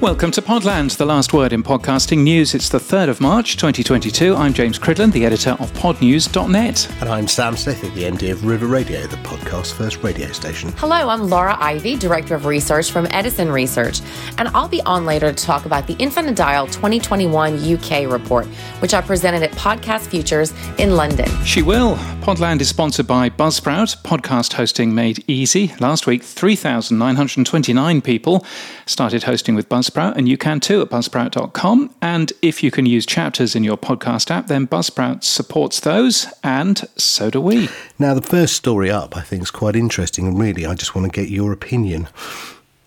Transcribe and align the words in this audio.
Welcome 0.00 0.30
to 0.30 0.40
Podland, 0.40 0.96
the 0.96 1.04
last 1.04 1.34
word 1.34 1.52
in 1.52 1.62
podcasting 1.62 2.22
news. 2.22 2.54
It's 2.54 2.70
the 2.70 2.78
3rd 2.78 3.10
of 3.10 3.20
March 3.20 3.58
2022. 3.58 4.34
I'm 4.34 4.54
James 4.54 4.78
Cridland, 4.78 5.12
the 5.12 5.26
editor 5.26 5.50
of 5.60 5.70
podnews.net. 5.74 6.90
And 7.02 7.08
I'm 7.10 7.28
Sam 7.28 7.54
Sethi, 7.54 7.92
the 7.92 8.04
MD 8.04 8.32
of 8.32 8.46
River 8.46 8.66
Radio, 8.66 9.06
the 9.06 9.18
podcast 9.18 9.74
first 9.74 10.02
radio 10.02 10.32
station. 10.32 10.72
Hello, 10.78 11.10
I'm 11.10 11.28
Laura 11.28 11.54
Ivey, 11.60 11.96
Director 11.96 12.34
of 12.34 12.46
Research 12.46 12.90
from 12.90 13.08
Edison 13.10 13.52
Research, 13.52 14.00
and 14.38 14.48
I'll 14.48 14.68
be 14.68 14.80
on 14.84 15.04
later 15.04 15.34
to 15.34 15.44
talk 15.44 15.66
about 15.66 15.86
the 15.86 15.96
Infinite 15.98 16.34
Dial 16.34 16.66
2021 16.66 17.58
UK 17.74 18.10
report, 18.10 18.46
which 18.78 18.94
I 18.94 19.02
presented 19.02 19.42
at 19.42 19.52
Podcast 19.52 20.06
Futures 20.06 20.54
in 20.78 20.96
London. 20.96 21.28
She 21.44 21.60
will. 21.60 21.96
Podland 22.22 22.62
is 22.62 22.70
sponsored 22.70 23.06
by 23.06 23.28
Buzzsprout, 23.28 24.00
podcast 24.02 24.54
hosting 24.54 24.94
made 24.94 25.22
easy. 25.26 25.74
Last 25.78 26.06
week, 26.06 26.22
3,929 26.22 28.00
people 28.00 28.46
started 28.86 29.24
hosting 29.24 29.54
with 29.54 29.68
Buzzsprout 29.68 29.89
Buzzsprout, 29.90 30.16
and 30.16 30.28
you 30.28 30.36
can 30.36 30.60
too 30.60 30.82
at 30.82 30.88
buzzsprout.com. 30.88 31.94
And 32.00 32.32
if 32.42 32.62
you 32.62 32.70
can 32.70 32.86
use 32.86 33.06
chapters 33.06 33.54
in 33.54 33.64
your 33.64 33.76
podcast 33.76 34.30
app, 34.30 34.46
then 34.46 34.66
Buzzsprout 34.66 35.24
supports 35.24 35.80
those, 35.80 36.26
and 36.42 36.78
so 36.96 37.30
do 37.30 37.40
we. 37.40 37.68
Now, 37.98 38.14
the 38.14 38.22
first 38.22 38.54
story 38.54 38.90
up, 38.90 39.16
I 39.16 39.22
think, 39.22 39.42
is 39.42 39.50
quite 39.50 39.76
interesting, 39.76 40.26
and 40.26 40.38
really, 40.38 40.66
I 40.66 40.74
just 40.74 40.94
want 40.94 41.12
to 41.12 41.20
get 41.20 41.30
your 41.30 41.52
opinion. 41.52 42.08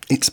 It's 0.09 0.31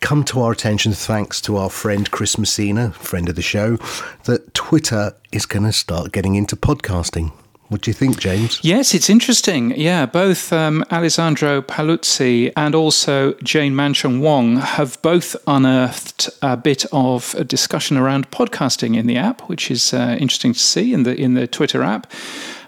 come 0.00 0.24
to 0.24 0.40
our 0.40 0.52
attention 0.52 0.92
thanks 0.92 1.40
to 1.42 1.56
our 1.56 1.70
friend 1.70 2.10
Chris 2.10 2.38
Messina, 2.38 2.92
friend 2.92 3.28
of 3.28 3.36
the 3.36 3.42
show, 3.42 3.76
that 4.24 4.54
Twitter 4.54 5.14
is 5.30 5.46
going 5.46 5.64
to 5.64 5.72
start 5.72 6.12
getting 6.12 6.36
into 6.36 6.56
podcasting. 6.56 7.32
What 7.70 7.82
do 7.82 7.90
you 7.90 7.94
think, 7.94 8.18
James? 8.18 8.58
Yes, 8.64 8.94
it's 8.94 9.08
interesting. 9.08 9.70
Yeah, 9.80 10.04
both 10.04 10.52
um, 10.52 10.84
Alessandro 10.90 11.62
Paluzzi 11.62 12.52
and 12.56 12.74
also 12.74 13.34
Jane 13.44 13.74
Manchung 13.74 14.20
Wong 14.20 14.56
have 14.56 15.00
both 15.02 15.36
unearthed 15.46 16.28
a 16.42 16.56
bit 16.56 16.84
of 16.90 17.32
a 17.38 17.44
discussion 17.44 17.96
around 17.96 18.28
podcasting 18.32 18.96
in 18.96 19.06
the 19.06 19.16
app, 19.16 19.42
which 19.42 19.70
is 19.70 19.94
uh, 19.94 20.16
interesting 20.18 20.52
to 20.52 20.58
see 20.58 20.92
in 20.92 21.04
the 21.04 21.14
in 21.14 21.34
the 21.34 21.46
Twitter 21.46 21.84
app. 21.84 22.10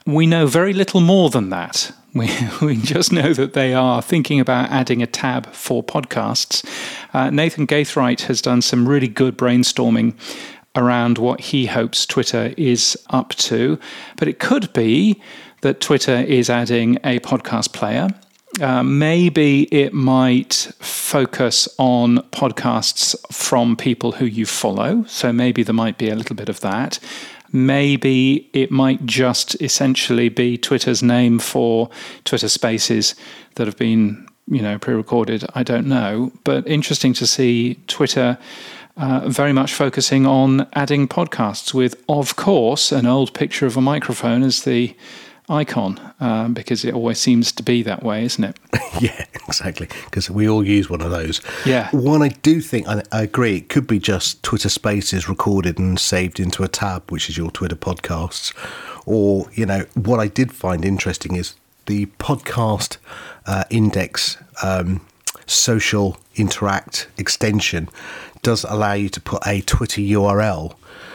We 0.06 0.28
know 0.28 0.46
very 0.46 0.72
little 0.72 1.00
more 1.00 1.30
than 1.30 1.50
that. 1.50 1.92
We, 2.14 2.30
we 2.60 2.76
just 2.76 3.10
know 3.10 3.32
that 3.32 3.54
they 3.54 3.72
are 3.72 4.02
thinking 4.02 4.38
about 4.38 4.68
adding 4.68 5.02
a 5.02 5.06
tab 5.06 5.46
for 5.54 5.82
podcasts. 5.82 6.62
Uh, 7.14 7.30
Nathan 7.30 7.66
Gathright 7.66 8.20
has 8.26 8.42
done 8.42 8.60
some 8.60 8.86
really 8.86 9.08
good 9.08 9.38
brainstorming 9.38 10.12
around 10.74 11.18
what 11.18 11.40
he 11.40 11.66
hopes 11.66 12.06
Twitter 12.06 12.54
is 12.56 12.96
up 13.10 13.30
to. 13.30 13.78
But 14.16 14.28
it 14.28 14.38
could 14.38 14.72
be 14.72 15.20
that 15.60 15.80
Twitter 15.80 16.16
is 16.16 16.50
adding 16.50 16.96
a 17.04 17.20
podcast 17.20 17.72
player. 17.72 18.08
Uh, 18.60 18.82
maybe 18.82 19.62
it 19.74 19.94
might 19.94 20.54
focus 20.78 21.68
on 21.78 22.18
podcasts 22.32 23.16
from 23.32 23.76
people 23.76 24.12
who 24.12 24.26
you 24.26 24.44
follow. 24.44 25.04
So 25.08 25.32
maybe 25.32 25.62
there 25.62 25.74
might 25.74 25.96
be 25.96 26.10
a 26.10 26.14
little 26.14 26.36
bit 26.36 26.48
of 26.50 26.60
that. 26.60 26.98
Maybe 27.50 28.50
it 28.52 28.70
might 28.70 29.04
just 29.06 29.60
essentially 29.62 30.28
be 30.28 30.58
Twitter's 30.58 31.02
name 31.02 31.38
for 31.38 31.90
Twitter 32.24 32.48
spaces 32.48 33.14
that 33.54 33.66
have 33.66 33.76
been, 33.76 34.26
you 34.48 34.62
know, 34.62 34.78
pre-recorded. 34.78 35.44
I 35.54 35.62
don't 35.62 35.86
know, 35.86 36.32
but 36.44 36.66
interesting 36.66 37.12
to 37.14 37.26
see 37.26 37.74
Twitter 37.86 38.38
uh, 38.96 39.28
very 39.28 39.52
much 39.52 39.72
focusing 39.72 40.26
on 40.26 40.68
adding 40.74 41.08
podcasts 41.08 41.72
with, 41.72 42.02
of 42.08 42.36
course, 42.36 42.92
an 42.92 43.06
old 43.06 43.32
picture 43.34 43.66
of 43.66 43.76
a 43.76 43.80
microphone 43.80 44.42
as 44.42 44.62
the 44.62 44.94
icon 45.48 46.00
um, 46.20 46.54
because 46.54 46.84
it 46.84 46.94
always 46.94 47.18
seems 47.18 47.52
to 47.52 47.62
be 47.62 47.82
that 47.82 48.02
way, 48.02 48.24
isn't 48.24 48.44
it? 48.44 48.58
yeah, 49.00 49.24
exactly. 49.46 49.88
Because 50.04 50.30
we 50.30 50.48
all 50.48 50.64
use 50.64 50.88
one 50.88 51.00
of 51.00 51.10
those. 51.10 51.40
Yeah. 51.66 51.88
One 51.90 52.22
I 52.22 52.28
do 52.28 52.60
think, 52.60 52.88
I, 52.88 53.02
I, 53.10 53.22
agree, 53.22 53.56
it 53.56 53.68
could 53.68 53.86
be 53.86 53.98
just 53.98 54.42
Twitter 54.42 54.68
Spaces 54.68 55.28
recorded 55.28 55.78
and 55.78 55.98
saved 55.98 56.38
into 56.38 56.62
a 56.62 56.68
tab, 56.68 57.10
which 57.10 57.28
is 57.28 57.36
your 57.36 57.50
Twitter 57.50 57.76
podcasts. 57.76 58.54
Or, 59.04 59.46
you 59.54 59.66
know, 59.66 59.84
what 59.94 60.20
I 60.20 60.28
did 60.28 60.52
find 60.52 60.84
interesting 60.84 61.36
is 61.36 61.54
the 61.86 62.06
podcast 62.18 62.98
uh, 63.46 63.64
index 63.70 64.36
um, 64.62 65.00
social 65.46 66.16
interact 66.36 67.08
extension 67.18 67.88
does 68.42 68.64
allow 68.64 68.92
you 68.92 69.08
to 69.08 69.20
put 69.20 69.46
a 69.46 69.60
Twitter 69.62 70.00
URL. 70.00 70.74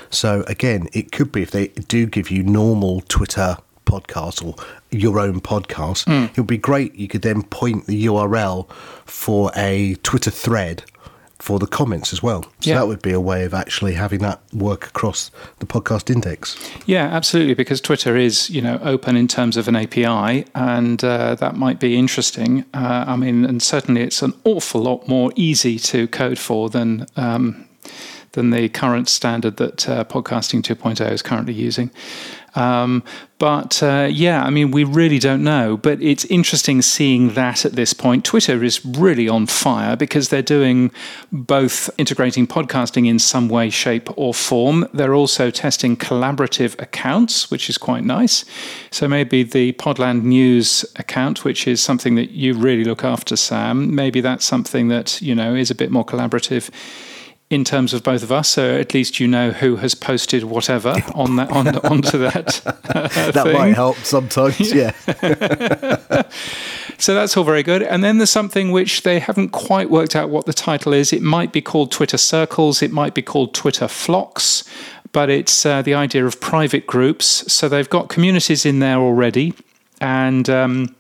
So 0.10 0.44
again, 0.48 0.88
it 0.94 1.12
could 1.12 1.32
be 1.32 1.42
if 1.42 1.52
they 1.52 1.68
do 1.68 2.06
give 2.06 2.32
you 2.32 2.44
normal 2.44 3.02
Twitter 3.02 3.58
podcast 3.86 4.46
or 4.46 4.56
your 4.92 5.20
own 5.20 5.42
podcast, 5.42 6.06
mm. 6.06 6.30
it 6.30 6.38
would 6.38 6.48
be 6.48 6.58
great. 6.58 6.96
You 6.96 7.08
could 7.08 7.22
then 7.22 7.44
point 7.44 7.88
the 7.88 8.06
URL 8.06 8.70
for 9.06 9.52
a 9.56 9.96
Twitter 10.04 10.32
thread 10.32 10.84
for 11.40 11.60
the 11.60 11.68
comments 11.68 12.14
as 12.14 12.24
well. 12.24 12.44
So 12.44 12.72
yeah. 12.72 12.76
that 12.76 12.88
would 12.88 13.02
be 13.02 13.12
a 13.12 13.20
way 13.20 13.46
of 13.46 13.54
actually 13.54 13.94
having 13.94 14.20
that 14.20 14.42
work 14.54 14.88
across 14.88 15.32
the 15.60 15.66
podcast 15.66 16.10
index. 16.10 16.58
Yeah, 16.86 17.06
absolutely, 17.06 17.54
because 17.54 17.80
Twitter 17.80 18.16
is 18.16 18.50
you 18.50 18.62
know 18.62 18.80
open 18.84 19.16
in 19.16 19.28
terms 19.28 19.58
of 19.58 19.68
an 19.68 19.76
API, 19.76 20.46
and 20.56 21.04
uh, 21.04 21.36
that 21.36 21.56
might 21.56 21.80
be 21.80 21.98
interesting. 21.98 22.66
Uh, 22.74 23.06
I 23.08 23.16
mean, 23.16 23.46
and 23.46 23.62
certainly 23.62 24.02
it's 24.02 24.22
an 24.22 24.34
awful 24.44 24.82
lot 24.82 25.08
more 25.08 25.32
easy 25.36 25.80
to 25.80 26.08
code 26.08 26.40
for 26.40 26.70
than. 26.70 27.06
Um, 27.16 27.64
than 28.34 28.52
the 28.52 28.70
current 28.70 29.10
standard 29.10 29.58
that 29.58 29.90
uh, 29.90 30.04
Podcasting 30.04 30.62
2.0 30.62 31.12
is 31.12 31.24
currently 31.24 31.54
using. 31.56 31.90
Um, 32.58 33.04
but 33.38 33.84
uh, 33.84 34.10
yeah, 34.12 34.44
I 34.44 34.50
mean, 34.50 34.72
we 34.72 34.84
really 34.84 35.20
don't 35.20 35.44
know. 35.44 35.78
But 35.78 36.02
it's 36.02 36.26
interesting 36.26 36.82
seeing 36.82 37.36
that 37.36 37.66
at 37.66 37.74
this 37.74 37.94
point. 37.94 38.26
Twitter 38.26 38.64
is 38.64 38.84
really 38.84 39.30
on 39.30 39.46
fire 39.46 39.96
because 39.96 40.30
they're 40.30 40.42
doing 40.42 40.92
both 41.32 41.90
integrating 42.00 42.48
podcasting 42.48 43.08
in 43.08 43.20
some 43.20 43.48
way, 43.48 43.70
shape, 43.70 44.10
or 44.18 44.34
form. 44.34 44.88
They're 44.92 45.14
also 45.14 45.52
testing 45.52 45.96
collaborative 45.96 46.82
accounts, 46.82 47.52
which 47.52 47.70
is 47.70 47.78
quite 47.78 48.04
nice. 48.04 48.44
So 48.90 49.08
maybe 49.08 49.44
the 49.44 49.74
Podland 49.74 50.24
News 50.24 50.84
account, 50.96 51.46
which 51.46 51.68
is 51.68 51.80
something 51.80 52.16
that 52.16 52.32
you 52.32 52.56
really 52.56 52.84
look 52.84 53.04
after, 53.04 53.36
Sam, 53.36 53.94
maybe 53.94 54.20
that's 54.20 54.46
something 54.46 54.88
that, 54.88 55.22
you 55.22 55.36
know, 55.36 55.54
is 55.54 55.70
a 55.70 55.76
bit 55.76 55.92
more 55.92 56.06
collaborative 56.06 56.72
in 57.50 57.64
terms 57.64 57.94
of 57.94 58.04
both 58.04 58.24
of 58.24 58.32
us, 58.32 58.50
so 58.50 58.78
at 58.78 58.94
least 58.94 59.22
you 59.22 59.28
know 59.28 59.52
who 59.52 59.78
has 59.78 59.96
posted 59.96 60.44
whatever 60.44 60.96
on 61.16 61.38
that 61.38 61.50
on, 61.52 61.68
onto 61.86 62.18
that. 62.18 62.62
Uh, 62.88 63.10
that 63.32 63.44
thing. 63.44 63.54
might 63.54 63.76
help 63.76 63.98
sometimes, 63.98 64.74
yeah. 64.74 64.92
so 66.98 67.14
that's 67.14 67.38
all 67.38 67.44
very 67.44 67.62
good. 67.62 67.84
And 67.84 68.04
then 68.04 68.18
there's 68.18 68.32
something 68.32 68.72
which 68.72 69.04
they 69.04 69.20
haven't 69.20 69.50
quite 69.50 69.90
worked 69.90 70.16
out 70.16 70.30
what 70.30 70.46
the 70.46 70.54
title 70.54 70.94
is. 70.94 71.12
It 71.14 71.22
might 71.22 71.52
be 71.52 71.62
called 71.62 71.92
Twitter 71.92 72.18
Circles. 72.18 72.82
It 72.82 72.92
might 72.92 73.14
be 73.14 73.22
called 73.22 73.54
Twitter 73.54 73.88
Flocks. 73.88 74.64
But 75.12 75.30
it's 75.30 75.66
uh, 75.66 75.82
the 75.82 75.94
idea 75.94 76.26
of 76.26 76.40
private 76.40 76.88
groups. 76.88 77.52
So 77.52 77.70
they've 77.70 77.90
got 77.90 78.08
communities 78.10 78.66
in 78.66 78.80
there 78.80 78.98
already, 78.98 79.54
and 80.02 80.50
um, 80.50 80.96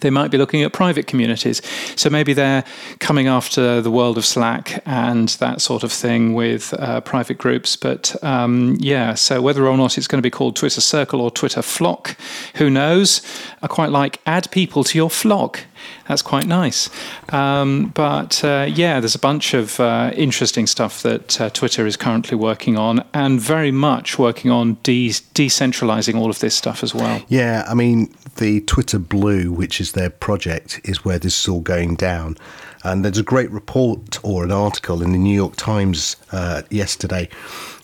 they 0.00 0.10
might 0.10 0.30
be 0.30 0.38
looking 0.38 0.62
at 0.62 0.72
private 0.72 1.06
communities. 1.06 1.60
So 1.96 2.10
maybe 2.10 2.32
they're 2.32 2.64
coming 3.00 3.26
after 3.26 3.80
the 3.80 3.90
world 3.90 4.18
of 4.18 4.24
Slack 4.24 4.82
and 4.86 5.28
that 5.40 5.60
sort 5.60 5.82
of 5.82 5.90
thing 5.90 6.34
with 6.34 6.72
uh, 6.74 7.00
private 7.00 7.38
groups. 7.38 7.76
But 7.76 8.22
um, 8.22 8.76
yeah, 8.78 9.14
so 9.14 9.42
whether 9.42 9.66
or 9.66 9.76
not 9.76 9.98
it's 9.98 10.06
going 10.06 10.22
to 10.22 10.26
be 10.26 10.30
called 10.30 10.54
Twitter 10.56 10.80
Circle 10.80 11.20
or 11.20 11.30
Twitter 11.30 11.62
Flock, 11.62 12.16
who 12.54 12.70
knows? 12.70 13.22
I 13.62 13.66
quite 13.66 13.90
like 13.90 14.20
add 14.26 14.50
people 14.50 14.84
to 14.84 14.96
your 14.96 15.10
flock. 15.10 15.60
That's 16.08 16.22
quite 16.22 16.46
nice. 16.46 16.90
Um, 17.30 17.92
but 17.94 18.42
uh, 18.44 18.66
yeah, 18.68 19.00
there's 19.00 19.14
a 19.14 19.20
bunch 19.20 19.54
of 19.54 19.78
uh, 19.80 20.12
interesting 20.14 20.66
stuff 20.66 21.02
that 21.02 21.40
uh, 21.40 21.50
Twitter 21.50 21.86
is 21.86 21.96
currently 21.96 22.36
working 22.36 22.76
on 22.76 23.04
and 23.14 23.40
very 23.40 23.70
much 23.70 24.18
working 24.18 24.50
on 24.50 24.76
de- 24.82 25.10
decentralizing 25.10 26.16
all 26.16 26.30
of 26.30 26.40
this 26.40 26.54
stuff 26.54 26.82
as 26.82 26.94
well. 26.94 27.22
Yeah, 27.28 27.64
I 27.68 27.74
mean, 27.74 28.12
the 28.36 28.60
Twitter 28.62 28.98
Blue, 28.98 29.52
which 29.52 29.80
is 29.80 29.92
their 29.92 30.10
project, 30.10 30.80
is 30.84 31.04
where 31.04 31.18
this 31.18 31.40
is 31.40 31.48
all 31.48 31.60
going 31.60 31.96
down. 31.96 32.36
And 32.82 33.04
there's 33.04 33.18
a 33.18 33.22
great 33.22 33.50
report 33.50 34.18
or 34.24 34.44
an 34.44 34.50
article 34.50 35.02
in 35.02 35.12
the 35.12 35.18
New 35.18 35.34
York 35.34 35.56
Times 35.56 36.16
uh, 36.32 36.62
yesterday 36.70 37.28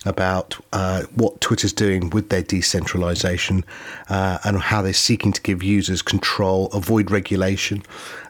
about 0.05 0.57
uh, 0.73 1.03
what 1.15 1.39
Twitter's 1.41 1.73
doing 1.73 2.09
with 2.09 2.29
their 2.29 2.41
decentralization 2.41 3.63
uh, 4.09 4.39
and 4.43 4.57
how 4.57 4.81
they're 4.81 4.93
seeking 4.93 5.31
to 5.33 5.41
give 5.41 5.61
users 5.61 6.01
control, 6.01 6.67
avoid 6.67 7.11
regulation, 7.11 7.83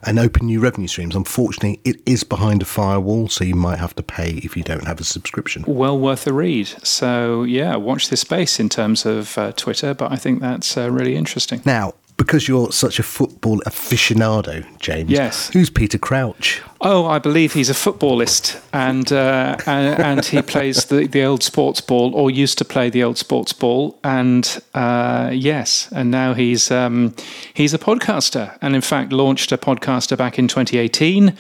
and 0.04 0.20
open 0.20 0.48
new 0.48 0.60
revenue 0.60 0.88
streams. 0.88 1.16
Unfortunately, 1.16 1.80
it 1.86 2.02
is 2.06 2.24
behind 2.24 2.62
a 2.62 2.66
firewall, 2.66 3.30
so 3.30 3.44
you 3.44 3.56
might 3.56 3.80
have 3.80 3.96
to 3.96 4.04
pay 4.04 4.40
if 4.44 4.58
you 4.58 4.64
don't 4.64 4.86
have 4.86 5.00
a 5.00 5.04
subscription. 5.04 5.64
Well 5.68 5.98
worth 5.98 6.28
a 6.28 6.34
read. 6.34 6.68
So, 6.84 7.44
yeah, 7.44 7.76
watch 7.76 8.10
this 8.10 8.22
space 8.22 8.60
in 8.60 8.70
terms 8.70 9.06
of 9.06 9.38
uh, 9.38 9.52
Twitter, 9.54 9.94
but 9.94 10.12
I 10.12 10.16
think 10.16 10.42
that's 10.42 10.78
uh, 10.78 10.92
really 10.92 11.16
interesting. 11.16 11.62
Now, 11.66 11.94
because 12.18 12.48
you're 12.48 12.72
such 12.72 13.00
a 13.00 13.04
football 13.04 13.60
aficionado, 13.66 14.66
James. 14.80 15.10
Yes. 15.10 15.50
Who's 15.50 15.70
Peter 15.70 15.98
Crouch? 15.98 16.62
Oh, 16.82 17.08
I 17.08 17.18
believe 17.18 17.54
he's 17.54 17.72
a 17.72 17.74
footballist, 17.74 18.62
and 18.72 19.12
uh, 19.12 19.58
and, 19.66 20.00
and, 20.00 20.26
he 20.26 20.44
plays 20.44 20.86
the, 20.86 21.08
the 21.08 21.24
old 21.24 21.42
sports 21.42 21.82
ball, 21.82 22.14
or 22.14 22.30
used 22.30 22.60
to 22.60 22.66
play 22.66 22.92
the 22.92 23.04
old 23.04 23.18
sports 23.18 23.52
ball, 23.52 23.98
and 24.04 24.62
uh, 24.76 25.32
yes, 25.34 25.92
and 25.92 26.12
now 26.12 26.36
he's 26.36 26.70
um, 26.70 27.16
he's 27.52 27.74
a 27.74 27.80
podcaster, 27.80 28.56
and 28.62 28.76
in 28.76 28.82
fact 28.82 29.12
launched 29.12 29.52
a 29.52 29.58
podcaster 29.58 30.16
back 30.16 30.38
in 30.38 30.48
2018, 30.48 31.36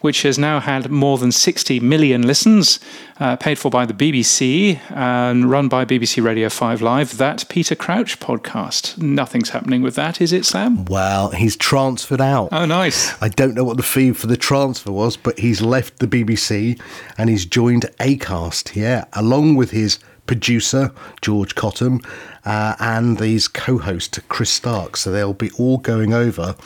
which 0.00 0.22
has 0.22 0.38
now 0.38 0.58
had 0.58 0.90
more 0.90 1.18
than 1.18 1.30
60 1.30 1.78
million 1.78 2.26
listens, 2.26 2.80
uh, 3.20 3.36
paid 3.36 3.58
for 3.58 3.70
by 3.70 3.86
the 3.86 3.94
BBC 3.94 4.80
and 4.90 5.50
run 5.50 5.68
by 5.68 5.84
BBC 5.84 6.22
Radio 6.22 6.48
5 6.48 6.82
Live. 6.82 7.16
That 7.18 7.44
Peter 7.48 7.76
Crouch 7.76 8.18
podcast. 8.18 8.98
Nothing's 8.98 9.50
happening 9.50 9.82
with 9.82 9.94
that, 9.94 10.20
is 10.20 10.32
it, 10.32 10.44
Sam? 10.44 10.84
Well, 10.86 11.30
he's 11.30 11.56
transferred 11.56 12.20
out. 12.20 12.48
Oh, 12.50 12.64
nice. 12.64 13.14
I 13.22 13.28
don't 13.28 13.54
know 13.54 13.64
what 13.64 13.76
the 13.76 13.82
fee 13.82 14.12
for 14.12 14.26
the 14.26 14.36
transfer 14.36 14.79
was, 14.88 15.16
but 15.16 15.38
he's 15.38 15.60
left 15.60 15.98
the 15.98 16.06
BBC 16.06 16.80
and 17.18 17.28
he's 17.28 17.44
joined 17.44 17.86
Acast, 17.98 18.74
yeah, 18.74 19.04
along 19.12 19.56
with 19.56 19.70
his 19.70 19.98
producer, 20.26 20.92
George 21.22 21.54
Cottam, 21.56 22.04
uh, 22.44 22.76
and 22.78 23.18
these 23.18 23.48
co 23.48 23.78
host, 23.78 24.18
Chris 24.28 24.50
Stark. 24.50 24.96
So 24.96 25.10
they'll 25.10 25.34
be 25.34 25.50
all 25.58 25.78
going 25.78 26.12
over 26.12 26.56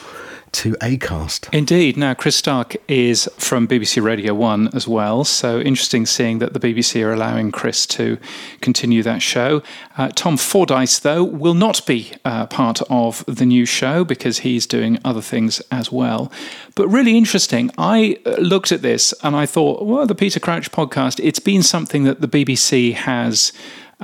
to 0.55 0.75
Acast. 0.75 1.53
Indeed. 1.53 1.97
Now, 1.97 2.15
Chris 2.15 2.37
Stark 2.37 2.77
is 2.87 3.29
from 3.37 3.67
BBC 3.67 4.01
Radio 4.01 4.35
1 4.35 4.69
as 4.73 4.87
well. 4.87 5.25
So 5.25 5.59
interesting 5.59 6.07
seeing 6.07 6.39
that 6.39 6.53
the 6.53 6.61
BBC 6.61 7.05
are 7.05 7.13
allowing 7.13 7.51
Chris 7.51 7.87
to 7.87 8.19
continue 8.61 9.03
that 9.03 9.21
show. 9.21 9.63
Uh, 9.99 10.11
Tom 10.15 10.37
Fordyce, 10.37 11.01
though, 11.01 11.25
will 11.25 11.55
not 11.55 11.85
be 11.87 12.13
uh, 12.25 12.47
part 12.47 12.81
of 12.89 13.25
the 13.27 13.45
new 13.45 13.67
show 13.67 14.05
because 14.05 14.39
he's 14.39 14.65
doing 14.65 14.99
other 15.05 15.21
things 15.21 15.61
as 15.73 15.91
well. 15.91 16.31
But 16.77 16.87
really 16.87 17.19
interesting. 17.19 17.71
I 17.77 18.19
uh, 18.25 18.37
looked 18.37 18.71
at 18.71 18.83
this 18.83 19.13
and 19.25 19.35
I 19.35 19.47
thought, 19.47 19.85
well, 19.85 20.07
the 20.07 20.15
Peter 20.15 20.39
Crouch 20.39 20.71
podcast, 20.71 21.19
it's 21.23 21.41
been 21.41 21.65
something 21.65 22.05
that 22.05 22.21
the 22.21 22.29
BBC 22.29 22.95
has. 22.95 23.53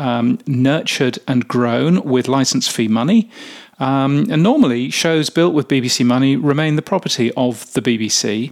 Um, 0.00 0.38
nurtured 0.46 1.18
and 1.28 1.46
grown 1.46 2.02
with 2.04 2.26
license 2.26 2.66
fee 2.66 2.88
money. 2.88 3.30
Um, 3.78 4.26
and 4.30 4.42
normally, 4.42 4.90
shows 4.90 5.28
built 5.28 5.52
with 5.52 5.68
BBC 5.68 6.06
money 6.06 6.36
remain 6.36 6.76
the 6.76 6.82
property 6.82 7.30
of 7.36 7.70
the 7.74 7.82
BBC. 7.82 8.50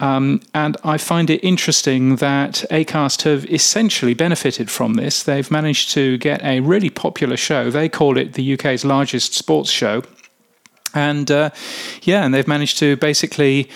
Um, 0.00 0.40
and 0.52 0.76
I 0.84 0.98
find 0.98 1.30
it 1.30 1.42
interesting 1.44 2.16
that 2.16 2.64
ACAST 2.70 3.22
have 3.22 3.46
essentially 3.46 4.14
benefited 4.14 4.70
from 4.70 4.94
this. 4.94 5.22
They've 5.22 5.50
managed 5.50 5.90
to 5.92 6.18
get 6.18 6.42
a 6.44 6.60
really 6.60 6.90
popular 6.90 7.36
show. 7.36 7.70
They 7.70 7.88
call 7.88 8.18
it 8.18 8.34
the 8.34 8.54
UK's 8.54 8.84
largest 8.84 9.34
sports 9.34 9.70
show. 9.70 10.02
And 10.94 11.30
uh, 11.30 11.50
yeah, 12.02 12.24
and 12.24 12.34
they've 12.34 12.46
managed 12.46 12.78
to 12.78 12.96
basically 12.96 13.68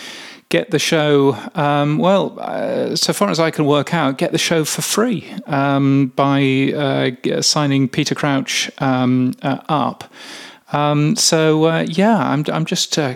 get 0.48 0.70
the 0.70 0.78
show, 0.78 1.36
um, 1.54 1.98
well, 1.98 2.36
uh, 2.38 2.96
so 2.96 3.12
far 3.12 3.30
as 3.30 3.38
I 3.38 3.50
can 3.50 3.66
work 3.66 3.92
out, 3.92 4.18
get 4.18 4.32
the 4.32 4.38
show 4.38 4.64
for 4.64 4.82
free 4.82 5.30
um, 5.46 6.12
by 6.16 6.72
uh, 6.74 7.42
signing 7.42 7.88
Peter 7.88 8.14
Crouch 8.14 8.70
um, 8.78 9.34
uh, 9.42 9.58
up. 9.68 10.04
Um, 10.72 11.16
so 11.16 11.64
uh, 11.64 11.86
yeah, 11.88 12.18
I'm 12.18 12.44
I'm 12.52 12.66
just 12.66 12.98
uh, 12.98 13.14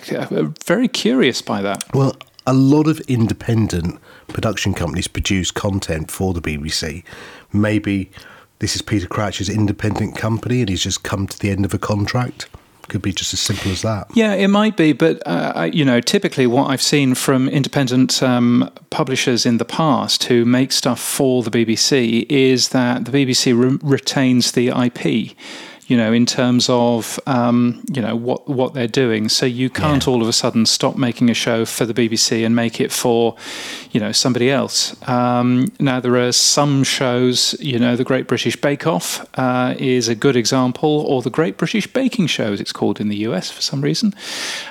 very 0.65 0.89
curious 0.89 1.43
by 1.43 1.61
that. 1.63 1.85
Well, 1.95 2.17
a 2.47 2.55
lot 2.55 2.87
of 2.87 2.99
independent 3.01 4.01
production 4.29 4.73
companies 4.75 5.07
produce 5.07 5.51
content 5.51 6.11
for 6.11 6.33
the 6.33 6.41
BBC. 6.41 7.05
Maybe 7.53 8.11
this 8.61 8.75
is 8.75 8.81
Peter 8.81 9.07
Crouch's 9.07 9.51
independent 9.51 10.17
company, 10.17 10.61
and 10.61 10.69
he's 10.69 10.83
just 10.83 11.03
come 11.03 11.27
to 11.27 11.39
the 11.39 11.51
end 11.51 11.65
of 11.65 11.75
a 11.75 11.79
contract. 11.79 12.49
Could 12.93 13.01
be 13.01 13.13
just 13.15 13.33
as 13.33 13.41
simple 13.41 13.73
as 13.73 13.81
that. 13.81 14.07
Yeah, 14.13 14.35
it 14.35 14.49
might 14.49 14.77
be, 14.77 14.93
but 14.93 15.23
uh, 15.25 15.71
you 15.73 15.83
know, 15.83 15.99
typically 15.99 16.47
what 16.47 16.69
I've 16.69 16.83
seen 16.83 17.15
from 17.15 17.49
independent 17.49 18.23
um, 18.23 18.71
publishers 18.91 19.47
in 19.47 19.57
the 19.57 19.65
past 19.65 20.25
who 20.25 20.45
make 20.45 20.73
stuff 20.73 21.01
for 21.01 21.43
the 21.43 21.51
BBC 21.51 22.27
is 22.29 22.69
that 22.69 23.07
the 23.07 23.11
BBC 23.11 23.59
re- 23.59 23.79
retains 23.83 24.53
the 24.53 24.69
IP 24.69 25.35
you 25.89 25.97
know, 25.97 26.13
in 26.13 26.27
terms 26.27 26.69
of 26.69 27.19
um, 27.27 27.83
you 27.93 28.01
know 28.01 28.15
what 28.15 28.49
what 28.49 28.73
they're 28.73 28.87
doing. 28.87 29.29
So 29.29 29.47
you 29.47 29.69
can't 29.69 30.07
yeah. 30.07 30.13
all 30.13 30.23
of 30.23 30.29
a 30.29 30.33
sudden 30.33 30.65
stop 30.67 30.97
making 30.97 31.29
a 31.29 31.35
show 31.35 31.65
for 31.65 31.85
the 31.85 31.93
BBC 31.93 32.47
and 32.47 32.55
make 32.55 32.81
it 32.81 32.93
for, 32.93 33.37
you 33.91 33.99
know, 33.99 34.13
somebody 34.13 34.51
else. 34.51 34.97
Um, 35.09 35.73
now 35.81 35.99
there 36.01 36.17
are 36.17 36.33
some 36.33 36.85
shows, 36.85 37.57
you 37.61 37.79
know, 37.79 37.97
the 37.97 38.05
Great 38.05 38.29
British 38.29 38.57
Bake 38.57 38.87
Off 38.87 39.27
uh, 39.39 39.75
is 39.79 40.09
a 40.09 40.15
good 40.15 40.37
example, 40.37 40.89
or 40.89 41.21
the 41.21 41.31
Great 41.31 41.57
British 41.57 41.87
Baking 41.93 42.29
Show, 42.29 42.53
as 42.53 42.61
it's 42.61 42.73
called 42.73 43.01
in 43.01 43.09
the 43.09 43.17
US 43.29 43.51
for 43.51 43.61
some 43.61 43.81
reason. 43.81 44.15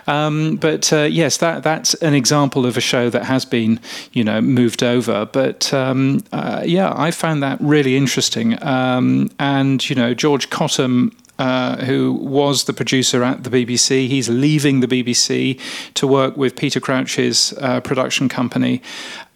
Um, 0.08 0.56
but 0.56 0.94
uh, 0.94 1.04
yes, 1.04 1.38
that 1.38 1.62
that's 1.64 1.94
an 1.96 2.14
example 2.14 2.66
of 2.66 2.78
a 2.78 2.82
show 2.82 3.10
that 3.10 3.26
has 3.26 3.44
been, 3.44 3.80
you 4.14 4.24
know, 4.24 4.40
moved 4.40 4.82
over. 4.82 5.26
But 5.26 5.74
um, 5.74 6.24
uh, 6.32 6.64
yeah, 6.66 6.94
I 6.96 7.12
found 7.12 7.44
that 7.44 7.60
really 7.60 7.98
interesting. 7.98 8.62
Um, 8.64 9.30
and 9.40 9.88
you 9.90 9.96
know, 9.96 10.14
George 10.14 10.50
Cottam 10.50 11.11
uh, 11.42 11.76
who 11.86 12.14
was 12.14 12.66
the 12.66 12.74
producer 12.74 13.24
at 13.24 13.44
the 13.44 13.50
BBC. 13.50 14.08
He's 14.08 14.30
leaving 14.30 14.80
the 14.82 14.88
BBC 14.88 15.60
to 15.96 16.06
work 16.06 16.38
with 16.38 16.56
Peter 16.56 16.80
Crouch's 16.80 17.52
uh, 17.58 17.82
production 17.82 18.30
company 18.30 18.80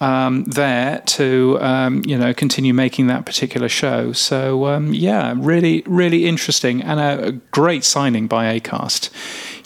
um, 0.02 0.44
there 0.44 1.02
to 1.08 1.58
um, 1.62 2.04
you 2.06 2.16
know 2.16 2.32
continue 2.32 2.76
making 2.76 3.08
that 3.08 3.26
particular 3.26 3.68
show. 3.68 4.12
So 4.12 4.68
um, 4.68 4.94
yeah, 4.94 5.34
really 5.36 5.82
really 5.88 6.28
interesting 6.28 6.80
and 6.84 7.00
a, 7.00 7.30
a 7.30 7.32
great 7.32 7.84
signing 7.84 8.28
by 8.28 8.60
Acast 8.60 9.10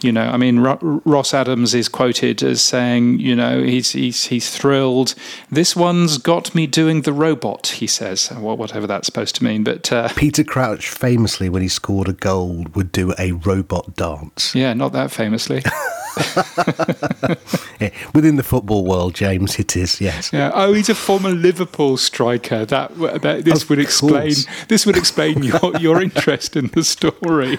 you 0.01 0.12
know, 0.12 0.24
I 0.24 0.38
mean, 0.38 0.60
Ross 0.60 1.34
Adams 1.34 1.74
is 1.74 1.90
quoted 1.90 2.42
as 2.44 2.62
saying, 2.62 3.19
you 3.19 3.36
know, 3.36 3.63
he's 3.63 3.92
he's 3.92 4.25
he's 4.25 4.50
thrilled. 4.50 5.16
This 5.50 5.75
one's 5.75 6.18
got 6.18 6.54
me 6.56 6.68
doing 6.68 7.01
the 7.01 7.13
robot. 7.13 7.68
He 7.68 7.88
says, 7.88 8.30
whatever 8.30 8.88
that's 8.88 9.06
supposed 9.06 9.36
to 9.36 9.44
mean. 9.44 9.63
But 9.63 9.92
uh, 9.92 10.10
Peter 10.16 10.44
Crouch 10.44 10.90
famously, 10.90 11.50
when 11.50 11.62
he 11.62 11.68
scored 11.68 12.07
a 12.07 12.13
goal, 12.13 12.66
would 12.75 12.92
do 12.92 13.13
a 13.18 13.34
robot 13.34 13.96
dance. 13.96 14.56
Yeah, 14.56 14.74
not 14.74 14.94
that 14.94 15.12
famously. 15.12 15.63
yeah, 17.80 17.92
within 18.13 18.36
the 18.36 18.44
football 18.44 18.86
world, 18.86 19.13
James, 19.16 19.57
it 19.60 19.75
is 19.75 20.02
yes. 20.02 20.31
Yeah. 20.34 20.52
Oh, 20.54 20.74
he's 20.74 20.90
a 20.90 20.95
former 20.95 21.30
Liverpool 21.30 21.98
striker. 21.98 22.66
That, 22.66 22.95
that 23.22 23.45
this 23.45 23.63
of 23.63 23.69
would 23.69 23.80
explain 23.80 24.34
course. 24.34 24.48
this 24.68 24.86
would 24.86 24.98
explain 24.98 25.44
your 25.44 25.78
your 25.80 26.02
interest 26.02 26.56
in 26.56 26.68
the 26.68 26.84
story. 26.84 27.57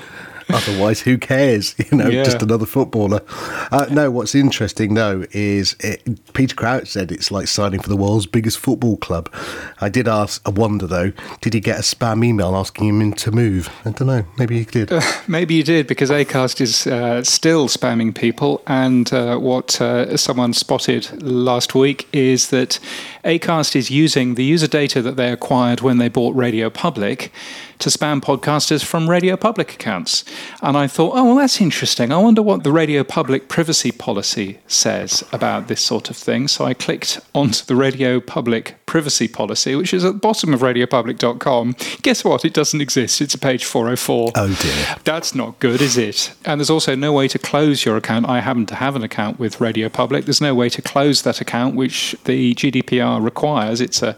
Otherwise, 0.54 1.00
who 1.00 1.18
cares? 1.18 1.74
You 1.90 1.96
know, 1.96 2.08
yeah. 2.08 2.22
just 2.22 2.42
another 2.42 2.66
footballer. 2.66 3.22
Uh, 3.72 3.86
no, 3.90 4.10
what's 4.10 4.34
interesting 4.34 4.94
though 4.94 5.24
is 5.32 5.74
it, 5.80 6.32
Peter 6.34 6.54
Crouch 6.54 6.88
said 6.88 7.10
it's 7.10 7.30
like 7.30 7.48
signing 7.48 7.80
for 7.80 7.88
the 7.88 7.96
world's 7.96 8.26
biggest 8.26 8.58
football 8.58 8.96
club. 8.98 9.32
I 9.80 9.88
did 9.88 10.06
ask, 10.06 10.46
I 10.46 10.50
wonder 10.50 10.86
though, 10.86 11.12
did 11.40 11.54
he 11.54 11.60
get 11.60 11.78
a 11.78 11.82
spam 11.82 12.24
email 12.24 12.54
asking 12.54 13.00
him 13.00 13.12
to 13.14 13.32
move? 13.32 13.70
I 13.84 13.90
don't 13.90 14.06
know. 14.06 14.24
Maybe 14.38 14.58
he 14.58 14.64
did. 14.64 14.92
Uh, 14.92 15.00
maybe 15.26 15.56
he 15.56 15.62
did 15.62 15.86
because 15.86 16.10
Acast 16.10 16.60
is 16.60 16.86
uh, 16.86 17.24
still 17.24 17.66
spamming 17.66 18.14
people. 18.14 18.62
And 18.66 19.12
uh, 19.12 19.38
what 19.38 19.80
uh, 19.80 20.16
someone 20.16 20.52
spotted 20.52 21.22
last 21.22 21.74
week 21.74 22.08
is 22.12 22.50
that 22.50 22.78
Acast 23.24 23.76
is 23.76 23.90
using 23.90 24.34
the 24.34 24.44
user 24.44 24.66
data 24.66 25.02
that 25.02 25.16
they 25.16 25.30
acquired 25.30 25.80
when 25.80 25.98
they 25.98 26.08
bought 26.08 26.34
Radio 26.34 26.70
Public 26.70 27.30
to 27.78 27.90
spam 27.90 28.20
podcasters 28.20 28.84
from 28.84 29.10
Radio 29.10 29.36
Public 29.36 29.74
accounts. 29.74 30.24
And 30.62 30.76
I 30.76 30.86
thought, 30.86 31.14
oh, 31.14 31.24
well, 31.24 31.36
that's 31.36 31.60
interesting. 31.60 32.12
I 32.12 32.16
wonder 32.16 32.42
what 32.42 32.64
the 32.64 32.72
Radio 32.72 33.04
Public 33.04 33.48
privacy 33.48 33.92
policy 33.92 34.58
says 34.66 35.22
about 35.32 35.68
this 35.68 35.80
sort 35.82 36.08
of 36.08 36.16
thing. 36.16 36.48
So 36.48 36.64
I 36.64 36.74
clicked 36.74 37.20
onto 37.34 37.64
the 37.64 37.76
Radio 37.76 38.20
Public 38.20 38.74
privacy 38.90 39.28
policy, 39.28 39.76
which 39.76 39.94
is 39.94 40.04
at 40.04 40.14
the 40.14 40.18
bottom 40.18 40.52
of 40.52 40.62
radiopublic.com. 40.62 41.76
Guess 42.02 42.24
what? 42.24 42.44
It 42.44 42.52
doesn't 42.52 42.80
exist. 42.80 43.20
It's 43.20 43.34
a 43.34 43.38
page 43.38 43.64
404. 43.64 44.32
Oh, 44.34 44.58
dear. 44.60 44.96
That's 45.04 45.32
not 45.32 45.60
good, 45.60 45.80
is 45.80 45.96
it? 45.96 46.32
And 46.44 46.60
there's 46.60 46.70
also 46.70 46.96
no 46.96 47.12
way 47.12 47.28
to 47.28 47.38
close 47.38 47.84
your 47.84 47.96
account. 47.96 48.28
I 48.28 48.40
happen 48.40 48.66
to 48.66 48.74
have 48.74 48.96
an 48.96 49.04
account 49.04 49.38
with 49.38 49.60
Radio 49.60 49.88
Public. 49.88 50.24
There's 50.24 50.40
no 50.40 50.56
way 50.56 50.68
to 50.70 50.82
close 50.82 51.22
that 51.22 51.40
account, 51.40 51.76
which 51.76 52.16
the 52.24 52.52
GDPR 52.56 53.22
requires. 53.22 53.80
It's 53.80 54.02
a 54.02 54.16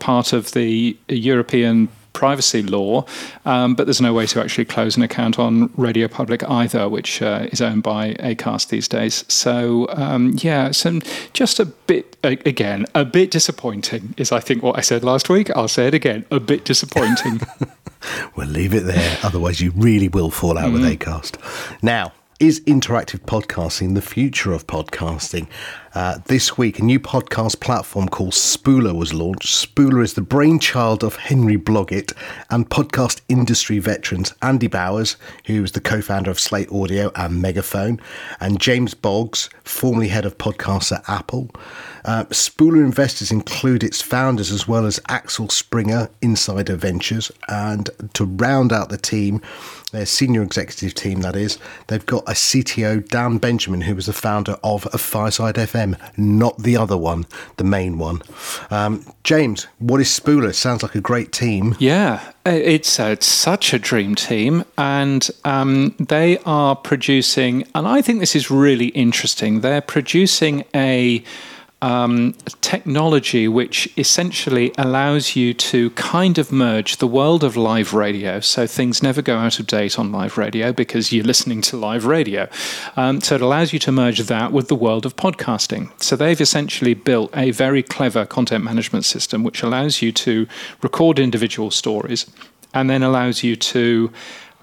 part 0.00 0.34
of 0.34 0.52
the 0.52 0.98
European 1.08 1.88
privacy 2.14 2.62
law, 2.62 3.04
um, 3.44 3.74
but 3.74 3.86
there's 3.86 4.00
no 4.00 4.14
way 4.14 4.24
to 4.24 4.40
actually 4.40 4.64
close 4.64 4.96
an 4.96 5.02
account 5.02 5.38
on 5.38 5.70
Radio 5.76 6.08
Public 6.08 6.42
either, 6.48 6.88
which 6.88 7.20
uh, 7.20 7.48
is 7.52 7.60
owned 7.60 7.82
by 7.82 8.14
Acast 8.14 8.68
these 8.68 8.88
days. 8.88 9.26
So 9.28 9.86
um, 9.90 10.32
yeah, 10.38 10.70
so 10.70 11.00
just 11.34 11.60
a 11.60 11.66
bit 11.66 12.16
again, 12.22 12.86
a 12.94 13.04
bit 13.04 13.30
disappointing 13.30 14.14
is 14.16 14.32
I 14.32 14.40
think 14.40 14.62
what 14.62 14.78
I 14.78 14.80
said 14.80 15.04
last 15.04 15.28
week. 15.28 15.50
I'll 15.50 15.68
say 15.68 15.86
it 15.88 15.94
again, 15.94 16.24
a 16.30 16.40
bit 16.40 16.64
disappointing. 16.64 17.42
we'll 18.36 18.48
leave 18.48 18.72
it 18.72 18.84
there, 18.84 19.18
otherwise 19.22 19.60
you 19.60 19.72
really 19.76 20.08
will 20.08 20.30
fall 20.30 20.56
out 20.56 20.70
mm. 20.70 20.74
with 20.74 20.82
Acast. 20.82 21.36
Now. 21.82 22.12
Is 22.40 22.58
interactive 22.62 23.20
podcasting 23.20 23.94
the 23.94 24.02
future 24.02 24.52
of 24.52 24.66
podcasting? 24.66 25.46
Uh, 25.94 26.18
this 26.26 26.58
week, 26.58 26.80
a 26.80 26.84
new 26.84 26.98
podcast 26.98 27.60
platform 27.60 28.08
called 28.08 28.32
Spooler 28.32 28.92
was 28.92 29.14
launched. 29.14 29.54
Spooler 29.54 30.02
is 30.02 30.14
the 30.14 30.20
brainchild 30.20 31.04
of 31.04 31.14
Henry 31.14 31.56
Blodget 31.56 32.12
and 32.50 32.68
podcast 32.68 33.20
industry 33.28 33.78
veterans 33.78 34.34
Andy 34.42 34.66
Bowers, 34.66 35.16
who 35.46 35.62
is 35.62 35.70
the 35.70 35.80
co 35.80 36.02
founder 36.02 36.28
of 36.32 36.40
Slate 36.40 36.72
Audio 36.72 37.12
and 37.14 37.40
Megaphone, 37.40 38.00
and 38.40 38.60
James 38.60 38.94
Boggs, 38.94 39.48
formerly 39.62 40.08
head 40.08 40.24
of 40.24 40.36
podcasts 40.36 40.90
at 40.90 41.08
Apple. 41.08 41.48
Uh, 42.04 42.24
Spooler 42.24 42.84
investors 42.84 43.30
include 43.30 43.84
its 43.84 44.02
founders 44.02 44.50
as 44.50 44.66
well 44.66 44.86
as 44.86 44.98
Axel 45.08 45.48
Springer, 45.48 46.10
Insider 46.20 46.74
Ventures, 46.74 47.30
and 47.48 47.88
to 48.14 48.24
round 48.24 48.72
out 48.72 48.88
the 48.88 48.98
team, 48.98 49.40
their 49.94 50.06
senior 50.06 50.42
executive 50.42 50.94
team, 50.94 51.20
that 51.22 51.36
is, 51.36 51.58
they've 51.86 52.04
got 52.04 52.24
a 52.28 52.32
CTO, 52.32 53.08
Dan 53.08 53.38
Benjamin, 53.38 53.82
who 53.82 53.94
was 53.94 54.06
the 54.06 54.12
founder 54.12 54.56
of 54.62 54.86
a 54.92 54.98
Fireside 54.98 55.54
FM, 55.54 55.98
not 56.18 56.58
the 56.58 56.76
other 56.76 56.96
one, 56.96 57.26
the 57.56 57.64
main 57.64 57.96
one. 57.96 58.20
Um, 58.70 59.04
James, 59.22 59.66
what 59.78 60.00
is 60.00 60.08
Spooler? 60.08 60.54
Sounds 60.54 60.82
like 60.82 60.94
a 60.94 61.00
great 61.00 61.32
team. 61.32 61.76
Yeah, 61.78 62.32
it's, 62.44 62.98
uh, 62.98 63.04
it's 63.04 63.26
such 63.26 63.72
a 63.72 63.78
dream 63.78 64.14
team, 64.14 64.64
and 64.76 65.30
um, 65.44 65.94
they 65.98 66.38
are 66.38 66.74
producing, 66.74 67.66
and 67.74 67.86
I 67.86 68.02
think 68.02 68.20
this 68.20 68.34
is 68.34 68.50
really 68.50 68.88
interesting. 68.88 69.60
They're 69.60 69.80
producing 69.80 70.64
a 70.74 71.22
um, 71.84 72.32
technology 72.62 73.46
which 73.46 73.92
essentially 73.98 74.72
allows 74.78 75.36
you 75.36 75.52
to 75.52 75.90
kind 75.90 76.38
of 76.38 76.50
merge 76.50 76.96
the 76.96 77.06
world 77.06 77.44
of 77.44 77.58
live 77.58 77.92
radio. 77.92 78.40
So 78.40 78.66
things 78.66 79.02
never 79.02 79.20
go 79.20 79.36
out 79.36 79.60
of 79.60 79.66
date 79.66 79.98
on 79.98 80.10
live 80.10 80.38
radio 80.38 80.72
because 80.72 81.12
you're 81.12 81.26
listening 81.26 81.60
to 81.60 81.76
live 81.76 82.06
radio. 82.06 82.48
Um, 82.96 83.20
so 83.20 83.34
it 83.34 83.42
allows 83.42 83.74
you 83.74 83.78
to 83.80 83.92
merge 83.92 84.18
that 84.20 84.50
with 84.50 84.68
the 84.68 84.74
world 84.74 85.04
of 85.04 85.16
podcasting. 85.16 85.90
So 86.02 86.16
they've 86.16 86.40
essentially 86.40 86.94
built 86.94 87.30
a 87.36 87.50
very 87.50 87.82
clever 87.82 88.24
content 88.24 88.64
management 88.64 89.04
system 89.04 89.44
which 89.44 89.62
allows 89.62 90.00
you 90.00 90.10
to 90.12 90.46
record 90.80 91.18
individual 91.18 91.70
stories 91.70 92.24
and 92.72 92.88
then 92.88 93.02
allows 93.02 93.42
you 93.42 93.56
to 93.56 94.10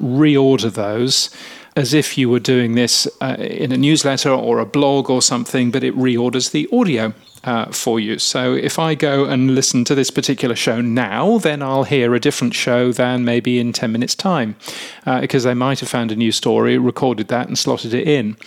reorder 0.02 0.74
those 0.74 1.30
as 1.76 1.94
if 1.94 2.18
you 2.18 2.30
were 2.30 2.40
doing 2.40 2.76
this 2.76 3.08
uh, 3.22 3.36
in 3.40 3.72
a 3.72 3.78
newsletter 3.78 4.30
or 4.30 4.60
a 4.60 4.66
blog 4.66 5.10
or 5.10 5.22
something, 5.22 5.72
but 5.72 5.84
it 5.84 5.96
reorders 5.96 6.52
the 6.52 6.68
audio. 6.72 7.14
Uh, 7.44 7.66
for 7.72 8.00
you. 8.00 8.20
So 8.20 8.54
if 8.54 8.78
I 8.78 8.94
go 8.94 9.26
and 9.26 9.56
listen 9.56 9.84
to 9.86 9.96
this 9.96 10.12
particular 10.12 10.56
show 10.56 10.80
now, 10.80 11.40
then 11.40 11.64
I'll 11.64 11.86
hear 11.86 12.14
a 12.14 12.20
different 12.20 12.54
show 12.54 12.92
than 12.92 13.26
maybe 13.26 13.58
in 13.60 13.74
10 13.74 13.92
minutes' 13.92 14.14
time, 14.14 14.56
uh, 15.08 15.22
because 15.22 15.44
they 15.44 15.56
might 15.56 15.80
have 15.80 15.90
found 15.90 16.12
a 16.12 16.16
new 16.16 16.32
story, 16.32 16.78
recorded 16.78 17.30
that, 17.30 17.48
and 17.48 17.58
slotted 17.58 17.96
it 17.96 18.08
in. 18.08 18.38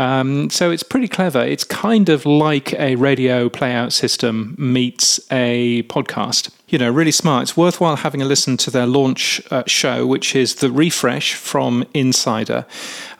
Um, 0.00 0.50
so 0.50 0.72
it's 0.72 0.82
pretty 0.82 1.06
clever. 1.06 1.38
It's 1.38 1.62
kind 1.62 2.08
of 2.08 2.26
like 2.26 2.72
a 2.72 2.96
radio 2.96 3.48
playout 3.48 3.92
system 3.92 4.56
meets 4.58 5.20
a 5.30 5.84
podcast 5.84 6.50
you 6.70 6.78
know, 6.78 6.90
really 6.90 7.10
smart. 7.10 7.42
It's 7.42 7.56
worthwhile 7.56 7.96
having 7.96 8.22
a 8.22 8.24
listen 8.24 8.56
to 8.58 8.70
their 8.70 8.86
launch 8.86 9.42
uh, 9.50 9.64
show, 9.66 10.06
which 10.06 10.36
is 10.36 10.56
The 10.56 10.70
Refresh 10.70 11.34
from 11.34 11.84
Insider. 11.92 12.64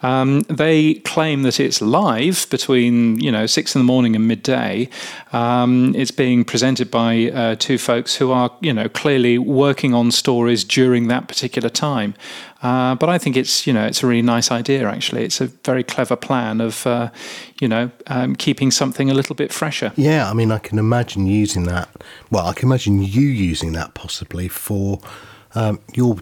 Um, 0.02 0.42
they 0.42 0.94
claim 0.94 1.42
that 1.42 1.58
it's 1.58 1.82
live 1.82 2.46
between, 2.48 3.20
you 3.20 3.30
know, 3.30 3.46
six 3.46 3.74
in 3.74 3.80
the 3.80 3.84
morning 3.84 4.14
and 4.16 4.26
midday. 4.26 4.88
Um, 5.32 5.94
it's 5.96 6.12
being 6.12 6.44
presented 6.44 6.90
by 6.90 7.30
uh, 7.30 7.56
two 7.56 7.76
folks 7.76 8.16
who 8.16 8.30
are, 8.30 8.50
you 8.60 8.72
know, 8.72 8.88
clearly 8.88 9.36
working 9.36 9.94
on 9.94 10.10
stories 10.12 10.64
during 10.64 11.08
that 11.08 11.28
particular 11.28 11.68
time. 11.68 12.14
Uh, 12.62 12.94
but 12.94 13.08
I 13.08 13.18
think 13.18 13.36
it's 13.36 13.66
you 13.66 13.72
know 13.72 13.86
it's 13.86 14.02
a 14.02 14.06
really 14.06 14.22
nice 14.22 14.50
idea. 14.50 14.88
Actually, 14.88 15.24
it's 15.24 15.40
a 15.40 15.46
very 15.64 15.82
clever 15.82 16.16
plan 16.16 16.60
of 16.60 16.86
uh, 16.86 17.10
you 17.60 17.68
know 17.68 17.90
um, 18.06 18.36
keeping 18.36 18.70
something 18.70 19.10
a 19.10 19.14
little 19.14 19.34
bit 19.34 19.52
fresher. 19.52 19.92
Yeah, 19.96 20.30
I 20.30 20.34
mean, 20.34 20.52
I 20.52 20.58
can 20.58 20.78
imagine 20.78 21.26
using 21.26 21.64
that. 21.64 21.88
Well, 22.30 22.46
I 22.46 22.52
can 22.52 22.68
imagine 22.68 23.02
you 23.02 23.22
using 23.22 23.72
that 23.72 23.94
possibly 23.94 24.48
for 24.48 25.00
um, 25.54 25.80
your 25.94 26.18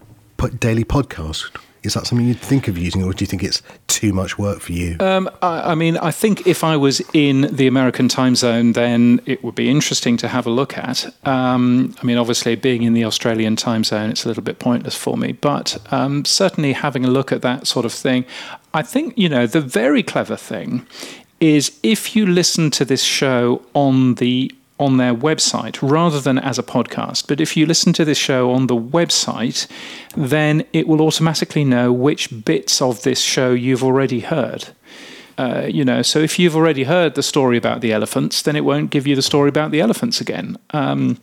daily 0.60 0.84
podcast 0.84 1.50
is 1.82 1.94
that 1.94 2.06
something 2.06 2.26
you'd 2.26 2.40
think 2.40 2.68
of 2.68 2.76
using, 2.76 3.04
or 3.04 3.12
do 3.12 3.22
you 3.22 3.26
think 3.26 3.42
it's 3.42 3.62
too 3.86 4.12
much 4.12 4.38
work 4.38 4.60
for 4.60 4.72
you? 4.72 4.96
Um, 5.00 5.28
I, 5.42 5.72
I, 5.72 5.74
mean, 5.74 5.96
I 5.98 6.10
think 6.10 6.46
if 6.46 6.64
I 6.64 6.76
was 6.76 7.00
in 7.12 7.54
the 7.54 7.66
American 7.66 8.08
time 8.08 8.34
zone, 8.34 8.72
then 8.72 9.20
it 9.26 9.42
would 9.44 9.54
be 9.54 9.68
interesting 9.68 10.16
to 10.18 10.28
have 10.28 10.46
a 10.46 10.50
look 10.50 10.76
at. 10.76 11.06
Um, 11.26 11.94
I 12.00 12.06
mean, 12.06 12.18
obviously, 12.18 12.56
being 12.56 12.82
in 12.82 12.92
the 12.92 13.04
Australian 13.04 13.56
time 13.56 13.84
zone, 13.84 14.10
it's 14.10 14.24
a 14.24 14.28
little 14.28 14.42
bit 14.42 14.58
pointless 14.58 14.96
for 14.96 15.16
me, 15.16 15.32
but 15.32 15.78
um, 15.92 16.24
certainly 16.24 16.72
having 16.72 17.04
a 17.04 17.08
look 17.08 17.32
at 17.32 17.42
that 17.42 17.66
sort 17.66 17.86
of 17.86 17.92
thing. 17.92 18.24
I 18.74 18.82
think, 18.82 19.16
you 19.16 19.28
know, 19.28 19.46
the 19.46 19.60
very 19.60 20.02
clever 20.02 20.36
thing 20.36 20.86
is 21.40 21.78
if 21.82 22.16
you 22.16 22.26
listen 22.26 22.70
to 22.72 22.84
this 22.84 23.02
show 23.02 23.62
on 23.74 24.16
the 24.16 24.52
on 24.78 24.96
their 24.96 25.14
website 25.14 25.78
rather 25.82 26.20
than 26.20 26.38
as 26.38 26.58
a 26.58 26.62
podcast. 26.62 27.26
But 27.26 27.40
if 27.40 27.56
you 27.56 27.66
listen 27.66 27.92
to 27.94 28.04
this 28.04 28.18
show 28.18 28.52
on 28.52 28.66
the 28.66 28.76
website, 28.76 29.66
then 30.16 30.64
it 30.72 30.86
will 30.86 31.00
automatically 31.00 31.64
know 31.64 31.92
which 31.92 32.44
bits 32.44 32.80
of 32.80 33.02
this 33.02 33.20
show 33.20 33.52
you've 33.52 33.84
already 33.84 34.20
heard. 34.20 34.68
Uh, 35.36 35.66
you 35.68 35.84
know, 35.84 36.02
so 36.02 36.18
if 36.18 36.38
you've 36.38 36.56
already 36.56 36.84
heard 36.84 37.14
the 37.14 37.22
story 37.22 37.56
about 37.56 37.80
the 37.80 37.92
elephants, 37.92 38.42
then 38.42 38.56
it 38.56 38.64
won't 38.64 38.90
give 38.90 39.06
you 39.06 39.14
the 39.14 39.22
story 39.22 39.48
about 39.48 39.70
the 39.70 39.80
elephants 39.80 40.20
again. 40.20 40.56
Um, 40.70 41.18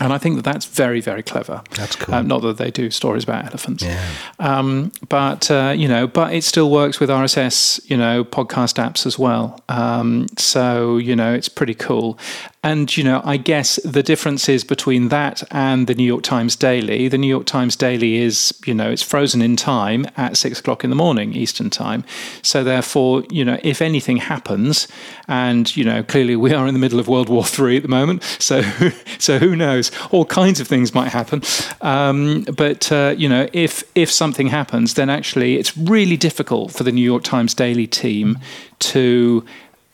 and 0.00 0.12
I 0.12 0.18
think 0.18 0.36
that 0.36 0.44
that's 0.44 0.64
very, 0.64 1.00
very 1.00 1.22
clever. 1.22 1.62
That's 1.72 1.96
cool. 1.96 2.14
Um, 2.14 2.28
not 2.28 2.42
that 2.42 2.56
they 2.56 2.70
do 2.70 2.90
stories 2.90 3.24
about 3.24 3.46
elephants, 3.46 3.82
yeah. 3.82 4.08
um, 4.38 4.92
but 5.08 5.50
uh, 5.50 5.74
you 5.76 5.88
know, 5.88 6.06
but 6.06 6.32
it 6.32 6.44
still 6.44 6.70
works 6.70 7.00
with 7.00 7.10
RSS, 7.10 7.88
you 7.90 7.96
know, 7.96 8.24
podcast 8.24 8.82
apps 8.82 9.06
as 9.06 9.18
well. 9.18 9.60
Um, 9.68 10.26
so 10.36 10.98
you 10.98 11.16
know, 11.16 11.34
it's 11.34 11.48
pretty 11.48 11.74
cool. 11.74 12.18
And, 12.64 12.94
you 12.96 13.04
know, 13.04 13.22
I 13.24 13.36
guess 13.36 13.76
the 13.84 14.02
difference 14.02 14.48
is 14.48 14.64
between 14.64 15.10
that 15.10 15.44
and 15.52 15.86
the 15.86 15.94
New 15.94 16.04
York 16.04 16.24
Times 16.24 16.56
Daily. 16.56 17.06
The 17.06 17.16
New 17.16 17.28
York 17.28 17.46
Times 17.46 17.76
Daily 17.76 18.16
is, 18.16 18.52
you 18.66 18.74
know, 18.74 18.90
it's 18.90 19.02
frozen 19.02 19.40
in 19.40 19.54
time 19.54 20.06
at 20.16 20.36
six 20.36 20.58
o'clock 20.58 20.82
in 20.82 20.90
the 20.90 20.96
morning, 20.96 21.34
Eastern 21.34 21.70
time. 21.70 22.04
So, 22.42 22.64
therefore, 22.64 23.22
you 23.30 23.44
know, 23.44 23.60
if 23.62 23.80
anything 23.80 24.16
happens, 24.16 24.88
and, 25.28 25.74
you 25.76 25.84
know, 25.84 26.02
clearly 26.02 26.34
we 26.34 26.52
are 26.52 26.66
in 26.66 26.74
the 26.74 26.80
middle 26.80 26.98
of 26.98 27.06
World 27.06 27.28
War 27.28 27.44
III 27.44 27.76
at 27.76 27.82
the 27.82 27.88
moment. 27.88 28.24
So, 28.40 28.62
so 29.18 29.38
who 29.38 29.54
knows? 29.54 29.92
All 30.10 30.24
kinds 30.24 30.58
of 30.58 30.66
things 30.66 30.92
might 30.92 31.10
happen. 31.10 31.42
Um, 31.80 32.44
but, 32.56 32.90
uh, 32.90 33.14
you 33.16 33.28
know, 33.28 33.48
if, 33.52 33.84
if 33.94 34.10
something 34.10 34.48
happens, 34.48 34.94
then 34.94 35.10
actually 35.10 35.58
it's 35.58 35.76
really 35.76 36.16
difficult 36.16 36.72
for 36.72 36.82
the 36.82 36.90
New 36.90 37.04
York 37.04 37.22
Times 37.22 37.54
Daily 37.54 37.86
team 37.86 38.38
to 38.80 39.44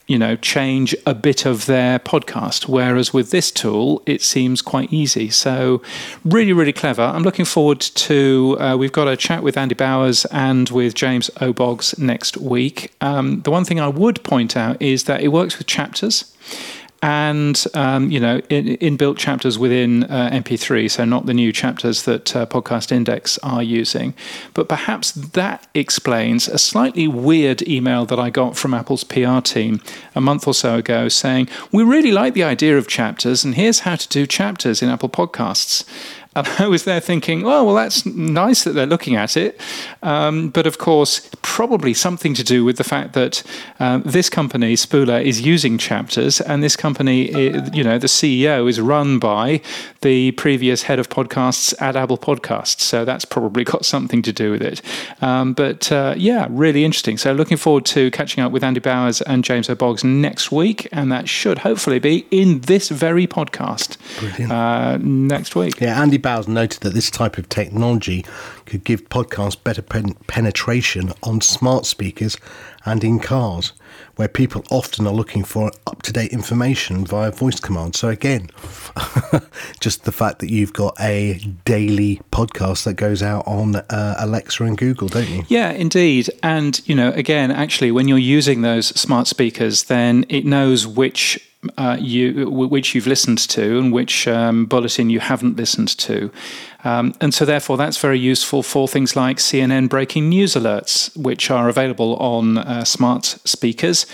you 0.06 0.18
know, 0.18 0.36
change 0.36 0.94
a 1.06 1.14
bit 1.14 1.46
of 1.46 1.66
their 1.66 1.98
podcast. 1.98 2.68
Whereas 2.68 3.14
with 3.14 3.30
this 3.30 3.50
tool, 3.50 4.02
it 4.06 4.22
seems 4.22 4.60
quite 4.60 4.92
easy. 4.92 5.30
So, 5.30 5.82
really, 6.24 6.52
really 6.52 6.72
clever. 6.72 7.02
I'm 7.02 7.22
looking 7.22 7.44
forward 7.44 7.80
to. 7.80 8.56
Uh, 8.60 8.76
we've 8.76 8.92
got 8.92 9.08
a 9.08 9.16
chat 9.16 9.42
with 9.42 9.56
Andy 9.56 9.74
Bowers 9.74 10.24
and 10.26 10.68
with 10.68 10.94
James 10.94 11.30
O'Boggs 11.40 11.98
next 11.98 12.36
week. 12.36 12.92
Um, 13.00 13.40
the 13.42 13.50
one 13.50 13.64
thing 13.64 13.80
I 13.80 13.88
would 13.88 14.22
point 14.24 14.56
out 14.56 14.80
is 14.80 15.04
that 15.04 15.22
it 15.22 15.28
works 15.28 15.58
with 15.58 15.66
chapters 15.66 16.30
and 17.04 17.66
um, 17.74 18.10
you 18.10 18.18
know 18.18 18.40
in, 18.48 18.78
inbuilt 18.78 19.18
chapters 19.18 19.58
within 19.58 20.04
uh, 20.04 20.30
MP3, 20.32 20.90
so 20.90 21.04
not 21.04 21.26
the 21.26 21.34
new 21.34 21.52
chapters 21.52 22.04
that 22.04 22.34
uh, 22.34 22.46
Podcast 22.46 22.90
Index 22.90 23.36
are 23.42 23.62
using. 23.62 24.14
But 24.54 24.70
perhaps 24.70 25.12
that 25.12 25.66
explains 25.74 26.48
a 26.48 26.56
slightly 26.56 27.06
weird 27.06 27.60
email 27.68 28.06
that 28.06 28.18
I 28.18 28.30
got 28.30 28.56
from 28.56 28.72
Apple's 28.72 29.04
PR 29.04 29.40
team 29.40 29.82
a 30.14 30.20
month 30.22 30.48
or 30.48 30.54
so 30.54 30.76
ago, 30.76 31.10
saying 31.10 31.50
we 31.70 31.82
really 31.82 32.10
like 32.10 32.32
the 32.32 32.44
idea 32.44 32.78
of 32.78 32.88
chapters, 32.88 33.44
and 33.44 33.54
here's 33.54 33.80
how 33.80 33.96
to 33.96 34.08
do 34.08 34.26
chapters 34.26 34.80
in 34.80 34.88
Apple 34.88 35.10
Podcasts. 35.10 35.84
And 36.34 36.46
I 36.58 36.66
was 36.66 36.84
there 36.84 37.00
thinking, 37.00 37.44
oh, 37.46 37.64
well, 37.64 37.74
that's 37.74 38.04
nice 38.06 38.64
that 38.64 38.72
they're 38.72 38.86
looking 38.86 39.16
at 39.16 39.36
it. 39.36 39.60
Um, 40.02 40.50
but 40.50 40.66
of 40.66 40.78
course, 40.78 41.28
probably 41.42 41.94
something 41.94 42.34
to 42.34 42.44
do 42.44 42.64
with 42.64 42.76
the 42.76 42.84
fact 42.84 43.12
that 43.14 43.42
um, 43.80 44.02
this 44.04 44.28
company, 44.28 44.74
Spooler, 44.74 45.22
is 45.22 45.40
using 45.40 45.78
chapters, 45.78 46.40
and 46.40 46.62
this 46.62 46.76
company, 46.76 47.30
you 47.72 47.84
know, 47.84 47.98
the 47.98 48.06
CEO 48.06 48.68
is 48.68 48.80
run 48.80 49.18
by 49.18 49.60
the 50.00 50.32
previous 50.32 50.84
head 50.84 50.98
of 50.98 51.08
podcasts 51.08 51.74
at 51.80 51.96
Apple 51.96 52.18
Podcasts. 52.18 52.80
So 52.80 53.04
that's 53.04 53.24
probably 53.24 53.64
got 53.74 53.84
something 53.84 54.22
to 54.22 54.32
do 54.32 54.50
with 54.50 54.62
it. 54.62 54.82
Um, 55.22 55.52
but 55.52 55.90
uh, 55.92 56.14
yeah, 56.16 56.46
really 56.50 56.84
interesting. 56.84 57.18
So 57.18 57.32
looking 57.32 57.56
forward 57.56 57.84
to 57.86 58.10
catching 58.10 58.42
up 58.42 58.52
with 58.52 58.64
Andy 58.64 58.80
Bowers 58.80 59.22
and 59.22 59.44
James 59.44 59.70
O'Boggs 59.70 60.04
next 60.04 60.50
week, 60.50 60.88
and 60.92 61.10
that 61.12 61.28
should 61.28 61.58
hopefully 61.58 61.98
be 61.98 62.26
in 62.30 62.60
this 62.60 62.88
very 62.88 63.26
podcast 63.26 63.96
uh, 64.50 64.98
next 65.00 65.54
week. 65.54 65.80
Yeah, 65.80 66.00
Andy 66.00 66.18
Bowers 66.24 66.48
noted 66.48 66.80
that 66.80 66.94
this 66.94 67.10
type 67.10 67.36
of 67.36 67.50
technology 67.50 68.24
could 68.64 68.82
give 68.82 69.10
podcasts 69.10 69.62
better 69.62 69.82
pen- 69.82 70.14
penetration 70.26 71.12
on 71.22 71.42
smart 71.42 71.84
speakers 71.84 72.38
and 72.86 73.04
in 73.04 73.20
cars, 73.20 73.74
where 74.16 74.26
people 74.26 74.64
often 74.70 75.06
are 75.06 75.12
looking 75.12 75.44
for 75.44 75.70
up 75.86 76.00
to 76.00 76.14
date 76.14 76.32
information 76.32 77.04
via 77.04 77.30
voice 77.30 77.60
command. 77.60 77.94
So, 77.94 78.08
again, 78.08 78.48
just 79.80 80.04
the 80.04 80.12
fact 80.12 80.38
that 80.38 80.50
you've 80.50 80.72
got 80.72 80.98
a 80.98 81.34
daily 81.66 82.22
podcast 82.32 82.84
that 82.84 82.94
goes 82.94 83.22
out 83.22 83.46
on 83.46 83.76
uh, 83.76 84.16
Alexa 84.18 84.64
and 84.64 84.78
Google, 84.78 85.08
don't 85.08 85.28
you? 85.28 85.44
Yeah, 85.48 85.72
indeed. 85.72 86.30
And, 86.42 86.80
you 86.88 86.94
know, 86.94 87.10
again, 87.10 87.50
actually, 87.50 87.92
when 87.92 88.08
you're 88.08 88.16
using 88.16 88.62
those 88.62 88.86
smart 88.98 89.26
speakers, 89.26 89.84
then 89.84 90.24
it 90.30 90.46
knows 90.46 90.86
which 90.86 91.38
uh, 91.78 91.96
you 92.00 92.48
which 92.50 92.94
you've 92.94 93.06
listened 93.06 93.38
to 93.38 93.78
and 93.78 93.92
which 93.92 94.28
um, 94.28 94.66
bulletin 94.66 95.10
you 95.10 95.20
haven't 95.20 95.56
listened 95.56 95.96
to. 95.98 96.30
Um, 96.84 97.14
and 97.18 97.32
so, 97.32 97.46
therefore, 97.46 97.78
that's 97.78 97.96
very 97.96 98.18
useful 98.18 98.62
for 98.62 98.86
things 98.86 99.16
like 99.16 99.38
CNN 99.38 99.88
breaking 99.88 100.28
news 100.28 100.54
alerts, 100.54 101.16
which 101.16 101.50
are 101.50 101.70
available 101.70 102.16
on 102.16 102.58
uh, 102.58 102.84
smart 102.84 103.24
speakers 103.24 104.04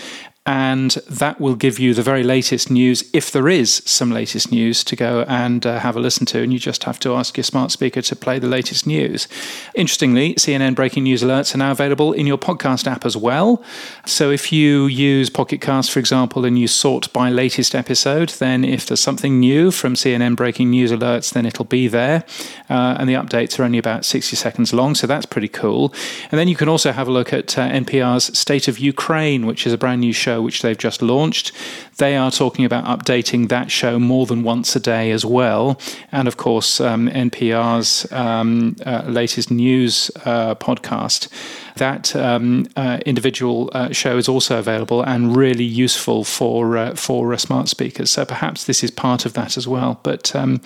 and 0.47 0.91
that 1.07 1.39
will 1.39 1.53
give 1.53 1.77
you 1.77 1.93
the 1.93 2.01
very 2.01 2.23
latest 2.23 2.71
news 2.71 3.07
if 3.13 3.31
there 3.31 3.47
is 3.47 3.83
some 3.85 4.09
latest 4.09 4.51
news 4.51 4.83
to 4.83 4.95
go 4.95 5.23
and 5.27 5.67
uh, 5.67 5.77
have 5.77 5.95
a 5.95 5.99
listen 5.99 6.25
to 6.25 6.41
and 6.41 6.51
you 6.51 6.57
just 6.57 6.83
have 6.85 6.99
to 6.99 7.13
ask 7.13 7.37
your 7.37 7.43
smart 7.43 7.69
speaker 7.69 8.01
to 8.01 8.15
play 8.15 8.39
the 8.39 8.47
latest 8.47 8.87
news. 8.87 9.27
Interestingly 9.75 10.33
cnn 10.33 10.73
breaking 10.73 11.03
news 11.03 11.21
alerts 11.21 11.53
are 11.53 11.59
now 11.59 11.69
available 11.69 12.11
in 12.11 12.25
your 12.25 12.39
podcast 12.39 12.87
app 12.87 13.05
as 13.05 13.15
well. 13.15 13.63
So 14.07 14.31
if 14.31 14.51
you 14.51 14.87
use 14.87 15.29
pocket 15.29 15.61
cast 15.61 15.91
for 15.91 15.99
example 15.99 16.43
and 16.43 16.57
you 16.57 16.67
sort 16.67 17.13
by 17.13 17.29
latest 17.29 17.75
episode 17.75 18.29
then 18.29 18.63
if 18.63 18.87
there's 18.87 18.99
something 18.99 19.39
new 19.39 19.69
from 19.69 19.93
cnn 19.93 20.35
breaking 20.35 20.71
news 20.71 20.91
alerts 20.91 21.31
then 21.31 21.45
it'll 21.45 21.65
be 21.65 21.87
there. 21.87 22.23
Uh, 22.67 22.95
and 22.97 23.07
the 23.07 23.13
updates 23.13 23.59
are 23.59 23.63
only 23.63 23.77
about 23.77 24.05
60 24.05 24.35
seconds 24.35 24.73
long 24.73 24.95
so 24.95 25.05
that's 25.05 25.27
pretty 25.27 25.49
cool. 25.49 25.93
And 26.31 26.39
then 26.39 26.47
you 26.47 26.55
can 26.55 26.67
also 26.67 26.91
have 26.91 27.07
a 27.07 27.11
look 27.11 27.31
at 27.31 27.59
uh, 27.59 27.69
npr's 27.69 28.35
state 28.37 28.67
of 28.67 28.79
ukraine 28.79 29.45
which 29.45 29.67
is 29.67 29.73
a 29.73 29.77
brand 29.77 30.01
new 30.01 30.11
show 30.11 30.30
show, 30.31 30.41
which 30.41 30.61
they've 30.61 30.77
just 30.77 31.01
launched. 31.01 31.51
They 31.97 32.15
are 32.15 32.31
talking 32.31 32.65
about 32.65 32.85
updating 32.85 33.49
that 33.49 33.69
show 33.71 33.99
more 33.99 34.25
than 34.25 34.43
once 34.43 34.75
a 34.75 34.79
day 34.79 35.11
as 35.11 35.25
well. 35.25 35.79
And 36.11 36.27
of 36.27 36.37
course, 36.37 36.79
um, 36.79 37.09
NPR's 37.09 38.11
um, 38.11 38.75
uh, 38.85 39.03
latest 39.07 39.51
news 39.51 40.11
uh, 40.25 40.55
podcast. 40.55 41.27
That 41.75 42.15
um, 42.15 42.67
uh, 42.75 42.99
individual 43.05 43.69
uh, 43.73 43.91
show 43.91 44.17
is 44.17 44.27
also 44.27 44.59
available 44.59 45.01
and 45.01 45.35
really 45.35 45.63
useful 45.63 46.23
for 46.23 46.77
uh, 46.77 46.95
for 46.95 47.33
uh, 47.33 47.37
smart 47.37 47.69
speakers. 47.69 48.11
So 48.11 48.25
perhaps 48.25 48.65
this 48.65 48.83
is 48.83 48.91
part 48.91 49.25
of 49.25 49.33
that 49.33 49.57
as 49.57 49.67
well. 49.67 49.99
But 50.03 50.35
um, 50.35 50.61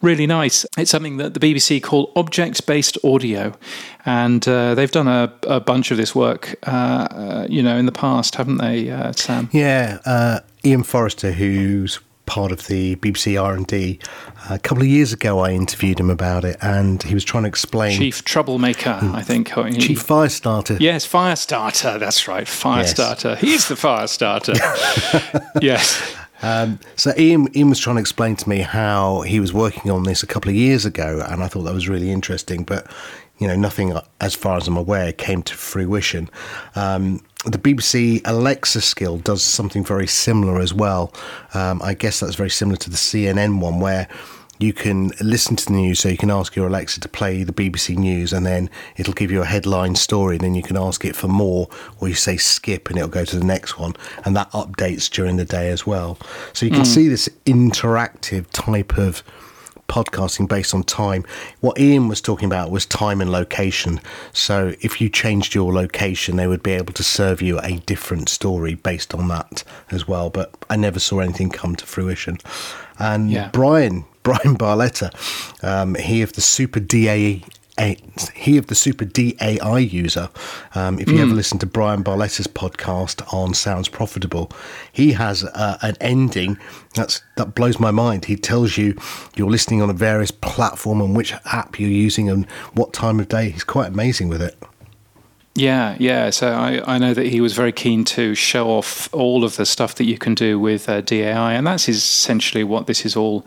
really 0.00 0.26
nice. 0.26 0.66
It's 0.78 0.90
something 0.90 1.16
that 1.16 1.34
the 1.34 1.40
BBC 1.40 1.82
call 1.82 2.12
object 2.16 2.66
based 2.66 2.98
audio, 3.04 3.54
and 4.04 4.46
uh, 4.46 4.74
they've 4.74 4.90
done 4.90 5.08
a, 5.08 5.32
a, 5.42 5.60
bunch 5.60 5.90
of 5.90 5.96
this 5.96 6.14
work, 6.14 6.54
uh, 6.66 6.70
uh, 6.70 7.46
you 7.48 7.62
know, 7.62 7.76
in 7.76 7.86
the 7.86 7.92
past, 7.92 8.34
haven't 8.34 8.58
they, 8.58 8.90
uh, 8.90 9.12
Sam? 9.12 9.48
Yeah, 9.52 10.40
Ian 10.64 10.82
Forrester, 10.82 11.32
who's 11.32 11.98
part 12.26 12.52
of 12.52 12.66
the 12.66 12.96
BBC 12.96 13.40
R&D. 13.40 13.98
A 14.50 14.58
couple 14.58 14.82
of 14.82 14.88
years 14.88 15.12
ago, 15.12 15.40
I 15.40 15.52
interviewed 15.52 16.00
him 16.00 16.10
about 16.10 16.44
it, 16.44 16.56
and 16.60 17.02
he 17.02 17.14
was 17.14 17.24
trying 17.24 17.44
to 17.44 17.48
explain. 17.48 17.98
Chief 17.98 18.24
troublemaker, 18.24 18.98
I 19.02 19.22
think. 19.22 19.52
Chief 19.78 20.00
fire 20.00 20.28
starter. 20.28 20.76
Yes, 20.80 21.04
fire 21.04 21.36
starter. 21.36 21.98
That's 21.98 22.26
right, 22.28 22.46
fire 22.46 22.82
yes. 22.82 23.40
He's 23.40 23.68
the 23.68 23.76
fire 23.76 24.06
starter. 24.06 24.54
yes. 25.62 26.14
Um, 26.42 26.78
so 26.96 27.12
Ian, 27.16 27.48
Ian 27.56 27.70
was 27.70 27.78
trying 27.78 27.96
to 27.96 28.00
explain 28.00 28.36
to 28.36 28.48
me 28.48 28.58
how 28.58 29.22
he 29.22 29.40
was 29.40 29.52
working 29.52 29.90
on 29.90 30.02
this 30.02 30.22
a 30.22 30.26
couple 30.26 30.50
of 30.50 30.56
years 30.56 30.84
ago, 30.84 31.24
and 31.26 31.42
I 31.42 31.48
thought 31.48 31.62
that 31.62 31.74
was 31.74 31.88
really 31.88 32.10
interesting. 32.10 32.64
But 32.64 32.86
you 33.38 33.48
know, 33.48 33.56
nothing, 33.56 33.98
as 34.20 34.34
far 34.34 34.56
as 34.56 34.68
I'm 34.68 34.76
aware, 34.76 35.12
came 35.12 35.42
to 35.42 35.54
fruition. 35.54 36.28
Um, 36.76 37.20
the 37.44 37.58
BBC 37.58 38.20
Alexa 38.24 38.80
skill 38.80 39.18
does 39.18 39.42
something 39.42 39.84
very 39.84 40.06
similar 40.06 40.60
as 40.60 40.72
well. 40.72 41.12
Um, 41.52 41.82
I 41.82 41.94
guess 41.94 42.20
that's 42.20 42.36
very 42.36 42.50
similar 42.50 42.76
to 42.78 42.90
the 42.90 42.96
CNN 42.96 43.60
one, 43.60 43.80
where 43.80 44.08
you 44.58 44.72
can 44.72 45.10
listen 45.20 45.56
to 45.56 45.66
the 45.66 45.72
news. 45.72 46.00
So 46.00 46.08
you 46.08 46.16
can 46.16 46.30
ask 46.30 46.54
your 46.56 46.68
Alexa 46.68 47.00
to 47.00 47.08
play 47.08 47.42
the 47.42 47.52
BBC 47.52 47.96
News, 47.96 48.32
and 48.32 48.46
then 48.46 48.70
it'll 48.96 49.14
give 49.14 49.30
you 49.30 49.42
a 49.42 49.46
headline 49.46 49.94
story. 49.94 50.36
And 50.36 50.44
then 50.44 50.54
you 50.54 50.62
can 50.62 50.76
ask 50.76 51.04
it 51.04 51.16
for 51.16 51.28
more, 51.28 51.68
or 52.00 52.08
you 52.08 52.14
say 52.14 52.36
skip, 52.36 52.88
and 52.88 52.96
it'll 52.96 53.08
go 53.08 53.24
to 53.24 53.38
the 53.38 53.44
next 53.44 53.78
one. 53.78 53.94
And 54.24 54.36
that 54.36 54.50
updates 54.52 55.10
during 55.10 55.36
the 55.36 55.44
day 55.44 55.70
as 55.70 55.86
well. 55.86 56.18
So 56.52 56.66
you 56.66 56.72
can 56.72 56.82
mm. 56.82 56.86
see 56.86 57.08
this 57.08 57.28
interactive 57.46 58.46
type 58.52 58.96
of 58.96 59.22
podcasting 59.88 60.48
based 60.48 60.74
on 60.74 60.82
time. 60.82 61.24
What 61.60 61.78
Ian 61.78 62.08
was 62.08 62.20
talking 62.20 62.46
about 62.46 62.70
was 62.70 62.86
time 62.86 63.20
and 63.20 63.30
location. 63.30 64.00
So 64.32 64.74
if 64.80 65.00
you 65.00 65.08
changed 65.08 65.54
your 65.54 65.72
location, 65.72 66.36
they 66.36 66.46
would 66.46 66.62
be 66.62 66.72
able 66.72 66.92
to 66.94 67.02
serve 67.02 67.42
you 67.42 67.60
a 67.60 67.78
different 67.80 68.28
story 68.28 68.74
based 68.74 69.14
on 69.14 69.28
that 69.28 69.64
as 69.90 70.06
well. 70.08 70.30
But 70.30 70.54
I 70.68 70.76
never 70.76 70.98
saw 70.98 71.20
anything 71.20 71.50
come 71.50 71.76
to 71.76 71.86
fruition. 71.86 72.38
And 72.98 73.30
yeah. 73.30 73.50
Bryan, 73.50 74.04
Bryan 74.22 74.56
Barletta, 74.56 75.12
um, 75.62 75.94
he 75.96 76.22
of 76.22 76.32
the 76.32 76.40
Super 76.40 76.80
DA 76.80 77.42
a, 77.78 77.96
he 78.34 78.56
of 78.56 78.68
the 78.68 78.74
Super 78.74 79.04
DAI 79.04 79.78
user. 79.78 80.28
Um, 80.74 80.98
if 80.98 81.08
you 81.08 81.16
mm. 81.18 81.22
ever 81.22 81.34
listen 81.34 81.58
to 81.58 81.66
Bryan 81.66 82.04
Barletta's 82.04 82.46
podcast 82.46 83.32
on 83.32 83.54
Sounds 83.54 83.88
Profitable, 83.88 84.50
he 84.92 85.12
has 85.12 85.44
uh, 85.44 85.78
an 85.82 85.96
ending 86.00 86.58
that's 86.94 87.22
that 87.36 87.54
blows 87.54 87.80
my 87.80 87.90
mind. 87.90 88.26
He 88.26 88.36
tells 88.36 88.76
you 88.76 88.96
you're 89.34 89.50
listening 89.50 89.82
on 89.82 89.90
a 89.90 89.94
various 89.94 90.30
platform 90.30 91.00
and 91.00 91.16
which 91.16 91.34
app 91.46 91.80
you're 91.80 91.90
using 91.90 92.28
and 92.28 92.48
what 92.74 92.92
time 92.92 93.18
of 93.18 93.28
day. 93.28 93.50
He's 93.50 93.64
quite 93.64 93.88
amazing 93.88 94.28
with 94.28 94.42
it. 94.42 94.56
Yeah, 95.56 95.96
yeah. 96.00 96.30
So 96.30 96.52
I, 96.52 96.82
I 96.94 96.98
know 96.98 97.14
that 97.14 97.26
he 97.26 97.40
was 97.40 97.52
very 97.52 97.72
keen 97.72 98.04
to 98.06 98.34
show 98.34 98.68
off 98.68 99.12
all 99.14 99.44
of 99.44 99.56
the 99.56 99.64
stuff 99.64 99.94
that 99.96 100.04
you 100.04 100.18
can 100.18 100.34
do 100.34 100.58
with 100.58 100.88
uh, 100.88 101.00
DAI, 101.00 101.54
and 101.54 101.66
that's 101.66 101.88
essentially 101.88 102.64
what 102.64 102.86
this 102.86 103.06
is 103.06 103.14
all 103.14 103.46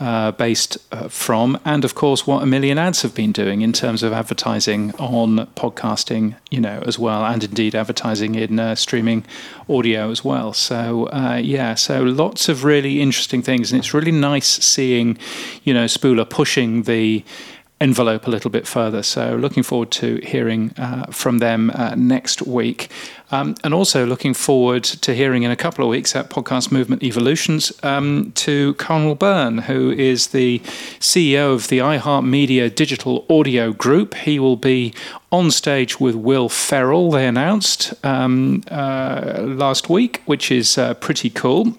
uh, 0.00 0.32
based 0.32 0.78
uh, 0.92 1.08
from, 1.08 1.58
and 1.64 1.84
of 1.84 1.94
course 1.94 2.26
what 2.26 2.42
a 2.42 2.46
million 2.46 2.78
ads 2.78 3.02
have 3.02 3.14
been 3.14 3.32
doing 3.32 3.62
in 3.62 3.72
terms 3.72 4.02
of 4.02 4.12
advertising 4.12 4.94
on 4.96 5.46
podcasting, 5.56 6.36
you 6.50 6.60
know, 6.60 6.82
as 6.86 6.98
well, 6.98 7.24
and 7.24 7.44
indeed 7.44 7.74
advertising 7.74 8.34
in 8.34 8.58
uh, 8.58 8.74
streaming 8.74 9.24
audio 9.68 10.10
as 10.10 10.24
well. 10.24 10.52
So 10.52 11.06
uh, 11.06 11.40
yeah, 11.42 11.74
so 11.74 12.02
lots 12.02 12.48
of 12.48 12.64
really 12.64 13.00
interesting 13.00 13.42
things, 13.42 13.72
and 13.72 13.78
it's 13.78 13.92
really 13.92 14.12
nice 14.12 14.46
seeing, 14.46 15.18
you 15.64 15.74
know, 15.74 15.86
Spooler 15.86 16.28
pushing 16.28 16.82
the 16.82 17.24
envelope 17.80 18.26
a 18.26 18.30
little 18.30 18.50
bit 18.50 18.66
further. 18.66 19.02
So, 19.02 19.36
looking 19.36 19.62
forward 19.62 19.90
to 19.92 20.16
hearing 20.16 20.72
uh, 20.76 21.06
from 21.06 21.38
them 21.38 21.70
uh, 21.74 21.94
next 21.96 22.42
week. 22.42 22.90
Um, 23.30 23.56
and 23.62 23.74
also 23.74 24.06
looking 24.06 24.32
forward 24.32 24.84
to 24.84 25.14
hearing 25.14 25.42
in 25.42 25.50
a 25.50 25.56
couple 25.56 25.84
of 25.84 25.90
weeks 25.90 26.16
at 26.16 26.30
Podcast 26.30 26.72
Movement 26.72 27.02
Evolutions 27.02 27.72
um, 27.82 28.32
to 28.36 28.74
Conal 28.74 29.14
Byrne, 29.14 29.58
who 29.58 29.90
is 29.90 30.28
the 30.28 30.60
CEO 30.98 31.52
of 31.54 31.68
the 31.68 31.78
iHeartMedia 31.78 32.74
Digital 32.74 33.26
Audio 33.28 33.72
Group. 33.72 34.14
He 34.14 34.38
will 34.38 34.56
be 34.56 34.94
on 35.30 35.50
stage 35.50 36.00
with 36.00 36.14
Will 36.14 36.48
Ferrell, 36.48 37.10
they 37.10 37.26
announced 37.26 37.92
um, 38.02 38.62
uh, 38.70 39.40
last 39.42 39.90
week, 39.90 40.22
which 40.24 40.50
is 40.50 40.78
uh, 40.78 40.94
pretty 40.94 41.28
cool 41.28 41.76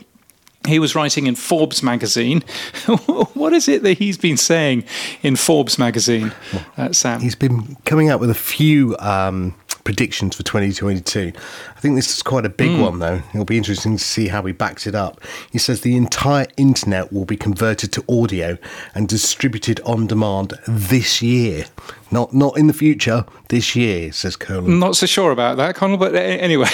he 0.69 0.79
was 0.79 0.95
writing 0.95 1.27
in 1.27 1.36
Forbes 1.36 1.84
magazine. 1.84 2.41
what 3.34 3.53
is 3.53 3.67
it 3.67 3.84
that 3.84 3.97
he's 3.97 4.17
been 4.17 4.38
saying 4.38 4.84
in 5.21 5.36
Forbes 5.36 5.77
magazine, 5.77 6.34
uh, 6.77 6.91
Sam? 6.93 7.21
He's 7.21 7.36
been 7.36 7.75
coming 7.86 8.10
out 8.10 8.19
with 8.19 8.29
a 8.29 8.36
few 8.36 8.95
um, 8.99 9.55
predictions 9.84 10.36
for 10.36 10.44
2022. 10.44 11.32
I 11.76 11.80
think 11.80 11.96
this 11.96 12.15
is 12.15 12.22
quite 12.22 12.46
a 12.46 12.50
big 12.50 12.72
mm. 12.72 12.82
one, 12.82 13.00
though. 13.00 13.22
It'll 13.34 13.46
be 13.46 13.58
interesting 13.58 13.98
to 13.98 14.04
see 14.04 14.28
how 14.28 14.44
he 14.44 14.52
backs 14.52 14.88
it 14.88 14.96
up. 14.96 15.22
He 15.52 15.58
says 15.58 15.82
the 15.82 15.96
entire 15.96 16.48
internet 16.58 17.12
will 17.12 17.26
be 17.26 17.38
converted 17.38 17.92
to 17.94 18.04
audio 18.10 18.58
and 18.94 19.08
distributed 19.08 19.80
on 19.82 20.08
demand 20.08 20.54
this 20.68 21.22
year. 21.22 21.65
Not 22.12 22.34
not 22.34 22.58
in 22.58 22.68
the 22.68 22.74
future, 22.74 23.26
this 23.50 23.76
year, 23.76 24.12
says 24.12 24.36
Conal. 24.36 24.70
Not 24.70 24.96
so 24.96 25.06
sure 25.06 25.32
about 25.32 25.58
that, 25.58 25.76
Conal, 25.76 25.98
but 25.98 26.15
anyway. 26.15 26.70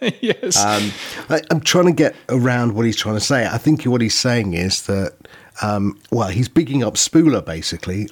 yes. 0.20 0.64
Um, 0.64 0.92
I, 1.28 1.40
I'm 1.50 1.60
trying 1.60 1.86
to 1.86 1.92
get 1.92 2.14
around 2.28 2.74
what 2.74 2.86
he's 2.86 2.96
trying 2.96 3.16
to 3.16 3.20
say. 3.20 3.46
I 3.46 3.58
think 3.58 3.84
what 3.84 4.00
he's 4.00 4.14
saying 4.14 4.54
is 4.54 4.82
that 4.82 5.14
um, 5.62 5.98
well, 6.10 6.28
he's 6.28 6.48
bigging 6.48 6.82
up 6.82 6.94
Spooler 6.94 7.44
basically, 7.44 8.08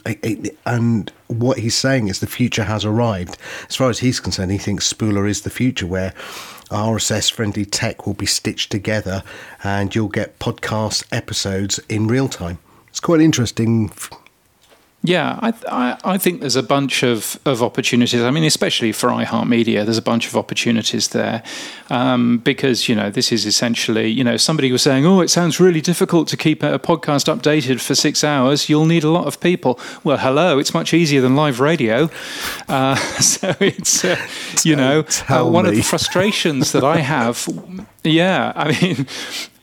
and 0.66 1.12
what 1.26 1.58
he's 1.58 1.74
saying 1.74 2.08
is 2.08 2.20
the 2.20 2.26
future 2.26 2.64
has 2.64 2.84
arrived. 2.84 3.36
As 3.68 3.76
far 3.76 3.90
as 3.90 3.98
he's 3.98 4.20
concerned, 4.20 4.52
he 4.52 4.58
thinks 4.58 4.92
Spooler 4.92 5.28
is 5.28 5.42
the 5.42 5.50
future, 5.50 5.86
where 5.86 6.12
RSS 6.70 7.32
friendly 7.32 7.64
tech 7.64 8.06
will 8.06 8.14
be 8.14 8.26
stitched 8.26 8.70
together, 8.70 9.22
and 9.64 9.94
you'll 9.94 10.08
get 10.08 10.38
podcast 10.38 11.04
episodes 11.10 11.80
in 11.88 12.06
real 12.06 12.28
time. 12.28 12.58
It's 12.88 13.00
quite 13.00 13.20
interesting 13.20 13.90
yeah, 15.02 15.38
I, 15.40 15.54
I, 15.66 15.98
I, 16.04 16.18
think 16.18 16.40
there's 16.40 16.56
a 16.56 16.62
bunch 16.62 17.02
of, 17.02 17.40
of 17.46 17.62
opportunities. 17.62 18.20
I 18.20 18.30
mean, 18.30 18.44
especially 18.44 18.92
for 18.92 19.08
iHeartMedia, 19.08 19.84
there's 19.84 19.96
a 19.96 20.02
bunch 20.02 20.26
of 20.26 20.36
opportunities 20.36 21.08
there 21.08 21.42
um, 21.88 22.36
because, 22.38 22.86
you 22.86 22.94
know, 22.94 23.08
this 23.08 23.32
is 23.32 23.46
essentially, 23.46 24.08
you 24.08 24.22
know, 24.22 24.36
somebody 24.36 24.70
was 24.70 24.82
saying, 24.82 25.06
oh, 25.06 25.22
it 25.22 25.30
sounds 25.30 25.58
really 25.58 25.80
difficult 25.80 26.28
to 26.28 26.36
keep 26.36 26.62
a 26.62 26.78
podcast 26.78 27.34
updated 27.34 27.80
for 27.80 27.94
six 27.94 28.22
hours. 28.22 28.68
You'll 28.68 28.84
need 28.84 29.02
a 29.02 29.10
lot 29.10 29.26
of 29.26 29.40
people. 29.40 29.80
Well, 30.04 30.18
hello, 30.18 30.58
it's 30.58 30.74
much 30.74 30.92
easier 30.92 31.22
than 31.22 31.34
live 31.34 31.60
radio. 31.60 32.10
Uh, 32.68 32.94
so 33.20 33.54
it's, 33.58 34.04
uh, 34.04 34.16
you 34.64 34.76
know, 34.76 35.06
uh, 35.30 35.44
one 35.44 35.64
of 35.64 35.74
the 35.74 35.82
frustrations 35.82 36.72
that 36.72 36.84
I 36.84 36.98
have. 36.98 37.48
Yeah, 38.04 38.52
I 38.54 38.78
mean, 38.80 39.06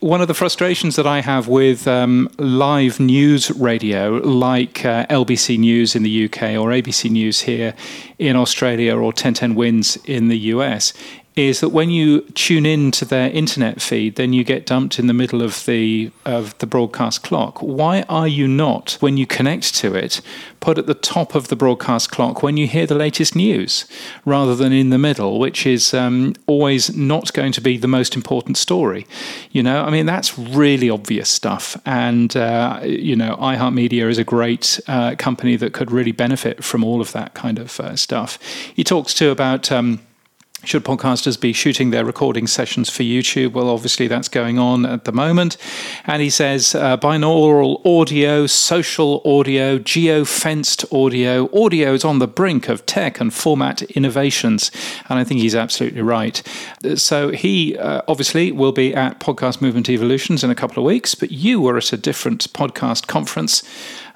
one 0.00 0.20
of 0.20 0.28
the 0.28 0.34
frustrations 0.34 0.94
that 0.94 1.06
I 1.08 1.22
have 1.22 1.48
with 1.48 1.88
um, 1.88 2.30
live 2.38 3.00
news 3.00 3.50
radio, 3.50 4.18
like 4.18 4.84
uh, 4.84 5.06
LBC 5.06 5.58
News 5.58 5.96
in 5.96 6.04
the 6.04 6.26
UK 6.26 6.42
or 6.52 6.70
ABC 6.70 7.10
News 7.10 7.40
here 7.40 7.74
in 8.18 8.36
Australia 8.36 8.94
or 8.94 9.06
1010 9.06 9.56
Wins 9.56 9.96
in 10.04 10.28
the 10.28 10.38
US, 10.38 10.92
is 11.38 11.60
that 11.60 11.68
when 11.70 11.88
you 11.90 12.22
tune 12.34 12.66
in 12.66 12.90
to 12.90 13.04
their 13.04 13.30
internet 13.30 13.80
feed, 13.80 14.16
then 14.16 14.32
you 14.32 14.44
get 14.44 14.66
dumped 14.66 14.98
in 14.98 15.06
the 15.06 15.14
middle 15.14 15.40
of 15.40 15.64
the 15.64 16.10
of 16.24 16.58
the 16.58 16.66
broadcast 16.66 17.22
clock. 17.22 17.60
Why 17.60 18.02
are 18.08 18.28
you 18.28 18.48
not, 18.48 18.96
when 19.00 19.16
you 19.16 19.26
connect 19.26 19.74
to 19.76 19.94
it, 19.94 20.20
put 20.60 20.78
at 20.78 20.86
the 20.86 20.94
top 20.94 21.34
of 21.34 21.48
the 21.48 21.56
broadcast 21.56 22.10
clock 22.10 22.42
when 22.42 22.56
you 22.56 22.66
hear 22.66 22.86
the 22.86 22.94
latest 22.94 23.36
news, 23.36 23.86
rather 24.24 24.54
than 24.54 24.72
in 24.72 24.90
the 24.90 24.98
middle, 24.98 25.38
which 25.38 25.64
is 25.66 25.94
um, 25.94 26.34
always 26.46 26.94
not 26.96 27.32
going 27.32 27.52
to 27.52 27.60
be 27.60 27.76
the 27.76 27.88
most 27.88 28.16
important 28.16 28.56
story? 28.56 29.06
You 29.52 29.62
know, 29.62 29.84
I 29.84 29.90
mean 29.90 30.06
that's 30.06 30.38
really 30.38 30.90
obvious 30.90 31.28
stuff, 31.28 31.80
and 31.86 32.36
uh, 32.36 32.80
you 32.82 33.16
know, 33.16 33.36
iHeartMedia 33.36 34.08
is 34.10 34.18
a 34.18 34.24
great 34.24 34.80
uh, 34.88 35.14
company 35.16 35.56
that 35.56 35.72
could 35.72 35.90
really 35.90 36.12
benefit 36.12 36.64
from 36.64 36.82
all 36.82 37.00
of 37.00 37.12
that 37.12 37.34
kind 37.34 37.58
of 37.58 37.78
uh, 37.80 37.96
stuff. 37.96 38.38
He 38.74 38.84
talks 38.84 39.14
too 39.14 39.30
about. 39.30 39.70
Um, 39.70 40.00
should 40.64 40.84
podcasters 40.84 41.40
be 41.40 41.52
shooting 41.52 41.90
their 41.90 42.04
recording 42.04 42.46
sessions 42.46 42.90
for 42.90 43.02
YouTube? 43.02 43.52
Well, 43.52 43.68
obviously 43.68 44.08
that's 44.08 44.28
going 44.28 44.58
on 44.58 44.84
at 44.84 45.04
the 45.04 45.12
moment. 45.12 45.56
And 46.04 46.20
he 46.20 46.30
says 46.30 46.74
uh, 46.74 46.96
binaural 46.96 47.84
audio, 47.86 48.46
social 48.46 49.22
audio, 49.24 49.78
geo 49.78 50.24
fenced 50.24 50.84
audio, 50.92 51.48
audio 51.58 51.94
is 51.94 52.04
on 52.04 52.18
the 52.18 52.26
brink 52.26 52.68
of 52.68 52.84
tech 52.86 53.20
and 53.20 53.32
format 53.32 53.82
innovations. 53.82 54.70
And 55.08 55.18
I 55.18 55.24
think 55.24 55.40
he's 55.40 55.54
absolutely 55.54 56.02
right. 56.02 56.42
So 56.96 57.30
he 57.30 57.78
uh, 57.78 58.02
obviously 58.08 58.50
will 58.50 58.72
be 58.72 58.94
at 58.94 59.20
Podcast 59.20 59.60
Movement 59.60 59.88
Evolutions 59.88 60.42
in 60.42 60.50
a 60.50 60.54
couple 60.56 60.82
of 60.82 60.86
weeks, 60.86 61.14
but 61.14 61.30
you 61.30 61.60
were 61.60 61.76
at 61.76 61.92
a 61.92 61.96
different 61.96 62.52
podcast 62.52 63.06
conference 63.06 63.62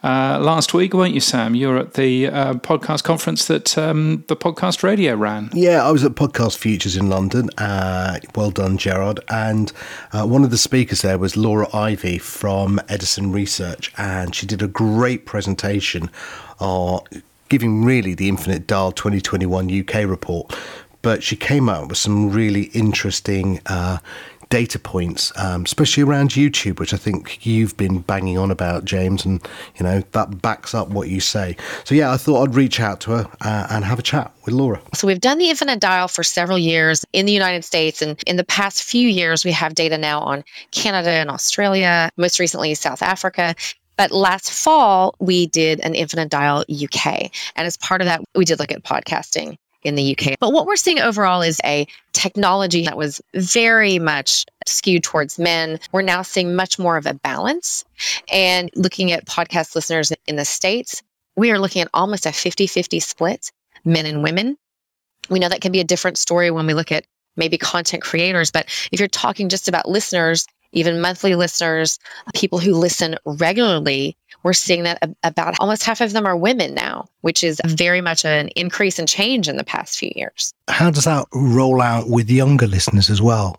uh, 0.02 0.38
last 0.40 0.74
week, 0.74 0.94
weren't 0.94 1.14
you, 1.14 1.20
Sam? 1.20 1.54
You 1.54 1.68
were 1.68 1.78
at 1.78 1.94
the 1.94 2.26
uh, 2.26 2.54
podcast 2.54 3.04
conference 3.04 3.46
that 3.46 3.78
um, 3.78 4.24
the 4.26 4.34
podcast 4.34 4.82
radio 4.82 5.14
ran. 5.14 5.50
Yeah, 5.52 5.86
I 5.86 5.92
was 5.92 6.02
at 6.02 6.12
Podcast 6.12 6.56
Futures 6.56 6.96
in 6.96 7.08
London. 7.08 7.50
Uh, 7.56 8.18
well 8.34 8.50
done, 8.50 8.78
Gerard. 8.78 9.20
And 9.28 9.72
uh, 10.12 10.26
one 10.26 10.42
of 10.42 10.50
the 10.50 10.58
speakers 10.58 11.02
there 11.02 11.18
was 11.18 11.36
Laura 11.36 11.68
Ivey 11.74 12.18
from 12.18 12.80
Edison 12.88 13.30
Research, 13.30 13.92
and 13.96 14.34
she 14.34 14.44
did 14.44 14.60
a 14.60 14.68
great 14.68 15.24
presentation, 15.24 16.10
uh, 16.58 16.98
giving 17.48 17.84
really 17.84 18.14
the 18.14 18.28
Infinite 18.28 18.66
Dial 18.66 18.90
2021 18.90 19.80
UK 19.80 20.08
report. 20.08 20.52
But 21.02 21.22
she 21.22 21.34
came 21.36 21.68
out 21.68 21.88
with 21.88 21.98
some 21.98 22.30
really 22.30 22.64
interesting 22.74 23.60
uh, 23.66 23.98
data 24.52 24.78
points, 24.78 25.32
um, 25.36 25.64
especially 25.64 26.02
around 26.02 26.32
YouTube, 26.32 26.78
which 26.78 26.92
I 26.92 26.98
think 26.98 27.46
you've 27.46 27.74
been 27.78 28.00
banging 28.00 28.36
on 28.36 28.50
about, 28.50 28.84
James, 28.84 29.24
and 29.24 29.40
you 29.76 29.82
know 29.82 30.02
that 30.12 30.42
backs 30.42 30.74
up 30.74 30.90
what 30.90 31.08
you 31.08 31.20
say. 31.20 31.56
So 31.84 31.94
yeah, 31.94 32.12
I 32.12 32.18
thought 32.18 32.42
I'd 32.42 32.54
reach 32.54 32.78
out 32.78 33.00
to 33.00 33.12
her 33.12 33.26
uh, 33.40 33.66
and 33.70 33.82
have 33.82 33.98
a 33.98 34.02
chat 34.02 34.30
with 34.44 34.52
Laura. 34.52 34.78
So 34.92 35.06
we've 35.06 35.22
done 35.22 35.38
the 35.38 35.48
infinite 35.48 35.80
dial 35.80 36.06
for 36.06 36.22
several 36.22 36.58
years 36.58 37.02
in 37.14 37.24
the 37.24 37.32
United 37.32 37.64
States, 37.64 38.02
and 38.02 38.22
in 38.26 38.36
the 38.36 38.44
past 38.44 38.82
few 38.82 39.08
years, 39.08 39.42
we 39.42 39.52
have 39.52 39.74
data 39.74 39.96
now 39.96 40.20
on 40.20 40.44
Canada 40.70 41.08
and 41.08 41.30
Australia, 41.30 42.10
most 42.18 42.38
recently 42.38 42.74
South 42.74 43.00
Africa. 43.00 43.54
But 43.96 44.12
last 44.12 44.52
fall, 44.52 45.14
we 45.18 45.46
did 45.46 45.80
an 45.80 45.94
Infinite 45.94 46.28
Dial 46.28 46.62
UK. 46.70 47.30
And 47.56 47.66
as 47.66 47.78
part 47.78 48.02
of 48.02 48.06
that, 48.06 48.20
we 48.34 48.44
did 48.44 48.58
look 48.58 48.72
at 48.72 48.82
podcasting 48.84 49.56
in 49.82 49.94
the 49.94 50.16
UK. 50.16 50.34
But 50.38 50.52
what 50.52 50.66
we're 50.66 50.76
seeing 50.76 51.00
overall 51.00 51.42
is 51.42 51.60
a 51.64 51.86
technology 52.12 52.84
that 52.84 52.96
was 52.96 53.20
very 53.34 53.98
much 53.98 54.46
skewed 54.66 55.02
towards 55.02 55.38
men. 55.38 55.78
We're 55.92 56.02
now 56.02 56.22
seeing 56.22 56.54
much 56.54 56.78
more 56.78 56.96
of 56.96 57.06
a 57.06 57.14
balance. 57.14 57.84
And 58.30 58.70
looking 58.74 59.12
at 59.12 59.26
podcast 59.26 59.74
listeners 59.74 60.12
in 60.26 60.36
the 60.36 60.44
States, 60.44 61.02
we 61.36 61.50
are 61.50 61.58
looking 61.58 61.82
at 61.82 61.88
almost 61.94 62.26
a 62.26 62.32
50 62.32 62.66
50 62.66 63.00
split, 63.00 63.52
men 63.84 64.06
and 64.06 64.22
women. 64.22 64.56
We 65.30 65.38
know 65.38 65.48
that 65.48 65.60
can 65.60 65.72
be 65.72 65.80
a 65.80 65.84
different 65.84 66.18
story 66.18 66.50
when 66.50 66.66
we 66.66 66.74
look 66.74 66.92
at 66.92 67.06
maybe 67.36 67.56
content 67.56 68.02
creators, 68.02 68.50
but 68.50 68.66
if 68.92 69.00
you're 69.00 69.08
talking 69.08 69.48
just 69.48 69.68
about 69.68 69.88
listeners, 69.88 70.46
even 70.72 71.00
monthly 71.00 71.34
listeners, 71.34 71.98
people 72.34 72.58
who 72.58 72.74
listen 72.74 73.16
regularly, 73.24 74.16
we're 74.42 74.52
seeing 74.52 74.82
that 74.82 74.98
about 75.22 75.54
almost 75.60 75.84
half 75.84 76.00
of 76.00 76.12
them 76.12 76.26
are 76.26 76.36
women 76.36 76.74
now, 76.74 77.06
which 77.20 77.44
is 77.44 77.60
mm. 77.64 77.70
very 77.76 78.00
much 78.00 78.24
an 78.24 78.48
increase 78.56 78.98
and 78.98 79.08
change 79.08 79.48
in 79.48 79.56
the 79.56 79.64
past 79.64 79.98
few 79.98 80.10
years. 80.16 80.52
How 80.68 80.90
does 80.90 81.04
that 81.04 81.26
roll 81.32 81.80
out 81.80 82.08
with 82.08 82.30
younger 82.30 82.66
listeners 82.66 83.10
as 83.10 83.22
well? 83.22 83.58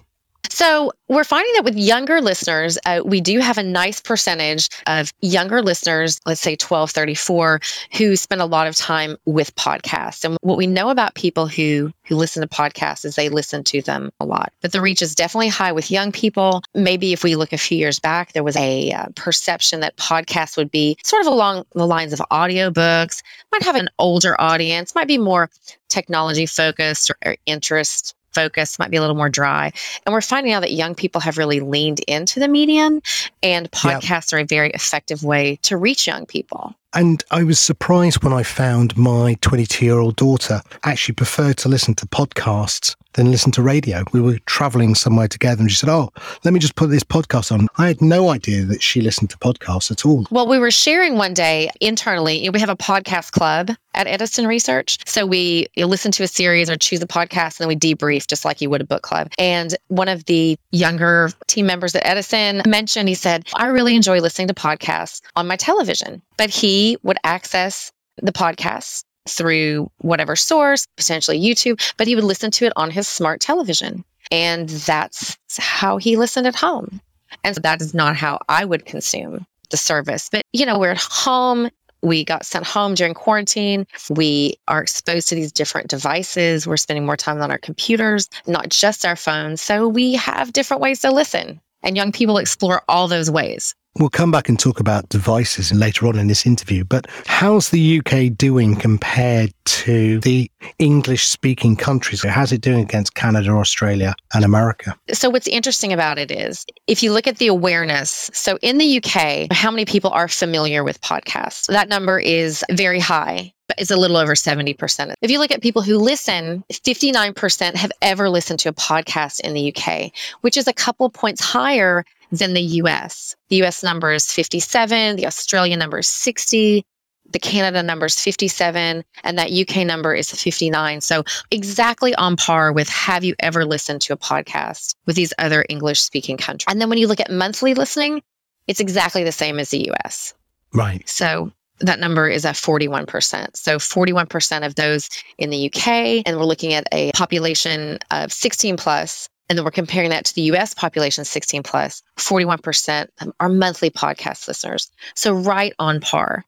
So 0.50 0.92
we're 1.10 1.24
finding 1.24 1.52
that 1.54 1.64
with 1.64 1.76
younger 1.76 2.22
listeners, 2.22 2.78
uh, 2.86 3.02
we 3.04 3.22
do 3.22 3.40
have 3.40 3.58
a 3.58 3.64
nice 3.64 4.00
percentage 4.00 4.70
of 4.88 5.12
younger 5.22 5.62
listeners, 5.62 6.20
let's 6.26 6.42
say 6.42 6.56
12, 6.56 6.92
34, 6.92 7.60
who 7.98 8.16
spend 8.16 8.42
a 8.42 8.46
lot 8.46 8.68
of 8.68 8.76
time 8.76 9.18
with 9.26 9.56
podcasts. 9.56 10.24
And 10.24 10.38
what 10.42 10.58
we 10.58 10.68
know 10.68 10.90
about 10.90 11.16
people 11.16 11.48
who 11.48 11.92
who 12.06 12.16
listen 12.16 12.42
to 12.42 12.48
podcasts 12.48 13.06
is 13.06 13.16
they 13.16 13.30
listen 13.30 13.64
to 13.64 13.82
them 13.82 14.12
a 14.20 14.26
lot. 14.26 14.54
But 14.62 14.74
the 14.74 14.82
reach 14.82 15.02
is 15.02 15.16
definitely 15.16 15.48
high 15.48 15.72
with 15.72 15.90
young 15.90 16.12
people. 16.12 16.62
Maybe 16.74 17.14
if 17.14 17.24
we 17.24 17.36
look 17.36 17.54
a 17.54 17.58
few 17.58 17.78
years 17.78 18.00
back, 18.00 18.34
there 18.34 18.44
was 18.44 18.58
a 18.58 18.92
uh, 18.92 19.08
perception 19.16 19.80
that 19.80 19.98
podcasts 19.98 20.58
would 20.58 20.70
be 20.70 20.98
sort 21.04 21.26
of 21.26 21.32
along 21.32 21.66
the 21.74 21.88
lines 21.88 22.14
of 22.14 22.22
audiobooks, 22.32 23.24
might 23.52 23.64
have 23.64 23.76
an 23.76 23.90
older 24.00 24.40
audience, 24.40 24.94
might 24.96 25.08
be 25.08 25.18
more 25.18 25.50
technology 25.90 26.46
focused 26.46 27.10
or, 27.10 27.16
or 27.26 27.36
interest 27.46 28.16
focus, 28.34 28.80
might 28.80 28.92
be 28.92 28.98
a 28.98 29.02
little 29.02 29.16
more 29.16 29.30
dry. 29.30 29.72
And 30.06 30.14
we're 30.14 30.22
finding 30.22 30.54
out 30.54 30.62
that 30.62 30.74
young 30.74 30.96
people 30.96 31.22
have 31.22 31.38
really 31.38 31.60
leaned 31.60 32.00
into 32.02 32.40
the 32.40 32.48
medium, 32.48 33.02
and 33.42 33.70
podcasts 33.72 34.32
yep. 34.32 34.40
are 34.40 34.44
a 34.44 34.46
very 34.46 34.72
effective 34.72 35.24
way 35.24 35.58
to 35.64 35.78
reach 35.78 36.08
young 36.08 36.26
people. 36.26 36.76
And 36.96 37.24
I 37.32 37.44
was 37.44 37.60
surprised 37.60 38.24
when 38.24 38.34
I 38.34 38.44
found 38.44 38.96
my 38.96 39.36
22 39.42 39.86
year 39.86 39.98
old 39.98 40.16
daughter 40.16 40.62
actually 40.84 41.16
preferred 41.16 41.58
to 41.58 41.70
listen 41.70 41.96
to 41.96 42.06
podcasts 42.06 42.96
than 43.14 43.32
listen 43.32 43.52
to 43.54 43.62
radio. 43.62 44.04
We 44.12 44.22
were 44.22 44.40
traveling 44.46 44.96
somewhere 44.96 45.28
together 45.28 45.62
and 45.62 45.72
she 45.72 45.78
said, 45.78 45.90
Oh, 45.90 46.12
let 46.44 46.54
me 46.54 46.60
just 46.60 46.76
put 46.76 46.90
this 46.90 47.04
podcast 47.04 47.52
on. 47.52 47.68
I 47.78 47.88
had 47.88 48.02
no 48.02 48.30
idea 48.30 48.64
that 48.66 48.82
she 48.82 49.02
listened 49.02 49.30
to 49.32 49.38
podcasts 49.38 49.92
at 49.92 50.06
all. 50.06 50.26
Well, 50.32 50.48
we 50.48 50.60
were 50.60 50.72
sharing 50.72 51.18
one 51.18 51.34
day 51.34 51.70
internally. 51.80 52.50
We 52.50 52.60
have 52.60 52.70
a 52.70 52.76
podcast 52.76 53.32
club 53.32 53.72
at 53.96 54.08
Edison 54.08 54.48
Research. 54.48 54.98
So 55.08 55.26
we 55.26 55.68
listen 55.78 56.12
to 56.14 56.24
a 56.24 56.28
series 56.28 56.70
or 56.70 56.76
choose 56.76 57.02
a 57.02 57.08
podcast 57.08 57.60
and 57.60 57.62
then 57.62 57.68
we 57.68 57.76
debrief 57.76 58.26
just 58.28 58.46
like 58.46 58.62
you 58.62 58.70
would 58.70 58.82
a 58.82 58.86
book 58.86 59.04
club. 59.04 59.32
And 59.38 59.76
one 59.88 60.08
of 60.08 60.26
the 60.26 60.58
younger 60.72 61.30
team 61.48 61.68
members 61.68 61.94
at 61.96 62.06
Edison 62.06 62.64
mentioned, 62.68 63.10
he 63.10 63.16
said, 63.16 63.48
I 63.56 63.68
really 63.68 63.96
enjoy 63.96 64.20
listening 64.20 64.48
to 64.48 64.54
podcasts 64.54 65.22
on 65.36 65.48
my 65.48 65.56
television. 65.56 66.22
But 66.38 66.50
he 66.50 66.83
would 67.04 67.18
access 67.24 67.92
the 68.22 68.32
podcasts 68.32 69.04
through 69.28 69.90
whatever 70.00 70.36
source, 70.36 70.86
potentially 70.98 71.40
YouTube, 71.40 71.82
but 71.98 72.08
he 72.08 72.16
would 72.16 72.24
listen 72.24 72.52
to 72.52 72.66
it 72.66 72.74
on 72.76 72.92
his 72.92 73.08
smart 73.08 73.40
television. 73.42 74.04
And 74.32 74.70
that's 74.70 75.38
how 75.58 75.98
he 75.98 76.18
listened 76.18 76.48
at 76.48 76.56
home. 76.56 77.02
And 77.44 77.56
so 77.56 77.62
that 77.62 77.82
is 77.82 77.94
not 77.94 78.16
how 78.16 78.40
I 78.50 78.66
would 78.66 78.86
consume 78.86 79.46
the 79.70 79.78
service. 79.78 80.30
But, 80.32 80.44
you 80.54 80.66
know, 80.66 80.78
we're 80.80 80.92
at 80.92 81.02
home. 81.02 81.70
We 82.02 82.26
got 82.26 82.46
sent 82.46 82.66
home 82.66 82.96
during 82.96 83.14
quarantine. 83.14 83.88
We 84.10 84.56
are 84.68 84.82
exposed 84.82 85.30
to 85.30 85.36
these 85.36 85.54
different 85.54 85.90
devices. 85.90 86.68
We're 86.68 86.78
spending 86.78 87.06
more 87.06 87.18
time 87.18 87.42
on 87.42 87.50
our 87.50 87.58
computers, 87.58 88.30
not 88.46 88.70
just 88.70 89.06
our 89.06 89.16
phones. 89.16 89.62
So 89.62 89.88
we 89.88 90.16
have 90.16 90.52
different 90.52 90.82
ways 90.82 91.00
to 91.02 91.12
listen. 91.12 91.62
And 91.82 91.96
young 91.96 92.12
people 92.12 92.38
explore 92.38 92.82
all 92.88 93.08
those 93.08 93.32
ways. 93.32 93.74
We'll 94.00 94.10
come 94.10 94.32
back 94.32 94.50
and 94.50 94.60
talk 94.60 94.80
about 94.80 95.10
devices 95.10 95.72
later 95.72 96.08
on 96.08 96.18
in 96.18 96.26
this 96.26 96.48
interview, 96.48 96.84
but 96.84 97.06
how's 97.28 97.70
the 97.70 98.00
UK 98.00 98.36
doing 98.36 98.76
compared 98.76 99.54
to 99.66 100.20
the 100.22 100.50
English 100.80 101.28
speaking 101.28 101.76
countries? 101.76 102.24
How's 102.24 102.52
it 102.52 102.62
doing 102.62 102.80
against 102.80 103.14
Canada, 103.14 103.52
Australia, 103.52 104.16
and 104.34 104.44
America? 104.44 104.98
So, 105.12 105.30
what's 105.30 105.48
interesting 105.48 105.94
about 105.94 106.18
it 106.18 106.32
is 106.32 106.66
if 106.88 107.04
you 107.04 107.14
look 107.14 107.28
at 107.28 107.38
the 107.38 107.48
awareness, 107.48 108.32
so 108.34 108.58
in 108.64 108.80
the 108.80 108.98
UK, 108.98 109.54
how 109.54 109.70
many 109.70 109.86
people 109.86 110.10
are 110.10 110.28
familiar 110.28 110.84
with 110.84 111.00
podcasts? 111.02 111.68
That 111.68 111.88
number 111.88 112.20
is 112.20 112.66
very 112.72 113.00
high 113.00 113.54
it's 113.78 113.92
a 113.92 113.98
little 113.98 114.18
over 114.18 114.36
70%. 114.36 115.14
If 115.22 115.32
you 115.32 115.40
look 115.40 115.50
at 115.52 115.62
people 115.62 115.82
who 115.82 115.98
listen, 115.98 116.64
59% 116.72 117.76
have 117.76 117.92
ever 118.02 118.30
listened 118.30 118.60
to 118.60 118.70
a 118.70 118.74
podcast 118.74 119.40
in 119.40 119.54
the 119.54 119.74
UK, 119.74 120.12
which 120.42 120.58
is 120.58 120.68
a 120.68 120.74
couple 120.74 121.06
of 121.06 121.14
points 121.14 121.42
higher 121.42 122.06
than 122.38 122.54
the 122.54 122.62
US. 122.62 123.36
The 123.50 123.64
US 123.64 123.84
number 123.84 124.12
is 124.12 124.32
57, 124.32 125.16
the 125.16 125.28
Australian 125.28 125.80
number 125.80 126.00
is 126.00 126.08
60, 126.08 126.84
the 127.32 127.40
Canada 127.40 127.82
number 127.82 128.08
is 128.08 128.20
57, 128.20 129.04
and 129.24 129.38
that 129.38 129.52
UK 129.52 129.86
number 129.86 130.14
is 130.14 130.30
59. 130.32 131.02
So, 131.02 131.24
exactly 131.52 132.14
on 132.16 132.36
par 132.36 132.74
with 132.74 132.90
have 132.90 133.24
you 133.24 133.36
ever 133.40 133.66
listened 133.66 134.02
to 134.02 134.14
a 134.14 134.18
podcast 134.18 134.96
with 135.06 135.16
these 135.16 135.34
other 135.38 135.66
English 135.70 136.02
speaking 136.02 136.38
countries? 136.38 136.66
And 136.68 136.82
then 136.82 136.90
when 136.90 136.98
you 136.98 137.08
look 137.08 137.20
at 137.20 137.32
monthly 137.32 137.74
listening, 137.74 138.22
it's 138.68 138.80
exactly 138.80 139.24
the 139.24 139.32
same 139.32 139.60
as 139.60 139.70
the 139.70 139.90
US. 139.92 140.34
Right. 140.74 141.08
So, 141.08 141.52
that 141.80 142.00
number 142.00 142.28
is 142.30 142.46
at 142.46 142.56
41%. 142.56 143.58
So 143.58 143.78
41% 143.78 144.66
of 144.66 144.76
those 144.76 145.10
in 145.38 145.50
the 145.50 145.68
UK, 145.68 146.24
and 146.26 146.38
we're 146.38 146.46
looking 146.46 146.74
at 146.74 146.88
a 146.92 147.12
population 147.14 147.98
of 148.12 148.32
16 148.32 148.78
plus 148.78 149.28
and 149.54 149.58
then 149.60 149.66
we're 149.66 149.70
comparing 149.70 150.10
that 150.10 150.26
to 150.26 150.34
the 150.34 150.42
US 150.54 150.74
population 150.74 151.24
16 151.24 151.62
plus, 151.62 152.02
41% 152.18 153.08
are 153.40 153.50
monthly 153.50 153.92
podcast 153.92 154.48
listeners. 154.48 154.92
So 155.14 155.32
right 155.32 155.74
on 155.78 156.02
par. 156.02 156.44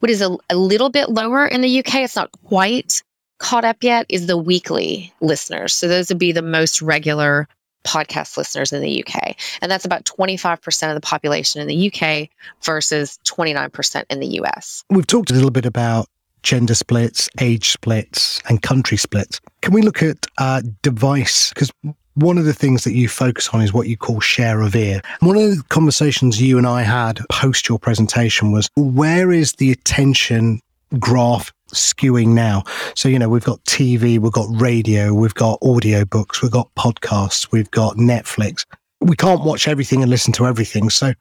What 0.00 0.10
is 0.10 0.20
a, 0.20 0.36
a 0.50 0.56
little 0.56 0.90
bit 0.90 1.08
lower 1.08 1.46
in 1.46 1.60
the 1.60 1.78
UK, 1.78 2.00
it's 2.00 2.16
not 2.16 2.32
quite 2.46 3.04
caught 3.38 3.64
up 3.64 3.76
yet, 3.84 4.06
is 4.08 4.26
the 4.26 4.36
weekly 4.36 5.14
listeners. 5.20 5.72
So 5.72 5.86
those 5.86 6.08
would 6.08 6.18
be 6.18 6.32
the 6.32 6.42
most 6.42 6.82
regular 6.82 7.46
podcast 7.84 8.36
listeners 8.36 8.72
in 8.72 8.82
the 8.82 9.04
UK. 9.04 9.36
And 9.62 9.70
that's 9.70 9.84
about 9.84 10.04
25% 10.04 10.88
of 10.88 10.96
the 10.96 11.00
population 11.00 11.62
in 11.62 11.68
the 11.68 11.92
UK 11.92 12.28
versus 12.64 13.20
29% 13.24 14.04
in 14.10 14.18
the 14.18 14.40
US. 14.42 14.82
We've 14.90 15.06
talked 15.06 15.30
a 15.30 15.34
little 15.34 15.52
bit 15.52 15.64
about 15.64 16.08
gender 16.42 16.74
splits, 16.74 17.28
age 17.40 17.70
splits, 17.70 18.40
and 18.48 18.62
country 18.62 18.96
splits. 18.96 19.40
Can 19.60 19.74
we 19.74 19.82
look 19.82 20.02
at 20.02 20.26
uh, 20.38 20.62
device? 20.82 21.50
Because 21.50 21.70
one 22.18 22.36
of 22.36 22.44
the 22.44 22.54
things 22.54 22.82
that 22.82 22.94
you 22.94 23.08
focus 23.08 23.48
on 23.50 23.62
is 23.62 23.72
what 23.72 23.86
you 23.86 23.96
call 23.96 24.18
share 24.18 24.60
of 24.60 24.74
ear. 24.74 25.00
One 25.20 25.36
of 25.36 25.42
the 25.42 25.62
conversations 25.68 26.42
you 26.42 26.58
and 26.58 26.66
I 26.66 26.82
had 26.82 27.20
post 27.30 27.68
your 27.68 27.78
presentation 27.78 28.50
was 28.50 28.68
where 28.76 29.30
is 29.30 29.52
the 29.52 29.70
attention 29.70 30.60
graph 30.98 31.52
skewing 31.72 32.28
now? 32.28 32.64
So, 32.96 33.08
you 33.08 33.20
know, 33.20 33.28
we've 33.28 33.44
got 33.44 33.62
TV, 33.64 34.18
we've 34.18 34.32
got 34.32 34.48
radio, 34.50 35.14
we've 35.14 35.34
got 35.34 35.60
audiobooks, 35.60 36.42
we've 36.42 36.50
got 36.50 36.74
podcasts, 36.74 37.52
we've 37.52 37.70
got 37.70 37.96
Netflix. 37.96 38.64
We 39.00 39.14
can't 39.14 39.44
watch 39.44 39.68
everything 39.68 40.02
and 40.02 40.10
listen 40.10 40.32
to 40.34 40.46
everything. 40.46 40.90
So, 40.90 41.14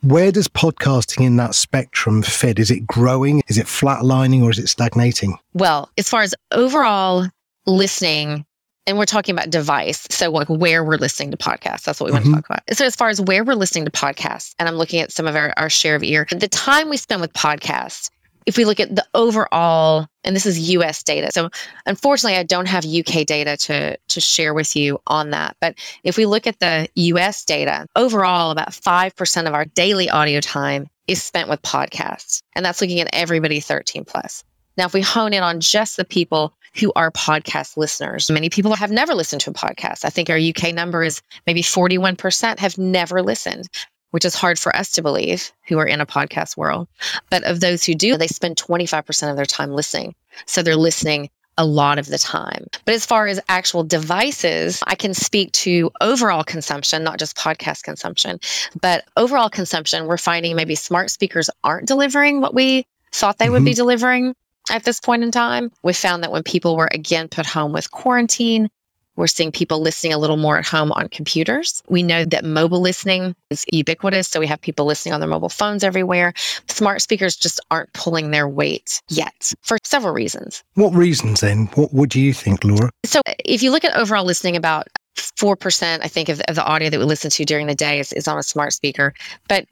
where 0.00 0.32
does 0.32 0.48
podcasting 0.48 1.24
in 1.24 1.36
that 1.36 1.54
spectrum 1.54 2.22
fit? 2.22 2.58
Is 2.58 2.72
it 2.72 2.84
growing? 2.84 3.42
Is 3.46 3.58
it 3.58 3.66
flatlining 3.66 4.42
or 4.42 4.50
is 4.50 4.58
it 4.58 4.68
stagnating? 4.68 5.38
Well, 5.54 5.88
as 5.96 6.08
far 6.08 6.22
as 6.22 6.34
overall 6.50 7.28
listening, 7.66 8.44
and 8.86 8.98
we're 8.98 9.06
talking 9.06 9.34
about 9.34 9.50
device. 9.50 10.06
So, 10.10 10.30
like 10.30 10.48
where 10.48 10.84
we're 10.84 10.96
listening 10.96 11.30
to 11.30 11.36
podcasts, 11.36 11.84
that's 11.84 12.00
what 12.00 12.10
we 12.10 12.18
mm-hmm. 12.18 12.32
want 12.32 12.44
to 12.44 12.48
talk 12.48 12.62
about. 12.62 12.76
So, 12.76 12.84
as 12.84 12.96
far 12.96 13.08
as 13.08 13.20
where 13.20 13.44
we're 13.44 13.54
listening 13.54 13.84
to 13.84 13.90
podcasts, 13.90 14.54
and 14.58 14.68
I'm 14.68 14.76
looking 14.76 15.00
at 15.00 15.12
some 15.12 15.26
of 15.26 15.36
our, 15.36 15.52
our 15.56 15.70
share 15.70 15.94
of 15.96 16.02
ear, 16.02 16.26
the 16.30 16.48
time 16.48 16.88
we 16.88 16.96
spend 16.96 17.20
with 17.20 17.32
podcasts, 17.32 18.10
if 18.46 18.56
we 18.56 18.64
look 18.64 18.80
at 18.80 18.94
the 18.94 19.06
overall, 19.14 20.08
and 20.24 20.34
this 20.34 20.46
is 20.46 20.70
US 20.70 21.02
data. 21.02 21.30
So, 21.32 21.50
unfortunately, 21.86 22.38
I 22.38 22.42
don't 22.42 22.66
have 22.66 22.84
UK 22.84 23.24
data 23.24 23.56
to, 23.58 23.96
to 23.96 24.20
share 24.20 24.54
with 24.54 24.74
you 24.74 25.00
on 25.06 25.30
that. 25.30 25.56
But 25.60 25.76
if 26.02 26.16
we 26.16 26.26
look 26.26 26.46
at 26.46 26.58
the 26.58 26.88
US 26.94 27.44
data, 27.44 27.86
overall, 27.94 28.50
about 28.50 28.70
5% 28.70 29.46
of 29.46 29.54
our 29.54 29.64
daily 29.64 30.10
audio 30.10 30.40
time 30.40 30.88
is 31.06 31.22
spent 31.22 31.48
with 31.48 31.62
podcasts. 31.62 32.42
And 32.54 32.64
that's 32.64 32.80
looking 32.80 33.00
at 33.00 33.10
everybody 33.12 33.60
13 33.60 34.04
plus. 34.04 34.44
Now, 34.76 34.86
if 34.86 34.94
we 34.94 35.02
hone 35.02 35.32
in 35.32 35.42
on 35.42 35.60
just 35.60 35.96
the 35.96 36.04
people 36.04 36.54
who 36.74 36.92
are 36.96 37.10
podcast 37.10 37.76
listeners. 37.76 38.30
Many 38.30 38.48
people 38.48 38.74
have 38.74 38.90
never 38.90 39.14
listened 39.14 39.42
to 39.42 39.50
a 39.50 39.54
podcast. 39.54 40.04
I 40.04 40.10
think 40.10 40.30
our 40.30 40.38
UK 40.38 40.74
number 40.74 41.02
is 41.02 41.22
maybe 41.46 41.62
41% 41.62 42.58
have 42.58 42.78
never 42.78 43.22
listened, 43.22 43.68
which 44.10 44.24
is 44.24 44.34
hard 44.34 44.58
for 44.58 44.74
us 44.74 44.92
to 44.92 45.02
believe 45.02 45.52
who 45.68 45.78
are 45.78 45.86
in 45.86 46.00
a 46.00 46.06
podcast 46.06 46.56
world. 46.56 46.88
But 47.30 47.44
of 47.44 47.60
those 47.60 47.84
who 47.84 47.94
do, 47.94 48.16
they 48.16 48.26
spend 48.26 48.56
25% 48.56 49.30
of 49.30 49.36
their 49.36 49.46
time 49.46 49.72
listening. 49.72 50.14
So 50.46 50.62
they're 50.62 50.76
listening 50.76 51.30
a 51.58 51.66
lot 51.66 51.98
of 51.98 52.06
the 52.06 52.18
time. 52.18 52.66
But 52.84 52.94
as 52.94 53.04
far 53.04 53.26
as 53.26 53.40
actual 53.48 53.84
devices, 53.84 54.82
I 54.86 54.94
can 54.94 55.12
speak 55.12 55.52
to 55.52 55.90
overall 56.00 56.44
consumption, 56.44 57.04
not 57.04 57.18
just 57.18 57.36
podcast 57.36 57.82
consumption, 57.82 58.40
but 58.80 59.04
overall 59.16 59.50
consumption. 59.50 60.06
We're 60.06 60.16
finding 60.16 60.56
maybe 60.56 60.74
smart 60.74 61.10
speakers 61.10 61.50
aren't 61.62 61.88
delivering 61.88 62.40
what 62.40 62.54
we 62.54 62.86
thought 63.12 63.38
they 63.38 63.46
mm-hmm. 63.46 63.52
would 63.52 63.64
be 63.64 63.72
mm-hmm. 63.72 63.76
delivering 63.76 64.34
at 64.70 64.84
this 64.84 65.00
point 65.00 65.22
in 65.22 65.30
time. 65.30 65.70
We 65.82 65.92
found 65.92 66.22
that 66.22 66.32
when 66.32 66.42
people 66.42 66.76
were 66.76 66.88
again 66.92 67.28
put 67.28 67.46
home 67.46 67.72
with 67.72 67.90
quarantine, 67.90 68.68
we're 69.16 69.26
seeing 69.26 69.52
people 69.52 69.80
listening 69.80 70.14
a 70.14 70.18
little 70.18 70.38
more 70.38 70.58
at 70.58 70.66
home 70.66 70.90
on 70.92 71.08
computers. 71.08 71.82
We 71.88 72.02
know 72.02 72.24
that 72.24 72.44
mobile 72.44 72.80
listening 72.80 73.36
is 73.50 73.64
ubiquitous. 73.70 74.28
So 74.28 74.40
we 74.40 74.46
have 74.46 74.60
people 74.60 74.86
listening 74.86 75.12
on 75.12 75.20
their 75.20 75.28
mobile 75.28 75.50
phones 75.50 75.84
everywhere. 75.84 76.32
Smart 76.68 77.02
speakers 77.02 77.36
just 77.36 77.60
aren't 77.70 77.92
pulling 77.92 78.30
their 78.30 78.48
weight 78.48 79.02
yet 79.10 79.52
for 79.62 79.76
several 79.84 80.14
reasons. 80.14 80.64
What 80.74 80.94
reasons 80.94 81.40
then? 81.40 81.66
What, 81.74 81.92
what 81.92 82.08
do 82.08 82.20
you 82.20 82.32
think, 82.32 82.64
Laura? 82.64 82.90
So 83.04 83.20
if 83.44 83.62
you 83.62 83.70
look 83.70 83.84
at 83.84 83.94
overall 83.96 84.24
listening, 84.24 84.56
about 84.56 84.88
4%, 85.16 86.00
I 86.02 86.08
think, 86.08 86.30
of, 86.30 86.40
of 86.48 86.54
the 86.54 86.64
audio 86.64 86.88
that 86.88 86.98
we 86.98 87.04
listen 87.04 87.30
to 87.30 87.44
during 87.44 87.66
the 87.66 87.74
day 87.74 88.00
is, 88.00 88.14
is 88.14 88.26
on 88.26 88.38
a 88.38 88.42
smart 88.42 88.72
speaker. 88.72 89.12
But 89.46 89.66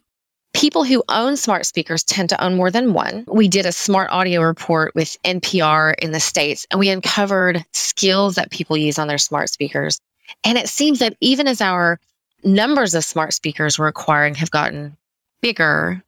People 0.61 0.85
who 0.85 1.03
own 1.09 1.39
smart 1.39 1.65
speakers 1.65 2.05
tend 2.05 2.29
to 2.29 2.45
own 2.45 2.55
more 2.55 2.71
than 2.71 2.93
one. 2.93 3.25
We 3.27 3.49
did 3.49 3.65
a 3.65 3.73
smart 3.73 4.11
audio 4.11 4.43
report 4.43 4.95
with 4.95 5.17
NPR 5.25 5.95
in 6.03 6.13
the 6.13 6.21
States, 6.21 6.67
and 6.71 6.79
we 6.79 6.91
uncovered 6.91 7.65
skills 7.73 8.35
that 8.35 8.51
people 8.51 8.77
use 8.77 8.99
on 8.99 9.09
their 9.09 9.17
smart 9.17 9.49
speakers. 9.49 10.03
And 10.45 10.59
it 10.59 10.69
seems 10.69 10.99
that 10.99 11.17
even 11.23 11.49
as 11.49 11.63
our 11.63 11.99
numbers 12.45 12.95
of 12.95 13.07
smart 13.07 13.33
speakers 13.33 13.79
we're 13.79 13.87
acquiring 13.87 14.35
have 14.35 14.51
gotten 14.51 14.95
bigger, 15.41 16.03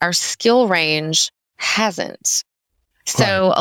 our 0.00 0.14
skill 0.14 0.68
range 0.68 1.30
hasn't. 1.56 2.44
So, 3.04 3.52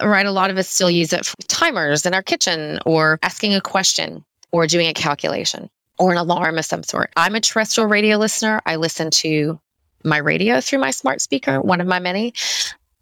right. 0.00 0.08
Right, 0.08 0.26
a 0.26 0.30
lot 0.30 0.50
of 0.50 0.56
us 0.56 0.68
still 0.68 0.88
use 0.88 1.12
it 1.12 1.26
for 1.26 1.34
timers 1.48 2.06
in 2.06 2.14
our 2.14 2.22
kitchen 2.22 2.78
or 2.86 3.18
asking 3.24 3.56
a 3.56 3.60
question 3.60 4.24
or 4.52 4.68
doing 4.68 4.86
a 4.86 4.94
calculation 4.94 5.68
or 5.98 6.12
an 6.12 6.18
alarm 6.18 6.58
of 6.58 6.64
some 6.64 6.84
sort. 6.84 7.10
I'm 7.16 7.34
a 7.34 7.40
terrestrial 7.40 7.88
radio 7.88 8.18
listener. 8.18 8.62
I 8.66 8.76
listen 8.76 9.10
to 9.10 9.58
my 10.06 10.18
radio 10.18 10.60
through 10.60 10.78
my 10.78 10.90
smart 10.90 11.20
speaker, 11.20 11.60
one 11.60 11.80
of 11.80 11.86
my 11.86 11.98
many. 11.98 12.32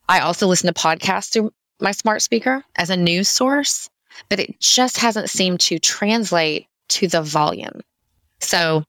I 0.08 0.20
also 0.20 0.46
listen 0.46 0.72
to 0.72 0.80
podcasts 0.80 1.32
through 1.32 1.52
my 1.80 1.92
smart 1.92 2.22
speaker 2.22 2.64
as 2.76 2.90
a 2.90 2.96
news 2.96 3.28
source, 3.28 3.88
but 4.28 4.40
it 4.40 4.58
just 4.60 4.98
hasn't 4.98 5.30
seemed 5.30 5.60
to 5.60 5.78
translate 5.78 6.66
to 6.88 7.08
the 7.08 7.22
volume. 7.22 7.80
So 8.40 8.84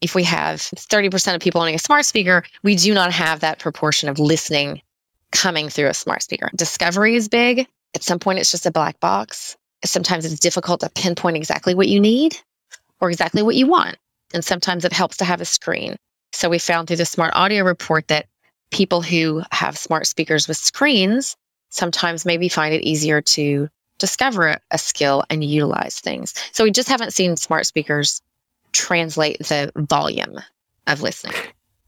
if 0.00 0.14
we 0.14 0.24
have 0.24 0.60
30% 0.60 1.34
of 1.34 1.40
people 1.40 1.60
owning 1.60 1.74
a 1.74 1.78
smart 1.78 2.04
speaker, 2.04 2.42
we 2.62 2.76
do 2.76 2.94
not 2.94 3.12
have 3.12 3.40
that 3.40 3.58
proportion 3.58 4.08
of 4.08 4.18
listening 4.18 4.80
coming 5.32 5.68
through 5.68 5.88
a 5.88 5.94
smart 5.94 6.22
speaker. 6.22 6.50
Discovery 6.56 7.14
is 7.14 7.28
big. 7.28 7.66
At 7.94 8.02
some 8.02 8.18
point, 8.18 8.38
it's 8.38 8.50
just 8.50 8.66
a 8.66 8.70
black 8.70 8.98
box. 9.00 9.56
Sometimes 9.84 10.24
it's 10.24 10.40
difficult 10.40 10.80
to 10.80 10.90
pinpoint 10.90 11.36
exactly 11.36 11.74
what 11.74 11.88
you 11.88 12.00
need 12.00 12.36
or 13.00 13.10
exactly 13.10 13.42
what 13.42 13.56
you 13.56 13.66
want. 13.66 13.96
And 14.32 14.44
sometimes 14.44 14.84
it 14.84 14.92
helps 14.92 15.16
to 15.18 15.24
have 15.24 15.40
a 15.40 15.44
screen. 15.44 15.96
So 16.40 16.48
we 16.48 16.58
found 16.58 16.88
through 16.88 16.96
the 16.96 17.04
smart 17.04 17.32
audio 17.34 17.64
report 17.64 18.08
that 18.08 18.24
people 18.70 19.02
who 19.02 19.42
have 19.52 19.76
smart 19.76 20.06
speakers 20.06 20.48
with 20.48 20.56
screens 20.56 21.36
sometimes 21.68 22.24
maybe 22.24 22.48
find 22.48 22.72
it 22.72 22.80
easier 22.82 23.20
to 23.20 23.68
discover 23.98 24.56
a 24.70 24.78
skill 24.78 25.22
and 25.28 25.44
utilize 25.44 26.00
things. 26.00 26.32
So 26.52 26.64
we 26.64 26.70
just 26.70 26.88
haven't 26.88 27.12
seen 27.12 27.36
smart 27.36 27.66
speakers 27.66 28.22
translate 28.72 29.38
the 29.40 29.70
volume 29.76 30.38
of 30.86 31.02
listening. 31.02 31.34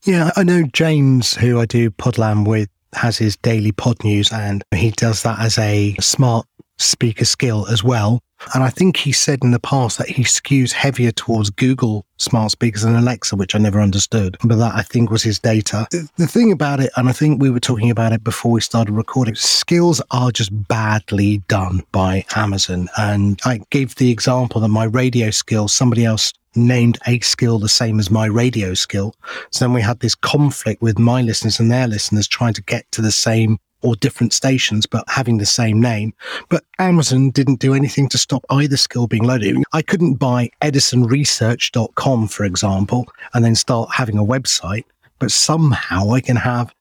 Yeah, 0.05 0.33
I 0.37 0.43
know 0.43 0.65
James, 0.65 1.35
who 1.35 1.59
I 1.59 1.65
do 1.65 1.91
Podland 1.91 2.47
with, 2.47 2.69
has 2.93 3.17
his 3.17 3.39
daily 3.39 3.73
pod 3.73 4.05
news 4.05 4.31
and 4.31 4.63
he 4.75 4.91
does 4.91 5.23
that 5.23 5.39
as 5.41 5.57
a 5.57 5.95
smart 5.99 6.47
speaker 6.83 7.25
skill 7.25 7.67
as 7.69 7.83
well. 7.83 8.21
And 8.55 8.65
I 8.65 8.71
think 8.71 8.97
he 8.97 9.13
said 9.13 9.39
in 9.43 9.53
the 9.53 9.61
past 9.61 9.99
that 9.99 10.09
he 10.09 10.25
skews 10.25 10.73
heavier 10.73 11.13
towards 11.13 11.51
Google 11.51 12.05
smart 12.17 12.51
speakers 12.51 12.83
than 12.83 12.97
Alexa, 12.97 13.37
which 13.37 13.55
I 13.55 13.59
never 13.59 13.81
understood. 13.81 14.37
But 14.45 14.57
that 14.57 14.75
I 14.75 14.83
think 14.83 15.11
was 15.11 15.23
his 15.23 15.39
data. 15.39 15.87
The 15.91 16.27
thing 16.27 16.51
about 16.51 16.81
it, 16.81 16.91
and 16.97 17.09
I 17.09 17.13
think 17.13 17.41
we 17.41 17.51
were 17.51 17.61
talking 17.61 17.91
about 17.91 18.13
it 18.13 18.25
before 18.25 18.53
we 18.53 18.61
started 18.61 18.93
recording, 18.93 19.35
skills 19.37 20.03
are 20.11 20.33
just 20.33 20.51
badly 20.69 21.39
done 21.49 21.83
by 21.93 22.25
Amazon. 22.35 22.89
And 22.97 23.41
I 23.45 23.61
gave 23.71 23.95
the 23.95 24.11
example 24.11 24.61
that 24.61 24.69
my 24.69 24.85
radio 24.85 25.31
skill, 25.31 25.69
somebody 25.69 26.05
else 26.05 26.33
named 26.55 26.99
a 27.07 27.19
skill 27.21 27.59
the 27.59 27.69
same 27.69 27.99
as 27.99 28.11
my 28.11 28.27
radio 28.27 28.75
skill. 28.75 29.15
So 29.51 29.65
then 29.65 29.73
we 29.73 29.81
had 29.81 30.01
this 30.01 30.15
conflict 30.15 30.83
with 30.83 30.99
my 30.99 31.23
listeners 31.23 31.59
and 31.59 31.71
their 31.71 31.87
listeners 31.87 32.29
trying 32.29 32.55
to 32.55 32.63
get 32.63 32.91
to 32.93 33.01
the 33.01 33.13
same 33.13 33.59
or 33.83 33.97
different 33.97 34.33
stations, 34.33 34.87
but 34.87 35.05
having 35.09 35.39
the 35.39 35.47
same 35.47 35.81
name. 35.81 36.13
But 36.49 36.65
Amazon 36.79 37.31
didn't 37.31 37.61
do 37.61 37.75
anything 37.75 38.09
to 38.11 38.19
stop 38.19 38.45
either 38.51 38.77
skill 38.77 39.07
being 39.07 39.25
loaded. 39.25 39.57
I 39.73 39.83
couldn't 39.83 40.15
buy 40.15 40.51
edisonresearch.com, 40.61 42.29
for 42.29 42.45
example, 42.45 43.07
and 43.35 43.45
then 43.45 43.55
start 43.55 43.91
having 43.93 44.19
a 44.19 44.25
website, 44.25 44.85
but 45.19 45.31
somehow 45.31 46.13
I 46.13 46.21
can 46.21 46.37
have 46.37 46.73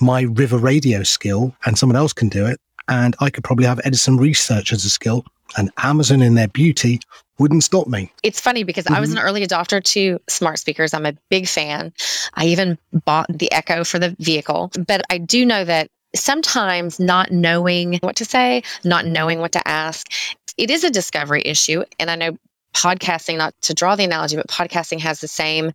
my 0.00 0.22
river 0.22 0.58
radio 0.58 1.02
skill 1.02 1.54
and 1.64 1.78
someone 1.78 1.96
else 1.96 2.12
can 2.12 2.28
do 2.28 2.46
it. 2.46 2.60
And 2.88 3.14
I 3.20 3.28
could 3.30 3.44
probably 3.44 3.66
have 3.66 3.80
Edison 3.84 4.16
Research 4.16 4.72
as 4.72 4.84
a 4.84 4.90
skill 4.90 5.24
and 5.56 5.70
Amazon 5.78 6.22
in 6.22 6.34
their 6.34 6.48
beauty 6.48 7.00
wouldn't 7.38 7.64
stop 7.64 7.86
me. 7.86 8.12
It's 8.22 8.40
funny 8.40 8.64
because 8.64 8.84
mm-hmm. 8.84 8.96
I 8.96 9.00
was 9.00 9.10
an 9.10 9.16
mm-hmm. 9.16 9.26
early 9.26 9.46
adopter 9.46 9.82
to 9.82 10.20
smart 10.28 10.58
speakers. 10.58 10.92
I'm 10.92 11.06
a 11.06 11.14
big 11.30 11.46
fan. 11.46 11.92
I 12.34 12.46
even 12.46 12.78
bought 13.04 13.26
the 13.28 13.50
Echo 13.52 13.84
for 13.84 13.98
the 13.98 14.16
vehicle, 14.18 14.70
but 14.86 15.02
I 15.10 15.18
do 15.18 15.46
know 15.46 15.64
that 15.64 15.90
sometimes 16.14 16.98
not 16.98 17.30
knowing 17.30 17.98
what 18.00 18.16
to 18.16 18.24
say, 18.24 18.62
not 18.84 19.06
knowing 19.06 19.40
what 19.40 19.52
to 19.52 19.68
ask, 19.68 20.06
it 20.56 20.70
is 20.70 20.84
a 20.84 20.90
discovery 20.90 21.42
issue. 21.44 21.84
And 21.98 22.10
I 22.10 22.16
know 22.16 22.36
podcasting, 22.74 23.38
not 23.38 23.54
to 23.62 23.74
draw 23.74 23.96
the 23.96 24.04
analogy, 24.04 24.36
but 24.36 24.48
podcasting 24.48 25.00
has 25.00 25.20
the 25.20 25.28
same 25.28 25.72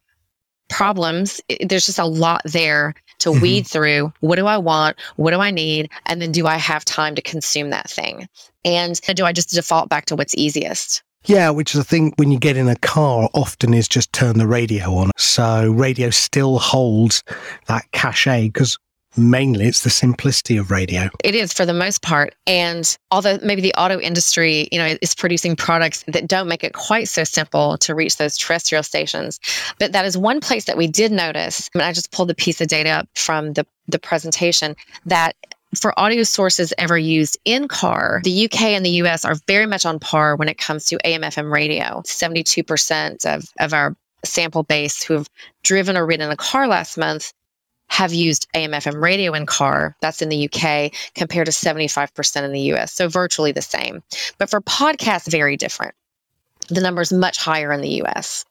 problems. 0.70 1.42
There's 1.62 1.86
just 1.86 2.00
a 2.00 2.06
lot 2.06 2.42
there 2.46 2.94
to 3.20 3.30
mm-hmm. 3.30 3.42
weed 3.42 3.68
through. 3.68 4.14
What 4.22 4.38
do 4.38 4.48
I 4.48 4.58
want? 4.58 4.98
What 5.16 5.32
do 5.32 5.40
I 5.40 5.52
need? 5.52 5.90
And 6.06 6.22
then 6.22 6.32
do 6.32 6.48
I 6.48 6.58
have 6.58 6.86
time 6.86 7.16
to 7.16 7.22
consume 7.22 7.70
that 7.70 7.90
thing? 7.90 8.28
And 8.66 9.00
do 9.16 9.26
I 9.26 9.34
just 9.34 9.50
default 9.50 9.90
back 9.90 10.06
to 10.06 10.16
what's 10.16 10.36
easiest? 10.36 11.04
Yeah, 11.26 11.52
which 11.52 11.74
is 11.74 11.80
the 11.80 11.86
thing 11.86 12.14
when 12.18 12.32
you 12.32 12.40
get 12.40 12.58
in 12.58 12.68
a 12.68 12.76
car, 12.76 13.30
often 13.34 13.74
is 13.74 13.88
just 13.88 14.12
turn 14.12 14.38
the 14.38 14.48
radio 14.48 14.94
on. 14.96 15.12
So 15.18 15.72
radio 15.72 16.10
still 16.10 16.60
holds 16.60 17.24
that 17.68 17.90
cachet 17.94 18.48
because 18.48 18.78
mainly 19.18 19.68
it's 19.68 19.84
the 19.84 19.90
simplicity 19.90 20.58
of 20.58 20.72
radio. 20.72 21.10
It 21.24 21.36
is 21.36 21.54
for 21.54 21.66
the 21.66 21.74
most 21.74 22.02
part. 22.02 22.36
And 22.48 22.98
although 23.12 23.38
maybe 23.44 23.62
the 23.62 23.74
auto 23.76 24.00
industry, 24.00 24.68
you 24.72 24.78
know, 24.78 24.96
is 25.02 25.16
producing 25.16 25.56
products 25.56 26.04
that 26.08 26.28
don't 26.28 26.48
make 26.48 26.64
it 26.64 26.74
quite 26.74 27.08
so 27.08 27.24
simple 27.24 27.78
to 27.80 27.96
reach 27.96 28.18
those 28.18 28.38
terrestrial 28.38 28.84
stations, 28.84 29.40
but 29.80 29.92
that 29.92 30.06
is 30.06 30.18
one 30.18 30.40
place 30.40 30.66
that 30.66 30.78
we 30.78 30.88
did 30.88 31.12
notice. 31.12 31.70
I 31.74 31.78
mean, 31.78 31.88
I 31.88 31.94
just 31.94 32.12
pulled 32.12 32.32
a 32.32 32.36
piece 32.36 32.62
of 32.62 32.68
data 32.68 32.90
up 32.90 33.10
from 33.16 33.54
the 33.54 33.66
the 33.88 34.00
presentation 34.00 34.76
that 35.06 35.36
for 35.76 35.98
audio 36.00 36.24
sources 36.24 36.74
ever 36.78 36.98
used 36.98 37.38
in 37.46 37.68
car, 37.68 38.22
the 38.24 38.46
UK 38.46 38.62
and 38.62 38.86
the 38.86 39.02
US 39.02 39.26
are 39.26 39.36
very 39.48 39.66
much 39.66 39.86
on 39.86 40.00
par 40.00 40.36
when 40.36 40.48
it 40.48 40.58
comes 40.58 40.86
to 40.86 41.00
AM 41.04 41.22
FM 41.22 41.52
radio. 41.52 42.02
72% 42.06 43.26
of, 43.26 43.46
of 43.60 43.74
our 43.74 43.96
sample 44.24 44.64
base 44.64 45.04
who 45.04 45.16
have 45.16 45.30
driven 45.64 45.98
or 45.98 46.06
ridden 46.06 46.32
a 46.32 46.38
car 46.38 46.68
last 46.68 46.98
month 46.98 47.34
have 47.90 48.14
used 48.14 48.48
AM 48.54 48.72
FM 48.72 49.02
radio 49.02 49.34
in 49.34 49.46
car. 49.46 49.96
That's 50.02 50.22
in 50.22 50.30
the 50.30 50.50
UK 50.50 50.92
compared 51.16 51.46
to 51.46 51.52
75% 51.52 52.44
in 52.44 52.52
the 52.52 52.74
US. 52.74 52.94
So 52.94 53.08
virtually 53.08 53.52
the 53.52 53.62
same. 53.62 54.02
But 54.38 54.50
for 54.50 54.62
podcasts, 54.62 55.30
very 55.30 55.58
different. 55.58 55.94
The 56.70 56.82
number 56.82 57.02
is 57.02 57.14
much 57.14 57.38
higher 57.38 57.72
in 57.72 57.82
the 57.82 58.02
US. 58.04 58.46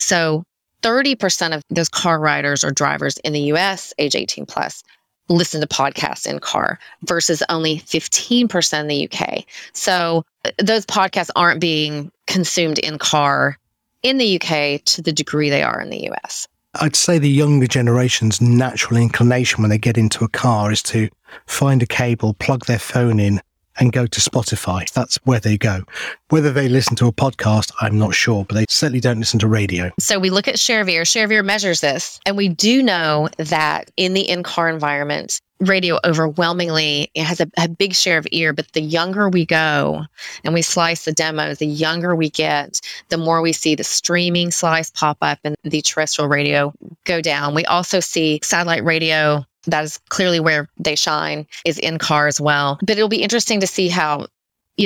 So 0.00 0.44
30% 0.82 1.56
of 1.56 1.62
those 1.70 1.88
car 1.88 2.20
riders 2.20 2.62
or 2.62 2.70
drivers 2.70 3.16
in 3.18 3.32
the 3.32 3.52
US, 3.52 3.92
age 3.98 4.14
18 4.14 4.46
plus, 4.46 4.82
listen 5.28 5.60
to 5.60 5.66
podcasts 5.66 6.26
in 6.26 6.38
car 6.38 6.78
versus 7.02 7.42
only 7.48 7.80
15% 7.80 8.80
in 8.80 8.86
the 8.86 9.10
UK. 9.10 9.44
So 9.72 10.24
uh, 10.44 10.50
those 10.58 10.86
podcasts 10.86 11.30
aren't 11.36 11.60
being 11.60 12.10
consumed 12.26 12.78
in 12.78 12.98
car 12.98 13.58
in 14.02 14.18
the 14.18 14.40
UK 14.40 14.82
to 14.84 15.02
the 15.02 15.12
degree 15.12 15.50
they 15.50 15.62
are 15.62 15.80
in 15.80 15.90
the 15.90 16.10
US. 16.10 16.48
I'd 16.74 16.96
say 16.96 17.18
the 17.18 17.30
younger 17.30 17.66
generation's 17.66 18.40
natural 18.40 19.00
inclination 19.00 19.62
when 19.62 19.70
they 19.70 19.78
get 19.78 19.96
into 19.96 20.24
a 20.24 20.28
car 20.28 20.70
is 20.70 20.82
to 20.84 21.08
find 21.46 21.82
a 21.82 21.86
cable, 21.86 22.34
plug 22.34 22.66
their 22.66 22.78
phone 22.78 23.18
in, 23.18 23.40
and 23.78 23.92
go 23.92 24.06
to 24.06 24.20
Spotify. 24.20 24.90
That's 24.92 25.16
where 25.24 25.40
they 25.40 25.56
go. 25.56 25.82
Whether 26.30 26.52
they 26.52 26.68
listen 26.68 26.96
to 26.96 27.06
a 27.06 27.12
podcast, 27.12 27.72
I'm 27.80 27.98
not 27.98 28.14
sure, 28.14 28.44
but 28.44 28.54
they 28.54 28.66
certainly 28.68 29.00
don't 29.00 29.18
listen 29.18 29.38
to 29.40 29.48
radio. 29.48 29.90
So 29.98 30.18
we 30.18 30.30
look 30.30 30.48
at 30.48 30.58
Share 30.58 30.80
of 30.80 30.88
Ear. 30.88 31.02
ShareVeer 31.02 31.44
measures 31.44 31.80
this, 31.80 32.20
and 32.26 32.36
we 32.36 32.48
do 32.48 32.82
know 32.82 33.28
that 33.38 33.90
in 33.96 34.14
the 34.14 34.28
in-car 34.28 34.68
environment, 34.68 35.40
radio 35.60 35.98
overwhelmingly 36.04 37.10
has 37.16 37.40
a, 37.40 37.50
a, 37.58 37.68
big 37.68 37.92
share 37.92 38.18
of 38.18 38.26
ear 38.30 38.52
but 38.52 38.70
the 38.72 38.80
younger 38.80 39.28
we 39.28 39.44
go 39.44 40.04
and 40.44 40.54
we 40.54 40.62
slice 40.62 41.04
the 41.04 41.12
demos 41.12 41.58
the 41.58 41.66
younger 41.66 42.14
we 42.14 42.30
get 42.30 42.80
the 43.08 43.16
more 43.16 43.40
we 43.40 43.52
see 43.52 43.74
the 43.74 43.84
streaming 43.84 44.50
slice 44.50 44.90
pop 44.90 45.18
up 45.20 45.38
and 45.42 45.56
the 45.64 45.82
terrestrial 45.82 46.28
radio 46.28 46.72
go 47.04 47.20
down 47.20 47.54
we 47.54 47.64
also 47.66 47.98
see 47.98 48.38
satellite 48.42 48.84
radio 48.84 49.44
that 49.70 49.84
is 49.84 49.98
clearly 50.08 50.40
where 50.40 50.68
they 50.78 50.94
shine 50.94 51.46
is 51.64 51.78
in 51.78 51.98
car 51.98 52.26
as 52.26 52.40
well 52.40 52.78
but 52.80 52.90
it'll 52.90 53.08
be 53.08 53.22
interesting 53.22 53.60
to 53.60 53.66
see 53.66 53.88
how 53.88 54.26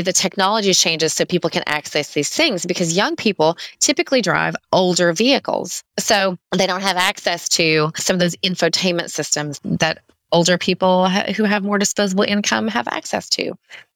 the 0.01 0.13
technology 0.13 0.73
changes 0.73 1.13
so 1.13 1.27
people 1.27 1.51
can 1.51 1.63
access 1.67 2.15
these 2.15 2.31
things 2.31 2.65
because 2.65 2.97
young 2.97 3.15
people 3.15 3.59
typically 3.79 4.23
drive 4.23 4.57
older 4.73 5.13
vehicles. 5.13 5.85
So 5.99 6.39
they 6.57 6.67
don't 6.67 6.81
have 6.81 6.97
access 6.97 7.49
to 7.51 7.93
some 7.97 8.15
of 8.15 8.21
those 8.21 8.37
infotainment 8.37 9.11
systems 9.11 9.61
that 9.65 10.03
older 10.31 10.57
people 10.57 11.11
who 11.11 11.45
have 11.45 11.63
more 11.63 11.79
disposable 11.79 12.25
income 12.25 12.69
have 12.69 12.89
access 12.89 13.29
to 13.31 13.53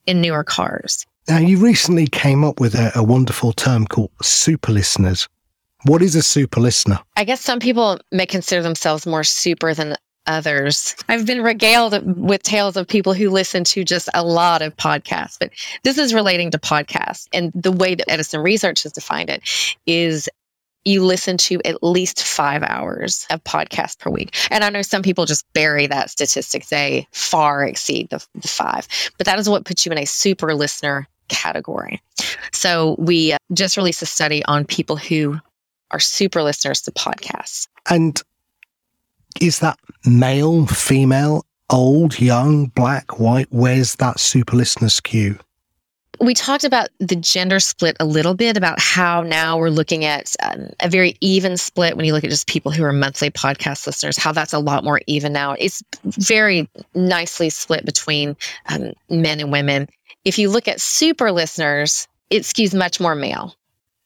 in 0.07 0.21
newer 0.21 0.45
cars. 0.45 1.07
Now, 1.29 1.39
you 1.39 1.59
recently 1.59 2.07
came 2.07 2.45
up 2.45 2.61
with 2.61 2.75
a, 2.75 2.93
a 2.95 3.03
wonderful 3.03 3.53
term 3.53 3.87
called 3.87 4.11
super 4.23 4.73
listeners. 4.73 5.29
What 5.85 6.03
is 6.03 6.15
a 6.15 6.23
super 6.23 6.61
listener? 6.61 6.99
I 7.17 7.25
guess 7.25 7.41
some 7.41 7.59
people 7.59 7.99
may 8.13 8.27
consider 8.27 8.63
themselves 8.63 9.07
more 9.07 9.25
super 9.25 9.73
than 9.75 9.97
others. 10.27 10.95
I've 11.09 11.27
been 11.27 11.43
regaled 11.43 11.95
with 12.17 12.43
tales 12.43 12.77
of 12.77 12.87
people 12.87 13.15
who 13.15 13.31
listen 13.31 13.65
to 13.65 13.85
just 13.85 14.09
a 14.15 14.25
lot 14.25 14.63
of 14.63 14.77
podcasts, 14.77 15.37
but 15.39 15.51
this 15.83 15.99
is 15.99 16.15
relating 16.15 16.51
to 16.51 16.59
podcasts. 16.59 17.27
And 17.33 17.53
the 17.55 17.73
way 17.73 17.95
that 17.95 18.11
Edison 18.11 18.41
Research 18.41 18.83
has 18.83 18.93
defined 18.93 19.31
it 19.31 19.43
is 19.87 20.29
you 20.85 21.05
listen 21.05 21.37
to 21.37 21.61
at 21.65 21.83
least 21.83 22.23
five 22.23 22.63
hours 22.63 23.27
of 23.31 23.43
podcast 23.43 23.99
per 23.99 24.09
week. 24.09 24.37
And 24.51 24.63
I 24.63 24.71
know 24.71 24.83
some 24.83 25.03
people 25.03 25.27
just 25.27 25.45
bury 25.53 25.89
that 25.89 26.11
statistic. 26.11 26.67
They 26.69 27.09
far 27.11 27.67
exceed 27.67 28.09
the, 28.11 28.25
the 28.37 28.49
five, 28.49 28.87
but 29.19 29.27
that 29.27 29.39
is 29.39 29.49
what 29.49 29.65
puts 29.65 29.85
you 29.85 29.93
in 29.93 29.99
a 29.99 30.05
super 30.05 30.55
listener 30.55 31.09
category. 31.29 32.01
So 32.53 32.95
we 32.99 33.33
uh, 33.33 33.39
just 33.53 33.77
released 33.77 34.03
a 34.03 34.07
study 34.07 34.45
on 34.45 34.65
people 34.65 34.97
who 34.97 35.41
are 35.91 36.01
super 36.01 36.43
listeners 36.43 36.81
to 36.83 36.93
podcasts. 36.93 37.67
And 37.91 38.21
is 39.43 39.61
that 39.61 39.79
male, 40.05 40.67
female, 40.67 41.45
old, 41.71 42.21
young, 42.21 42.67
black, 42.67 43.19
white? 43.19 43.49
Where's 43.51 43.97
that 43.97 44.21
super 44.21 44.57
listener 44.57 44.89
skew? 44.89 45.39
we 46.21 46.35
talked 46.35 46.65
about 46.65 46.89
the 46.99 47.17
gender 47.17 47.61
split 47.61 47.97
a 48.01 48.05
little 48.05 48.35
bit 48.35 48.57
about 48.57 48.81
how 48.81 49.23
now 49.23 49.59
we're 49.59 49.71
looking 49.71 50.05
at 50.05 50.35
um, 50.43 50.71
a 50.81 50.89
very 50.89 51.17
even 51.21 51.57
split 51.57 51.97
when 51.97 52.07
you 52.07 52.13
look 52.13 52.25
at 52.25 52.31
just 52.31 52.47
people 52.47 52.73
who 52.73 52.85
are 52.85 52.93
monthly 52.93 53.31
podcast 53.31 53.87
listeners 53.87 54.17
how 54.17 54.33
that's 54.33 54.53
a 54.53 54.59
lot 54.59 54.85
more 54.85 55.01
even 55.07 55.33
now 55.33 55.53
it's 55.53 55.83
very 56.05 56.69
nicely 56.95 57.51
split 57.51 57.85
between 57.85 58.37
um, 58.69 58.93
men 59.11 59.41
and 59.41 59.53
women 59.53 59.89
if 60.25 60.39
you 60.39 60.49
look 60.49 60.69
at 60.69 60.81
super 60.81 61.33
listeners 61.33 62.09
it 62.31 62.43
skews 62.43 62.77
much 62.77 63.01
more 63.01 63.15
male 63.15 63.55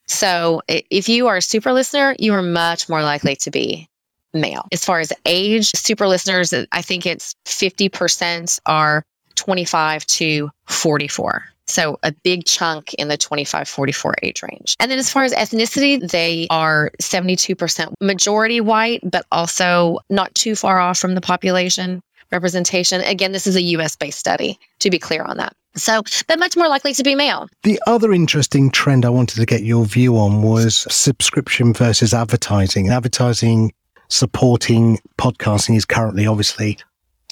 so 0.06 0.62
if 0.68 1.08
you 1.08 1.28
are 1.28 1.36
a 1.36 1.42
super 1.42 1.72
listener 1.72 2.16
you 2.18 2.34
are 2.34 2.42
much 2.42 2.88
more 2.88 3.02
likely 3.02 3.36
to 3.36 3.50
be 3.50 3.88
male 4.32 4.66
as 4.72 4.84
far 4.84 5.00
as 5.00 5.12
age 5.26 5.70
super 5.74 6.06
listeners 6.06 6.52
i 6.72 6.82
think 6.82 7.06
it's 7.06 7.34
50% 7.46 8.60
are 8.66 9.04
25 9.36 10.06
to 10.06 10.50
44 10.66 11.44
so 11.70 11.98
a 12.02 12.12
big 12.12 12.44
chunk 12.44 12.94
in 12.94 13.08
the 13.08 13.16
25 13.16 13.68
44 13.68 14.14
age 14.22 14.42
range. 14.42 14.74
And 14.80 14.90
then 14.90 14.98
as 14.98 15.10
far 15.10 15.22
as 15.22 15.32
ethnicity, 15.32 16.10
they 16.10 16.48
are 16.50 16.90
72% 17.00 17.92
majority 18.00 18.60
white, 18.60 19.08
but 19.08 19.24
also 19.30 20.00
not 20.10 20.34
too 20.34 20.56
far 20.56 20.80
off 20.80 20.98
from 20.98 21.14
the 21.14 21.20
population 21.20 22.02
representation. 22.32 23.00
Again, 23.02 23.32
this 23.32 23.46
is 23.46 23.56
a 23.56 23.62
US 23.62 23.96
based 23.96 24.18
study, 24.18 24.58
to 24.80 24.90
be 24.90 24.98
clear 24.98 25.22
on 25.22 25.36
that. 25.38 25.54
So, 25.76 26.02
but 26.26 26.40
much 26.40 26.56
more 26.56 26.68
likely 26.68 26.92
to 26.94 27.02
be 27.04 27.14
male. 27.14 27.48
The 27.62 27.80
other 27.86 28.12
interesting 28.12 28.70
trend 28.70 29.04
I 29.04 29.10
wanted 29.10 29.36
to 29.36 29.46
get 29.46 29.62
your 29.62 29.84
view 29.84 30.18
on 30.18 30.42
was 30.42 30.86
subscription 30.92 31.72
versus 31.72 32.12
advertising. 32.12 32.88
Advertising 32.88 33.72
supporting 34.10 34.98
podcasting 35.18 35.76
is 35.76 35.84
currently 35.84 36.26
obviously 36.26 36.76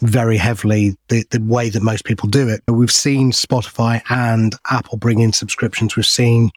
very 0.00 0.36
heavily 0.36 0.96
the, 1.08 1.24
the 1.30 1.40
way 1.42 1.68
that 1.70 1.82
most 1.82 2.04
people 2.04 2.28
do 2.28 2.48
it. 2.48 2.62
We've 2.68 2.90
seen 2.90 3.32
Spotify 3.32 4.00
and 4.08 4.54
Apple 4.70 4.96
bring 4.96 5.20
in 5.20 5.32
subscriptions. 5.32 5.96
We've 5.96 6.06
seen 6.06 6.50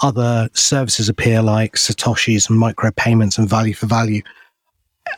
other 0.00 0.50
services 0.52 1.08
appear 1.08 1.42
like 1.42 1.74
Satoshis 1.74 2.50
and 2.50 2.60
micropayments 2.60 3.38
and 3.38 3.48
value 3.48 3.74
for 3.74 3.86
value. 3.86 4.22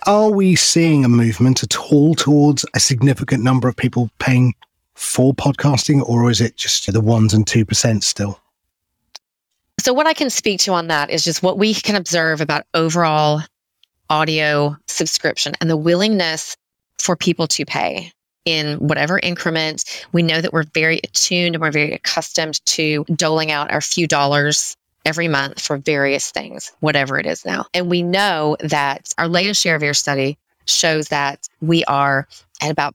Are 0.06 0.30
we 0.30 0.56
seeing 0.56 1.04
a 1.04 1.08
movement 1.08 1.62
at 1.62 1.76
all 1.76 2.14
towards 2.14 2.64
a 2.74 2.80
significant 2.80 3.42
number 3.42 3.68
of 3.68 3.76
people 3.76 4.10
paying 4.18 4.54
for 4.94 5.34
podcasting, 5.34 6.06
or 6.08 6.30
is 6.30 6.40
it 6.40 6.56
just 6.56 6.90
the 6.92 7.00
ones 7.00 7.34
and 7.34 7.44
2% 7.46 8.02
still? 8.02 8.40
So, 9.80 9.92
what 9.92 10.06
I 10.06 10.14
can 10.14 10.30
speak 10.30 10.60
to 10.60 10.72
on 10.72 10.86
that 10.86 11.10
is 11.10 11.24
just 11.24 11.42
what 11.42 11.58
we 11.58 11.74
can 11.74 11.96
observe 11.96 12.40
about 12.40 12.64
overall 12.74 13.42
audio 14.10 14.76
subscription 14.86 15.54
and 15.60 15.70
the 15.70 15.76
willingness 15.76 16.56
for 16.98 17.16
people 17.16 17.46
to 17.48 17.64
pay 17.64 18.12
in 18.44 18.76
whatever 18.76 19.18
increment. 19.22 19.84
We 20.12 20.22
know 20.22 20.40
that 20.40 20.52
we're 20.52 20.64
very 20.74 21.00
attuned 21.02 21.54
and 21.54 21.62
we're 21.62 21.70
very 21.70 21.92
accustomed 21.92 22.64
to 22.66 23.04
doling 23.14 23.50
out 23.50 23.70
our 23.70 23.80
few 23.80 24.06
dollars 24.06 24.76
every 25.04 25.28
month 25.28 25.60
for 25.60 25.76
various 25.78 26.30
things, 26.30 26.72
whatever 26.80 27.18
it 27.18 27.26
is 27.26 27.44
now. 27.44 27.66
And 27.74 27.90
we 27.90 28.02
know 28.02 28.56
that 28.60 29.12
our 29.18 29.28
latest 29.28 29.60
share 29.60 29.76
of 29.76 29.82
ShareVeer 29.82 29.96
study 29.96 30.38
shows 30.66 31.08
that 31.08 31.48
we 31.60 31.84
are 31.84 32.26
at 32.62 32.70
about 32.70 32.94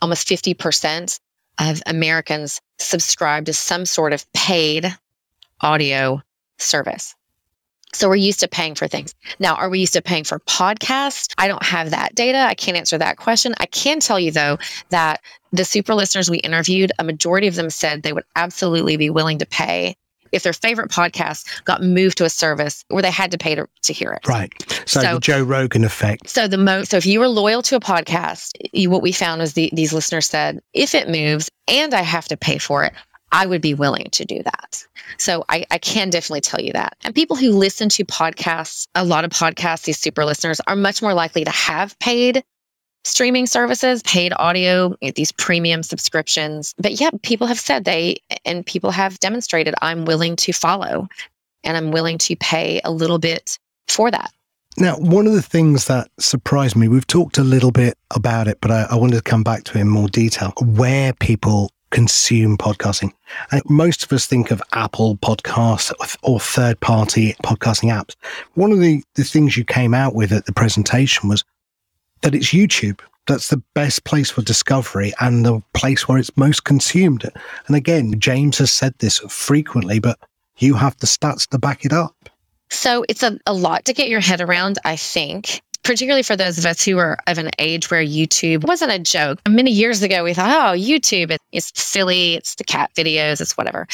almost 0.00 0.28
50% 0.28 1.20
of 1.58 1.82
Americans 1.86 2.60
subscribe 2.78 3.46
to 3.46 3.52
some 3.52 3.86
sort 3.86 4.12
of 4.12 4.30
paid 4.32 4.86
audio 5.60 6.22
service. 6.58 7.14
So 7.96 8.08
we're 8.08 8.16
used 8.16 8.40
to 8.40 8.48
paying 8.48 8.74
for 8.74 8.86
things. 8.86 9.14
Now, 9.38 9.54
are 9.54 9.68
we 9.68 9.80
used 9.80 9.94
to 9.94 10.02
paying 10.02 10.24
for 10.24 10.38
podcasts? 10.40 11.32
I 11.38 11.48
don't 11.48 11.62
have 11.62 11.90
that 11.90 12.14
data. 12.14 12.38
I 12.38 12.54
can't 12.54 12.76
answer 12.76 12.98
that 12.98 13.16
question. 13.16 13.54
I 13.58 13.66
can 13.66 14.00
tell 14.00 14.20
you 14.20 14.30
though 14.30 14.58
that 14.90 15.22
the 15.52 15.64
super 15.64 15.94
listeners 15.94 16.30
we 16.30 16.38
interviewed, 16.38 16.92
a 16.98 17.04
majority 17.04 17.46
of 17.46 17.54
them 17.54 17.70
said 17.70 18.02
they 18.02 18.12
would 18.12 18.24
absolutely 18.34 18.96
be 18.96 19.10
willing 19.10 19.38
to 19.38 19.46
pay 19.46 19.96
if 20.32 20.42
their 20.42 20.52
favorite 20.52 20.90
podcast 20.90 21.64
got 21.64 21.82
moved 21.82 22.18
to 22.18 22.24
a 22.24 22.30
service 22.30 22.84
where 22.88 23.02
they 23.02 23.10
had 23.10 23.30
to 23.30 23.38
pay 23.38 23.54
to, 23.54 23.66
to 23.82 23.92
hear 23.92 24.12
it. 24.12 24.26
Right. 24.26 24.52
So, 24.86 25.00
so, 25.00 25.14
the 25.14 25.20
Joe 25.20 25.42
Rogan 25.42 25.84
effect. 25.84 26.28
So 26.28 26.48
the 26.48 26.58
most 26.58 26.90
so 26.90 26.96
if 26.96 27.06
you 27.06 27.20
were 27.20 27.28
loyal 27.28 27.62
to 27.62 27.76
a 27.76 27.80
podcast, 27.80 28.52
you, 28.72 28.90
what 28.90 29.02
we 29.02 29.12
found 29.12 29.40
was 29.40 29.54
the, 29.54 29.70
these 29.72 29.92
listeners 29.92 30.26
said, 30.26 30.60
if 30.74 30.94
it 30.94 31.08
moves 31.08 31.50
and 31.68 31.94
I 31.94 32.02
have 32.02 32.26
to 32.28 32.36
pay 32.36 32.58
for 32.58 32.84
it, 32.84 32.92
I 33.32 33.46
would 33.46 33.60
be 33.60 33.74
willing 33.74 34.08
to 34.12 34.24
do 34.24 34.42
that. 34.42 34.86
So 35.18 35.44
I, 35.48 35.66
I, 35.70 35.78
can 35.78 36.10
definitely 36.10 36.40
tell 36.40 36.60
you 36.60 36.72
that. 36.72 36.96
And 37.02 37.14
people 37.14 37.36
who 37.36 37.50
listen 37.50 37.88
to 37.90 38.04
podcasts, 38.04 38.86
a 38.94 39.04
lot 39.04 39.24
of 39.24 39.30
podcasts, 39.30 39.84
these 39.84 39.98
super 39.98 40.24
listeners 40.24 40.60
are 40.66 40.76
much 40.76 41.02
more 41.02 41.14
likely 41.14 41.44
to 41.44 41.50
have 41.50 41.98
paid 41.98 42.44
streaming 43.04 43.46
services, 43.46 44.02
paid 44.02 44.32
audio, 44.36 44.96
eh, 45.02 45.12
these 45.14 45.32
premium 45.32 45.82
subscriptions. 45.82 46.74
But 46.78 47.00
yeah, 47.00 47.10
people 47.22 47.46
have 47.46 47.58
said 47.58 47.84
they, 47.84 48.16
and 48.44 48.66
people 48.66 48.90
have 48.90 49.18
demonstrated, 49.20 49.74
I'm 49.80 50.04
willing 50.04 50.36
to 50.36 50.52
follow 50.52 51.08
and 51.64 51.76
I'm 51.76 51.90
willing 51.90 52.18
to 52.18 52.36
pay 52.36 52.80
a 52.84 52.90
little 52.90 53.18
bit 53.18 53.58
for 53.88 54.10
that. 54.10 54.32
Now, 54.78 54.96
one 54.96 55.26
of 55.26 55.32
the 55.32 55.42
things 55.42 55.86
that 55.86 56.10
surprised 56.18 56.76
me, 56.76 56.86
we've 56.86 57.06
talked 57.06 57.38
a 57.38 57.44
little 57.44 57.70
bit 57.70 57.96
about 58.14 58.46
it, 58.46 58.58
but 58.60 58.70
I, 58.70 58.86
I 58.90 58.96
wanted 58.96 59.16
to 59.16 59.22
come 59.22 59.42
back 59.42 59.64
to 59.64 59.78
it 59.78 59.80
in 59.80 59.88
more 59.88 60.08
detail 60.08 60.52
where 60.60 61.14
people 61.14 61.70
consume 61.96 62.58
podcasting. 62.58 63.10
And 63.50 63.62
most 63.70 64.04
of 64.04 64.12
us 64.12 64.26
think 64.26 64.50
of 64.50 64.62
Apple 64.74 65.16
podcasts 65.16 65.90
or 66.22 66.38
third 66.38 66.78
party 66.80 67.32
podcasting 67.42 67.90
apps. 67.90 68.14
One 68.52 68.70
of 68.70 68.80
the, 68.80 69.02
the 69.14 69.24
things 69.24 69.56
you 69.56 69.64
came 69.64 69.94
out 69.94 70.14
with 70.14 70.30
at 70.30 70.44
the 70.44 70.52
presentation 70.52 71.30
was 71.30 71.42
that 72.20 72.34
it's 72.34 72.48
YouTube. 72.48 73.00
That's 73.26 73.48
the 73.48 73.62
best 73.72 74.04
place 74.04 74.30
for 74.30 74.42
discovery 74.42 75.14
and 75.20 75.46
the 75.46 75.62
place 75.72 76.06
where 76.06 76.18
it's 76.18 76.36
most 76.36 76.64
consumed. 76.64 77.24
And 77.66 77.74
again, 77.74 78.20
James 78.20 78.58
has 78.58 78.70
said 78.70 78.92
this 78.98 79.20
frequently, 79.20 79.98
but 79.98 80.18
you 80.58 80.74
have 80.74 80.98
the 80.98 81.06
stats 81.06 81.48
to 81.48 81.58
back 81.58 81.86
it 81.86 81.94
up. 81.94 82.28
So 82.68 83.06
it's 83.08 83.22
a, 83.22 83.38
a 83.46 83.54
lot 83.54 83.86
to 83.86 83.94
get 83.94 84.10
your 84.10 84.20
head 84.20 84.42
around, 84.42 84.78
I 84.84 84.96
think 84.96 85.62
particularly 85.86 86.24
for 86.24 86.34
those 86.34 86.58
of 86.58 86.66
us 86.66 86.84
who 86.84 86.98
are 86.98 87.16
of 87.28 87.38
an 87.38 87.50
age 87.60 87.90
where 87.92 88.02
YouTube 88.02 88.66
wasn't 88.66 88.90
a 88.90 88.98
joke. 88.98 89.40
Many 89.48 89.70
years 89.70 90.02
ago, 90.02 90.24
we 90.24 90.34
thought, 90.34 90.50
oh, 90.50 90.76
YouTube, 90.76 91.36
it's 91.52 91.72
silly, 91.80 92.34
it's 92.34 92.56
the 92.56 92.64
cat 92.64 92.90
videos, 92.96 93.40
it's 93.40 93.56
whatever. 93.56 93.86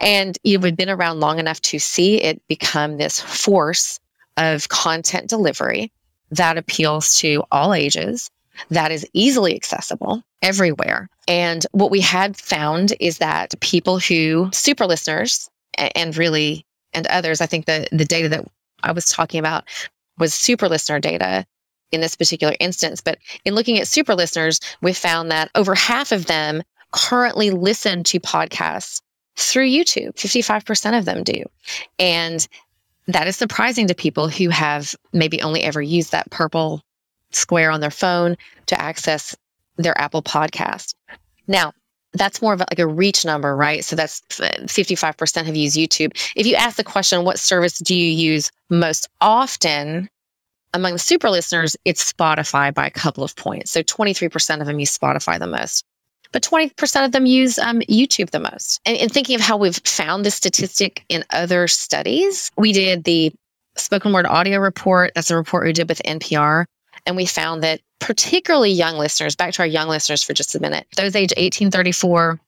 And 0.00 0.38
you've 0.44 0.62
been 0.76 0.88
around 0.88 1.18
long 1.18 1.40
enough 1.40 1.60
to 1.62 1.80
see 1.80 2.22
it 2.22 2.40
become 2.46 2.98
this 2.98 3.20
force 3.20 3.98
of 4.36 4.68
content 4.68 5.28
delivery 5.28 5.90
that 6.30 6.56
appeals 6.56 7.16
to 7.18 7.42
all 7.50 7.74
ages, 7.74 8.30
that 8.68 8.92
is 8.92 9.04
easily 9.12 9.56
accessible 9.56 10.22
everywhere. 10.42 11.08
And 11.26 11.66
what 11.72 11.90
we 11.90 12.00
had 12.00 12.36
found 12.36 12.94
is 13.00 13.18
that 13.18 13.58
people 13.60 13.98
who, 13.98 14.50
super 14.52 14.86
listeners, 14.86 15.50
and 15.76 16.16
really, 16.16 16.64
and 16.92 17.08
others, 17.08 17.40
I 17.40 17.46
think 17.46 17.66
the, 17.66 17.88
the 17.90 18.04
data 18.04 18.28
that 18.28 18.44
I 18.84 18.92
was 18.92 19.06
talking 19.06 19.40
about 19.40 19.64
was 20.20 20.34
super 20.34 20.68
listener 20.68 21.00
data 21.00 21.46
in 21.90 22.00
this 22.00 22.14
particular 22.14 22.54
instance. 22.60 23.00
But 23.00 23.18
in 23.44 23.54
looking 23.54 23.78
at 23.78 23.88
super 23.88 24.14
listeners, 24.14 24.60
we 24.80 24.92
found 24.92 25.30
that 25.30 25.50
over 25.54 25.74
half 25.74 26.12
of 26.12 26.26
them 26.26 26.62
currently 26.92 27.50
listen 27.50 28.04
to 28.04 28.20
podcasts 28.20 29.00
through 29.36 29.68
YouTube. 29.68 30.14
55% 30.14 30.98
of 30.98 31.04
them 31.04 31.24
do. 31.24 31.42
And 31.98 32.46
that 33.06 33.26
is 33.26 33.36
surprising 33.36 33.88
to 33.88 33.94
people 33.94 34.28
who 34.28 34.50
have 34.50 34.94
maybe 35.12 35.42
only 35.42 35.62
ever 35.62 35.82
used 35.82 36.12
that 36.12 36.30
purple 36.30 36.82
square 37.32 37.70
on 37.70 37.80
their 37.80 37.90
phone 37.90 38.36
to 38.66 38.80
access 38.80 39.36
their 39.76 39.98
Apple 40.00 40.22
podcast. 40.22 40.94
Now, 41.46 41.72
that's 42.12 42.42
more 42.42 42.52
of 42.52 42.60
like 42.60 42.78
a 42.78 42.86
reach 42.86 43.24
number, 43.24 43.56
right? 43.56 43.84
So 43.84 43.96
that's 43.96 44.20
55% 44.30 45.44
have 45.44 45.56
used 45.56 45.76
YouTube. 45.76 46.12
If 46.34 46.46
you 46.46 46.54
ask 46.56 46.76
the 46.76 46.84
question, 46.84 47.24
what 47.24 47.38
service 47.38 47.78
do 47.78 47.94
you 47.94 48.10
use 48.10 48.50
most 48.68 49.08
often? 49.20 50.08
Among 50.72 50.94
the 50.94 50.98
super 50.98 51.30
listeners, 51.30 51.76
it's 51.84 52.12
Spotify 52.12 52.72
by 52.72 52.86
a 52.86 52.90
couple 52.90 53.24
of 53.24 53.34
points. 53.36 53.70
So 53.70 53.82
23% 53.82 54.60
of 54.60 54.66
them 54.66 54.78
use 54.78 54.96
Spotify 54.96 55.38
the 55.38 55.46
most, 55.46 55.84
but 56.32 56.42
20% 56.42 57.04
of 57.04 57.12
them 57.12 57.26
use 57.26 57.58
um, 57.58 57.80
YouTube 57.80 58.30
the 58.30 58.38
most. 58.38 58.80
And, 58.84 58.96
and 58.96 59.12
thinking 59.12 59.34
of 59.34 59.40
how 59.40 59.56
we've 59.56 59.80
found 59.84 60.24
this 60.24 60.36
statistic 60.36 61.04
in 61.08 61.24
other 61.30 61.66
studies, 61.66 62.50
we 62.56 62.72
did 62.72 63.04
the 63.04 63.32
spoken 63.76 64.12
word 64.12 64.26
audio 64.26 64.58
report. 64.58 65.12
That's 65.14 65.30
a 65.30 65.36
report 65.36 65.64
we 65.64 65.72
did 65.72 65.88
with 65.88 66.02
NPR. 66.04 66.66
And 67.06 67.16
we 67.16 67.26
found 67.26 67.62
that 67.62 67.80
particularly 68.00 68.70
young 68.70 68.96
listeners, 68.96 69.36
back 69.36 69.52
to 69.54 69.62
our 69.62 69.66
young 69.66 69.88
listeners 69.88 70.22
for 70.22 70.32
just 70.32 70.54
a 70.54 70.60
minute, 70.60 70.86
those 70.96 71.14
age 71.14 71.30
1834, 71.36 72.40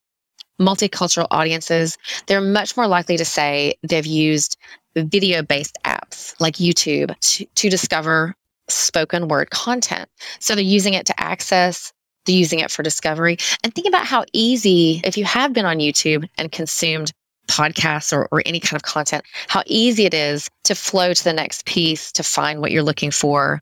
multicultural 0.60 1.28
audiences, 1.30 1.96
they're 2.26 2.40
much 2.40 2.76
more 2.76 2.86
likely 2.86 3.16
to 3.16 3.24
say 3.24 3.74
they've 3.82 4.06
used 4.06 4.56
video 4.96 5.42
based 5.42 5.78
apps 5.84 6.34
like 6.40 6.56
YouTube 6.56 7.16
to, 7.20 7.44
to 7.54 7.70
discover 7.70 8.34
spoken 8.68 9.28
word 9.28 9.50
content. 9.50 10.08
So 10.40 10.54
they're 10.54 10.64
using 10.64 10.94
it 10.94 11.06
to 11.06 11.20
access, 11.20 11.92
they're 12.26 12.36
using 12.36 12.60
it 12.60 12.70
for 12.70 12.82
discovery. 12.82 13.36
And 13.62 13.74
think 13.74 13.86
about 13.86 14.06
how 14.06 14.24
easy, 14.32 15.00
if 15.04 15.16
you 15.16 15.24
have 15.24 15.52
been 15.52 15.66
on 15.66 15.78
YouTube 15.78 16.28
and 16.38 16.50
consumed 16.50 17.12
podcasts 17.48 18.12
or, 18.12 18.28
or 18.30 18.42
any 18.46 18.60
kind 18.60 18.76
of 18.76 18.82
content, 18.82 19.24
how 19.48 19.62
easy 19.66 20.06
it 20.06 20.14
is 20.14 20.48
to 20.64 20.74
flow 20.74 21.12
to 21.12 21.24
the 21.24 21.32
next 21.32 21.66
piece 21.66 22.12
to 22.12 22.22
find 22.22 22.60
what 22.60 22.70
you're 22.70 22.82
looking 22.82 23.10
for. 23.10 23.60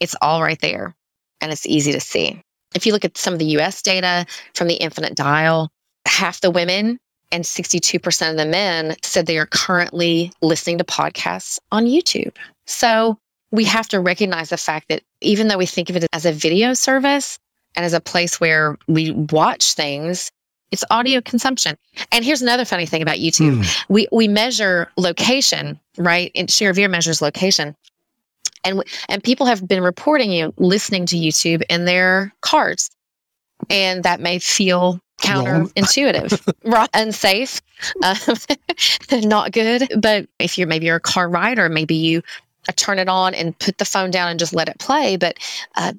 It's 0.00 0.14
all 0.20 0.42
right 0.42 0.60
there 0.60 0.94
and 1.40 1.52
it's 1.52 1.66
easy 1.66 1.92
to 1.92 2.00
see. 2.00 2.40
If 2.74 2.86
you 2.86 2.92
look 2.92 3.04
at 3.04 3.16
some 3.16 3.32
of 3.32 3.38
the 3.38 3.56
US 3.58 3.82
data 3.82 4.26
from 4.54 4.68
the 4.68 4.74
Infinite 4.74 5.14
Dial, 5.14 5.70
half 6.06 6.40
the 6.40 6.50
women 6.50 6.98
and 7.32 7.44
62% 7.44 8.30
of 8.30 8.36
the 8.36 8.46
men 8.46 8.96
said 9.02 9.26
they 9.26 9.38
are 9.38 9.46
currently 9.46 10.32
listening 10.42 10.78
to 10.78 10.84
podcasts 10.84 11.58
on 11.72 11.86
YouTube. 11.86 12.34
So 12.66 13.18
we 13.50 13.64
have 13.64 13.88
to 13.88 14.00
recognize 14.00 14.50
the 14.50 14.56
fact 14.56 14.88
that 14.88 15.02
even 15.20 15.48
though 15.48 15.58
we 15.58 15.66
think 15.66 15.90
of 15.90 15.96
it 15.96 16.06
as 16.12 16.26
a 16.26 16.32
video 16.32 16.74
service 16.74 17.38
and 17.76 17.84
as 17.84 17.92
a 17.92 18.00
place 18.00 18.40
where 18.40 18.76
we 18.88 19.12
watch 19.12 19.74
things, 19.74 20.30
it's 20.70 20.84
audio 20.90 21.20
consumption. 21.20 21.76
And 22.10 22.24
here's 22.24 22.42
another 22.42 22.64
funny 22.64 22.86
thing 22.86 23.02
about 23.02 23.16
YouTube. 23.16 23.62
Mm. 23.62 23.84
We 23.88 24.08
we 24.10 24.26
measure 24.26 24.90
location, 24.96 25.78
right? 25.96 26.32
And 26.34 26.50
Share 26.50 26.70
of 26.70 26.78
Ear 26.78 26.88
measures 26.88 27.22
location 27.22 27.76
and 28.64 28.82
and 29.08 29.22
people 29.22 29.46
have 29.46 29.66
been 29.66 29.82
reporting 29.82 30.30
you 30.32 30.52
listening 30.58 31.06
to 31.06 31.16
YouTube 31.16 31.62
in 31.68 31.84
their 31.84 32.32
cars, 32.40 32.90
and 33.70 34.02
that 34.04 34.20
may 34.20 34.38
feel 34.38 35.00
counterintuitive, 35.20 36.52
right? 36.64 36.90
Unsafe, 36.94 37.60
uh, 38.02 38.16
not 39.22 39.52
good. 39.52 39.88
But 39.98 40.28
if 40.38 40.58
you're 40.58 40.66
maybe 40.66 40.86
you're 40.86 40.96
a 40.96 41.00
car 41.00 41.28
rider, 41.28 41.68
maybe 41.68 41.94
you 41.94 42.22
uh, 42.68 42.72
turn 42.76 42.98
it 42.98 43.08
on 43.08 43.34
and 43.34 43.58
put 43.58 43.78
the 43.78 43.84
phone 43.84 44.10
down 44.10 44.30
and 44.30 44.38
just 44.38 44.54
let 44.54 44.68
it 44.68 44.78
play. 44.78 45.16
But 45.16 45.38
uh, 45.76 45.92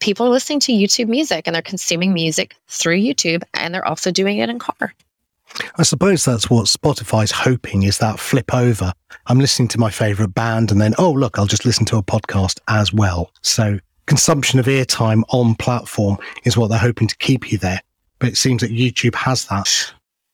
people 0.00 0.26
are 0.26 0.30
listening 0.30 0.60
to 0.60 0.72
YouTube 0.72 1.08
music 1.08 1.46
and 1.46 1.54
they're 1.54 1.62
consuming 1.62 2.14
music 2.14 2.56
through 2.68 2.98
YouTube, 2.98 3.42
and 3.54 3.74
they're 3.74 3.86
also 3.86 4.10
doing 4.10 4.38
it 4.38 4.48
in 4.48 4.58
car. 4.58 4.94
I 5.76 5.82
suppose 5.82 6.24
that's 6.24 6.50
what 6.50 6.66
Spotify's 6.66 7.30
hoping 7.30 7.82
is 7.82 7.98
that 7.98 8.18
flip 8.18 8.54
over. 8.54 8.92
I'm 9.26 9.38
listening 9.38 9.68
to 9.68 9.78
my 9.78 9.90
favorite 9.90 10.34
band 10.34 10.70
and 10.70 10.80
then, 10.80 10.94
oh, 10.98 11.12
look, 11.12 11.38
I'll 11.38 11.46
just 11.46 11.64
listen 11.64 11.84
to 11.86 11.96
a 11.96 12.02
podcast 12.02 12.60
as 12.68 12.92
well. 12.92 13.30
So 13.42 13.78
consumption 14.06 14.58
of 14.58 14.68
ear 14.68 14.84
airtime 14.84 15.22
on 15.28 15.54
platform 15.54 16.18
is 16.44 16.56
what 16.56 16.68
they're 16.68 16.78
hoping 16.78 17.08
to 17.08 17.16
keep 17.16 17.50
you 17.50 17.58
there. 17.58 17.80
But 18.18 18.30
it 18.30 18.36
seems 18.36 18.62
that 18.62 18.70
YouTube 18.70 19.14
has 19.14 19.46
that. 19.46 19.92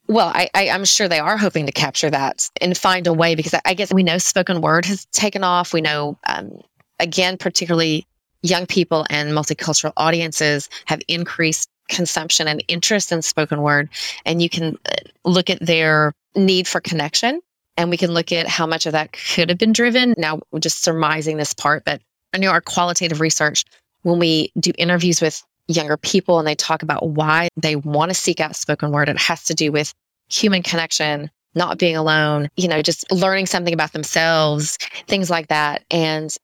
Well, 0.08 0.28
I, 0.28 0.50
I, 0.54 0.64
am 0.64 0.84
sure 0.84 1.08
they 1.08 1.20
are 1.20 1.36
hoping 1.36 1.66
to 1.66 1.72
capture 1.72 2.10
that 2.10 2.48
and 2.60 2.76
find 2.76 3.06
a 3.06 3.12
way 3.12 3.34
because 3.34 3.54
I, 3.54 3.60
I 3.64 3.74
guess 3.74 3.92
we 3.92 4.02
know 4.02 4.18
spoken 4.18 4.60
word 4.60 4.84
has 4.86 5.06
taken 5.06 5.42
off. 5.42 5.72
We 5.72 5.80
know, 5.80 6.18
um, 6.26 6.60
again, 6.98 7.38
particularly 7.38 8.06
young 8.42 8.66
people 8.66 9.06
and 9.10 9.30
multicultural 9.30 9.92
audiences 9.96 10.68
have 10.86 11.00
increased 11.08 11.70
consumption 11.92 12.48
and 12.48 12.64
interest 12.66 13.12
in 13.12 13.22
spoken 13.22 13.62
word. 13.62 13.88
And 14.24 14.42
you 14.42 14.48
can 14.48 14.76
uh, 14.86 14.94
look 15.24 15.50
at 15.50 15.64
their 15.64 16.12
need 16.34 16.66
for 16.66 16.80
connection 16.80 17.40
and 17.76 17.90
we 17.90 17.96
can 17.96 18.12
look 18.12 18.32
at 18.32 18.48
how 18.48 18.66
much 18.66 18.86
of 18.86 18.92
that 18.92 19.12
could 19.12 19.48
have 19.48 19.58
been 19.58 19.72
driven. 19.72 20.14
Now, 20.18 20.40
we're 20.50 20.60
just 20.60 20.82
surmising 20.82 21.36
this 21.36 21.54
part, 21.54 21.84
but 21.84 22.00
I 22.34 22.38
know 22.38 22.50
our 22.50 22.60
qualitative 22.60 23.20
research, 23.20 23.64
when 24.02 24.18
we 24.18 24.50
do 24.58 24.72
interviews 24.78 25.20
with 25.20 25.42
younger 25.68 25.96
people 25.96 26.38
and 26.38 26.48
they 26.48 26.54
talk 26.54 26.82
about 26.82 27.10
why 27.10 27.48
they 27.56 27.76
want 27.76 28.10
to 28.10 28.14
seek 28.14 28.40
out 28.40 28.56
spoken 28.56 28.90
word, 28.90 29.08
it 29.08 29.18
has 29.18 29.44
to 29.44 29.54
do 29.54 29.70
with 29.70 29.94
human 30.28 30.62
connection, 30.62 31.30
not 31.54 31.78
being 31.78 31.96
alone, 31.96 32.48
you 32.56 32.68
know, 32.68 32.82
just 32.82 33.10
learning 33.12 33.46
something 33.46 33.74
about 33.74 33.92
themselves, 33.92 34.76
things 35.06 35.30
like 35.30 35.48
that. 35.48 35.84
And 35.90 36.34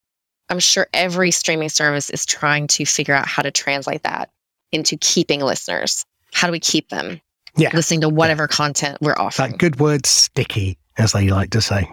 I'm 0.51 0.61
sure 0.61 0.86
every 0.94 1.30
streaming 1.30 1.68
service 1.68 2.11
is 2.11 2.24
trying 2.24 2.68
to 2.68 2.84
figure 2.84 3.14
out 3.14 3.26
how 3.26 3.42
to 3.42 3.51
translate 3.51 4.03
that 4.05 4.30
into 4.72 4.96
keeping 4.96 5.40
listeners? 5.40 6.04
How 6.32 6.46
do 6.46 6.52
we 6.52 6.60
keep 6.60 6.88
them 6.88 7.20
yeah. 7.56 7.70
listening 7.74 8.00
to 8.02 8.08
whatever 8.08 8.44
yeah. 8.44 8.56
content 8.56 8.98
we're 9.00 9.16
offering? 9.16 9.52
That 9.52 9.58
good 9.58 9.80
word 9.80 10.06
sticky, 10.06 10.78
as 10.98 11.12
they 11.12 11.28
like 11.28 11.50
to 11.50 11.60
say. 11.60 11.90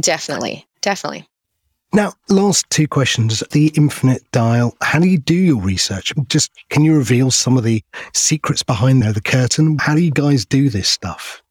Definitely. 0.00 0.66
Definitely. 0.80 1.28
Now, 1.94 2.14
last 2.30 2.68
two 2.70 2.88
questions. 2.88 3.42
The 3.50 3.70
infinite 3.76 4.22
dial. 4.32 4.74
How 4.80 4.98
do 4.98 5.06
you 5.06 5.18
do 5.18 5.34
your 5.34 5.60
research? 5.60 6.12
Just 6.28 6.50
can 6.70 6.84
you 6.84 6.96
reveal 6.96 7.30
some 7.30 7.58
of 7.58 7.64
the 7.64 7.82
secrets 8.14 8.62
behind 8.62 9.02
there, 9.02 9.12
the 9.12 9.20
curtain? 9.20 9.76
How 9.78 9.94
do 9.94 10.00
you 10.00 10.10
guys 10.10 10.46
do 10.46 10.70
this 10.70 10.88
stuff? 10.88 11.42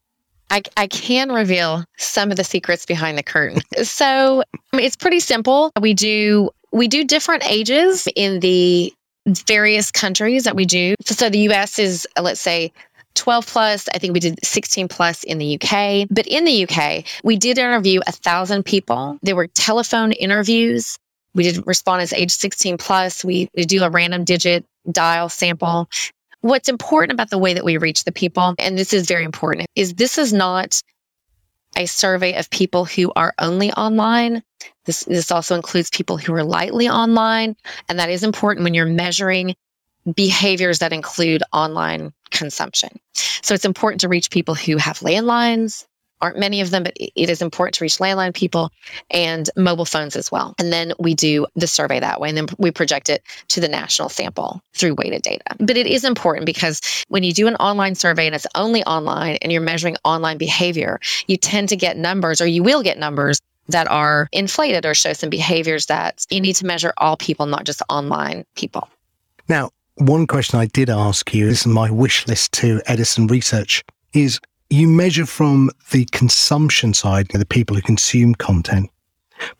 I, 0.50 0.62
I 0.76 0.86
can 0.88 1.30
reveal 1.30 1.84
some 1.96 2.30
of 2.30 2.36
the 2.36 2.44
secrets 2.44 2.84
behind 2.84 3.16
the 3.16 3.22
curtain. 3.22 3.62
so 3.84 4.42
I 4.72 4.76
mean, 4.76 4.84
it's 4.84 4.96
pretty 4.96 5.20
simple. 5.20 5.70
We 5.80 5.94
do 5.94 6.50
we 6.72 6.88
do 6.88 7.04
different 7.04 7.48
ages 7.48 8.08
in 8.16 8.40
the 8.40 8.92
various 9.26 9.90
countries 9.90 10.44
that 10.44 10.56
we 10.56 10.64
do. 10.64 10.94
So, 11.02 11.28
the 11.28 11.50
US 11.50 11.78
is, 11.78 12.06
uh, 12.16 12.22
let's 12.22 12.40
say, 12.40 12.72
12 13.14 13.46
plus. 13.46 13.88
I 13.94 13.98
think 13.98 14.14
we 14.14 14.20
did 14.20 14.44
16 14.44 14.88
plus 14.88 15.22
in 15.24 15.38
the 15.38 15.54
UK. 15.54 16.08
But 16.10 16.26
in 16.26 16.44
the 16.44 16.66
UK, 16.66 17.04
we 17.22 17.36
did 17.36 17.58
interview 17.58 18.00
a 18.06 18.12
thousand 18.12 18.64
people. 18.64 19.18
There 19.22 19.36
were 19.36 19.48
telephone 19.48 20.12
interviews. 20.12 20.98
We 21.34 21.44
did 21.44 21.66
respondents 21.66 22.12
age 22.12 22.30
16 22.30 22.78
plus. 22.78 23.24
We, 23.24 23.48
we 23.56 23.64
do 23.64 23.82
a 23.82 23.90
random 23.90 24.24
digit 24.24 24.64
dial 24.90 25.28
sample. 25.28 25.88
What's 26.40 26.68
important 26.68 27.12
about 27.12 27.30
the 27.30 27.38
way 27.38 27.54
that 27.54 27.64
we 27.64 27.76
reach 27.76 28.04
the 28.04 28.12
people, 28.12 28.54
and 28.58 28.76
this 28.76 28.92
is 28.92 29.06
very 29.06 29.24
important, 29.24 29.68
is 29.76 29.94
this 29.94 30.18
is 30.18 30.32
not 30.32 30.80
a 31.76 31.86
survey 31.86 32.34
of 32.34 32.50
people 32.50 32.84
who 32.84 33.12
are 33.16 33.34
only 33.38 33.72
online. 33.72 34.42
This, 34.84 35.04
this 35.04 35.30
also 35.30 35.54
includes 35.54 35.90
people 35.90 36.16
who 36.18 36.34
are 36.34 36.44
lightly 36.44 36.88
online. 36.88 37.56
And 37.88 37.98
that 37.98 38.10
is 38.10 38.22
important 38.22 38.64
when 38.64 38.74
you're 38.74 38.86
measuring 38.86 39.54
behaviors 40.14 40.80
that 40.80 40.92
include 40.92 41.42
online 41.52 42.12
consumption. 42.30 42.90
So 43.14 43.54
it's 43.54 43.64
important 43.64 44.00
to 44.00 44.08
reach 44.08 44.30
people 44.30 44.54
who 44.54 44.76
have 44.76 44.98
landlines. 45.00 45.86
Aren't 46.22 46.38
many 46.38 46.60
of 46.60 46.70
them, 46.70 46.84
but 46.84 46.96
it 46.96 47.28
is 47.28 47.42
important 47.42 47.74
to 47.74 47.84
reach 47.84 47.98
landline 47.98 48.32
people 48.32 48.70
and 49.10 49.50
mobile 49.56 49.84
phones 49.84 50.14
as 50.14 50.30
well. 50.30 50.54
And 50.58 50.72
then 50.72 50.92
we 50.98 51.14
do 51.14 51.46
the 51.56 51.66
survey 51.66 51.98
that 51.98 52.20
way, 52.20 52.28
and 52.28 52.38
then 52.38 52.46
we 52.58 52.70
project 52.70 53.10
it 53.10 53.22
to 53.48 53.60
the 53.60 53.68
national 53.68 54.08
sample 54.08 54.62
through 54.72 54.94
weighted 54.94 55.22
data. 55.22 55.44
But 55.58 55.76
it 55.76 55.86
is 55.86 56.04
important 56.04 56.46
because 56.46 56.80
when 57.08 57.24
you 57.24 57.32
do 57.32 57.48
an 57.48 57.56
online 57.56 57.96
survey 57.96 58.26
and 58.26 58.34
it's 58.34 58.46
only 58.54 58.84
online 58.84 59.36
and 59.42 59.50
you're 59.50 59.60
measuring 59.60 59.96
online 60.04 60.38
behavior, 60.38 61.00
you 61.26 61.36
tend 61.36 61.68
to 61.70 61.76
get 61.76 61.96
numbers 61.96 62.40
or 62.40 62.46
you 62.46 62.62
will 62.62 62.82
get 62.82 62.98
numbers 62.98 63.40
that 63.68 63.90
are 63.90 64.28
inflated 64.32 64.86
or 64.86 64.94
show 64.94 65.12
some 65.12 65.30
behaviors 65.30 65.86
that 65.86 66.24
you 66.30 66.40
need 66.40 66.54
to 66.54 66.66
measure 66.66 66.92
all 66.98 67.16
people, 67.16 67.46
not 67.46 67.64
just 67.64 67.82
online 67.88 68.44
people. 68.54 68.88
Now, 69.48 69.70
one 69.96 70.26
question 70.26 70.58
I 70.58 70.66
did 70.66 70.88
ask 70.88 71.34
you, 71.34 71.48
is 71.48 71.66
my 71.66 71.90
wish 71.90 72.26
list 72.26 72.52
to 72.52 72.80
Edison 72.86 73.26
Research, 73.26 73.84
is 74.12 74.40
you 74.72 74.88
measure 74.88 75.26
from 75.26 75.70
the 75.90 76.06
consumption 76.06 76.94
side, 76.94 77.28
the 77.28 77.44
people 77.44 77.76
who 77.76 77.82
consume 77.82 78.34
content. 78.34 78.90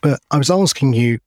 But 0.01 0.19
I 0.31 0.39
was 0.39 0.51
asking 0.51 0.95
you, 0.95 1.19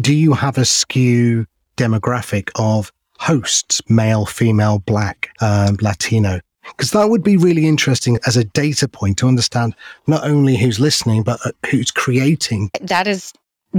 do 0.00 0.14
you 0.14 0.32
have 0.32 0.58
a 0.58 0.64
skew 0.64 1.46
demographic 1.76 2.50
of 2.54 2.92
hosts, 3.18 3.82
male, 3.88 4.26
female, 4.26 4.78
black, 4.78 5.30
uh, 5.40 5.72
Latino? 5.80 6.38
Because 6.68 6.92
that 6.92 7.08
would 7.08 7.24
be 7.24 7.36
really 7.36 7.66
interesting 7.66 8.16
as 8.26 8.36
a 8.36 8.44
data 8.44 8.86
point 8.86 9.18
to 9.18 9.26
understand 9.26 9.74
not 10.06 10.24
only 10.24 10.56
who's 10.56 10.78
listening, 10.78 11.24
but 11.24 11.44
uh, 11.44 11.50
who's 11.68 11.90
creating. 11.90 12.70
That 12.80 13.08
is 13.08 13.32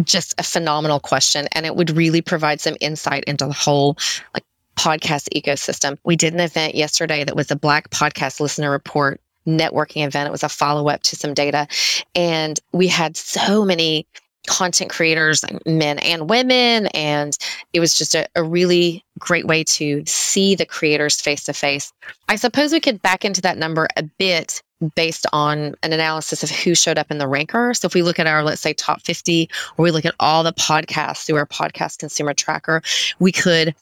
just 0.04 0.36
a 0.38 0.44
phenomenal 0.44 1.00
question. 1.00 1.48
And 1.54 1.66
it 1.66 1.78
would 1.78 1.92
really 1.92 2.22
provide 2.22 2.60
some 2.60 2.76
insight 2.82 3.24
into 3.26 3.46
the 3.46 3.54
whole 3.54 3.98
like 4.34 4.44
podcast 4.76 5.30
ecosystem. 5.34 5.98
We 6.04 6.18
did 6.18 6.34
an 6.34 6.42
event 6.42 6.76
yesterday 6.76 7.24
that 7.24 7.36
was 7.38 7.50
a 7.50 7.56
Black 7.56 7.90
Podcast 7.92 8.42
Listener 8.42 8.70
Report 8.70 9.22
networking 9.48 10.06
event. 10.06 10.28
It 10.28 10.32
was 10.32 10.44
a 10.44 10.50
follow 10.50 10.90
up 10.90 11.04
to 11.04 11.16
some 11.16 11.34
data. 11.34 11.68
And 12.16 12.60
we 12.72 12.88
had 12.88 13.18
so 13.18 13.66
many 13.66 14.08
content 14.48 14.90
creators, 14.92 15.44
men 15.66 16.00
and 16.00 16.30
women. 16.30 16.88
And 16.88 17.38
it 17.72 17.80
was 17.80 17.98
just 17.98 18.16
a, 18.16 18.28
a 18.36 18.44
really 18.44 19.04
great 19.20 19.48
way 19.48 19.64
to 19.64 20.04
see 20.06 20.56
the 20.56 20.66
creators 20.66 21.22
face 21.22 21.44
to 21.46 21.54
face. 21.54 21.94
I 22.28 22.36
suppose 22.36 22.74
we 22.74 22.80
could 22.80 23.02
back 23.02 23.24
into 23.24 23.42
that 23.42 23.58
number 23.58 23.88
a 23.96 24.04
bit 24.04 24.62
based 24.96 25.26
on 25.32 25.76
an 25.84 25.94
analysis 25.94 26.44
of 26.44 26.50
who 26.50 26.76
showed 26.76 26.98
up 26.98 27.10
in 27.10 27.18
the 27.18 27.28
ranker. 27.28 27.74
So 27.74 27.86
if 27.86 27.94
we 27.94 28.02
look 28.02 28.20
at 28.20 28.28
our, 28.28 28.44
let's 28.44 28.62
say, 28.62 28.74
top 28.74 29.02
50, 29.02 29.50
or 29.78 29.84
we 29.84 29.92
look 29.92 30.06
at 30.06 30.16
all 30.20 30.44
the 30.44 30.54
podcasts 30.54 31.26
through 31.26 31.38
our 31.38 31.46
podcast 31.46 32.00
consumer 32.00 32.34
tracker, 32.34 32.82
we 33.20 33.32
could 33.32 33.74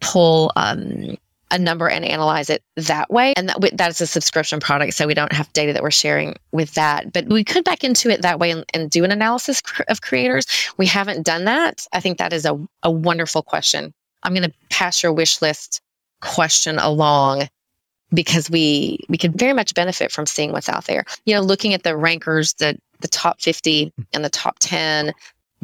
pull 0.00 0.52
um, 0.56 1.18
a 1.50 1.58
number 1.58 1.88
and 1.88 2.04
analyze 2.04 2.50
it 2.50 2.62
that 2.76 3.10
way. 3.10 3.32
And 3.36 3.48
that, 3.48 3.70
that's 3.74 4.00
a 4.00 4.06
subscription 4.06 4.58
product. 4.58 4.94
So 4.94 5.06
we 5.06 5.14
don't 5.14 5.32
have 5.32 5.52
data 5.52 5.72
that 5.72 5.82
we're 5.82 5.90
sharing 5.90 6.36
with 6.52 6.74
that. 6.74 7.12
But 7.12 7.28
we 7.28 7.44
could 7.44 7.64
back 7.64 7.84
into 7.84 8.10
it 8.10 8.22
that 8.22 8.40
way 8.40 8.50
and, 8.50 8.64
and 8.74 8.90
do 8.90 9.04
an 9.04 9.12
analysis 9.12 9.62
of 9.88 10.00
creators. 10.00 10.46
We 10.76 10.86
haven't 10.86 11.24
done 11.24 11.44
that. 11.44 11.86
I 11.92 12.00
think 12.00 12.18
that 12.18 12.32
is 12.32 12.44
a, 12.44 12.58
a 12.82 12.90
wonderful 12.90 13.42
question. 13.42 13.94
I'm 14.22 14.34
going 14.34 14.48
to 14.48 14.54
pass 14.70 15.02
your 15.02 15.12
wish 15.12 15.40
list 15.40 15.80
question 16.20 16.78
along 16.78 17.48
because 18.12 18.50
we 18.50 18.98
we 19.08 19.18
could 19.18 19.38
very 19.38 19.52
much 19.52 19.74
benefit 19.74 20.10
from 20.12 20.26
seeing 20.26 20.52
what's 20.52 20.68
out 20.68 20.86
there. 20.86 21.04
You 21.24 21.34
know, 21.34 21.42
looking 21.42 21.74
at 21.74 21.82
the 21.82 21.96
rankers, 21.96 22.54
the 22.54 22.78
the 23.00 23.08
top 23.08 23.40
50 23.40 23.92
and 24.14 24.24
the 24.24 24.30
top 24.30 24.56
10 24.58 25.12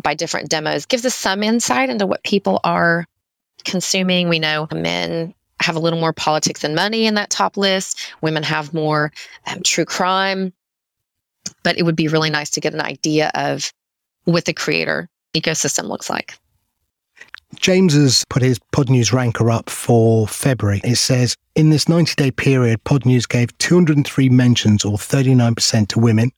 by 0.03 0.15
different 0.15 0.51
demos 0.51 0.87
gives 0.87 1.05
us 1.07 1.15
some 1.15 1.43
insight 1.43 1.89
into 1.89 2.07
what 2.07 2.23
people 2.25 2.61
are 2.63 3.07
consuming. 3.65 4.29
We 4.29 4.39
know 4.39 4.69
men 4.73 5.35
have 5.63 5.77
a 5.77 5.81
little 5.81 6.01
more 6.01 6.13
politics 6.13 6.65
and 6.65 6.75
money 6.75 7.07
in 7.07 7.15
that 7.15 7.31
top 7.31 7.57
list. 7.57 8.13
Women 8.21 8.43
have 8.43 8.75
more 8.75 9.13
um, 9.47 9.63
true 9.63 9.85
crime. 9.85 10.53
But 11.65 11.79
it 11.79 11.85
would 11.85 11.97
be 11.97 12.09
really 12.09 12.31
nice 12.31 12.51
to 12.51 12.61
get 12.61 12.75
an 12.75 12.81
idea 12.81 13.31
of 13.35 13.73
what 14.25 14.45
the 14.45 14.53
creator 14.53 15.09
ecosystem 15.35 15.89
looks 15.89 16.09
like. 16.09 16.35
James 17.57 17.95
has 17.95 18.25
put 18.31 18.43
his 18.43 18.59
Pod 18.73 18.89
News 18.89 19.13
ranker 19.13 19.51
up 19.51 19.69
for 19.69 20.27
February. 20.27 20.81
It 20.85 20.97
says 20.97 21.37
in 21.55 21.71
this 21.71 21.89
90 21.89 22.15
day 22.15 22.31
period, 22.31 22.83
Pod 22.85 23.05
News 23.05 23.27
gave 23.27 23.57
203 23.59 24.29
mentions 24.31 24.85
or 24.85 24.97
39% 24.97 25.89
to 25.89 25.99
women 25.99 26.31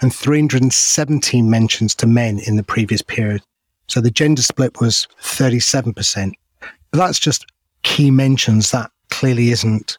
and 0.00 0.14
317 0.14 1.48
mentions 1.48 1.94
to 1.94 2.06
men 2.06 2.40
in 2.40 2.56
the 2.56 2.62
previous 2.62 3.02
period. 3.02 3.42
So 3.88 4.00
the 4.00 4.10
gender 4.10 4.42
split 4.42 4.80
was 4.80 5.06
37%. 5.22 6.32
But 6.90 6.98
that's 6.98 7.18
just 7.18 7.46
key 7.86 8.10
mentions. 8.10 8.72
That 8.72 8.90
clearly 9.10 9.50
isn't 9.50 9.96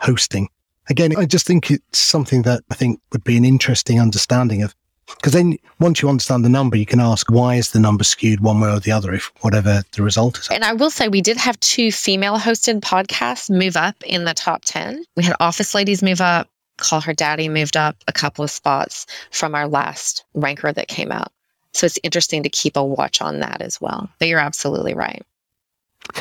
hosting. 0.00 0.48
Again, 0.88 1.14
I 1.16 1.26
just 1.26 1.46
think 1.46 1.70
it's 1.70 1.98
something 1.98 2.42
that 2.42 2.62
I 2.70 2.74
think 2.74 3.00
would 3.12 3.22
be 3.22 3.36
an 3.36 3.44
interesting 3.44 4.00
understanding 4.00 4.62
of. 4.62 4.74
Because 5.06 5.32
then 5.32 5.58
once 5.80 6.00
you 6.00 6.08
understand 6.08 6.44
the 6.44 6.48
number, 6.48 6.76
you 6.76 6.86
can 6.86 7.00
ask 7.00 7.30
why 7.30 7.56
is 7.56 7.72
the 7.72 7.80
number 7.80 8.04
skewed 8.04 8.40
one 8.40 8.60
way 8.60 8.70
or 8.70 8.80
the 8.80 8.92
other, 8.92 9.12
if 9.12 9.32
whatever 9.40 9.82
the 9.92 10.02
result 10.02 10.38
is. 10.38 10.48
And 10.48 10.64
I 10.64 10.72
will 10.72 10.90
say 10.90 11.08
we 11.08 11.20
did 11.20 11.36
have 11.36 11.58
two 11.60 11.92
female 11.92 12.38
hosted 12.38 12.80
podcasts 12.80 13.50
move 13.50 13.76
up 13.76 13.96
in 14.04 14.24
the 14.24 14.34
top 14.34 14.62
10. 14.64 15.04
We 15.16 15.24
had 15.24 15.34
Office 15.40 15.74
Ladies 15.74 16.02
move 16.02 16.20
up, 16.20 16.48
Call 16.78 17.00
Her 17.00 17.12
Daddy 17.12 17.48
moved 17.48 17.76
up 17.76 17.96
a 18.08 18.12
couple 18.12 18.44
of 18.44 18.50
spots 18.50 19.06
from 19.30 19.54
our 19.54 19.68
last 19.68 20.24
ranker 20.34 20.72
that 20.72 20.88
came 20.88 21.12
out. 21.12 21.32
So 21.72 21.86
it's 21.86 21.98
interesting 22.02 22.42
to 22.44 22.48
keep 22.48 22.76
a 22.76 22.84
watch 22.84 23.20
on 23.20 23.40
that 23.40 23.62
as 23.62 23.80
well. 23.80 24.08
But 24.18 24.28
you're 24.28 24.38
absolutely 24.38 24.94
right. 24.94 25.24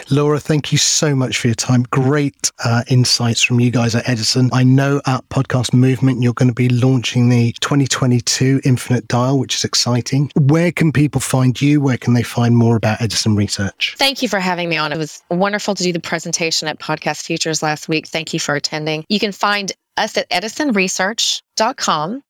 Laura, 0.10 0.40
thank 0.40 0.72
you 0.72 0.78
so 0.78 1.16
much 1.16 1.38
for 1.38 1.48
your 1.48 1.56
time. 1.56 1.84
Great 1.92 2.52
uh, 2.64 2.84
insights 2.88 3.42
from 3.42 3.60
you 3.60 3.72
guys 3.72 3.96
at 3.96 4.08
Edison. 4.08 4.50
I 4.54 4.64
know 4.64 5.02
at 5.06 5.28
Podcast 5.30 5.74
Movement, 5.74 6.22
you're 6.22 6.34
going 6.34 6.50
to 6.50 6.54
be 6.54 6.70
launching 6.70 7.30
the 7.30 7.54
2022 7.62 8.62
Infinite 8.64 9.08
Dial, 9.08 9.40
which 9.40 9.56
is 9.56 9.64
exciting. 9.64 10.32
Where 10.36 10.72
can 10.72 10.92
people 10.92 11.22
find 11.22 11.60
you? 11.62 11.82
Where 11.82 11.98
can 11.98 12.14
they 12.14 12.24
find 12.24 12.56
more 12.56 12.76
about 12.76 13.02
Edison 13.02 13.36
Research? 13.36 13.96
Thank 13.98 14.22
you 14.22 14.30
for 14.30 14.40
having 14.40 14.70
me 14.70 14.78
on. 14.78 14.92
It 14.92 14.98
was 14.98 15.22
wonderful 15.30 15.76
to 15.76 15.84
do 15.84 15.94
the 15.94 16.00
presentation 16.00 16.68
at 16.68 16.80
Podcast 16.80 17.24
Futures 17.24 17.62
last 17.62 17.88
week. 17.88 18.08
Thank 18.08 18.34
you 18.34 18.40
for 18.40 18.56
attending. 18.56 19.06
You 19.10 19.20
can 19.20 19.32
find 19.32 19.72
us 19.98 20.18
at 20.18 20.30
edisonresearch.com. 20.30 22.24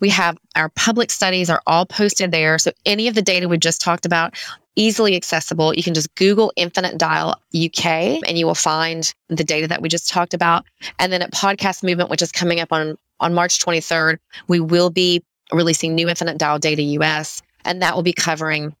We 0.00 0.08
have 0.08 0.38
our 0.56 0.70
public 0.70 1.10
studies 1.10 1.50
are 1.50 1.60
all 1.66 1.84
posted 1.84 2.32
there. 2.32 2.58
So 2.58 2.72
any 2.86 3.06
of 3.06 3.14
the 3.14 3.22
data 3.22 3.48
we 3.48 3.58
just 3.58 3.82
talked 3.82 4.06
about, 4.06 4.34
easily 4.76 5.16
accessible. 5.16 5.74
You 5.74 5.82
can 5.82 5.94
just 5.94 6.14
Google 6.14 6.52
Infinite 6.56 6.98
Dial 6.98 7.34
UK 7.54 7.84
and 8.26 8.38
you 8.38 8.46
will 8.46 8.54
find 8.54 9.12
the 9.28 9.44
data 9.44 9.66
that 9.68 9.82
we 9.82 9.88
just 9.88 10.08
talked 10.08 10.34
about. 10.34 10.64
And 10.98 11.12
then 11.12 11.22
at 11.22 11.32
Podcast 11.32 11.82
Movement, 11.82 12.10
which 12.10 12.22
is 12.22 12.32
coming 12.32 12.60
up 12.60 12.72
on, 12.72 12.96
on 13.20 13.34
March 13.34 13.58
23rd, 13.58 14.18
we 14.48 14.60
will 14.60 14.90
be 14.90 15.22
releasing 15.52 15.94
new 15.94 16.08
Infinite 16.08 16.38
Dial 16.38 16.58
data 16.58 16.82
US, 16.82 17.42
and 17.64 17.82
that 17.82 17.94
will 17.94 18.02
be 18.02 18.12
covering 18.12 18.74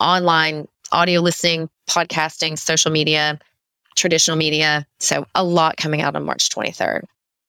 online 0.00 0.66
audio 0.92 1.20
listening, 1.20 1.68
podcasting, 1.88 2.58
social 2.58 2.90
media, 2.90 3.38
traditional 3.96 4.36
media. 4.36 4.86
So 4.98 5.26
a 5.34 5.44
lot 5.44 5.76
coming 5.76 6.02
out 6.02 6.16
on 6.16 6.24
March 6.24 6.48
23rd. 6.50 7.02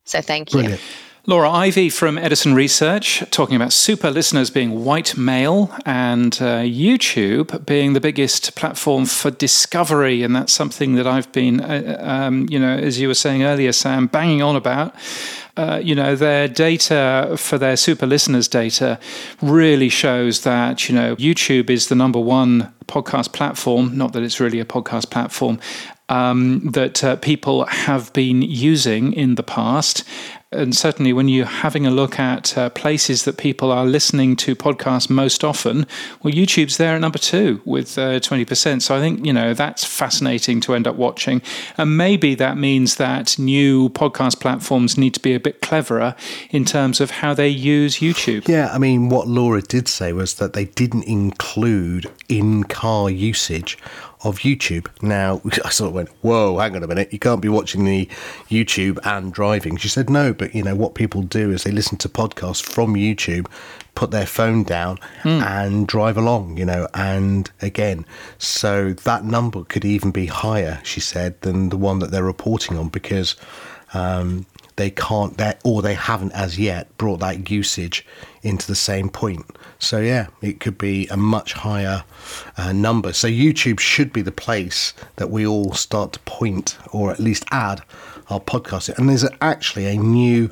So 0.06 0.22
thank 0.22 0.54
you. 0.54 0.60
Brilliant. 0.60 0.82
Laura 1.30 1.52
Ivey 1.52 1.90
from 1.90 2.18
Edison 2.18 2.56
Research 2.56 3.22
talking 3.32 3.58
about 3.58 3.74
super 3.74 4.10
listeners 4.10 4.50
being 4.50 4.86
white 4.86 5.18
male 5.18 5.70
and 5.86 6.34
uh, 6.36 6.60
YouTube 6.60 7.66
being 7.66 7.92
the 7.92 8.00
biggest 8.00 8.56
platform 8.56 9.06
for 9.06 9.30
discovery. 9.30 10.24
And 10.24 10.34
that's 10.34 10.54
something 10.54 10.96
that 10.96 11.06
I've 11.06 11.30
been, 11.34 11.60
uh, 11.60 11.98
um, 12.00 12.48
you 12.50 12.58
know, 12.58 12.78
as 12.78 13.02
you 13.02 13.10
were 13.10 13.14
saying 13.14 13.44
earlier, 13.44 13.74
Sam, 13.74 14.08
banging 14.08 14.42
on 14.42 14.56
about. 14.56 14.96
Uh, 15.58 15.82
you 15.84 15.96
know, 15.96 16.16
their 16.16 16.48
data 16.48 17.36
for 17.38 17.58
their 17.58 17.76
super 17.76 18.06
listeners 18.06 18.48
data 18.48 18.98
really 19.42 19.90
shows 19.90 20.44
that, 20.44 20.88
you 20.88 20.96
know, 20.96 21.18
YouTube 21.18 21.70
is 21.70 21.90
the 21.90 21.96
number 21.96 22.22
one 22.22 22.74
podcast 22.88 23.34
platform, 23.34 23.98
not 23.98 24.14
that 24.14 24.24
it's 24.24 24.40
really 24.40 24.62
a 24.62 24.66
podcast 24.66 25.10
platform, 25.10 25.60
um, 26.10 26.62
that 26.72 27.04
uh, 27.04 27.16
people 27.18 27.66
have 27.66 28.14
been 28.14 28.42
using 28.42 29.12
in 29.14 29.36
the 29.36 29.44
past 29.44 30.06
and 30.52 30.76
certainly 30.76 31.12
when 31.12 31.28
you're 31.28 31.46
having 31.46 31.86
a 31.86 31.92
look 31.92 32.20
at 32.20 32.58
uh, 32.58 32.70
places 32.70 33.26
that 33.26 33.38
people 33.38 33.70
are 33.70 33.86
listening 33.86 34.38
to 34.38 34.56
podcasts 34.56 35.10
most 35.10 35.44
often, 35.44 35.86
well, 36.24 36.34
YouTube's 36.34 36.78
there 36.78 36.96
at 36.96 37.02
number 37.02 37.18
two 37.18 37.62
with 37.66 37.98
uh, 37.98 38.20
20%. 38.20 38.82
So 38.82 38.96
I 38.96 39.00
think, 39.02 39.26
you 39.26 39.34
know, 39.34 39.54
that's 39.54 39.84
fascinating 39.84 40.62
to 40.62 40.74
end 40.74 40.88
up 40.88 40.96
watching. 40.96 41.42
And 41.78 41.98
maybe 41.98 42.34
that 42.36 42.58
means 42.58 42.96
that 42.96 43.38
new 43.38 43.90
podcast 43.90 44.40
platforms 44.40 44.98
need 44.98 45.14
to 45.16 45.20
be 45.20 45.34
a 45.34 45.40
bit 45.40 45.62
cleverer 45.62 46.16
in 46.50 46.64
terms 46.64 47.02
of 47.02 47.12
how 47.12 47.34
they 47.34 47.50
use 47.50 47.98
YouTube. 47.98 48.48
Yeah, 48.48 48.70
I 48.72 48.78
mean, 48.78 49.10
what 49.10 49.28
Laura 49.28 49.62
did 49.62 49.90
say 49.90 50.14
was 50.14 50.36
that 50.36 50.54
they 50.54 50.66
didn't 50.66 51.04
include 51.04 52.10
in 52.30 52.64
car 52.64 53.10
usage 53.10 53.78
of 54.24 54.40
YouTube. 54.40 54.88
Now, 55.02 55.42
I 55.66 55.70
sort 55.70 55.90
of 55.90 55.94
went, 55.94 56.10
whoa, 56.22 56.58
hang 56.58 56.76
on 56.76 56.84
a 56.84 56.88
minute, 56.88 57.14
you 57.14 57.20
can't 57.20 57.42
be 57.42 57.50
watching 57.50 57.86
the 57.86 58.06
YouTube 58.50 59.00
and 59.04 59.32
driving. 59.32 59.78
She 59.78 59.90
said, 59.90 60.10
no, 60.10 60.34
but 60.34 60.56
you 60.56 60.64
know, 60.64 60.76
what 60.76 60.96
people 60.96 61.22
do 61.22 61.52
is 61.52 61.64
they 61.64 61.72
listen 61.72 61.98
to 62.00 62.10
podcasts 62.10 62.64
from 62.64 62.96
YouTube, 62.96 63.48
put 63.96 64.12
their 64.12 64.26
phone 64.26 64.64
down 64.64 64.98
mm. 65.24 65.42
and 65.42 65.88
drive 65.88 66.18
along, 66.18 66.58
you 66.58 66.66
know, 66.66 66.88
and 66.94 67.50
again, 67.62 68.06
so 68.38 68.94
that 68.94 69.24
number 69.24 69.64
could 69.64 69.86
even 69.86 70.12
be 70.12 70.28
higher, 70.28 70.80
she 70.84 71.00
said, 71.00 71.40
than 71.42 71.70
the 71.70 71.78
one 71.78 72.00
that 72.00 72.12
they're 72.12 72.24
reporting 72.24 72.78
on 72.78 72.90
because 72.90 73.36
um, 73.94 74.46
they 74.78 74.92
can't, 74.92 75.40
or 75.64 75.82
they 75.82 75.96
haven't 75.96 76.32
as 76.32 76.58
yet 76.58 76.96
brought 76.98 77.20
that 77.20 77.50
usage 77.52 78.06
into 78.44 78.66
the 78.68 78.76
same 78.76 79.10
point. 79.10 79.46
So 79.80 80.00
yeah, 80.00 80.28
it 80.42 80.60
could 80.60 80.78
be 80.78 81.08
a 81.08 81.18
much 81.18 81.54
higher 81.54 82.04
uh, 82.58 82.72
number. 82.72 83.12
So 83.14 83.28
YouTube 83.28 83.80
should 83.80 84.14
be 84.14 84.22
the 84.22 84.32
place 84.32 84.94
that 85.18 85.30
we 85.30 85.46
all 85.46 85.74
start 85.74 86.14
to 86.14 86.20
point, 86.22 86.78
or 86.92 87.12
at 87.12 87.20
least 87.20 87.44
add 87.52 87.82
our 88.30 88.40
podcast. 88.40 88.96
And 88.98 89.10
there's 89.10 89.26
actually 89.42 89.88
a 89.88 89.98
new 89.98 90.52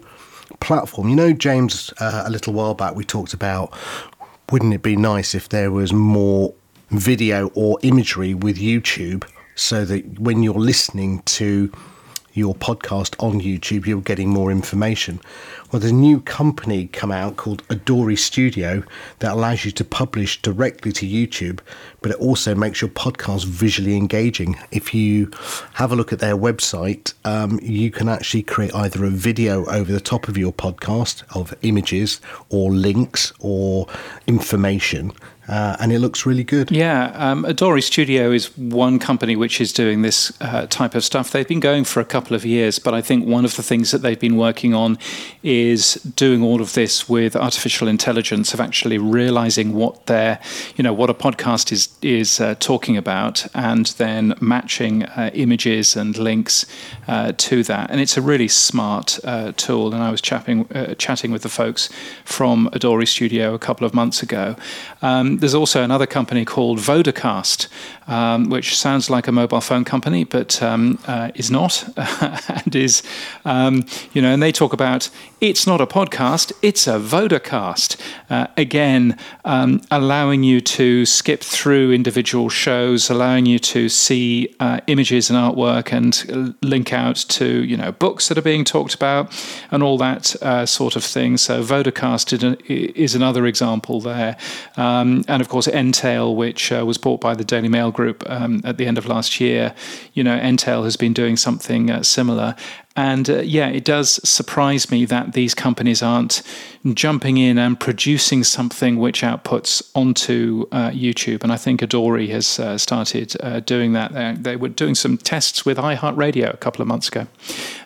platform. 0.60 1.10
You 1.10 1.16
know, 1.16 1.34
James, 1.34 1.94
uh, 2.00 2.24
a 2.26 2.30
little 2.30 2.54
while 2.54 2.74
back 2.74 2.96
we 2.96 3.04
talked 3.04 3.34
about. 3.34 3.74
Wouldn't 4.52 4.74
it 4.74 4.84
be 4.84 4.96
nice 4.96 5.34
if 5.34 5.50
there 5.50 5.72
was 5.72 5.94
more 5.94 6.54
video 6.90 7.50
or 7.56 7.80
imagery 7.82 8.34
with 8.34 8.58
YouTube, 8.58 9.28
so 9.56 9.86
that 9.86 10.20
when 10.20 10.44
you're 10.44 10.54
listening 10.56 11.22
to 11.22 11.72
your 12.36 12.54
podcast 12.54 13.16
on 13.24 13.42
YouTube, 13.42 13.86
you're 13.86 14.02
getting 14.02 14.30
more 14.30 14.52
information. 14.52 15.20
Well, 15.72 15.80
there's 15.80 15.92
a 15.92 15.96
new 15.96 16.20
company 16.22 16.88
come 16.88 17.12
out 17.12 17.38
called 17.38 17.68
Adori 17.70 18.18
Studio 18.18 18.84
that 19.20 19.34
allows 19.34 19.66
you 19.66 19.72
to 19.72 19.84
publish 19.84 20.42
directly 20.42 20.92
to 20.92 21.08
YouTube, 21.08 21.60
but 22.02 22.12
it 22.12 22.18
also 22.18 22.54
makes 22.54 22.82
your 22.82 22.90
podcast 22.90 23.46
visually 23.46 23.96
engaging. 23.96 24.58
If 24.72 24.94
you 24.94 25.32
have 25.74 25.92
a 25.92 25.96
look 25.96 26.14
at 26.14 26.20
their 26.20 26.36
website, 26.36 27.14
um, 27.24 27.60
you 27.64 27.90
can 27.90 28.10
actually 28.10 28.44
create 28.44 28.76
either 28.76 29.06
a 29.06 29.10
video 29.10 29.66
over 29.66 29.92
the 29.92 30.02
top 30.02 30.28
of 30.28 30.38
your 30.38 30.52
podcast 30.52 31.24
of 31.36 31.56
images 31.62 32.20
or 32.50 32.72
links 32.72 33.34
or 33.40 33.88
information 34.28 35.14
uh, 35.48 35.78
and 35.80 35.92
it 35.92 36.00
looks 36.00 36.26
really 36.26 36.44
good. 36.44 36.72
Yeah, 36.72 37.12
um, 37.16 37.44
Adori 37.44 37.84
Studio 37.84 38.32
is 38.32 38.56
one 38.58 39.00
company 39.00 39.36
which 39.36 39.62
is 39.62 39.72
doing 39.72 40.02
this 40.02 40.32
uh, 40.42 40.66
type 40.68 40.96
of 40.96 41.04
stuff. 41.04 41.32
They've 41.32 41.48
been 41.48 41.60
going 41.60 41.84
for 41.84 42.00
a 42.00 42.06
couple 42.06 42.36
of 42.36 42.46
years, 42.46 42.80
but 42.80 42.94
I 42.94 43.02
think 43.02 43.28
one 43.28 43.46
of 43.46 43.56
the 43.56 43.64
things 43.64 43.92
that 43.92 44.02
they've 44.02 44.20
been 44.20 44.38
working 44.38 44.74
on 44.74 44.98
is 45.44 45.96
doing 46.16 46.42
all 46.42 46.62
of 46.62 46.74
this 46.74 47.08
with 47.08 47.36
artificial 47.36 47.88
intelligence, 47.88 48.54
of 48.54 48.60
actually 48.60 48.98
realizing 48.98 49.74
what 49.74 50.08
their, 50.08 50.40
you 50.76 50.84
know, 50.84 50.94
what 50.94 51.10
a 51.10 51.14
podcast 51.14 51.72
is 51.72 51.90
is 52.02 52.40
uh, 52.40 52.56
talking 52.60 52.98
about, 52.98 53.46
and 53.54 53.88
then 53.98 54.34
matching 54.42 55.04
uh, 55.04 55.30
images 55.34 55.96
and 55.96 56.18
links 56.18 56.66
uh, 57.08 57.32
to 57.38 57.64
that. 57.64 57.92
And 57.92 58.00
it's 58.00 58.18
a 58.18 58.22
really 58.22 58.48
smart 58.48 59.20
uh, 59.24 59.52
tool. 59.56 59.94
And 59.94 60.02
I 60.04 60.10
was 60.10 60.22
chatting 60.22 60.68
chatting 60.98 61.32
with 61.32 61.44
the 61.44 61.50
folks 61.50 61.90
from 62.24 62.70
Adori 62.74 63.08
Studio 63.08 63.54
a 63.54 63.60
couple 63.60 63.86
of 63.86 63.94
months 63.94 64.24
ago. 64.24 64.56
Um, 65.02 65.35
there's 65.38 65.56
also 65.56 65.84
another 65.84 66.06
company 66.06 66.46
called 66.46 66.80
Vodacast, 66.80 67.68
um, 68.08 68.50
which 68.50 68.78
sounds 68.78 69.10
like 69.10 69.28
a 69.28 69.32
mobile 69.32 69.62
phone 69.62 69.84
company, 69.84 70.24
but 70.24 70.62
um, 70.62 71.00
uh, 71.08 71.32
is 71.36 71.50
not, 71.50 71.88
and 72.50 72.76
is, 72.76 73.04
um, 73.44 73.86
you 74.14 74.22
know, 74.22 74.32
and 74.34 74.42
they 74.42 74.52
talk 74.52 74.74
about 74.74 75.10
it's 75.42 75.68
not 75.68 75.82
a 75.82 75.86
podcast, 75.86 76.52
it's 76.62 76.88
a 76.88 77.00
Vodacast. 77.00 78.00
Uh, 78.30 78.48
again, 78.58 79.18
um, 79.44 79.82
allowing 79.92 80.44
you 80.44 80.62
to 80.62 81.06
skip 81.06 81.42
through 81.42 81.92
individual 81.92 82.50
shows, 82.50 83.10
allowing 83.10 83.46
you 83.46 83.60
to 83.60 83.90
see 83.90 84.56
uh, 84.60 84.80
images 84.88 85.30
and 85.30 85.38
artwork 85.38 85.92
and 85.92 86.56
link 86.62 86.94
out 86.94 87.16
to, 87.16 87.64
you 87.64 87.78
know, 87.78 87.92
books 87.92 88.28
that 88.30 88.38
are 88.38 88.42
being 88.42 88.64
talked 88.64 88.94
about 88.94 89.32
and 89.72 89.84
all 89.84 89.98
that 89.98 90.36
uh, 90.42 90.66
sort 90.66 90.96
of 90.96 91.04
thing. 91.04 91.38
So 91.38 91.62
Vodacast 91.62 92.60
is 92.70 93.16
another 93.16 93.46
example 93.46 94.02
there. 94.02 94.38
Um, 94.78 95.24
and 95.28 95.42
of 95.42 95.50
course, 95.50 95.68
Entale, 95.68 96.36
which 96.36 96.72
uh, 96.72 96.86
was 96.86 96.98
bought 96.98 97.22
by 97.22 97.34
the 97.36 97.44
Daily 97.44 97.70
Mail 97.70 97.92
Group 97.92 98.24
um, 98.30 98.62
at 98.64 98.78
the 98.78 98.86
end 98.86 98.98
of 98.98 99.06
last 99.06 99.40
year. 99.40 99.74
You 100.14 100.24
know, 100.24 100.38
Entale 100.38 100.84
has 100.84 100.96
been 100.96 101.14
doing 101.14 101.38
something 101.38 101.90
uh, 101.92 102.04
similar. 102.04 102.56
And 102.98 103.30
uh, 103.30 103.42
yeah, 103.42 103.68
it 103.68 103.84
does 103.84 104.22
surprise 104.28 104.90
me 104.90 105.04
that 105.06 105.34
these 105.34 105.54
companies 105.54 106.02
aren't 106.02 106.42
jumping 106.94 107.38
in 107.38 107.58
and 107.58 107.78
producing 107.78 108.46
something 108.46 108.98
which 108.98 109.22
outputs 109.22 109.92
onto 109.94 110.66
uh, 110.72 110.92
YouTube. 110.92 111.44
And 111.44 111.52
I 111.52 111.58
think 111.58 111.82
Adori 111.82 112.30
has 112.30 112.58
uh, 112.58 112.78
started 112.78 113.36
uh, 113.42 113.60
doing 113.60 113.92
that. 113.94 114.14
They, 114.14 114.36
they, 114.52 114.56
were 114.56 114.70
doing 114.70 114.96
some 114.96 115.18
tests 115.18 115.66
with 115.66 115.78
iHeartRadio 115.78 116.54
a 116.54 116.58
couple 116.58 116.82
of 116.82 116.88
months 116.88 117.10
ago. 117.10 117.28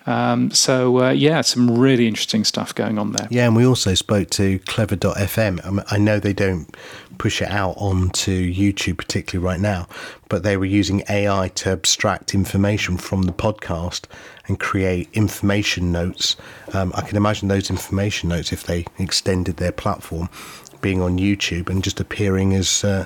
Um, 0.06 0.52
so 0.52 1.00
uh, 1.00 1.10
yeah, 1.10 1.42
some 1.42 1.80
really 1.80 2.08
interesting 2.08 2.44
stuff 2.44 2.76
going 2.76 3.00
on 3.00 3.14
there. 3.14 3.28
Yeah, 3.32 3.48
and 3.48 3.56
we 3.56 3.66
also 3.66 3.96
spoke 3.96 4.30
to 4.32 4.60
Clever.fm. 4.60 5.84
I 5.90 5.98
know 5.98 6.20
they 6.20 6.34
don't 6.34 6.76
push 7.20 7.42
it 7.42 7.52
out 7.52 7.76
onto 7.78 8.52
YouTube, 8.52 8.98
particularly 8.98 9.46
right 9.46 9.60
now, 9.60 9.88
but 10.30 10.42
they 10.42 10.58
were 10.58 10.66
using 10.66 11.04
AI 11.08 11.50
to 11.50 11.70
abstract 11.70 12.34
information 12.34 12.98
from 12.98 13.24
the 13.24 13.32
podcast 13.32 14.06
and 14.48 14.60
create 14.60 15.08
information 15.14 15.92
notes. 15.92 16.36
Um, 16.74 16.92
I 16.96 17.02
can 17.02 17.18
imagine 17.18 17.50
those 17.50 17.70
information 17.70 18.30
notes, 18.30 18.52
if 18.52 18.64
they 18.64 18.86
extended 18.98 19.58
their 19.58 19.74
platform, 19.74 20.30
being 20.82 21.02
on 21.02 21.20
YouTube 21.20 21.70
and 21.70 21.84
just 21.84 22.00
appearing 22.00 22.56
as. 22.56 22.84
Uh, 22.84 23.06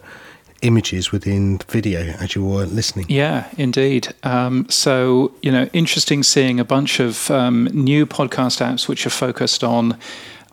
images 0.61 1.11
within 1.11 1.57
video 1.68 1.99
as 2.22 2.36
you 2.36 2.45
were 2.45 2.66
listening. 2.66 3.05
Yeah, 3.09 3.49
indeed. 3.57 4.14
Um, 4.24 4.66
so, 4.70 5.34
you 5.41 5.51
know, 5.51 5.66
interesting 5.74 6.24
seeing 6.24 6.57
a 6.57 6.64
bunch 6.64 7.01
of 7.01 7.30
um, 7.30 7.66
new 7.74 8.05
podcast 8.05 8.66
apps 8.66 8.88
which 8.88 9.05
are 9.05 9.09
focused 9.09 9.66
on 9.66 9.97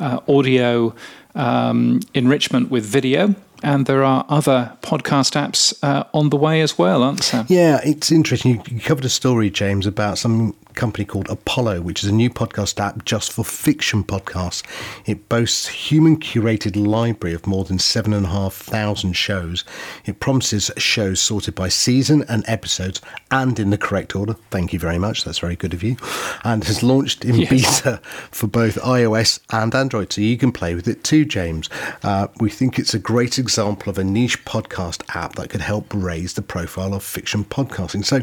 uh, 0.00 0.18
audio 0.26 0.92
um, 1.36 2.00
enrichment 2.12 2.70
with 2.70 2.84
video 2.84 3.34
and 3.62 3.86
there 3.86 4.04
are 4.04 4.24
other 4.28 4.72
podcast 4.82 5.32
apps 5.32 5.74
uh, 5.82 6.04
on 6.12 6.30
the 6.30 6.36
way 6.36 6.60
as 6.60 6.78
well, 6.78 7.02
aren't 7.02 7.22
there? 7.30 7.44
Yeah, 7.48 7.80
it's 7.84 8.10
interesting. 8.10 8.62
You, 8.68 8.80
covered 8.80 9.04
a 9.04 9.08
story, 9.08 9.50
James, 9.50 9.86
about 9.86 10.18
some 10.18 10.54
company 10.74 11.04
called 11.04 11.28
Apollo, 11.28 11.82
which 11.82 12.02
is 12.02 12.08
a 12.08 12.14
new 12.14 12.30
podcast 12.30 12.80
app 12.80 13.04
just 13.04 13.32
for 13.32 13.44
fiction 13.44 14.04
podcasts. 14.04 14.62
It 15.06 15.28
boasts 15.28 15.68
a 15.68 15.72
human 15.72 16.18
curated 16.18 16.76
library 16.76 17.34
of 17.34 17.46
more 17.46 17.64
than 17.64 17.78
seven 17.78 18.12
and 18.12 18.26
a 18.26 18.30
half 18.30 18.54
thousand 18.54 19.14
shows. 19.14 19.64
It 20.04 20.20
promises 20.20 20.70
shows 20.76 21.20
sorted 21.20 21.54
by 21.54 21.68
season 21.68 22.24
and 22.28 22.44
episodes 22.46 23.00
and 23.30 23.58
in 23.58 23.70
the 23.70 23.78
correct 23.78 24.14
order. 24.16 24.34
Thank 24.50 24.72
you 24.72 24.78
very 24.78 24.98
much. 24.98 25.24
That's 25.24 25.38
very 25.38 25.56
good 25.56 25.74
of 25.74 25.82
you. 25.82 25.96
And 26.44 26.64
has 26.64 26.82
launched 26.82 27.24
in 27.24 27.36
yes. 27.36 27.50
beta 27.50 28.00
for 28.30 28.46
both 28.46 28.76
iOS 28.76 29.40
and 29.50 29.74
Android, 29.74 30.12
so 30.12 30.20
you 30.20 30.36
can 30.36 30.52
play 30.52 30.74
with 30.74 30.88
it 30.88 31.04
too, 31.04 31.24
James. 31.24 31.68
Uh, 32.02 32.28
we 32.38 32.50
think 32.50 32.78
it's 32.78 32.94
a 32.94 32.98
great 32.98 33.38
example 33.38 33.90
of 33.90 33.98
a 33.98 34.04
niche 34.04 34.44
podcast 34.44 35.02
app 35.14 35.34
that 35.36 35.50
could 35.50 35.60
help 35.60 35.86
raise 35.94 36.34
the 36.34 36.42
profile 36.42 36.94
of 36.94 37.02
fiction 37.02 37.44
podcasting. 37.44 38.04
So 38.04 38.22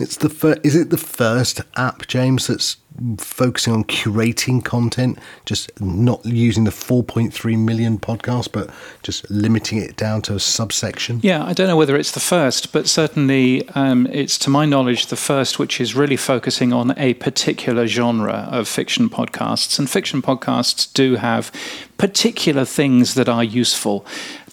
it's 0.00 0.16
the 0.16 0.28
fir- 0.28 0.60
is 0.62 0.74
it 0.74 0.90
the 0.90 0.98
first 0.98 1.60
app, 1.76 2.06
James, 2.06 2.46
that's 2.46 2.76
focusing 3.18 3.72
on 3.72 3.84
curating 3.84 4.64
content, 4.64 5.18
just 5.44 5.70
not 5.80 6.24
using 6.24 6.64
the 6.64 6.70
4.3 6.70 7.58
million 7.58 7.98
podcast, 7.98 8.52
but 8.52 8.70
just 9.02 9.30
limiting 9.30 9.78
it 9.78 9.96
down 9.96 10.22
to 10.22 10.34
a 10.34 10.40
subsection? 10.40 11.20
Yeah, 11.22 11.44
I 11.44 11.52
don't 11.52 11.68
know 11.68 11.76
whether 11.76 11.96
it's 11.96 12.12
the 12.12 12.20
first, 12.20 12.72
but 12.72 12.88
certainly 12.88 13.68
um, 13.70 14.06
it's, 14.08 14.38
to 14.38 14.50
my 14.50 14.66
knowledge, 14.66 15.06
the 15.06 15.16
first 15.16 15.58
which 15.58 15.80
is 15.80 15.94
really 15.94 16.16
focusing 16.16 16.72
on 16.72 16.94
a 16.96 17.14
particular 17.14 17.86
genre 17.86 18.48
of 18.50 18.68
fiction 18.68 19.08
podcasts. 19.08 19.78
And 19.78 19.88
fiction 19.88 20.22
podcasts 20.22 20.92
do 20.92 21.16
have 21.16 21.52
particular 21.98 22.64
things 22.64 23.14
that 23.14 23.28
are 23.28 23.44
useful 23.44 24.06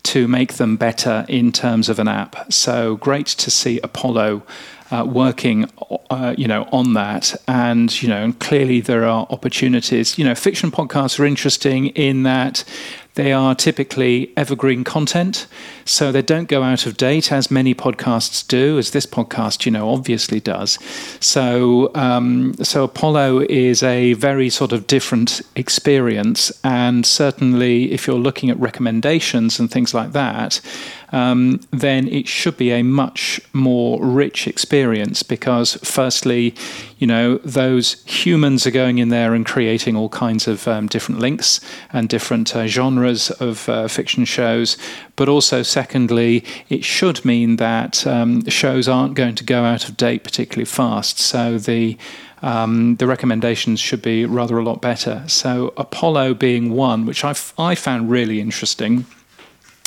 to 0.04 0.28
make 0.28 0.54
them 0.54 0.78
better 0.78 1.26
in 1.28 1.52
terms 1.52 1.90
of 1.90 2.00
an 2.00 2.08
app. 2.08 2.52
So 2.52 2.96
great 2.96 3.28
to 3.28 3.52
see 3.52 3.80
Apollo 3.82 4.44
uh, 4.92 5.06
working, 5.06 5.70
uh, 6.10 6.34
you 6.38 6.48
know, 6.48 6.68
on 6.72 6.94
that. 6.94 7.36
And 7.48 8.02
you 8.02 8.10
know, 8.10 8.34
clearly 8.40 8.82
there 8.82 9.06
are 9.06 9.28
opportunities. 9.30 10.18
You 10.18 10.26
know, 10.26 10.36
fiction 10.36 10.72
podcasts 10.72 11.20
are 11.20 11.26
interesting 11.26 11.88
in 11.88 12.24
that 12.24 12.64
They 13.20 13.34
are 13.34 13.54
typically 13.54 14.32
evergreen 14.38 14.86
content, 14.86 15.46
so 15.84 16.10
they 16.10 16.22
don't 16.22 16.48
go 16.48 16.64
out 16.64 16.86
of 16.86 16.96
date 16.96 17.34
as 17.34 17.52
many 17.52 17.76
podcasts 17.76 18.48
do, 18.48 18.78
as 18.78 18.92
this 18.92 19.06
podcast, 19.06 19.66
you 19.66 19.74
know, 19.74 19.90
obviously 19.90 20.40
does. 20.40 20.80
So, 21.20 21.92
um, 21.96 22.54
so 22.64 22.86
Apollo 22.86 23.42
is 23.50 23.84
a 23.84 24.14
very 24.14 24.50
sort 24.50 24.72
of 24.72 24.88
different 24.88 25.42
experience, 25.58 26.50
and 26.64 27.06
certainly 27.06 27.92
if 27.92 28.08
you're 28.08 28.18
looking 28.18 28.50
at 28.50 28.58
recommendations 28.58 29.60
and 29.60 29.70
things 29.70 29.94
like 29.94 30.14
that, 30.14 30.62
um, 31.12 31.60
then 31.72 32.08
it 32.08 32.26
should 32.26 32.56
be 32.56 32.72
a 32.72 32.84
much 32.84 33.42
more 33.52 34.02
rich 34.02 34.48
experience 34.48 35.24
because, 35.24 35.76
firstly, 35.84 36.56
you 37.00 37.08
know, 37.08 37.38
those 37.38 38.04
humans 38.04 38.68
are 38.68 38.72
going 38.72 38.98
in 38.98 39.08
there 39.08 39.34
and 39.34 39.46
creating 39.46 39.96
all 39.96 40.10
kinds 40.10 40.48
of 40.48 40.68
um, 40.68 40.88
different 40.88 41.22
links 41.22 41.62
and 41.94 42.10
different 42.10 42.54
uh, 42.56 42.68
genres 42.68 43.32
of 43.32 43.68
uh, 43.70 43.88
fiction 43.88 44.26
shows. 44.26 44.78
But 45.16 45.30
also, 45.30 45.64
secondly, 45.64 46.44
it 46.68 46.84
should 46.84 47.24
mean 47.24 47.56
that 47.56 48.06
um, 48.06 48.46
shows 48.50 48.90
aren't 48.90 49.16
going 49.16 49.36
to 49.36 49.46
go 49.46 49.64
out 49.64 49.88
of 49.88 49.96
date 49.96 50.26
particularly 50.26 50.66
fast. 50.66 51.20
So 51.20 51.58
the 51.58 51.98
um, 52.42 52.96
the 52.98 53.08
recommendations 53.08 53.82
should 53.82 54.02
be 54.02 54.26
rather 54.26 54.58
a 54.58 54.64
lot 54.64 54.82
better. 54.82 55.24
So 55.28 55.74
Apollo 55.76 56.36
being 56.36 56.72
one, 56.72 57.06
which 57.06 57.26
I, 57.26 57.36
I 57.58 57.76
found 57.76 58.10
really 58.10 58.40
interesting 58.40 59.06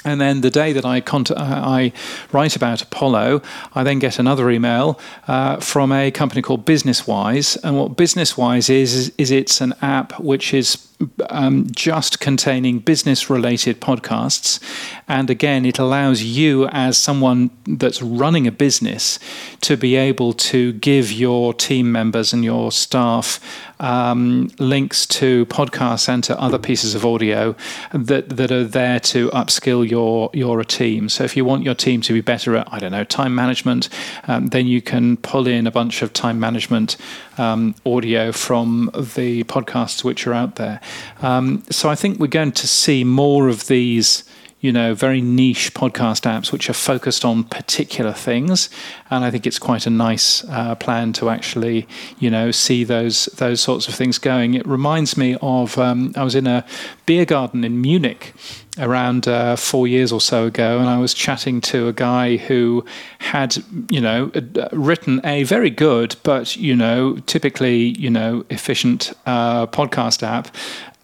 and 0.04 0.20
then 0.20 0.40
the 0.40 0.50
day 0.50 0.72
that 0.72 0.84
I, 0.84 1.00
uh, 1.00 1.34
I 1.36 1.92
write 2.32 2.56
about 2.56 2.82
Apollo, 2.82 3.42
I 3.74 3.82
then 3.82 3.98
get 3.98 4.18
another 4.18 4.50
email 4.50 4.98
uh, 5.28 5.58
from 5.60 5.92
a 5.92 6.10
company 6.10 6.42
called 6.42 6.64
BusinessWise. 6.66 7.58
And 7.62 7.78
what 7.78 7.96
BusinessWise 7.96 8.70
is, 8.70 8.94
is, 8.94 9.12
is 9.18 9.30
it's 9.30 9.60
an 9.60 9.74
app 9.80 10.18
which 10.18 10.52
is 10.52 10.88
um, 11.30 11.66
just 11.70 12.20
containing 12.20 12.78
business 12.78 13.30
related 13.30 13.80
podcasts. 13.80 14.60
And 15.08 15.30
again, 15.30 15.64
it 15.64 15.78
allows 15.78 16.22
you, 16.22 16.66
as 16.68 16.98
someone 16.98 17.50
that's 17.66 18.02
running 18.02 18.46
a 18.46 18.52
business, 18.52 19.18
to 19.62 19.76
be 19.76 19.96
able 19.96 20.32
to 20.32 20.72
give 20.74 21.12
your 21.12 21.54
team 21.54 21.92
members 21.92 22.32
and 22.32 22.44
your 22.44 22.72
staff 22.72 23.40
um, 23.80 24.50
links 24.58 25.06
to 25.06 25.44
podcasts 25.46 26.08
and 26.08 26.22
to 26.24 26.40
other 26.40 26.58
pieces 26.58 26.94
of 26.94 27.04
audio 27.04 27.54
that, 27.92 28.28
that 28.30 28.52
are 28.52 28.64
there 28.64 29.00
to 29.00 29.28
upskill 29.30 29.88
your, 29.88 30.30
your 30.32 30.62
team. 30.64 31.08
So 31.08 31.24
if 31.24 31.36
you 31.36 31.44
want 31.44 31.64
your 31.64 31.74
team 31.74 32.00
to 32.02 32.12
be 32.12 32.20
better 32.20 32.56
at, 32.56 32.72
I 32.72 32.78
don't 32.78 32.92
know, 32.92 33.04
time 33.04 33.34
management, 33.34 33.88
um, 34.28 34.48
then 34.48 34.66
you 34.66 34.80
can 34.80 35.16
pull 35.16 35.46
in 35.46 35.66
a 35.66 35.70
bunch 35.70 36.02
of 36.02 36.12
time 36.12 36.38
management 36.38 36.96
um, 37.38 37.74
audio 37.84 38.30
from 38.30 38.90
the 38.94 39.44
podcasts 39.44 40.04
which 40.04 40.26
are 40.26 40.34
out 40.34 40.56
there. 40.56 40.80
Um, 41.20 41.62
so 41.70 41.88
I 41.88 41.94
think 41.94 42.18
we're 42.18 42.26
going 42.26 42.52
to 42.52 42.66
see 42.66 43.04
more 43.04 43.48
of 43.48 43.66
these 43.66 44.24
you 44.62 44.72
know, 44.72 44.94
very 44.94 45.20
niche 45.20 45.74
podcast 45.74 46.22
apps 46.22 46.52
which 46.52 46.70
are 46.70 46.72
focused 46.72 47.24
on 47.24 47.42
particular 47.42 48.12
things. 48.12 48.70
And 49.10 49.24
I 49.24 49.30
think 49.30 49.44
it's 49.44 49.58
quite 49.58 49.86
a 49.86 49.90
nice 49.90 50.44
uh, 50.44 50.76
plan 50.76 51.12
to 51.14 51.28
actually, 51.28 51.86
you 52.20 52.30
know, 52.30 52.52
see 52.52 52.84
those 52.84 53.26
those 53.36 53.60
sorts 53.60 53.88
of 53.88 53.94
things 53.94 54.18
going. 54.18 54.54
It 54.54 54.66
reminds 54.66 55.16
me 55.16 55.36
of 55.42 55.76
um, 55.78 56.14
I 56.16 56.22
was 56.22 56.36
in 56.36 56.46
a 56.46 56.64
beer 57.06 57.24
garden 57.24 57.64
in 57.64 57.80
Munich 57.80 58.32
around 58.78 59.28
uh, 59.28 59.56
four 59.56 59.86
years 59.86 60.12
or 60.12 60.20
so 60.20 60.46
ago, 60.46 60.78
and 60.78 60.88
I 60.88 60.98
was 60.98 61.12
chatting 61.12 61.60
to 61.62 61.88
a 61.88 61.92
guy 61.92 62.36
who 62.36 62.84
had, 63.18 63.62
you 63.90 64.00
know, 64.00 64.30
written 64.72 65.20
a 65.24 65.42
very 65.42 65.70
good 65.70 66.16
but 66.22 66.56
you 66.56 66.76
know 66.76 67.16
typically 67.26 67.76
you 67.98 68.10
know 68.10 68.44
efficient 68.48 69.12
uh, 69.26 69.66
podcast 69.66 70.22
app. 70.22 70.54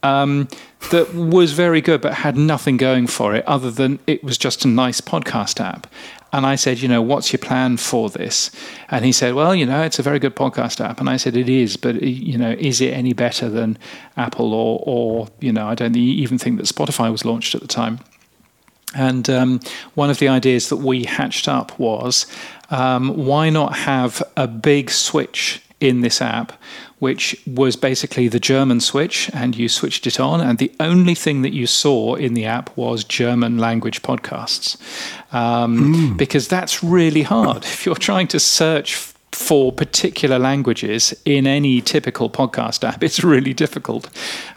Um, 0.02 0.48
that 0.90 1.12
was 1.14 1.52
very 1.52 1.80
good 1.80 2.00
but 2.00 2.14
had 2.14 2.36
nothing 2.36 2.76
going 2.76 3.06
for 3.06 3.34
it 3.34 3.44
other 3.46 3.70
than 3.70 3.98
it 4.06 4.22
was 4.22 4.38
just 4.38 4.64
a 4.64 4.68
nice 4.68 5.00
podcast 5.00 5.60
app. 5.60 5.86
And 6.32 6.44
I 6.44 6.56
said, 6.56 6.80
you 6.80 6.88
know, 6.88 7.00
what's 7.00 7.32
your 7.32 7.38
plan 7.38 7.78
for 7.78 8.10
this? 8.10 8.50
And 8.90 9.04
he 9.04 9.12
said, 9.12 9.34
well, 9.34 9.54
you 9.54 9.64
know, 9.64 9.82
it's 9.82 9.98
a 9.98 10.02
very 10.02 10.18
good 10.18 10.36
podcast 10.36 10.84
app. 10.84 11.00
And 11.00 11.08
I 11.08 11.16
said, 11.16 11.36
it 11.36 11.48
is, 11.48 11.76
but 11.76 12.02
you 12.02 12.36
know, 12.36 12.54
is 12.58 12.80
it 12.80 12.92
any 12.92 13.14
better 13.14 13.48
than 13.48 13.78
Apple 14.16 14.52
or, 14.52 14.82
or 14.84 15.28
you 15.40 15.52
know, 15.52 15.66
I 15.66 15.74
don't 15.74 15.96
even 15.96 16.36
think 16.36 16.58
that 16.58 16.66
Spotify 16.66 17.10
was 17.10 17.24
launched 17.24 17.54
at 17.54 17.62
the 17.62 17.66
time. 17.66 18.00
And 18.94 19.28
um, 19.28 19.60
one 19.94 20.10
of 20.10 20.18
the 20.18 20.28
ideas 20.28 20.68
that 20.68 20.76
we 20.76 21.04
hatched 21.04 21.48
up 21.48 21.78
was 21.78 22.26
um, 22.70 23.26
why 23.26 23.50
not 23.50 23.76
have 23.76 24.22
a 24.36 24.46
big 24.46 24.90
switch 24.90 25.62
in 25.80 26.00
this 26.00 26.20
app 26.20 26.52
which 26.98 27.40
was 27.46 27.76
basically 27.76 28.28
the 28.28 28.40
German 28.40 28.80
switch, 28.80 29.30
and 29.32 29.56
you 29.56 29.68
switched 29.68 30.06
it 30.06 30.18
on, 30.18 30.40
and 30.40 30.58
the 30.58 30.72
only 30.80 31.14
thing 31.14 31.42
that 31.42 31.52
you 31.52 31.66
saw 31.66 32.14
in 32.14 32.34
the 32.34 32.44
app 32.44 32.76
was 32.76 33.04
German 33.04 33.58
language 33.58 34.02
podcasts. 34.02 34.76
Um, 35.32 35.94
mm. 35.94 36.16
Because 36.16 36.48
that's 36.48 36.82
really 36.82 37.22
hard. 37.22 37.64
If 37.78 37.86
you're 37.86 37.94
trying 37.94 38.26
to 38.28 38.40
search 38.40 39.14
for 39.32 39.72
particular 39.72 40.38
languages 40.38 41.14
in 41.24 41.46
any 41.46 41.80
typical 41.80 42.28
podcast 42.30 42.84
app. 42.84 43.02
It's 43.08 43.24
really 43.24 43.54
difficult. 43.54 44.10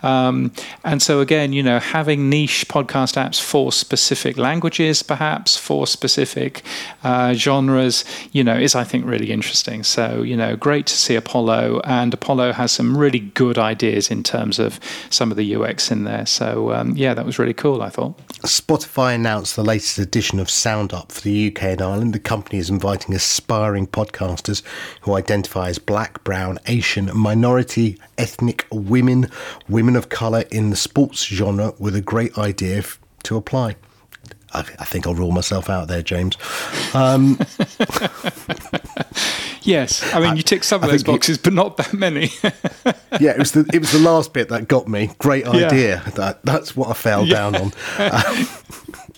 Um, 0.03 0.51
and 0.83 1.01
so, 1.01 1.21
again, 1.21 1.53
you 1.53 1.63
know, 1.63 1.79
having 1.79 2.29
niche 2.29 2.65
podcast 2.67 3.15
apps 3.15 3.41
for 3.41 3.71
specific 3.71 4.37
languages, 4.37 5.03
perhaps 5.03 5.55
for 5.55 5.87
specific 5.87 6.63
uh, 7.03 7.33
genres, 7.33 8.03
you 8.33 8.43
know, 8.43 8.57
is, 8.57 8.75
I 8.75 8.83
think, 8.83 9.05
really 9.05 9.31
interesting. 9.31 9.83
So, 9.83 10.21
you 10.21 10.35
know, 10.35 10.57
great 10.57 10.85
to 10.87 10.97
see 10.97 11.15
Apollo. 11.15 11.81
And 11.85 12.13
Apollo 12.13 12.53
has 12.53 12.73
some 12.73 12.97
really 12.97 13.19
good 13.19 13.57
ideas 13.57 14.11
in 14.11 14.21
terms 14.21 14.59
of 14.59 14.79
some 15.09 15.31
of 15.31 15.37
the 15.37 15.55
UX 15.55 15.91
in 15.91 16.03
there. 16.03 16.25
So, 16.25 16.73
um, 16.73 16.97
yeah, 16.97 17.13
that 17.13 17.25
was 17.25 17.39
really 17.39 17.53
cool, 17.53 17.81
I 17.81 17.89
thought. 17.89 18.17
Spotify 18.41 19.15
announced 19.15 19.55
the 19.55 19.63
latest 19.63 19.97
edition 19.97 20.39
of 20.39 20.49
Sound 20.49 20.93
Up 20.93 21.11
for 21.11 21.21
the 21.21 21.47
UK 21.47 21.63
and 21.63 21.81
Ireland. 21.81 22.13
The 22.13 22.19
company 22.19 22.59
is 22.59 22.69
inviting 22.69 23.15
aspiring 23.15 23.87
podcasters 23.87 24.60
who 25.01 25.15
identify 25.15 25.69
as 25.69 25.79
black, 25.79 26.23
brown, 26.23 26.59
Asian, 26.67 27.09
minority, 27.15 27.97
ethnic 28.17 28.65
women, 28.71 29.29
women 29.67 29.95
of 29.95 30.09
colour 30.09 30.43
in 30.51 30.69
the 30.69 30.75
sports 30.75 31.25
genre 31.25 31.73
with 31.79 31.95
a 31.95 32.01
great 32.01 32.37
idea 32.37 32.83
to 33.23 33.37
apply. 33.37 33.75
I, 34.53 34.59
I 34.59 34.85
think 34.85 35.07
I'll 35.07 35.15
rule 35.15 35.31
myself 35.31 35.69
out 35.69 35.87
there, 35.87 36.01
James. 36.01 36.37
Um, 36.93 37.39
yes, 39.61 40.13
I 40.13 40.19
mean 40.19 40.35
you 40.35 40.43
tick 40.43 40.63
some 40.63 40.83
of 40.83 40.89
I 40.89 40.91
those 40.91 41.03
boxes, 41.03 41.37
but 41.37 41.53
not 41.53 41.77
that 41.77 41.93
many. 41.93 42.29
yeah, 43.19 43.31
it 43.31 43.37
was 43.37 43.53
the 43.53 43.69
it 43.73 43.79
was 43.79 43.91
the 43.91 43.99
last 43.99 44.33
bit 44.33 44.49
that 44.49 44.67
got 44.67 44.87
me. 44.87 45.11
Great 45.19 45.47
idea. 45.47 46.03
Yeah. 46.05 46.11
That 46.11 46.43
that's 46.43 46.75
what 46.75 46.89
I 46.89 46.93
fell 46.93 47.25
yeah. 47.25 47.33
down 47.33 47.55
on. 47.55 47.71
Um, 48.11 48.47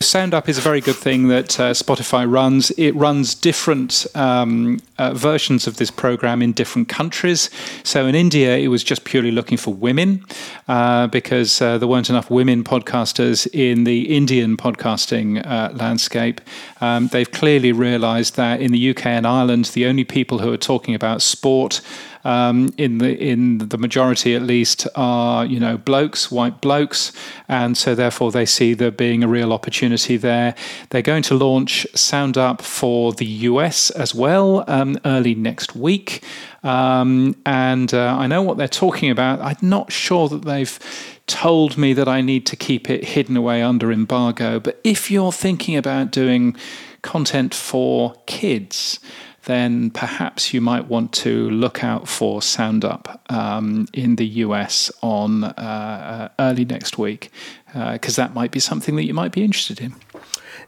SoundUp 0.03 0.49
is 0.49 0.57
a 0.57 0.61
very 0.61 0.81
good 0.81 0.95
thing 0.95 1.29
that 1.29 1.59
uh, 1.59 1.71
Spotify 1.71 2.29
runs. 2.29 2.71
It 2.71 2.91
runs 2.91 3.33
different 3.33 4.05
um, 4.15 4.81
uh, 4.97 5.13
versions 5.13 5.67
of 5.67 5.77
this 5.77 5.89
program 5.89 6.41
in 6.41 6.51
different 6.51 6.89
countries. 6.89 7.49
So 7.83 8.05
in 8.05 8.13
India, 8.13 8.57
it 8.57 8.67
was 8.67 8.83
just 8.83 9.05
purely 9.05 9.31
looking 9.31 9.57
for 9.57 9.73
women 9.73 10.25
uh, 10.67 11.07
because 11.07 11.61
uh, 11.61 11.77
there 11.77 11.87
weren't 11.87 12.09
enough 12.09 12.29
women 12.29 12.63
podcasters 12.63 13.47
in 13.53 13.83
the 13.85 14.15
Indian 14.15 14.57
podcasting 14.57 15.45
uh, 15.45 15.71
landscape. 15.73 16.41
Um, 16.81 17.07
they've 17.07 17.31
clearly 17.31 17.71
realized 17.71 18.35
that 18.35 18.61
in 18.61 18.71
the 18.71 18.89
UK 18.89 19.07
and 19.07 19.25
Ireland, 19.25 19.65
the 19.65 19.85
only 19.85 20.03
people 20.03 20.39
who 20.39 20.51
are 20.51 20.57
talking 20.57 20.95
about 20.95 21.21
sport 21.21 21.81
um, 22.24 22.74
in 22.78 22.99
the 22.99 23.17
in 23.17 23.57
the 23.57 23.78
majority 23.78 24.36
at 24.36 24.41
least 24.41 24.88
are 24.95 25.45
you 25.45 25.59
know 25.59 25.78
blokes, 25.78 26.32
white 26.32 26.61
blokes, 26.61 27.11
and 27.47 27.78
so 27.78 27.95
therefore 27.95 28.32
they 28.32 28.45
see 28.45 28.74
there 28.74 28.91
being 28.91 29.24
a 29.24 29.28
real 29.28 29.51
opportunity 29.51 30.17
there. 30.17 30.55
They're 30.89 31.01
going 31.01 31.24
to 31.24 31.36
launch 31.36 31.86
Sound 31.95 32.38
Up 32.38 32.61
for 32.61 33.13
the 33.13 33.26
US 33.26 33.89
as 33.91 34.15
well 34.15 34.63
um, 34.67 34.97
early 35.05 35.36
next 35.36 35.76
week, 35.76 36.24
um, 36.63 37.36
and 37.45 37.93
uh, 37.93 38.15
I 38.17 38.28
know 38.28 38.41
what 38.41 38.57
they're 38.57 38.67
talking 38.67 39.09
about. 39.09 39.41
I'm 39.41 39.57
not 39.61 39.91
sure 39.91 40.30
that 40.30 40.45
they've 40.45 40.80
told 41.28 41.78
me 41.78 41.93
that 41.93 42.07
I 42.07 42.21
need 42.21 42.45
to 42.47 42.55
keep 42.55 42.89
it 42.89 43.03
hidden 43.03 43.38
away 43.38 43.61
under 43.61 43.91
embargo, 43.91 44.59
but 44.59 44.80
if 44.84 45.11
you're 45.11 45.32
thinking 45.32 45.76
about 45.76 46.11
doing 46.11 46.55
content 47.01 47.53
for 47.53 48.15
kids 48.26 48.99
then 49.45 49.89
perhaps 49.91 50.53
you 50.53 50.61
might 50.61 50.87
want 50.87 51.11
to 51.13 51.49
look 51.49 51.83
out 51.83 52.07
for 52.07 52.39
SoundUp 52.39 53.19
um, 53.31 53.87
in 53.93 54.15
the 54.15 54.25
US 54.25 54.91
on 55.01 55.43
uh, 55.43 55.49
uh, 55.49 56.29
early 56.39 56.65
next 56.65 56.97
week, 56.97 57.31
because 57.67 58.17
uh, 58.17 58.23
that 58.23 58.33
might 58.33 58.51
be 58.51 58.59
something 58.59 58.95
that 58.95 59.05
you 59.05 59.13
might 59.13 59.31
be 59.31 59.43
interested 59.43 59.81
in. 59.81 59.95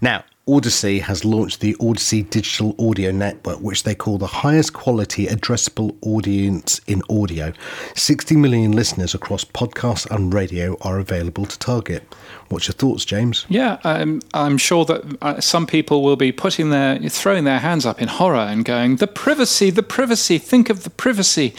Now, 0.01 0.23
Audacy 0.47 1.01
has 1.01 1.26
launched 1.26 1.59
the 1.61 1.73
Audacy 1.76 2.30
Digital 2.30 2.76
Audio 2.78 3.11
Network, 3.11 3.61
which 3.61 3.82
they 3.82 3.95
call 3.95 4.19
the 4.19 4.28
highest 4.28 4.73
quality 4.73 5.26
addressable 5.26 5.97
audience 6.03 6.80
in 6.86 7.01
audio. 7.09 7.51
60 7.95 8.36
million 8.36 8.71
listeners 8.71 9.15
across 9.15 9.43
podcasts 9.43 10.05
and 10.11 10.32
radio 10.32 10.78
are 10.82 10.99
available 10.99 11.47
to 11.47 11.57
target. 11.57 12.03
What's 12.50 12.68
your 12.68 12.74
thoughts, 12.74 13.06
James? 13.06 13.46
Yeah, 13.50 13.80
I'm, 13.84 14.22
I'm 14.34 14.60
sure 14.60 14.86
that 14.86 15.18
uh, 15.22 15.41
some 15.41 15.66
people 15.66 16.04
will 16.04 16.16
be 16.16 16.32
putting 16.32 16.70
their 16.70 17.00
throwing 17.10 17.43
their 17.43 17.60
hands 17.60 17.88
up 17.88 18.00
in 18.00 18.08
horror 18.08 18.38
and 18.38 18.64
going, 18.64 18.98
"The 18.98 19.08
privacy, 19.08 19.72
the 19.72 19.82
privacy! 19.82 20.38
Think 20.38 20.70
of 20.70 20.84
the 20.84 20.91
privacy." 20.91 21.56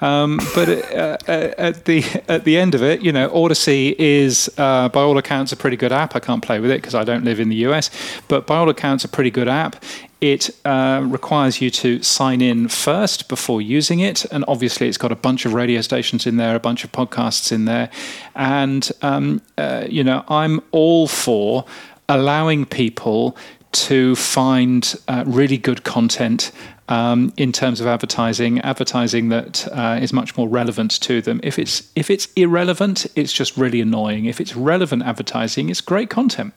Um, 0.00 0.38
but 0.54 0.68
uh, 0.68 1.16
uh, 1.26 1.54
at 1.58 1.86
the 1.86 2.04
at 2.28 2.44
the 2.44 2.56
end 2.56 2.76
of 2.76 2.82
it, 2.84 3.02
you 3.02 3.10
know, 3.10 3.28
Audacy 3.30 3.96
is 3.98 4.48
uh, 4.58 4.88
by 4.90 5.00
all 5.00 5.18
accounts 5.18 5.50
a 5.50 5.56
pretty 5.56 5.76
good 5.76 5.92
app. 5.92 6.14
I 6.14 6.20
can't 6.20 6.42
play 6.42 6.60
with 6.60 6.70
it 6.70 6.80
because 6.80 6.94
I 6.94 7.02
don't 7.02 7.24
live 7.24 7.40
in 7.40 7.48
the 7.48 7.56
US, 7.66 7.90
but 8.28 8.46
by 8.46 8.58
all 8.58 8.68
accounts 8.68 9.04
a 9.04 9.08
pretty 9.08 9.32
good 9.32 9.48
app. 9.48 9.82
It 10.20 10.50
uh, 10.64 11.04
requires 11.04 11.60
you 11.60 11.70
to 11.70 12.02
sign 12.02 12.40
in 12.40 12.68
first 12.68 13.28
before 13.28 13.62
using 13.62 14.00
it, 14.00 14.24
and 14.32 14.44
obviously 14.48 14.88
it's 14.88 14.98
got 14.98 15.12
a 15.12 15.16
bunch 15.16 15.46
of 15.46 15.54
radio 15.54 15.80
stations 15.80 16.26
in 16.26 16.38
there, 16.38 16.56
a 16.56 16.60
bunch 16.60 16.82
of 16.82 16.90
podcasts 16.90 17.52
in 17.52 17.66
there, 17.66 17.88
and 18.34 18.90
um, 19.02 19.40
uh, 19.56 19.86
you 19.88 20.02
know 20.02 20.24
I'm 20.28 20.60
all 20.72 21.06
for 21.06 21.64
allowing 22.08 22.64
people 22.66 23.36
to 23.70 24.16
find 24.16 24.94
uh, 25.06 25.24
really 25.26 25.58
good 25.58 25.84
content 25.84 26.50
um, 26.88 27.32
in 27.36 27.52
terms 27.52 27.80
of 27.80 27.86
advertising, 27.86 28.60
advertising 28.60 29.28
that 29.28 29.68
uh, 29.72 29.98
is 30.00 30.12
much 30.12 30.36
more 30.36 30.48
relevant 30.48 31.00
to 31.02 31.20
them. 31.20 31.38
If 31.42 31.58
it's 31.58 31.90
if 31.94 32.10
it's 32.10 32.28
irrelevant, 32.34 33.06
it's 33.14 33.32
just 33.32 33.56
really 33.56 33.80
annoying. 33.80 34.24
If 34.24 34.40
it's 34.40 34.56
relevant 34.56 35.02
advertising, 35.02 35.68
it's 35.68 35.82
great 35.82 36.10
content. 36.10 36.54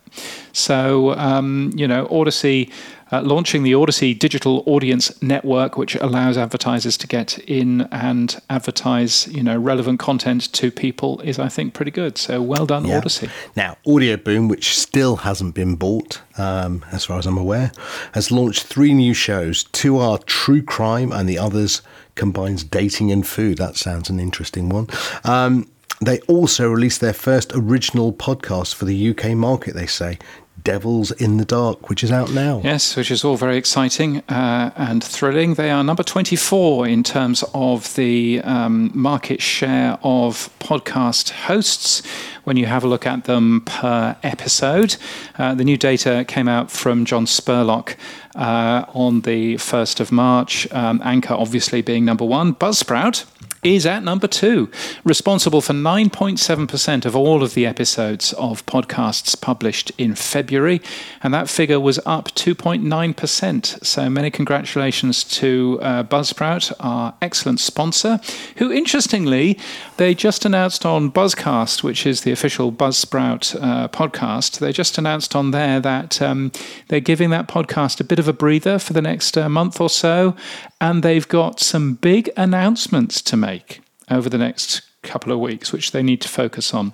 So 0.53 1.13
um, 1.15 1.73
you 1.75 1.87
know, 1.87 2.07
Audacy 2.07 2.71
uh, 3.11 3.21
launching 3.21 3.63
the 3.63 3.73
Audacy 3.73 4.17
Digital 4.17 4.63
Audience 4.65 5.21
Network, 5.21 5.77
which 5.77 5.95
allows 5.95 6.37
advertisers 6.37 6.97
to 6.97 7.07
get 7.07 7.37
in 7.39 7.81
and 7.91 8.41
advertise, 8.49 9.27
you 9.27 9.43
know, 9.43 9.57
relevant 9.57 9.99
content 9.99 10.51
to 10.53 10.71
people, 10.71 11.19
is 11.21 11.39
I 11.39 11.49
think 11.49 11.73
pretty 11.73 11.91
good. 11.91 12.17
So 12.17 12.41
well 12.41 12.65
done, 12.65 12.85
yeah. 12.85 13.01
Audacy. 13.01 13.29
Now, 13.55 13.77
Audio 13.85 14.17
Boom, 14.17 14.47
which 14.47 14.77
still 14.77 15.17
hasn't 15.17 15.55
been 15.55 15.75
bought, 15.75 16.21
um, 16.37 16.85
as 16.91 17.05
far 17.05 17.19
as 17.19 17.25
I'm 17.25 17.37
aware, 17.37 17.71
has 18.13 18.31
launched 18.31 18.63
three 18.63 18.93
new 18.93 19.13
shows. 19.13 19.65
Two 19.65 19.97
are 19.97 20.17
true 20.19 20.61
crime, 20.61 21.11
and 21.11 21.27
the 21.27 21.37
others 21.37 21.81
combines 22.15 22.63
dating 22.63 23.11
and 23.11 23.25
food. 23.25 23.57
That 23.57 23.75
sounds 23.75 24.09
an 24.09 24.19
interesting 24.19 24.69
one. 24.69 24.87
Um, 25.23 25.67
they 26.01 26.19
also 26.21 26.67
released 26.67 26.99
their 26.99 27.13
first 27.13 27.51
original 27.53 28.11
podcast 28.11 28.73
for 28.73 28.85
the 28.85 29.09
UK 29.11 29.31
market, 29.31 29.75
they 29.75 29.85
say. 29.85 30.17
Devils 30.61 31.11
in 31.11 31.37
the 31.37 31.45
Dark, 31.45 31.89
which 31.89 32.03
is 32.03 32.11
out 32.11 32.31
now. 32.31 32.61
Yes, 32.63 32.95
which 32.95 33.09
is 33.09 33.23
all 33.23 33.35
very 33.35 33.57
exciting 33.57 34.19
uh, 34.29 34.71
and 34.75 35.03
thrilling. 35.03 35.55
They 35.55 35.71
are 35.71 35.83
number 35.83 36.03
24 36.03 36.87
in 36.87 37.03
terms 37.03 37.43
of 37.53 37.95
the 37.95 38.41
um, 38.43 38.91
market 38.93 39.41
share 39.41 39.97
of 40.03 40.49
podcast 40.59 41.31
hosts 41.31 42.03
when 42.43 42.57
you 42.57 42.65
have 42.67 42.83
a 42.83 42.87
look 42.87 43.07
at 43.07 43.23
them 43.23 43.61
per 43.65 44.15
episode. 44.23 44.97
Uh, 45.37 45.55
the 45.55 45.63
new 45.63 45.77
data 45.77 46.25
came 46.27 46.47
out 46.47 46.69
from 46.69 47.05
John 47.05 47.25
Spurlock 47.25 47.95
uh, 48.35 48.85
on 48.93 49.21
the 49.21 49.55
1st 49.55 49.99
of 49.99 50.11
March. 50.11 50.71
Um, 50.71 51.01
Anchor, 51.03 51.33
obviously, 51.33 51.81
being 51.81 52.05
number 52.05 52.25
one. 52.25 52.53
Buzzsprout 52.53 53.25
is 53.63 53.85
at 53.85 54.03
number 54.03 54.27
two, 54.27 54.69
responsible 55.03 55.61
for 55.61 55.73
9.7% 55.73 57.05
of 57.05 57.15
all 57.15 57.43
of 57.43 57.53
the 57.53 57.65
episodes 57.65 58.33
of 58.33 58.65
podcasts 58.65 59.39
published 59.39 59.91
in 59.97 60.15
February. 60.15 60.81
And 61.21 61.33
that 61.33 61.49
figure 61.49 61.79
was 61.79 61.99
up 62.05 62.29
2.9%. 62.31 63.85
So 63.85 64.09
many 64.09 64.31
congratulations 64.31 65.23
to 65.25 65.79
uh, 65.81 66.03
Buzzsprout, 66.03 66.73
our 66.79 67.13
excellent 67.21 67.59
sponsor, 67.59 68.19
who 68.57 68.71
interestingly, 68.71 69.59
they 69.97 70.15
just 70.15 70.45
announced 70.45 70.85
on 70.85 71.11
Buzzcast, 71.11 71.83
which 71.83 72.05
is 72.05 72.21
the 72.21 72.31
official 72.31 72.71
Buzzsprout 72.71 73.55
uh, 73.61 73.87
podcast, 73.89 74.59
they 74.59 74.71
just 74.71 74.97
announced 74.97 75.35
on 75.35 75.51
there 75.51 75.79
that 75.79 76.21
um, 76.21 76.51
they're 76.87 76.99
giving 76.99 77.29
that 77.29 77.47
podcast 77.47 77.99
a 77.99 78.03
bit 78.03 78.19
of 78.19 78.27
a 78.27 78.33
breather 78.33 78.79
for 78.79 78.93
the 78.93 79.01
next 79.01 79.37
uh, 79.37 79.49
month 79.49 79.79
or 79.79 79.89
so. 79.89 80.35
And 80.81 81.03
they've 81.03 81.27
got 81.27 81.59
some 81.59 81.93
big 81.93 82.29
announcements 82.35 83.21
to 83.21 83.37
make 83.37 83.81
over 84.09 84.29
the 84.29 84.37
next 84.37 84.81
couple 85.03 85.31
of 85.31 85.39
weeks, 85.39 85.71
which 85.71 85.91
they 85.91 86.03
need 86.03 86.21
to 86.21 86.27
focus 86.27 86.73
on. 86.73 86.93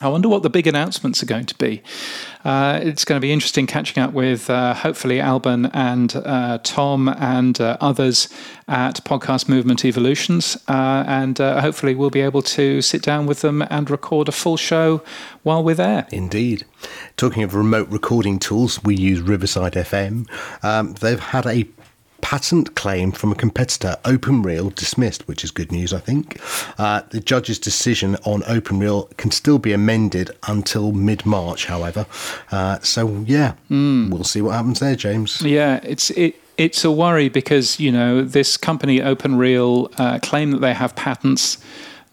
I 0.00 0.08
wonder 0.08 0.28
what 0.28 0.42
the 0.42 0.50
big 0.50 0.66
announcements 0.66 1.22
are 1.22 1.26
going 1.26 1.46
to 1.46 1.54
be. 1.54 1.80
Uh, 2.44 2.80
it's 2.82 3.04
going 3.04 3.20
to 3.20 3.24
be 3.24 3.30
interesting 3.30 3.68
catching 3.68 4.02
up 4.02 4.12
with 4.12 4.50
uh, 4.50 4.74
hopefully 4.74 5.20
Alban 5.20 5.66
and 5.66 6.16
uh, 6.16 6.58
Tom 6.64 7.08
and 7.08 7.60
uh, 7.60 7.76
others 7.80 8.28
at 8.66 9.04
Podcast 9.04 9.48
Movement 9.48 9.84
Evolutions. 9.84 10.56
Uh, 10.66 11.04
and 11.06 11.40
uh, 11.40 11.60
hopefully 11.60 11.94
we'll 11.94 12.10
be 12.10 12.20
able 12.20 12.42
to 12.42 12.82
sit 12.82 13.00
down 13.02 13.26
with 13.26 13.42
them 13.42 13.62
and 13.70 13.90
record 13.90 14.28
a 14.28 14.32
full 14.32 14.56
show 14.56 15.04
while 15.44 15.62
we're 15.62 15.76
there. 15.76 16.08
Indeed. 16.10 16.64
Talking 17.16 17.44
of 17.44 17.54
remote 17.54 17.88
recording 17.88 18.40
tools, 18.40 18.82
we 18.82 18.96
use 18.96 19.20
Riverside 19.20 19.74
FM. 19.74 20.28
Um, 20.64 20.94
they've 20.94 21.20
had 21.20 21.46
a 21.46 21.68
patent 22.22 22.74
claim 22.74 23.12
from 23.12 23.30
a 23.30 23.34
competitor, 23.34 23.96
OpenReel, 24.04 24.74
dismissed, 24.74 25.28
which 25.28 25.44
is 25.44 25.50
good 25.50 25.70
news, 25.70 25.92
I 25.92 25.98
think. 25.98 26.40
Uh, 26.78 27.02
the 27.10 27.20
judge's 27.20 27.58
decision 27.58 28.16
on 28.24 28.40
OpenReel 28.42 29.14
can 29.18 29.30
still 29.30 29.58
be 29.58 29.74
amended 29.74 30.30
until 30.48 30.92
mid 30.92 31.26
March, 31.26 31.66
however. 31.66 32.06
Uh, 32.50 32.78
so, 32.80 33.24
yeah, 33.26 33.54
mm. 33.70 34.10
we'll 34.10 34.24
see 34.24 34.40
what 34.40 34.52
happens 34.52 34.80
there, 34.80 34.96
James. 34.96 35.42
Yeah, 35.42 35.80
it's 35.82 36.10
it. 36.10 36.36
It's 36.58 36.84
a 36.84 36.90
worry 36.90 37.28
because 37.28 37.80
you 37.80 37.90
know 37.90 38.22
this 38.22 38.56
company 38.56 39.00
OpenReel 39.00 39.92
uh, 39.98 40.18
claim 40.20 40.50
that 40.52 40.60
they 40.60 40.74
have 40.74 40.94
patents 40.94 41.58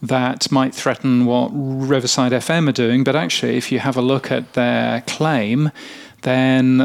that 0.02 0.50
might 0.50 0.74
threaten 0.74 1.26
what 1.26 1.50
Riverside 1.52 2.32
FM 2.32 2.68
are 2.68 2.72
doing, 2.72 3.04
but 3.04 3.14
actually, 3.14 3.56
if 3.56 3.70
you 3.70 3.80
have 3.80 3.96
a 3.96 4.02
look 4.02 4.30
at 4.30 4.54
their 4.54 5.02
claim, 5.02 5.70
then 6.22 6.78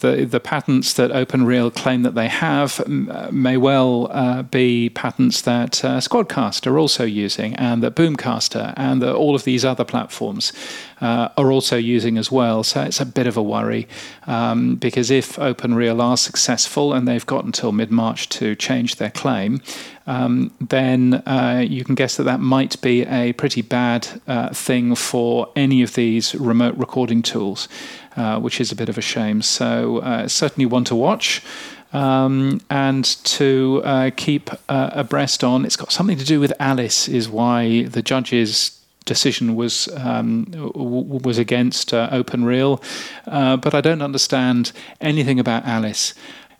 the 0.00 0.26
the 0.30 0.40
patents 0.40 0.92
that 0.94 1.10
OpenReel 1.10 1.74
claim 1.74 2.02
that 2.02 2.14
they 2.14 2.28
have 2.28 2.86
may 3.32 3.56
well 3.56 4.08
uh, 4.10 4.42
be 4.42 4.90
patents 4.90 5.42
that 5.42 5.84
uh, 5.84 5.98
Squadcast 5.98 6.66
are 6.66 6.78
also 6.78 7.04
using, 7.04 7.54
and 7.56 7.82
that 7.82 7.94
Boomcaster 7.94 8.74
and 8.76 9.02
that 9.02 9.14
all 9.14 9.34
of 9.34 9.44
these 9.44 9.64
other 9.64 9.84
platforms 9.84 10.52
uh, 11.00 11.28
are 11.36 11.52
also 11.52 11.76
using 11.76 12.18
as 12.18 12.30
well. 12.30 12.62
So 12.62 12.82
it's 12.82 13.00
a 13.00 13.06
bit 13.06 13.26
of 13.26 13.36
a 13.36 13.42
worry 13.42 13.88
um, 14.26 14.76
because 14.76 15.10
if 15.10 15.36
OpenReel 15.36 16.00
are 16.00 16.16
successful 16.16 16.92
and 16.92 17.06
they've 17.06 17.26
got 17.26 17.44
until 17.44 17.72
mid 17.72 17.90
March 17.90 18.28
to 18.30 18.54
change 18.54 18.96
their 18.96 19.10
claim, 19.10 19.60
um, 20.06 20.52
then 20.60 21.14
uh, 21.26 21.64
you 21.66 21.84
can 21.84 21.94
guess 21.94 22.16
that 22.16 22.24
that 22.24 22.40
might 22.40 22.80
be 22.80 23.02
a 23.02 23.32
pretty 23.32 23.62
bad 23.62 24.08
uh, 24.26 24.50
thing 24.50 24.94
for 24.94 25.50
any 25.56 25.82
of 25.82 25.94
these 25.94 26.34
remote 26.34 26.76
recording 26.76 27.22
tools, 27.22 27.68
uh, 28.16 28.40
which 28.40 28.60
is 28.60 28.72
a 28.72 28.76
bit 28.76 28.88
of 28.88 28.98
a 28.98 29.02
shame. 29.02 29.42
So, 29.42 29.98
uh, 29.98 30.28
certainly 30.28 30.66
one 30.66 30.84
to 30.84 30.94
watch. 30.94 31.42
Um, 31.92 32.60
and 32.68 33.04
to 33.04 33.80
uh, 33.84 34.10
keep 34.16 34.50
uh, 34.68 34.90
abreast 34.92 35.42
on. 35.44 35.64
It's 35.64 35.76
got 35.76 35.92
something 35.92 36.18
to 36.18 36.24
do 36.24 36.40
with 36.40 36.52
Alice, 36.58 37.08
is 37.08 37.28
why 37.28 37.84
the 37.84 38.02
judges 38.02 38.76
decision 39.06 39.54
was 39.54 39.88
um, 39.96 40.44
w- 40.50 41.20
was 41.24 41.38
against 41.38 41.94
uh, 41.94 42.10
OpenReel, 42.10 42.82
uh, 43.26 43.56
but 43.56 43.72
I 43.72 43.80
don't 43.80 44.02
understand 44.02 44.72
anything 45.00 45.40
about 45.40 45.64
Alice. 45.64 46.12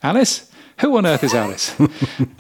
Alice, 0.02 0.50
who 0.78 0.96
on 0.96 1.04
earth 1.04 1.24
is 1.24 1.34
Alice? 1.34 1.74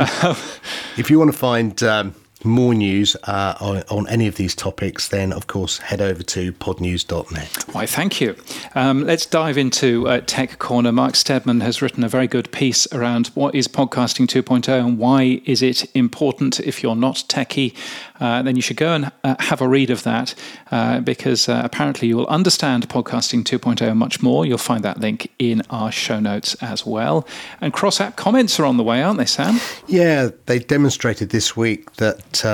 if 0.96 1.10
you 1.10 1.18
want 1.18 1.32
to 1.32 1.36
find 1.36 1.82
um, 1.82 2.14
more 2.46 2.74
news 2.74 3.16
uh, 3.24 3.82
on, 3.90 4.06
any 4.08 4.26
of 4.26 4.36
these 4.36 4.54
topics, 4.54 5.08
then 5.08 5.32
of 5.32 5.46
course 5.46 5.78
head 5.78 6.00
over 6.00 6.22
to 6.22 6.52
podnews.net. 6.52 7.74
Why, 7.74 7.86
thank 7.86 8.20
you. 8.20 8.36
Um, 8.74 9.04
let's 9.04 9.26
dive 9.26 9.58
into 9.58 10.06
uh, 10.08 10.20
Tech 10.26 10.58
Corner. 10.58 10.92
Mark 10.92 11.16
Steadman 11.16 11.60
has 11.60 11.82
written 11.82 12.04
a 12.04 12.08
very 12.08 12.26
good 12.26 12.50
piece 12.52 12.86
around 12.92 13.28
what 13.28 13.54
is 13.54 13.68
podcasting 13.68 14.26
2.0 14.26 14.68
and 14.68 14.98
why 14.98 15.40
is 15.44 15.62
it 15.62 15.94
important 15.96 16.60
if 16.60 16.82
you're 16.82 16.96
not 16.96 17.16
techie. 17.28 17.74
Uh, 18.20 18.42
then 18.42 18.56
you 18.56 18.62
should 18.62 18.76
go 18.76 18.94
and 18.94 19.12
uh, 19.24 19.36
have 19.38 19.60
a 19.60 19.68
read 19.68 19.90
of 19.90 20.02
that 20.04 20.34
uh, 20.70 21.00
because 21.00 21.48
uh, 21.48 21.60
apparently 21.64 22.08
you 22.08 22.16
will 22.16 22.26
understand 22.26 22.88
podcasting 22.88 23.42
2.0 23.42 23.96
much 23.96 24.22
more. 24.22 24.46
You'll 24.46 24.58
find 24.58 24.82
that 24.84 25.00
link 25.00 25.30
in 25.38 25.62
our 25.70 25.92
show 25.92 26.20
notes 26.20 26.54
as 26.62 26.86
well. 26.86 27.26
And 27.60 27.72
cross 27.72 28.00
app 28.00 28.16
comments 28.16 28.58
are 28.58 28.64
on 28.64 28.76
the 28.76 28.82
way, 28.82 29.02
aren't 29.02 29.18
they, 29.18 29.26
Sam? 29.26 29.60
Yeah, 29.86 30.30
they 30.46 30.58
demonstrated 30.58 31.30
this 31.30 31.56
week 31.56 31.92
that 31.96 32.44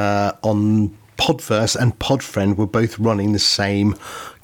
on 0.43 0.97
Podverse 1.17 1.77
and 1.77 1.97
Podfriend 1.99 2.57
were 2.57 2.67
both 2.67 2.99
running 2.99 3.33
the 3.33 3.39
same 3.39 3.95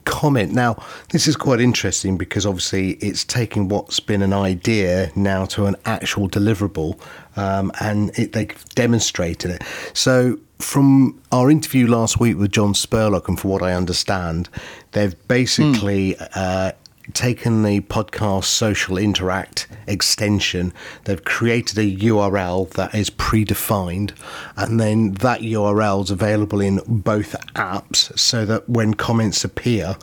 comment. 0.09 0.53
Now, 0.53 0.83
this 1.11 1.29
is 1.29 1.37
quite 1.37 1.61
interesting 1.61 2.17
because 2.17 2.47
obviously 2.47 2.93
it's 2.93 3.25
taking 3.25 3.69
what's 3.69 4.01
been 4.01 4.23
an 4.23 4.33
idea 4.33 5.13
now 5.15 5.45
to 5.47 5.67
an 5.67 5.77
actual 5.85 6.29
deliverable, 6.29 6.99
um, 7.37 7.71
and 7.81 8.17
it, 8.19 8.33
they've 8.33 8.65
demonstrated 8.75 9.51
it. 9.51 9.63
So, 9.93 10.39
from 10.59 11.21
our 11.33 11.51
interview 11.51 11.87
last 11.87 12.19
week 12.19 12.37
with 12.37 12.53
John 12.53 12.75
Spurlock, 12.75 13.29
and 13.29 13.39
for 13.39 13.49
what 13.49 13.63
I 13.63 13.73
understand, 13.73 14.49
they've 14.93 15.17
basically 15.29 16.15
mm. 16.15 16.29
uh, 16.35 16.73
taken 17.15 17.63
the 17.63 17.81
podcast 17.83 18.45
social 18.45 18.99
interact 18.99 19.67
extension, 19.87 20.73
they've 21.05 21.25
created 21.25 21.79
a 21.79 21.97
URL 21.97 22.71
that 22.71 22.95
is 22.95 23.11
predefined, 23.11 24.13
and 24.57 24.79
then 24.79 25.13
that 25.15 25.41
URL 25.41 26.05
is 26.05 26.11
available 26.11 26.61
in 26.61 26.81
both 26.87 27.33
apps 27.55 28.17
so 28.19 28.45
that 28.45 28.69
when 28.69 28.95
comments 28.95 29.45
appear, 29.45 29.97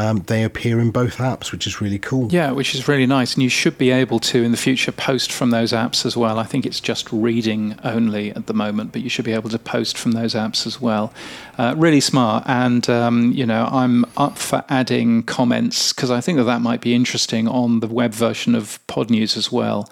um, 0.00 0.18
they 0.26 0.42
appear 0.42 0.80
in 0.80 0.90
both 0.90 1.18
apps, 1.18 1.52
which 1.52 1.66
is 1.66 1.80
really 1.80 1.98
cool. 1.98 2.28
Yeah, 2.30 2.52
which 2.52 2.74
is 2.74 2.88
really 2.88 3.06
nice. 3.06 3.34
And 3.34 3.42
you 3.42 3.48
should 3.48 3.76
be 3.76 3.90
able 3.90 4.18
to, 4.20 4.42
in 4.42 4.50
the 4.50 4.56
future, 4.56 4.92
post 4.92 5.30
from 5.30 5.50
those 5.50 5.72
apps 5.72 6.06
as 6.06 6.16
well. 6.16 6.38
I 6.38 6.44
think 6.44 6.64
it's 6.66 6.80
just 6.80 7.12
reading 7.12 7.78
only 7.84 8.30
at 8.30 8.46
the 8.46 8.54
moment, 8.54 8.92
but 8.92 9.02
you 9.02 9.08
should 9.08 9.24
be 9.24 9.32
able 9.32 9.50
to 9.50 9.58
post 9.58 9.98
from 9.98 10.12
those 10.12 10.34
apps 10.34 10.66
as 10.66 10.80
well. 10.80 11.12
Uh, 11.58 11.74
really 11.76 12.00
smart. 12.00 12.44
And, 12.46 12.88
um, 12.88 13.32
you 13.32 13.46
know, 13.46 13.68
I'm 13.70 14.04
up 14.16 14.38
for 14.38 14.64
adding 14.68 15.22
comments 15.22 15.92
because 15.92 16.10
I 16.10 16.20
think 16.20 16.38
that 16.38 16.44
that 16.44 16.60
might 16.60 16.80
be 16.80 16.94
interesting 16.94 17.46
on 17.46 17.80
the 17.80 17.86
web 17.86 18.12
version 18.12 18.54
of 18.54 18.84
Pod 18.86 19.10
News 19.10 19.36
as 19.36 19.52
well. 19.52 19.90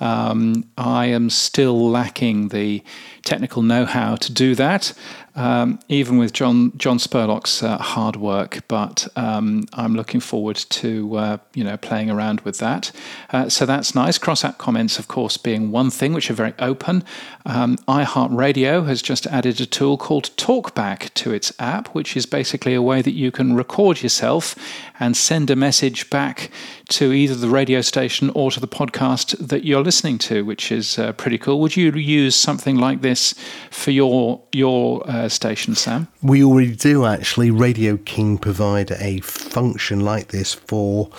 Um, 0.00 0.64
I 0.76 1.06
am 1.06 1.28
still 1.28 1.90
lacking 1.90 2.48
the 2.48 2.84
technical 3.24 3.62
know-how 3.62 4.14
to 4.16 4.32
do 4.32 4.54
that, 4.54 4.92
um, 5.38 5.78
even 5.88 6.18
with 6.18 6.32
John 6.32 6.76
John 6.76 6.98
Spurlock's 6.98 7.62
uh, 7.62 7.78
hard 7.78 8.16
work. 8.16 8.58
But 8.66 9.06
um, 9.16 9.64
I'm 9.72 9.94
looking 9.94 10.20
forward 10.20 10.56
to 10.56 11.16
uh, 11.16 11.38
you 11.54 11.62
know 11.62 11.76
playing 11.76 12.10
around 12.10 12.40
with 12.40 12.58
that. 12.58 12.90
Uh, 13.30 13.48
so 13.48 13.64
that's 13.64 13.94
nice. 13.94 14.18
Cross 14.18 14.44
app 14.44 14.58
comments, 14.58 14.98
of 14.98 15.06
course, 15.06 15.36
being 15.36 15.70
one 15.70 15.90
thing 15.90 16.12
which 16.12 16.30
are 16.30 16.34
very 16.34 16.54
open. 16.58 17.04
Um, 17.46 17.76
iHeartRadio 17.88 18.86
has 18.86 19.00
just 19.00 19.26
added 19.28 19.60
a 19.60 19.66
tool 19.66 19.96
called 19.96 20.36
TalkBack 20.36 21.14
to 21.14 21.32
its 21.32 21.52
app, 21.60 21.94
which 21.94 22.16
is 22.16 22.26
basically 22.26 22.74
a 22.74 22.82
way 22.82 23.00
that 23.00 23.12
you 23.12 23.30
can 23.30 23.54
record 23.54 24.02
yourself 24.02 24.56
and 24.98 25.16
send 25.16 25.50
a 25.50 25.56
message 25.56 26.10
back 26.10 26.50
to 26.88 27.12
either 27.12 27.34
the 27.34 27.48
radio 27.48 27.82
station 27.82 28.30
or 28.30 28.50
to 28.50 28.60
the 28.60 28.68
podcast 28.68 29.36
that 29.46 29.64
you're 29.64 29.82
listening 29.82 30.16
to, 30.16 30.44
which 30.44 30.72
is 30.72 30.98
uh, 30.98 31.12
pretty 31.12 31.36
cool. 31.36 31.60
Would 31.60 31.76
you 31.76 31.92
use 31.92 32.34
something 32.34 32.76
like 32.76 33.02
this 33.02 33.34
for 33.70 33.90
your 33.90 34.40
your 34.52 35.08
uh, 35.08 35.28
station, 35.28 35.74
Sam? 35.74 36.08
We 36.22 36.42
already 36.42 36.74
do 36.74 37.04
actually. 37.04 37.50
Radio 37.50 37.98
King 37.98 38.38
provide 38.38 38.90
a 38.92 39.20
function 39.20 40.00
like 40.00 40.28
this 40.28 40.54
for 40.54 41.10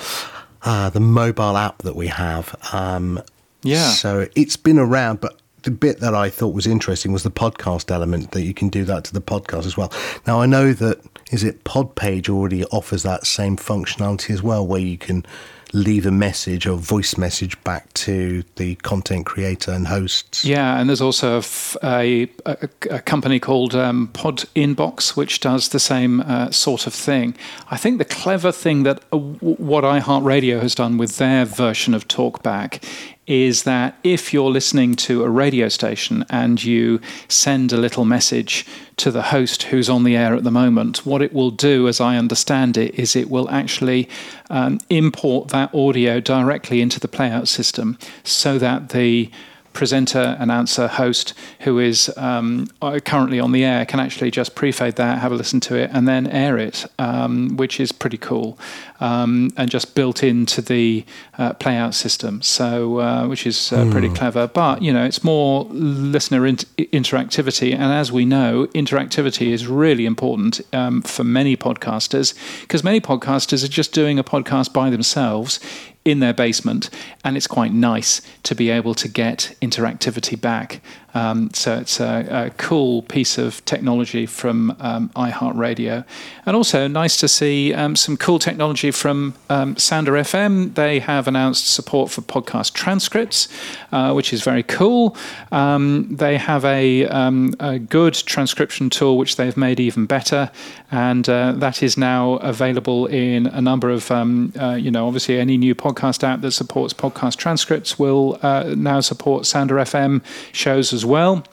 uh, 0.63 0.89
the 0.89 0.99
mobile 0.99 1.55
app 1.55 1.83
that 1.83 1.95
we 1.95 2.07
have. 2.07 2.55
Um, 2.73 3.21
yeah. 3.61 3.89
So 3.89 4.27
it's 4.35 4.55
been 4.55 4.79
around, 4.79 5.21
but 5.21 5.39
the 5.63 5.71
bit 5.71 5.99
that 5.99 6.15
I 6.15 6.29
thought 6.29 6.53
was 6.55 6.65
interesting 6.65 7.11
was 7.11 7.23
the 7.23 7.31
podcast 7.31 7.91
element 7.91 8.31
that 8.31 8.41
you 8.41 8.53
can 8.53 8.69
do 8.69 8.85
that 8.85 9.03
to 9.05 9.13
the 9.13 9.21
podcast 9.21 9.65
as 9.65 9.77
well. 9.77 9.91
Now 10.25 10.41
I 10.41 10.45
know 10.45 10.73
that 10.73 10.99
is 11.31 11.43
it 11.43 11.63
Podpage 11.63 12.27
already 12.27 12.65
offers 12.65 13.03
that 13.03 13.27
same 13.27 13.55
functionality 13.55 14.31
as 14.31 14.41
well, 14.41 14.65
where 14.65 14.79
you 14.79 14.97
can 14.97 15.25
leave 15.73 16.05
a 16.05 16.11
message 16.11 16.65
or 16.65 16.77
voice 16.77 17.17
message 17.17 17.61
back 17.63 17.91
to 17.93 18.43
the 18.55 18.75
content 18.75 19.25
creator 19.25 19.71
and 19.71 19.87
hosts. 19.87 20.43
Yeah, 20.43 20.79
and 20.79 20.89
there's 20.89 21.01
also 21.01 21.41
a, 21.83 22.29
a, 22.45 22.69
a 22.89 22.99
company 22.99 23.39
called 23.39 23.75
um, 23.75 24.07
Pod 24.07 24.45
Inbox, 24.55 25.15
which 25.15 25.39
does 25.39 25.69
the 25.69 25.79
same 25.79 26.21
uh, 26.21 26.51
sort 26.51 26.87
of 26.87 26.93
thing. 26.93 27.35
I 27.69 27.77
think 27.77 27.97
the 27.97 28.05
clever 28.05 28.51
thing 28.51 28.83
that 28.83 29.01
uh, 29.11 29.17
what 29.17 29.83
iHeartRadio 29.83 30.61
has 30.61 30.75
done 30.75 30.97
with 30.97 31.17
their 31.17 31.45
version 31.45 31.93
of 31.93 32.07
Talkback 32.07 32.83
is 33.29 33.61
that 33.63 33.95
if 34.03 34.33
you're 34.33 34.49
listening 34.49 34.95
to 34.95 35.23
a 35.23 35.29
radio 35.29 35.69
station 35.69 36.25
and 36.31 36.63
you 36.63 36.99
send 37.27 37.71
a 37.71 37.77
little 37.77 38.03
message 38.03 38.65
to 38.97 39.11
the 39.11 39.21
host 39.21 39.63
who's 39.63 39.87
on 39.87 40.03
the 40.03 40.17
air 40.17 40.33
at 40.33 40.43
the 40.43 40.51
moment, 40.51 41.05
what 41.05 41.21
it 41.21 41.31
will 41.31 41.51
do, 41.51 41.87
as 41.87 42.01
I 42.01 42.17
understand 42.17 42.75
it, 42.75 42.95
is 42.95 43.15
it 43.15 43.29
will 43.29 43.47
actually 43.51 44.09
um, 44.49 44.79
import 44.89 45.49
that 45.49 45.73
audio 45.75 46.19
directly 46.19 46.81
into 46.81 46.99
the 46.99 47.07
playout 47.07 47.47
system 47.47 47.99
so 48.23 48.57
that 48.57 48.89
the 48.89 49.29
presenter, 49.73 50.35
announcer, 50.39 50.87
host 50.87 51.33
who 51.61 51.79
is 51.79 52.11
um, 52.17 52.67
uh, 52.81 52.99
currently 53.03 53.39
on 53.39 53.51
the 53.51 53.63
air 53.63 53.85
can 53.85 53.99
actually 53.99 54.31
just 54.31 54.55
pre-fade 54.55 54.95
that, 54.95 55.19
have 55.19 55.31
a 55.31 55.35
listen 55.35 55.59
to 55.59 55.75
it, 55.75 55.89
and 55.93 56.07
then 56.07 56.27
air 56.27 56.57
it, 56.57 56.85
um, 56.97 57.55
which 57.57 57.79
is 57.79 57.91
pretty 57.91 58.17
cool, 58.17 58.57
um, 58.99 59.51
and 59.57 59.69
just 59.69 59.95
built 59.95 60.23
into 60.23 60.61
the 60.61 61.05
uh, 61.37 61.53
playout 61.53 61.93
system. 61.93 62.41
So, 62.41 62.99
uh, 62.99 63.27
which 63.27 63.45
is 63.45 63.71
uh, 63.71 63.85
mm. 63.85 63.91
pretty 63.91 64.09
clever. 64.09 64.47
But 64.47 64.81
you 64.81 64.91
know, 64.91 65.05
it's 65.05 65.23
more 65.23 65.65
listener 65.69 66.45
in- 66.45 66.57
interactivity, 66.77 67.73
and 67.73 67.93
as 67.93 68.11
we 68.11 68.25
know, 68.25 68.67
interactivity 68.67 69.47
is 69.47 69.67
really 69.67 70.05
important 70.05 70.61
um, 70.73 71.01
for 71.01 71.23
many 71.23 71.55
podcasters 71.55 72.33
because 72.61 72.83
many 72.83 72.99
podcasters 72.99 73.63
are 73.63 73.69
just 73.69 73.93
doing 73.93 74.19
a 74.19 74.23
podcast 74.23 74.73
by 74.73 74.89
themselves 74.89 75.59
in 76.05 76.19
their 76.19 76.33
basement, 76.33 76.89
and 77.23 77.35
it's 77.37 77.47
quite 77.47 77.73
nice 77.73 78.21
to 78.43 78.55
be 78.55 78.69
able 78.69 78.93
to 78.95 79.07
get 79.07 79.55
interactivity 79.61 80.39
back. 80.39 80.81
Um, 81.13 81.49
so 81.53 81.77
it's 81.77 81.99
a, 81.99 82.27
a, 82.29 82.49
cool 82.57 83.01
piece 83.03 83.37
of 83.37 83.63
technology 83.65 84.25
from 84.25 84.75
um, 84.79 85.09
iHeartRadio, 85.15 86.05
and 86.45 86.55
also 86.55 86.87
nice 86.87 87.17
to 87.17 87.27
see 87.27 87.73
um, 87.73 87.95
some 87.95 88.15
cool 88.15 88.37
technology 88.37 88.91
from 88.91 89.33
um, 89.49 89.75
Sounder 89.77 90.11
FM. 90.13 90.75
They 90.75 90.99
have 90.99 91.27
announced 91.27 91.67
support 91.67 92.11
for 92.11 92.21
podcast 92.21 92.73
transcripts, 92.73 93.47
uh, 93.91 94.13
which 94.13 94.31
is 94.33 94.43
very 94.43 94.61
cool. 94.61 95.17
Um, 95.51 96.15
they 96.15 96.37
have 96.37 96.63
a, 96.63 97.07
um, 97.07 97.55
a, 97.59 97.79
good 97.79 98.13
transcription 98.13 98.89
tool 98.89 99.17
which 99.17 99.35
they've 99.35 99.57
made 99.57 99.79
even 99.79 100.05
better, 100.05 100.51
and 100.91 101.27
uh, 101.27 101.53
that 101.53 101.81
is 101.81 101.97
now 101.97 102.33
available 102.35 103.07
in 103.07 103.47
a 103.47 103.61
number 103.61 103.89
of 103.89 104.11
uh, 104.11 104.75
you 104.79 104.91
know 104.91 105.07
obviously 105.07 105.39
any 105.39 105.57
new 105.57 105.73
podcast 105.73 106.23
app 106.23 106.41
that 106.41 106.51
supports 106.51 106.93
podcast 106.93 107.37
transcripts 107.37 107.97
will 107.97 108.37
uh, 108.41 108.75
now 108.77 108.99
support 108.99 109.45
Sounder 109.45 109.75
FM 109.75 110.23
shows 110.51 110.93
as 110.93 110.98
well. 111.05 111.43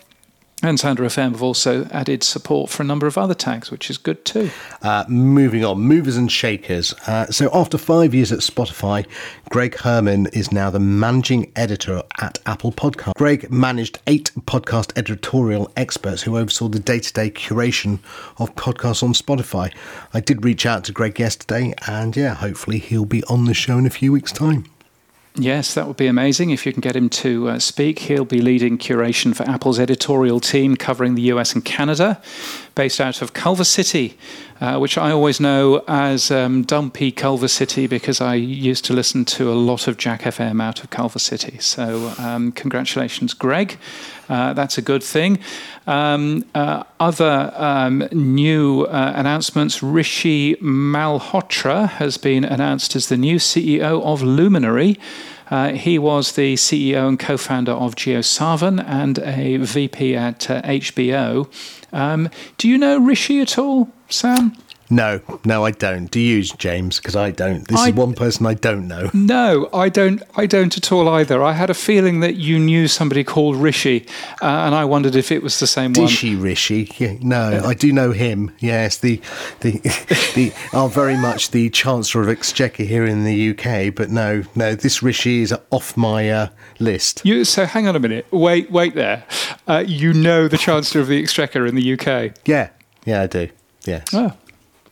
And 0.63 0.81
Sounder 0.81 1.05
FM 1.05 1.33
have 1.33 1.43
also 1.43 1.85
added 1.93 2.23
support 2.23 2.71
for 2.71 2.83
a 2.83 2.87
number 2.87 3.07
of 3.07 3.19
other 3.19 3.35
tags, 3.35 3.71
which 3.71 3.91
is 3.91 3.99
good 3.99 4.25
too. 4.25 4.51
Uh, 4.81 5.05
moving 5.07 5.63
on, 5.67 5.81
movers 5.81 6.17
and 6.17 6.33
shakers. 6.33 6.95
Uh, 7.07 7.27
so, 7.27 7.51
after 7.53 7.77
five 7.77 8.15
years 8.15 8.33
at 8.33 8.39
Spotify, 8.39 9.07
Greg 9.51 9.77
Herman 9.77 10.29
is 10.29 10.51
now 10.53 10.71
the 10.71 10.81
managing 10.81 11.53
editor 11.57 12.03
at 12.23 12.39
Apple 12.47 12.73
Podcast. 12.73 13.15
Greg 13.17 13.51
managed 13.51 13.99
eight 14.07 14.31
podcast 14.47 14.97
editorial 14.97 15.71
experts 15.77 16.23
who 16.23 16.39
oversaw 16.39 16.69
the 16.69 16.81
day 16.81 17.01
to 17.01 17.13
day 17.13 17.31
curation 17.31 17.99
of 18.39 18.55
podcasts 18.55 19.03
on 19.03 19.13
Spotify. 19.13 19.71
I 20.15 20.21
did 20.21 20.43
reach 20.43 20.65
out 20.65 20.85
to 20.85 20.93
Greg 20.93 21.21
yesterday, 21.21 21.75
and 21.87 22.17
yeah, 22.17 22.35
hopefully 22.35 22.79
he'll 22.79 23.05
be 23.05 23.23
on 23.25 23.45
the 23.45 23.55
show 23.55 23.77
in 23.77 23.85
a 23.85 23.91
few 23.91 24.11
weeks' 24.11 24.33
time. 24.33 24.65
Yes, 25.39 25.75
that 25.75 25.87
would 25.87 25.99
be 25.99 26.07
amazing 26.07 26.49
if 26.49 26.65
you 26.65 26.73
can 26.73 26.81
get 26.81 26.97
him 26.97 27.11
to 27.11 27.51
uh, 27.51 27.59
speak. 27.59 27.99
He'll 27.99 28.25
be 28.25 28.41
leading 28.41 28.79
curation 28.79 29.37
for 29.37 29.43
Apple's 29.43 29.79
editorial 29.79 30.41
team 30.41 30.77
covering 30.77 31.15
the 31.15 31.23
US 31.23 31.55
and 31.55 31.63
Canada, 31.63 32.23
based 32.77 33.01
out 33.01 33.23
of 33.23 33.33
Culver 33.33 33.65
City, 33.65 34.17
uh, 34.61 34.79
which 34.79 34.97
I 34.99 35.11
always 35.11 35.41
know 35.41 35.83
as 35.89 36.31
um, 36.31 36.63
Dumpy 36.63 37.11
Culver 37.11 37.49
City 37.49 37.87
because 37.87 38.21
I 38.21 38.35
used 38.35 38.85
to 38.85 38.93
listen 38.93 39.25
to 39.25 39.51
a 39.51 39.55
lot 39.55 39.89
of 39.89 39.97
Jack 39.97 40.21
FM 40.23 40.63
out 40.63 40.85
of 40.85 40.91
Culver 40.91 41.19
City. 41.19 41.59
So, 41.59 42.13
um, 42.19 42.53
congratulations, 42.53 43.33
Greg. 43.33 43.79
Uh, 44.29 44.53
that's 44.53 44.77
a 44.77 44.83
good 44.83 45.03
thing. 45.03 45.39
Um, 45.87 46.45
uh, 46.55 46.85
other 47.01 47.51
um, 47.57 48.07
new 48.13 48.83
uh, 48.83 49.13
announcements 49.17 49.83
Rishi 49.83 50.57
Malhotra 50.57 51.89
has 51.89 52.19
been 52.19 52.45
announced 52.45 52.95
as 52.95 53.09
the 53.09 53.17
new 53.17 53.37
CEO 53.37 54.03
of 54.05 54.23
Luminary. 54.23 54.99
Uh, 55.51 55.73
he 55.73 55.99
was 55.99 56.33
the 56.33 56.55
CEO 56.55 57.09
and 57.09 57.19
co 57.19 57.37
founder 57.37 57.73
of 57.73 57.95
JioSaavn 57.95 58.85
and 58.87 59.19
a 59.21 59.59
VP 59.59 60.17
at 60.17 60.51
uh, 60.51 60.63
HBO. 60.63 61.49
Um, 61.93 62.29
do 62.59 62.69
you 62.69 62.79
know 62.79 62.99
Rishi 62.99 63.41
at 63.41 63.59
all, 63.59 63.89
Sam? 64.09 64.57
No, 64.91 65.21
no, 65.45 65.65
I 65.65 65.73
don't. 65.73 66.11
Do 66.11 66.21
you, 66.21 66.43
James? 66.43 66.99
Because 66.99 67.17
I 67.17 67.31
don't. 67.31 67.67
This 67.67 67.81
I, 67.81 67.89
is 67.89 67.95
one 67.95 68.15
person 68.15 68.47
I 68.47 68.55
don't 68.55 68.87
know. 68.87 69.11
No, 69.13 69.69
I 69.73 69.89
don't. 69.89 70.23
I 70.37 70.47
don't 70.47 70.77
at 70.77 70.93
all 70.93 71.09
either. 71.09 71.43
I 71.43 71.53
had 71.53 71.71
a 71.71 71.75
feeling 71.75 72.21
that 72.21 72.37
you 72.37 72.59
knew 72.59 72.87
somebody 72.87 73.25
called 73.25 73.57
Rishi, 73.57 74.07
uh, 74.41 74.47
and 74.47 74.75
I 74.75 74.85
wondered 74.85 75.17
if 75.17 75.33
it 75.33 75.43
was 75.43 75.59
the 75.59 75.67
same 75.67 75.93
Dishi 75.93 76.35
one. 76.35 76.45
Rishi? 76.45 76.91
Yeah, 76.99 77.17
no, 77.21 77.51
yeah. 77.51 77.67
I 77.67 77.75
do 77.75 77.93
know 77.93 78.13
him. 78.13 78.53
Yes, 78.61 78.99
the 78.99 79.21
the 79.61 79.73
the 80.35 80.53
are 80.73 80.89
very 80.89 81.17
much 81.17 81.51
the 81.51 81.69
Chancellor 81.71 82.23
of 82.23 82.29
Exchequer 82.29 82.85
here 82.85 83.05
in 83.05 83.25
the 83.25 83.51
UK. 83.51 83.95
But 83.95 84.11
no, 84.11 84.45
no, 84.55 84.75
this 84.75 85.03
Rishi 85.03 85.43
is 85.43 85.55
off 85.71 85.97
my 85.97 86.31
uh, 86.31 86.49
list. 86.79 87.23
You, 87.25 87.45
so 87.45 87.65
hang 87.65 87.89
on 87.89 87.97
a 87.97 88.01
minute. 88.01 88.27
Wait, 88.31 88.71
wait 88.71 88.95
there. 88.95 89.25
Uh, 89.67 89.83
you 89.87 90.13
know 90.13 90.47
the 90.47 90.59
Chancellor 90.59 91.01
of 91.01 91.09
the 91.09 91.21
Exchequer 91.21 91.67
in 91.67 91.75
the 91.75 91.93
UK? 91.95 92.37
Yeah, 92.45 92.71
yeah, 93.05 93.23
I 93.23 93.27
do. 93.27 93.49
Yes. 93.85 94.09
Oh. 94.13 94.33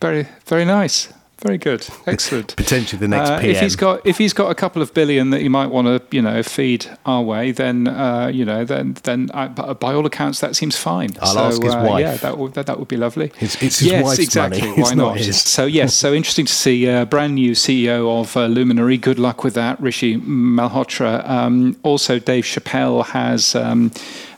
Very, 0.01 0.27
very 0.45 0.65
nice. 0.65 1.11
Very 1.39 1.57
good. 1.57 1.85
Excellent. 2.07 2.55
Potentially 2.55 2.97
the 2.97 3.09
next 3.09 3.29
Uh, 3.29 3.39
PM. 3.39 3.51
if 3.51 3.59
he's 3.59 3.75
got 3.75 4.07
if 4.07 4.17
he's 4.17 4.31
got 4.33 4.49
a 4.49 4.55
couple 4.55 4.81
of 4.81 4.93
billion 4.93 5.31
that 5.31 5.41
he 5.41 5.49
might 5.49 5.67
want 5.67 5.85
to 5.85 6.01
you 6.15 6.21
know 6.21 6.41
feed 6.41 6.87
our 7.05 7.21
way, 7.21 7.51
then 7.51 7.87
uh, 7.89 8.31
you 8.33 8.45
know 8.45 8.63
then 8.63 8.95
then 9.03 9.29
I, 9.33 9.49
by 9.49 9.73
by 9.73 9.93
all 9.93 10.05
accounts 10.05 10.39
that 10.39 10.55
seems 10.55 10.77
fine. 10.77 11.09
I'll 11.21 11.33
so, 11.33 11.39
ask 11.41 11.61
his 11.61 11.75
uh, 11.75 11.85
wife. 11.87 11.99
Yeah, 11.99 12.15
that 12.17 12.37
would 12.37 12.53
that, 12.53 12.65
that 12.67 12.79
would 12.79 12.87
be 12.87 12.95
lovely. 12.97 13.25
It's- 13.25 13.61
it's 13.61 13.79
his 13.79 13.89
yes, 13.89 14.03
wife's 14.05 14.19
exactly. 14.19 14.61
money. 14.69 14.73
Why 14.73 14.79
It's 14.87 14.95
not 14.95 15.15
not? 15.17 15.33
So 15.35 15.65
yes, 15.65 15.93
so 15.93 16.13
interesting 16.19 16.45
to 16.45 16.53
see 16.53 16.89
uh, 16.89 17.03
brand 17.05 17.35
new 17.35 17.51
CEO 17.51 18.21
of 18.21 18.35
uh, 18.37 18.45
Luminary. 18.47 18.97
Good 18.97 19.19
luck 19.19 19.43
with 19.43 19.55
that, 19.55 19.79
Rishi 19.81 20.17
Malhotra. 20.17 21.29
Um, 21.29 21.75
also, 21.83 22.17
Dave 22.17 22.45
Chappelle 22.45 23.05
has. 23.07 23.55
Um, 23.55 23.91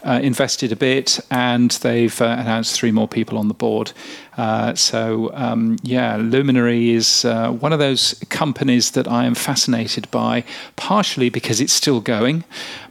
uh, 0.07 0.19
invested 0.23 0.71
a 0.71 0.75
bit, 0.75 1.19
and 1.29 1.71
they've 1.71 2.21
uh, 2.21 2.37
announced 2.39 2.79
three 2.79 2.91
more 2.91 3.07
people 3.07 3.37
on 3.37 3.49
the 3.49 3.53
board. 3.53 3.91
Uh, 4.37 4.73
so, 4.73 5.31
um, 5.33 5.77
yeah, 5.83 6.15
Luminary 6.15 6.91
is 6.91 7.25
uh, 7.25 7.51
one 7.51 7.73
of 7.73 7.79
those 7.79 8.13
companies 8.29 8.91
that 8.91 9.07
I 9.07 9.25
am 9.25 9.35
fascinated 9.35 10.09
by, 10.09 10.43
partially 10.75 11.29
because 11.29 11.59
it's 11.59 11.73
still 11.73 11.99
going, 11.99 12.45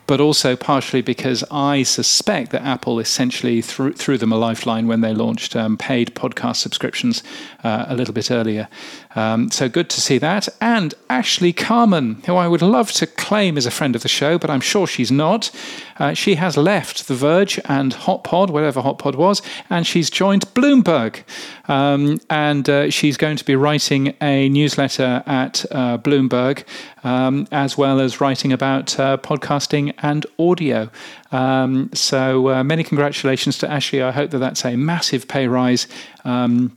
but 0.06 0.20
also 0.20 0.56
partially 0.56 1.02
because 1.02 1.42
I 1.50 1.82
suspect 1.82 2.52
that 2.52 2.62
Apple 2.62 3.00
essentially 3.00 3.62
threw, 3.62 3.92
threw 3.92 4.18
them 4.18 4.32
a 4.32 4.36
lifeline 4.36 4.86
when 4.86 5.00
they 5.00 5.14
launched 5.14 5.56
um, 5.56 5.76
paid 5.76 6.14
podcast 6.14 6.56
subscriptions 6.56 7.22
uh, 7.64 7.86
a 7.88 7.94
little 7.96 8.14
bit 8.14 8.30
earlier. 8.30 8.68
Um, 9.16 9.50
so 9.50 9.68
good 9.68 9.88
to 9.90 10.00
see 10.00 10.18
that. 10.18 10.48
And 10.60 10.94
Ashley 11.08 11.52
Carman, 11.52 12.22
who 12.26 12.36
I 12.36 12.46
would 12.46 12.62
love 12.62 12.92
to 12.92 13.06
claim 13.06 13.56
as 13.56 13.64
a 13.64 13.70
friend 13.70 13.96
of 13.96 14.02
the 14.02 14.08
show, 14.08 14.38
but 14.38 14.50
I'm 14.50 14.60
sure 14.60 14.86
she's 14.86 15.10
not. 15.10 15.50
Uh, 15.98 16.12
she 16.12 16.34
has 16.34 16.58
left 16.58 17.08
The 17.08 17.14
Verge 17.14 17.58
and 17.64 17.94
HotPod, 17.94 18.50
whatever 18.50 18.82
HotPod 18.82 19.16
was, 19.16 19.40
and 19.70 19.86
she's 19.86 20.10
joined 20.10 20.42
Bloomberg. 20.54 21.24
Um, 21.66 22.20
and 22.28 22.68
uh, 22.68 22.90
she's 22.90 23.16
going 23.16 23.38
to 23.38 23.44
be 23.44 23.56
writing 23.56 24.14
a 24.20 24.50
newsletter 24.50 25.22
at 25.26 25.64
uh, 25.70 25.96
Bloomberg, 25.98 26.64
um, 27.02 27.48
as 27.50 27.78
well 27.78 27.98
as 28.00 28.20
writing 28.20 28.52
about 28.52 29.00
uh, 29.00 29.16
podcasting 29.16 29.94
and 30.02 30.26
audio. 30.38 30.90
Um, 31.32 31.90
so 31.94 32.50
uh, 32.50 32.64
many 32.64 32.84
congratulations 32.84 33.56
to 33.58 33.70
Ashley. 33.70 34.02
I 34.02 34.10
hope 34.10 34.30
that 34.30 34.38
that's 34.38 34.64
a 34.64 34.76
massive 34.76 35.26
pay 35.26 35.48
rise. 35.48 35.88
Um, 36.24 36.76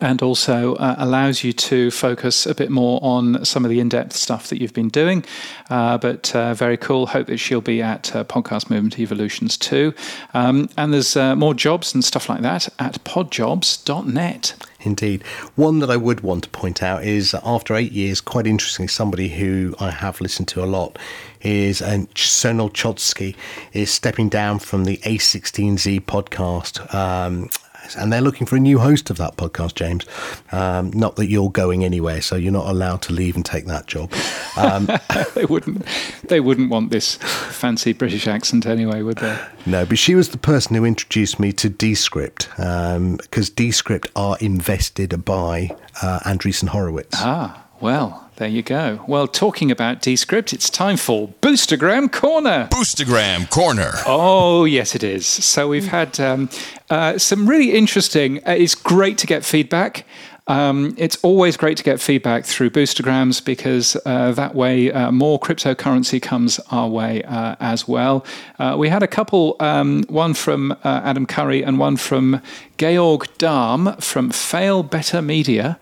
and 0.00 0.22
also 0.22 0.74
uh, 0.76 0.94
allows 0.98 1.44
you 1.44 1.52
to 1.52 1.90
focus 1.90 2.46
a 2.46 2.54
bit 2.54 2.70
more 2.70 2.98
on 3.02 3.44
some 3.44 3.64
of 3.64 3.70
the 3.70 3.80
in-depth 3.80 4.14
stuff 4.14 4.48
that 4.48 4.60
you've 4.60 4.72
been 4.72 4.88
doing. 4.88 5.24
Uh, 5.68 5.98
but 5.98 6.34
uh, 6.34 6.54
very 6.54 6.76
cool. 6.76 7.06
Hope 7.06 7.26
that 7.26 7.36
she'll 7.36 7.60
be 7.60 7.82
at 7.82 8.14
uh, 8.16 8.24
Podcast 8.24 8.70
Movement 8.70 8.98
Evolutions 8.98 9.58
too. 9.58 9.94
Um, 10.32 10.68
and 10.76 10.92
there's 10.92 11.16
uh, 11.16 11.36
more 11.36 11.54
jobs 11.54 11.94
and 11.94 12.02
stuff 12.02 12.28
like 12.28 12.40
that 12.40 12.68
at 12.78 13.04
podjobs.net. 13.04 14.54
Indeed. 14.80 15.22
One 15.54 15.78
that 15.78 15.90
I 15.90 15.96
would 15.96 16.20
want 16.20 16.44
to 16.44 16.50
point 16.50 16.82
out 16.82 17.04
is 17.04 17.34
after 17.42 17.74
eight 17.74 17.92
years, 17.92 18.20
quite 18.20 18.46
interestingly, 18.46 18.88
somebody 18.88 19.28
who 19.28 19.74
I 19.80 19.90
have 19.90 20.20
listened 20.20 20.48
to 20.48 20.62
a 20.62 20.66
lot 20.66 20.98
is 21.40 21.80
and 21.80 22.12
Sonal 22.14 22.70
Chokshi 22.70 23.34
is 23.72 23.90
stepping 23.90 24.28
down 24.28 24.58
from 24.58 24.84
the 24.84 24.98
A16Z 24.98 26.02
podcast. 26.02 26.94
Um, 26.94 27.48
and 27.96 28.12
they're 28.12 28.20
looking 28.20 28.46
for 28.46 28.56
a 28.56 28.60
new 28.60 28.78
host 28.78 29.10
of 29.10 29.16
that 29.18 29.36
podcast, 29.36 29.74
James. 29.74 30.04
Um, 30.52 30.90
not 30.92 31.16
that 31.16 31.26
you're 31.26 31.50
going 31.50 31.84
anywhere, 31.84 32.20
so 32.20 32.36
you're 32.36 32.52
not 32.52 32.66
allowed 32.66 33.02
to 33.02 33.12
leave 33.12 33.36
and 33.36 33.44
take 33.44 33.66
that 33.66 33.86
job. 33.86 34.12
Um, 34.56 34.88
they 35.34 35.44
wouldn't. 35.44 35.86
They 36.28 36.40
wouldn't 36.40 36.70
want 36.70 36.90
this 36.90 37.16
fancy 37.16 37.92
British 37.92 38.26
accent 38.26 38.66
anyway, 38.66 39.02
would 39.02 39.18
they? 39.18 39.38
No, 39.66 39.86
but 39.86 39.98
she 39.98 40.14
was 40.14 40.30
the 40.30 40.38
person 40.38 40.76
who 40.76 40.84
introduced 40.84 41.38
me 41.38 41.52
to 41.52 41.68
Descript 41.68 42.48
because 42.56 43.50
Descript 43.50 44.10
are 44.16 44.36
invested 44.40 45.24
by 45.24 45.70
uh, 46.02 46.20
Andreessen 46.24 46.68
Horowitz. 46.68 47.16
Ah, 47.20 47.64
well, 47.80 48.23
there 48.36 48.48
you 48.48 48.62
go. 48.62 49.04
Well, 49.06 49.28
talking 49.28 49.70
about 49.70 50.02
Descript, 50.02 50.52
it's 50.52 50.68
time 50.68 50.96
for 50.96 51.28
Boostergram 51.40 52.10
Corner. 52.10 52.68
Boostergram 52.70 53.48
Corner. 53.48 53.92
Oh, 54.06 54.64
yes, 54.64 54.94
it 54.94 55.04
is. 55.04 55.26
So 55.26 55.68
we've 55.68 55.86
had 55.86 56.18
um, 56.18 56.50
uh, 56.90 57.16
some 57.18 57.48
really 57.48 57.72
interesting. 57.72 58.38
Uh, 58.46 58.52
it's 58.52 58.74
great 58.74 59.18
to 59.18 59.26
get 59.26 59.44
feedback. 59.44 60.04
Um, 60.46 60.94
it's 60.98 61.16
always 61.22 61.56
great 61.56 61.78
to 61.78 61.82
get 61.82 62.00
feedback 62.00 62.44
through 62.44 62.70
boostergrams 62.70 63.42
because 63.42 63.96
uh, 64.04 64.32
that 64.32 64.54
way 64.54 64.92
uh, 64.92 65.10
more 65.10 65.40
cryptocurrency 65.40 66.20
comes 66.20 66.60
our 66.70 66.88
way 66.88 67.22
uh, 67.22 67.56
as 67.60 67.88
well. 67.88 68.26
Uh, 68.58 68.76
we 68.78 68.90
had 68.90 69.02
a 69.02 69.08
couple, 69.08 69.56
um, 69.60 70.04
one 70.08 70.34
from 70.34 70.72
uh, 70.72 70.76
Adam 70.84 71.24
Curry 71.24 71.64
and 71.64 71.78
one 71.78 71.96
from 71.96 72.42
Georg 72.76 73.26
Darm 73.38 74.02
from 74.02 74.30
Fail 74.30 74.82
Better 74.82 75.22
Media. 75.22 75.78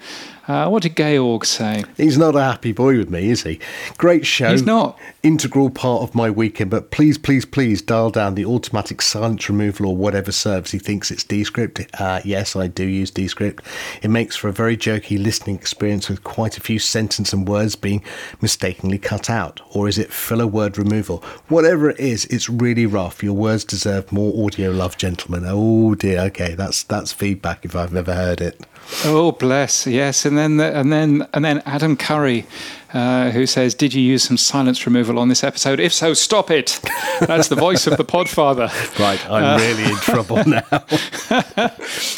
Uh, 0.53 0.69
what 0.69 0.83
did 0.83 0.95
Georg 0.95 1.47
say? 1.47 1.83
He's 1.97 2.19
not 2.19 2.37
a 2.37 2.43
happy 2.43 2.73
boy 2.73 2.99
with 2.99 3.09
me, 3.09 3.31
is 3.31 3.43
he? 3.43 3.59
Great 3.97 4.27
show. 4.27 4.51
He's 4.51 4.67
not. 4.67 4.99
Integral 5.23 5.71
part 5.71 6.03
of 6.03 6.15
my 6.15 6.29
weekend, 6.29 6.71
but 6.71 6.91
please, 6.91 7.17
please, 7.17 7.47
please 7.47 7.81
dial 7.81 8.11
down 8.11 8.35
the 8.35 8.45
automatic 8.45 9.01
silence 9.01 9.49
removal 9.49 9.87
or 9.87 9.97
whatever 9.97 10.31
serves 10.31 10.73
he 10.73 10.79
thinks 10.79 11.11
it's 11.11 11.25
Descript. 11.25 11.81
Uh, 11.99 12.21
yes, 12.23 12.55
I 12.55 12.67
do 12.67 12.85
use 12.85 13.11
Descript. 13.11 13.65
It 14.03 14.11
makes 14.11 14.37
for 14.37 14.49
a 14.49 14.53
very 14.53 14.77
jerky 14.77 15.17
listening 15.17 15.57
experience 15.57 16.11
with 16.11 16.23
quite 16.23 16.59
a 16.59 16.61
few 16.61 16.79
sentences 16.79 17.33
and 17.33 17.49
words 17.49 17.75
being 17.75 18.03
mistakenly 18.43 18.99
cut 18.99 19.31
out. 19.31 19.63
Or 19.71 19.89
is 19.89 19.97
it 19.97 20.13
filler 20.13 20.47
word 20.47 20.77
removal? 20.77 21.25
Whatever 21.49 21.89
it 21.89 21.99
is, 21.99 22.27
it's 22.27 22.51
really 22.51 22.85
rough. 22.85 23.23
Your 23.23 23.33
words 23.33 23.65
deserve 23.65 24.13
more 24.13 24.45
audio 24.45 24.71
love, 24.71 24.99
gentlemen. 24.99 25.45
Oh 25.47 25.95
dear. 25.95 26.21
Okay, 26.21 26.55
that's 26.55 26.83
that's 26.83 27.11
feedback 27.11 27.65
if 27.65 27.75
I've 27.75 27.97
ever 27.97 28.15
heard 28.15 28.43
it. 28.43 28.61
Oh, 29.05 29.33
bless. 29.33 29.87
Yes, 29.87 30.25
and 30.25 30.37
then 30.37 30.57
the, 30.59 30.77
and 30.77 30.93
then 30.93 31.27
and 31.33 31.45
then 31.45 31.63
Adam 31.65 31.97
Curry, 31.97 32.47
uh, 32.93 33.31
who 33.31 33.47
says, 33.47 33.75
"Did 33.75 33.95
you 33.95 34.03
use 34.03 34.23
some 34.23 34.37
silence 34.37 34.87
removal 34.87 35.19
on 35.19 35.29
this 35.29 35.45
episode? 35.45 35.81
If 35.81 35.93
so, 35.93 36.15
stop 36.15 36.51
it." 36.51 36.81
That's 37.21 37.49
the 37.49 37.57
voice 37.57 37.87
of 37.87 37.97
the 37.97 38.05
Podfather. 38.05 38.69
Right, 38.99 39.25
I'm 39.31 39.61
really 39.61 39.85
in 39.85 39.97
trouble 39.97 40.43
now. 40.47 41.69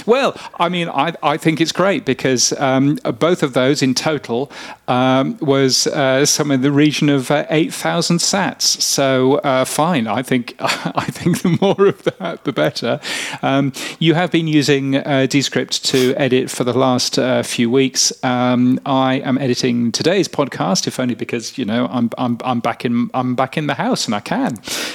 Well, 0.07 0.39
I 0.59 0.69
mean, 0.69 0.89
I, 0.89 1.15
I 1.23 1.37
think 1.37 1.61
it's 1.61 1.73
great 1.73 2.05
because 2.05 2.53
um, 2.61 2.97
both 3.19 3.43
of 3.43 3.55
those 3.55 3.83
in 3.83 3.95
total 3.95 4.51
um, 4.87 5.39
was 5.41 5.87
uh, 5.87 6.27
some 6.27 6.51
in 6.51 6.61
the 6.61 6.71
region 6.71 7.09
of 7.09 7.31
uh, 7.31 7.47
eight 7.49 7.73
thousand 7.73 8.19
sats. 8.19 8.63
So 8.63 9.37
uh, 9.37 9.65
fine, 9.65 10.07
I 10.07 10.23
think 10.23 10.55
I 10.61 11.07
think 11.07 11.43
the 11.43 11.59
more 11.61 11.87
of 11.87 12.03
that, 12.05 12.45
the 12.45 12.53
better. 12.53 13.01
Um, 13.43 13.73
you 13.99 14.15
have 14.15 14.31
been 14.31 14.47
using 14.47 14.97
uh, 14.97 15.27
Descript 15.29 15.85
to 15.87 16.15
edit 16.17 16.51
for 16.51 16.65
the 16.65 16.75
last 16.75 17.19
uh, 17.19 17.43
few 17.43 17.71
weeks. 17.71 18.13
Um, 18.23 18.79
I 18.85 19.15
am 19.17 19.39
editing 19.39 19.91
today's 19.93 20.29
podcast, 20.29 20.64
if 20.87 20.99
only 21.01 21.15
because 21.15 21.59
you 21.59 21.65
know 21.65 21.87
I'm 21.91 22.11
I'm 22.19 22.39
I'm 22.45 22.61
back 22.61 22.85
in 22.85 23.11
I'm 23.15 23.35
back 23.35 23.57
in 23.57 23.67
the 23.67 23.75
house 23.75 24.07
and 24.07 24.15
I 24.15 24.21
can. 24.21 24.55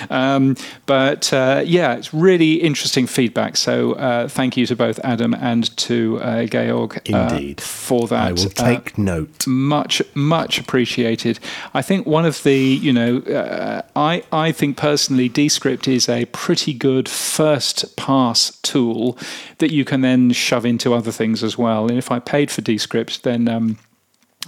Um, 0.10 0.56
but 0.86 1.32
uh, 1.34 1.62
yeah, 1.66 1.96
it's 1.96 2.14
really 2.14 2.54
interesting 2.56 3.08
feedback. 3.08 3.58
So 3.58 3.94
uh, 3.94 4.28
thank 4.28 4.58
you 4.58 4.66
to 4.68 4.76
both 4.76 5.00
Adam 5.04 5.34
and 5.34 5.76
to 5.78 6.20
uh, 6.22 6.46
Georg 6.46 6.98
uh, 6.98 7.30
Indeed. 7.30 7.62
for 7.62 8.08
that. 8.08 8.28
I 8.30 8.32
will 8.34 8.46
Uh, 8.58 8.70
take 8.72 8.98
note. 8.98 9.46
much 9.48 10.02
much 10.16 10.60
appreciated 10.60 11.40
i 11.74 11.82
think 11.82 12.06
one 12.08 12.26
of 12.26 12.44
the 12.44 12.58
you 12.86 12.92
know 12.94 13.18
uh, 13.20 13.82
i 13.96 14.24
i 14.32 14.52
think 14.52 14.78
personally 14.78 15.30
descript 15.30 15.88
is 15.88 16.10
a 16.10 16.26
pretty 16.26 16.74
good 16.74 17.08
first 17.08 17.96
pass 17.96 18.52
tool 18.62 19.18
that 19.60 19.72
you 19.72 19.84
can 19.86 20.02
then 20.02 20.32
shove 20.32 20.66
into 20.66 20.94
other 20.94 21.12
things 21.12 21.44
as 21.44 21.58
well 21.58 21.88
and 21.90 21.98
if 21.98 22.12
i 22.12 22.20
paid 22.20 22.50
for 22.52 22.62
descript 22.62 23.24
then 23.24 23.48
um 23.48 23.78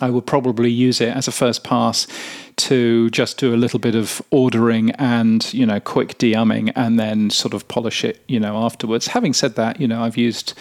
I 0.02 0.10
would 0.10 0.26
probably 0.26 0.70
use 0.70 1.02
it 1.02 1.16
as 1.16 1.28
a 1.28 1.32
first 1.32 1.64
pass 1.64 2.08
to 2.58 3.10
just 3.12 3.38
do 3.38 3.56
a 3.56 3.58
little 3.58 3.80
bit 3.80 3.96
of 3.96 4.22
ordering 4.30 4.92
and 4.92 5.52
you 5.54 5.66
know 5.66 5.80
quick 5.80 6.18
de-umming 6.18 6.72
and 6.76 7.00
then 7.00 7.30
sort 7.30 7.54
of 7.54 7.68
polish 7.68 8.04
it 8.04 8.24
you 8.28 8.40
know 8.40 8.58
afterwards. 8.58 9.08
Having 9.08 9.34
said 9.34 9.56
that, 9.56 9.80
you 9.80 9.88
know 9.88 10.04
I've 10.04 10.18
used 10.18 10.54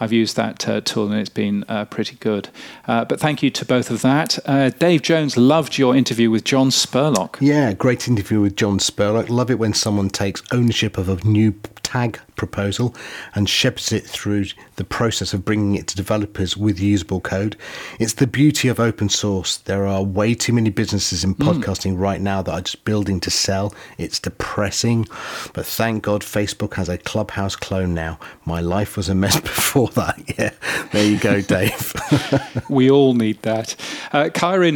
I've 0.00 0.12
used 0.12 0.36
that 0.36 0.66
uh, 0.68 0.80
tool 0.80 1.12
and 1.12 1.20
it's 1.20 1.28
been 1.28 1.64
uh, 1.68 1.84
pretty 1.84 2.16
good. 2.16 2.48
Uh, 2.88 3.04
but 3.04 3.20
thank 3.20 3.42
you 3.42 3.50
to 3.50 3.64
both 3.64 3.90
of 3.90 4.02
that. 4.02 4.38
Uh, 4.46 4.70
Dave 4.70 5.02
Jones 5.02 5.36
loved 5.36 5.76
your 5.76 5.94
interview 5.94 6.30
with 6.30 6.42
John 6.44 6.70
Spurlock. 6.70 7.36
Yeah, 7.40 7.74
great 7.74 8.08
interview 8.08 8.40
with 8.40 8.56
John 8.56 8.78
Spurlock. 8.78 9.28
Love 9.28 9.50
it 9.50 9.58
when 9.58 9.74
someone 9.74 10.08
takes 10.08 10.42
ownership 10.50 10.96
of 10.96 11.08
a 11.08 11.16
new 11.26 11.54
tag 11.90 12.20
proposal 12.36 12.94
and 13.34 13.50
shepherds 13.50 13.92
it 13.92 14.06
through 14.06 14.44
the 14.76 14.84
process 14.84 15.34
of 15.34 15.44
bringing 15.44 15.74
it 15.74 15.88
to 15.88 15.96
developers 15.96 16.56
with 16.56 16.78
usable 16.78 17.20
code. 17.20 17.56
It's 17.98 18.14
the 18.14 18.28
beauty 18.28 18.68
of 18.68 18.78
open 18.78 19.08
source. 19.08 19.56
There 19.58 19.86
are 19.86 20.02
way 20.02 20.34
too 20.34 20.52
many 20.52 20.70
businesses 20.70 21.24
in 21.24 21.34
podcasting 21.34 21.98
right 21.98 22.20
now 22.20 22.42
that 22.42 22.52
are 22.52 22.60
just 22.60 22.84
building 22.84 23.18
to 23.20 23.30
sell. 23.30 23.74
It's 23.98 24.20
depressing, 24.20 25.06
but 25.52 25.66
thank 25.66 26.04
God 26.04 26.22
Facebook 26.22 26.74
has 26.74 26.88
a 26.88 26.96
Clubhouse 26.96 27.56
clone 27.56 27.92
now. 27.92 28.18
My 28.46 28.60
life 28.60 28.96
was 28.96 29.08
a 29.08 29.14
mess 29.14 29.38
before 29.52 29.88
that. 29.94 30.22
Yeah, 30.38 30.52
there 30.92 31.04
you 31.04 31.18
go, 31.18 31.40
Dave. 31.40 31.94
we 32.68 32.90
all 32.90 33.14
need 33.14 33.42
that. 33.42 33.76
Uh, 34.12 34.30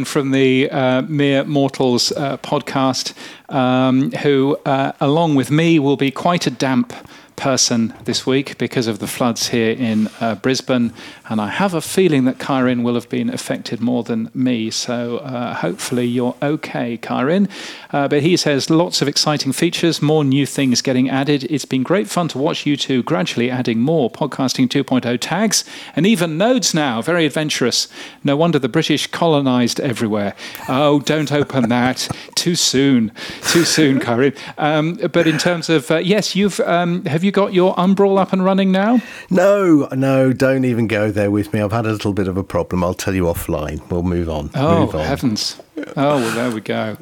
from 0.05 0.31
the 0.31 0.69
uh, 0.69 1.01
Mere 1.03 1.43
Mortals 1.43 2.11
uh, 2.11 2.37
podcast, 2.37 3.13
um, 3.53 4.11
who, 4.11 4.57
uh, 4.65 4.91
along 4.99 5.35
with 5.35 5.51
me, 5.51 5.79
will 5.79 5.97
be 5.97 6.11
quite 6.11 6.47
a 6.47 6.51
damp 6.51 6.93
person 7.35 7.93
this 8.05 8.25
week 8.25 8.57
because 8.57 8.87
of 8.87 8.99
the 8.99 9.07
floods 9.07 9.49
here 9.49 9.71
in 9.71 10.09
uh, 10.19 10.35
Brisbane, 10.35 10.93
and 11.29 11.41
I 11.41 11.49
have 11.49 11.73
a 11.73 11.81
feeling 11.81 12.25
that 12.25 12.37
Kyrene 12.37 12.83
will 12.83 12.93
have 12.93 13.09
been 13.09 13.29
affected 13.29 13.81
more 13.81 14.03
than 14.03 14.29
me. 14.33 14.69
So 14.69 15.17
uh, 15.17 15.55
hopefully 15.55 16.05
you're 16.05 16.35
okay, 16.41 16.97
Kyrene. 16.97 17.49
Uh, 17.91 18.07
but 18.07 18.21
he 18.21 18.37
says 18.37 18.69
lots 18.69 19.01
of 19.01 19.07
exciting 19.07 19.51
features, 19.51 20.01
more 20.01 20.23
new 20.23 20.45
things 20.45 20.81
getting 20.81 21.09
added. 21.09 21.45
It's 21.49 21.65
been 21.65 21.83
great 21.83 22.07
fun 22.07 22.27
to 22.29 22.37
watch 22.37 22.65
you 22.65 22.77
two 22.77 23.03
gradually 23.03 23.49
adding 23.49 23.79
more 23.79 24.09
podcasting 24.09 24.67
2.0 24.67 25.17
tags 25.19 25.63
and 25.95 26.05
even 26.05 26.37
nodes 26.37 26.73
now. 26.73 27.01
Very 27.01 27.25
adventurous. 27.25 27.87
No 28.23 28.37
wonder 28.37 28.59
the 28.59 28.69
British 28.69 29.07
colonised 29.07 29.79
everywhere. 29.79 30.35
Oh, 30.69 30.99
don't 30.99 31.31
open 31.31 31.69
that. 31.69 32.07
Too 32.35 32.55
soon. 32.55 33.11
Too 33.41 33.63
soon, 33.63 33.99
Kyrene. 33.99 34.37
Um, 34.57 34.95
but 35.11 35.27
in 35.27 35.37
terms 35.37 35.69
of 35.69 35.89
uh, 35.91 35.97
yes, 35.97 36.35
you've 36.35 36.59
um, 36.61 37.03
have 37.05 37.23
you 37.25 37.31
got 37.31 37.53
your 37.53 37.75
Umbrel 37.75 38.17
up 38.17 38.31
and 38.31 38.45
running 38.45 38.71
now? 38.71 39.01
No, 39.29 39.87
no, 39.91 40.31
don't 40.31 40.63
even 40.63 40.87
go 40.87 41.11
there 41.11 41.31
with 41.31 41.51
me. 41.53 41.59
I've 41.61 41.71
had 41.71 41.85
a 41.85 41.91
little 41.91 42.13
bit 42.13 42.27
of 42.27 42.37
a 42.37 42.43
problem. 42.43 42.83
I'll 42.83 42.93
tell 42.93 43.13
you 43.15 43.23
offline. 43.23 43.81
We'll 43.89 44.03
move 44.03 44.29
on. 44.29 44.51
Oh, 44.53 44.85
move 44.85 44.95
on. 44.95 45.05
heavens. 45.05 45.59
Oh, 45.97 46.17
well, 46.17 46.35
there 46.35 46.51
we 46.51 46.61
go. 46.61 46.97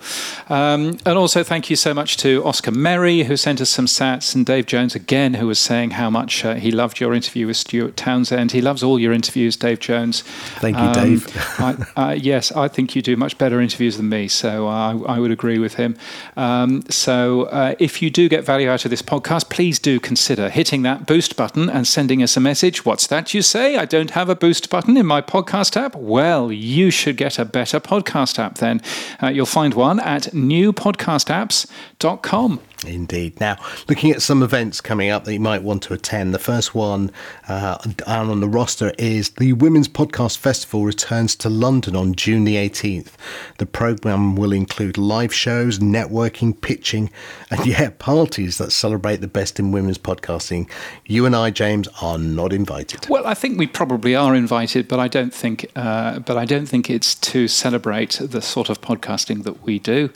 Um, 0.49 0.97
and 1.05 1.17
also, 1.17 1.43
thank 1.43 1.69
you 1.69 1.75
so 1.75 1.93
much 1.93 2.17
to 2.17 2.43
Oscar 2.43 2.71
Merry, 2.71 3.23
who 3.23 3.35
sent 3.37 3.59
us 3.59 3.69
some 3.69 3.85
sats, 3.85 4.35
and 4.35 4.45
Dave 4.45 4.67
Jones 4.67 4.93
again, 4.93 5.35
who 5.35 5.47
was 5.47 5.57
saying 5.57 5.91
how 5.91 6.09
much 6.09 6.45
uh, 6.45 6.55
he 6.55 6.71
loved 6.71 6.99
your 6.99 7.13
interview 7.13 7.47
with 7.47 7.57
Stuart 7.57 7.97
Townsend. 7.97 8.51
He 8.51 8.61
loves 8.61 8.83
all 8.83 8.99
your 8.99 9.11
interviews, 9.11 9.55
Dave 9.55 9.79
Jones. 9.79 10.21
Thank 10.21 10.77
you, 10.77 10.83
um, 10.83 10.93
Dave. 10.93 11.27
I, 11.59 11.85
uh, 11.95 12.11
yes, 12.11 12.51
I 12.51 12.67
think 12.67 12.95
you 12.95 13.01
do 13.01 13.15
much 13.15 13.37
better 13.37 13.61
interviews 13.61 13.97
than 13.97 14.09
me, 14.09 14.27
so 14.27 14.67
I, 14.67 14.95
I 15.07 15.19
would 15.19 15.31
agree 15.31 15.59
with 15.59 15.75
him. 15.75 15.95
Um, 16.37 16.83
so, 16.89 17.43
uh, 17.43 17.75
if 17.79 18.01
you 18.01 18.09
do 18.09 18.29
get 18.29 18.43
value 18.43 18.69
out 18.69 18.85
of 18.85 18.91
this 18.91 19.01
podcast, 19.01 19.49
please 19.49 19.79
do 19.79 19.99
consider 19.99 20.49
hitting 20.49 20.83
that 20.83 21.05
boost 21.05 21.35
button 21.35 21.69
and 21.69 21.87
sending 21.87 22.21
us 22.21 22.37
a 22.37 22.39
message. 22.39 22.85
What's 22.85 23.07
that 23.07 23.33
you 23.33 23.41
say? 23.41 23.75
I 23.75 23.85
don't 23.85 24.11
have 24.11 24.29
a 24.29 24.35
boost 24.35 24.69
button 24.69 24.97
in 24.97 25.05
my 25.05 25.21
podcast 25.21 25.77
app. 25.77 25.95
Well, 25.95 26.51
you 26.51 26.91
should 26.91 27.17
get 27.17 27.39
a 27.39 27.45
better 27.45 27.79
podcast 27.79 28.39
app 28.39 28.55
then. 28.63 28.81
Uh, 29.21 29.27
you'll 29.27 29.45
find 29.45 29.73
one 29.73 29.99
at 29.99 30.23
newpodcastapps.com. 30.33 32.61
Indeed. 32.85 33.39
Now, 33.39 33.57
looking 33.87 34.11
at 34.11 34.21
some 34.21 34.43
events 34.43 34.81
coming 34.81 35.09
up 35.09 35.23
that 35.23 35.33
you 35.33 35.39
might 35.39 35.63
want 35.63 35.83
to 35.83 35.93
attend, 35.93 36.33
the 36.33 36.39
first 36.39 36.75
one 36.75 37.11
uh, 37.47 37.77
on 38.07 38.39
the 38.39 38.49
roster 38.49 38.93
is 38.97 39.31
the 39.31 39.53
Women's 39.53 39.87
Podcast 39.87 40.37
Festival 40.37 40.83
returns 40.83 41.35
to 41.37 41.49
London 41.49 41.95
on 41.95 42.13
June 42.13 42.43
the 42.43 42.55
18th. 42.55 43.11
The 43.57 43.65
programme 43.65 44.35
will 44.35 44.51
include 44.51 44.97
live 44.97 45.33
shows, 45.33 45.79
networking, 45.79 46.59
pitching, 46.59 47.09
and 47.49 47.65
yeah, 47.65 47.91
parties 47.99 48.57
that 48.57 48.71
celebrate 48.71 49.17
the 49.17 49.27
best 49.27 49.59
in 49.59 49.71
women's 49.71 49.97
podcasting. 49.97 50.69
You 51.05 51.25
and 51.25 51.35
I, 51.35 51.51
James, 51.51 51.87
are 52.01 52.17
not 52.17 52.53
invited. 52.53 53.07
Well, 53.09 53.25
I 53.25 53.33
think 53.33 53.57
we 53.57 53.67
probably 53.67 54.15
are 54.15 54.35
invited, 54.35 54.87
but 54.87 54.99
I 54.99 55.07
don't 55.07 55.33
think, 55.33 55.69
uh, 55.75 56.19
but 56.19 56.37
I 56.37 56.45
don't 56.45 56.65
think 56.65 56.89
it's 56.89 57.15
to 57.15 57.47
celebrate 57.47 58.19
the 58.21 58.41
sort 58.53 58.69
of 58.69 58.79
podcasting 58.81 59.43
that 59.43 59.63
we 59.63 59.79
do. 59.79 60.09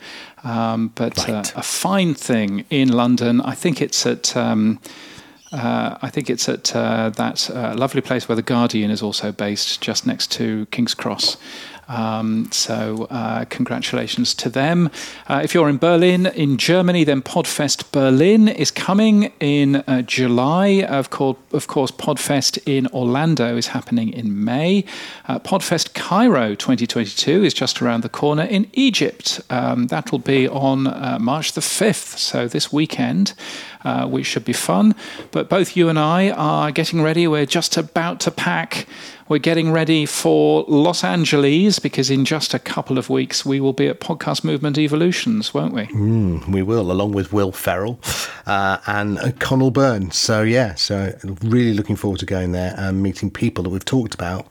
Um, 0.44 0.92
but 0.94 1.28
uh, 1.28 1.32
right. 1.32 1.56
uh, 1.56 1.60
a 1.60 1.62
fine 1.62 2.14
thing 2.14 2.64
in 2.70 2.88
London. 2.92 3.40
I 3.40 3.54
think 3.54 3.82
it's 3.82 4.06
at. 4.06 4.36
Um, 4.36 4.78
uh, 5.50 5.96
I 6.02 6.10
think 6.10 6.28
it's 6.28 6.46
at 6.46 6.76
uh, 6.76 7.08
that 7.16 7.50
uh, 7.50 7.74
lovely 7.74 8.02
place 8.02 8.28
where 8.28 8.36
the 8.36 8.42
Guardian 8.54 8.90
is 8.90 9.02
also 9.02 9.32
based, 9.32 9.80
just 9.80 10.06
next 10.06 10.30
to 10.32 10.66
King's 10.66 10.94
Cross. 10.94 11.38
Um, 11.88 12.50
so, 12.52 13.06
uh, 13.10 13.44
congratulations 13.46 14.34
to 14.34 14.50
them. 14.50 14.90
Uh, 15.26 15.40
if 15.42 15.54
you're 15.54 15.68
in 15.68 15.78
Berlin, 15.78 16.26
in 16.26 16.58
Germany, 16.58 17.04
then 17.04 17.22
Podfest 17.22 17.90
Berlin 17.92 18.46
is 18.46 18.70
coming 18.70 19.32
in 19.40 19.76
uh, 19.76 20.02
July. 20.02 20.82
Of 20.82 21.10
course, 21.10 21.38
of 21.52 21.66
course, 21.66 21.90
Podfest 21.90 22.58
in 22.66 22.86
Orlando 22.88 23.56
is 23.56 23.68
happening 23.68 24.12
in 24.12 24.44
May. 24.44 24.84
Uh, 25.26 25.38
Podfest 25.38 25.94
Cairo 25.94 26.54
2022 26.54 27.44
is 27.44 27.54
just 27.54 27.80
around 27.80 28.02
the 28.02 28.08
corner 28.08 28.44
in 28.44 28.70
Egypt. 28.74 29.40
Um, 29.48 29.86
that 29.86 30.12
will 30.12 30.18
be 30.18 30.46
on 30.46 30.86
uh, 30.86 31.18
March 31.20 31.52
the 31.52 31.62
5th, 31.62 32.18
so 32.18 32.46
this 32.46 32.72
weekend. 32.72 33.34
Uh, 33.84 34.08
which 34.08 34.26
should 34.26 34.44
be 34.44 34.52
fun. 34.52 34.92
But 35.30 35.48
both 35.48 35.76
you 35.76 35.88
and 35.88 36.00
I 36.00 36.30
are 36.30 36.72
getting 36.72 37.00
ready. 37.00 37.28
We're 37.28 37.46
just 37.46 37.76
about 37.76 38.18
to 38.20 38.32
pack 38.32 38.88
we're 39.28 39.38
getting 39.38 39.70
ready 39.70 40.06
for 40.06 40.64
Los 40.68 41.04
Angeles 41.04 41.78
because 41.78 42.10
in 42.10 42.24
just 42.24 42.54
a 42.54 42.58
couple 42.58 42.98
of 42.98 43.10
weeks 43.10 43.44
we 43.44 43.60
will 43.60 43.72
be 43.72 43.88
at 43.88 44.00
Podcast 44.00 44.44
Movement 44.44 44.78
Evolutions, 44.78 45.52
won't 45.52 45.74
we? 45.74 45.86
Mm, 45.86 46.48
we 46.48 46.62
will, 46.62 46.90
along 46.90 47.12
with 47.12 47.32
Will 47.32 47.52
Ferrell 47.52 48.00
uh, 48.46 48.78
and 48.86 49.38
Conal 49.38 49.70
Byrne. 49.70 50.10
So, 50.10 50.42
yeah, 50.42 50.74
so 50.74 51.14
really 51.42 51.74
looking 51.74 51.96
forward 51.96 52.20
to 52.20 52.26
going 52.26 52.52
there 52.52 52.74
and 52.76 53.02
meeting 53.02 53.30
people 53.30 53.64
that 53.64 53.70
we've 53.70 53.84
talked 53.84 54.14
about 54.14 54.46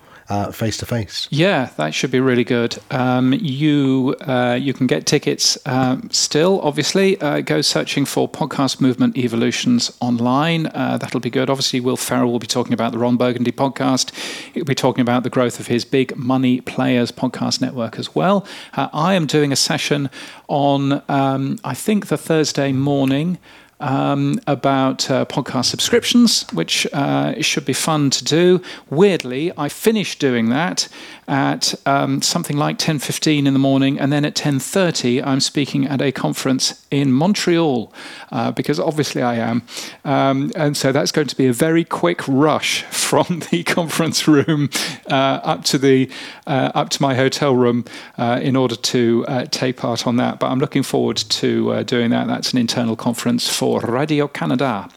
face 0.51 0.77
to 0.77 0.85
face. 0.85 1.27
Yeah, 1.31 1.69
that 1.77 1.93
should 1.93 2.11
be 2.11 2.19
really 2.19 2.43
good. 2.43 2.77
Um, 2.91 3.33
you 3.33 4.15
uh, 4.21 4.57
you 4.59 4.73
can 4.73 4.87
get 4.87 5.05
tickets 5.05 5.57
um, 5.65 6.09
still. 6.11 6.59
Obviously, 6.61 7.19
uh, 7.21 7.41
go 7.41 7.61
searching 7.61 8.05
for 8.05 8.27
Podcast 8.27 8.81
Movement 8.81 9.17
Evolutions 9.17 9.95
online. 10.01 10.67
Uh, 10.67 10.97
that'll 10.97 11.19
be 11.19 11.29
good. 11.29 11.49
Obviously, 11.49 11.79
Will 11.79 11.97
Ferrell 11.97 12.31
will 12.31 12.39
be 12.39 12.47
talking 12.47 12.73
about 12.73 12.91
the 12.91 12.97
Ron 12.97 13.17
Burgundy 13.17 13.51
podcast. 13.51 14.13
He'll 14.53 14.65
be 14.65 14.75
talking 14.75 15.01
about 15.01 15.23
the 15.23 15.29
growth 15.29 15.59
of 15.59 15.67
his 15.67 15.85
Big 15.85 16.15
Money 16.17 16.61
Players 16.61 17.11
podcast 17.11 17.61
network 17.61 17.97
as 17.97 18.13
well. 18.13 18.45
Uh, 18.73 18.89
I 18.93 19.13
am 19.13 19.25
doing 19.25 19.51
a 19.51 19.55
session 19.55 20.09
on 20.47 21.03
um, 21.09 21.57
I 21.63 21.73
think 21.73 22.07
the 22.07 22.17
Thursday 22.17 22.71
morning 22.71 23.37
um, 23.79 24.39
about 24.47 25.09
uh, 25.09 25.25
podcast 25.25 25.65
subscriptions, 25.65 26.45
which 26.53 26.87
uh, 26.93 27.39
should 27.41 27.65
be 27.65 27.73
fun 27.73 28.09
to 28.09 28.23
do. 28.23 28.61
Weirdly, 28.89 29.51
I 29.57 29.69
finished 29.69 30.19
doing 30.19 30.49
that 30.49 30.87
at 31.27 31.73
um, 31.85 32.21
something 32.21 32.57
like 32.57 32.77
10.15 32.77 33.45
in 33.45 33.53
the 33.53 33.59
morning 33.59 33.99
and 33.99 34.11
then 34.13 34.23
at 34.23 34.35
10.30 34.35 35.25
i'm 35.25 35.39
speaking 35.39 35.85
at 35.85 36.01
a 36.01 36.11
conference 36.11 36.85
in 36.89 37.11
montreal 37.11 37.91
uh, 38.31 38.51
because 38.51 38.79
obviously 38.79 39.21
i 39.21 39.35
am. 39.35 39.61
Um, 40.05 40.51
and 40.55 40.75
so 40.75 40.91
that's 40.91 41.11
going 41.11 41.27
to 41.27 41.35
be 41.35 41.47
a 41.47 41.53
very 41.53 41.83
quick 41.83 42.21
rush 42.27 42.83
from 42.83 43.43
the 43.51 43.63
conference 43.63 44.27
room 44.27 44.69
uh, 45.09 45.39
up 45.43 45.63
to 45.65 45.77
the 45.77 46.09
uh, 46.45 46.71
up 46.73 46.89
to 46.89 47.01
my 47.01 47.15
hotel 47.15 47.55
room 47.55 47.85
uh, 48.17 48.39
in 48.41 48.55
order 48.55 48.75
to 48.75 49.25
uh, 49.27 49.45
take 49.45 49.77
part 49.77 50.07
on 50.07 50.17
that. 50.17 50.39
But 50.39 50.47
i'm 50.47 50.59
looking 50.59 50.83
forward 50.83 51.17
to 51.17 51.71
uh, 51.71 51.83
doing 51.83 52.11
that. 52.11 52.27
That's 52.27 52.53
an 52.53 52.59
internal 52.59 52.95
conference 52.95 53.49
for 53.49 53.81
radio 53.81 54.27
canada 54.27 54.89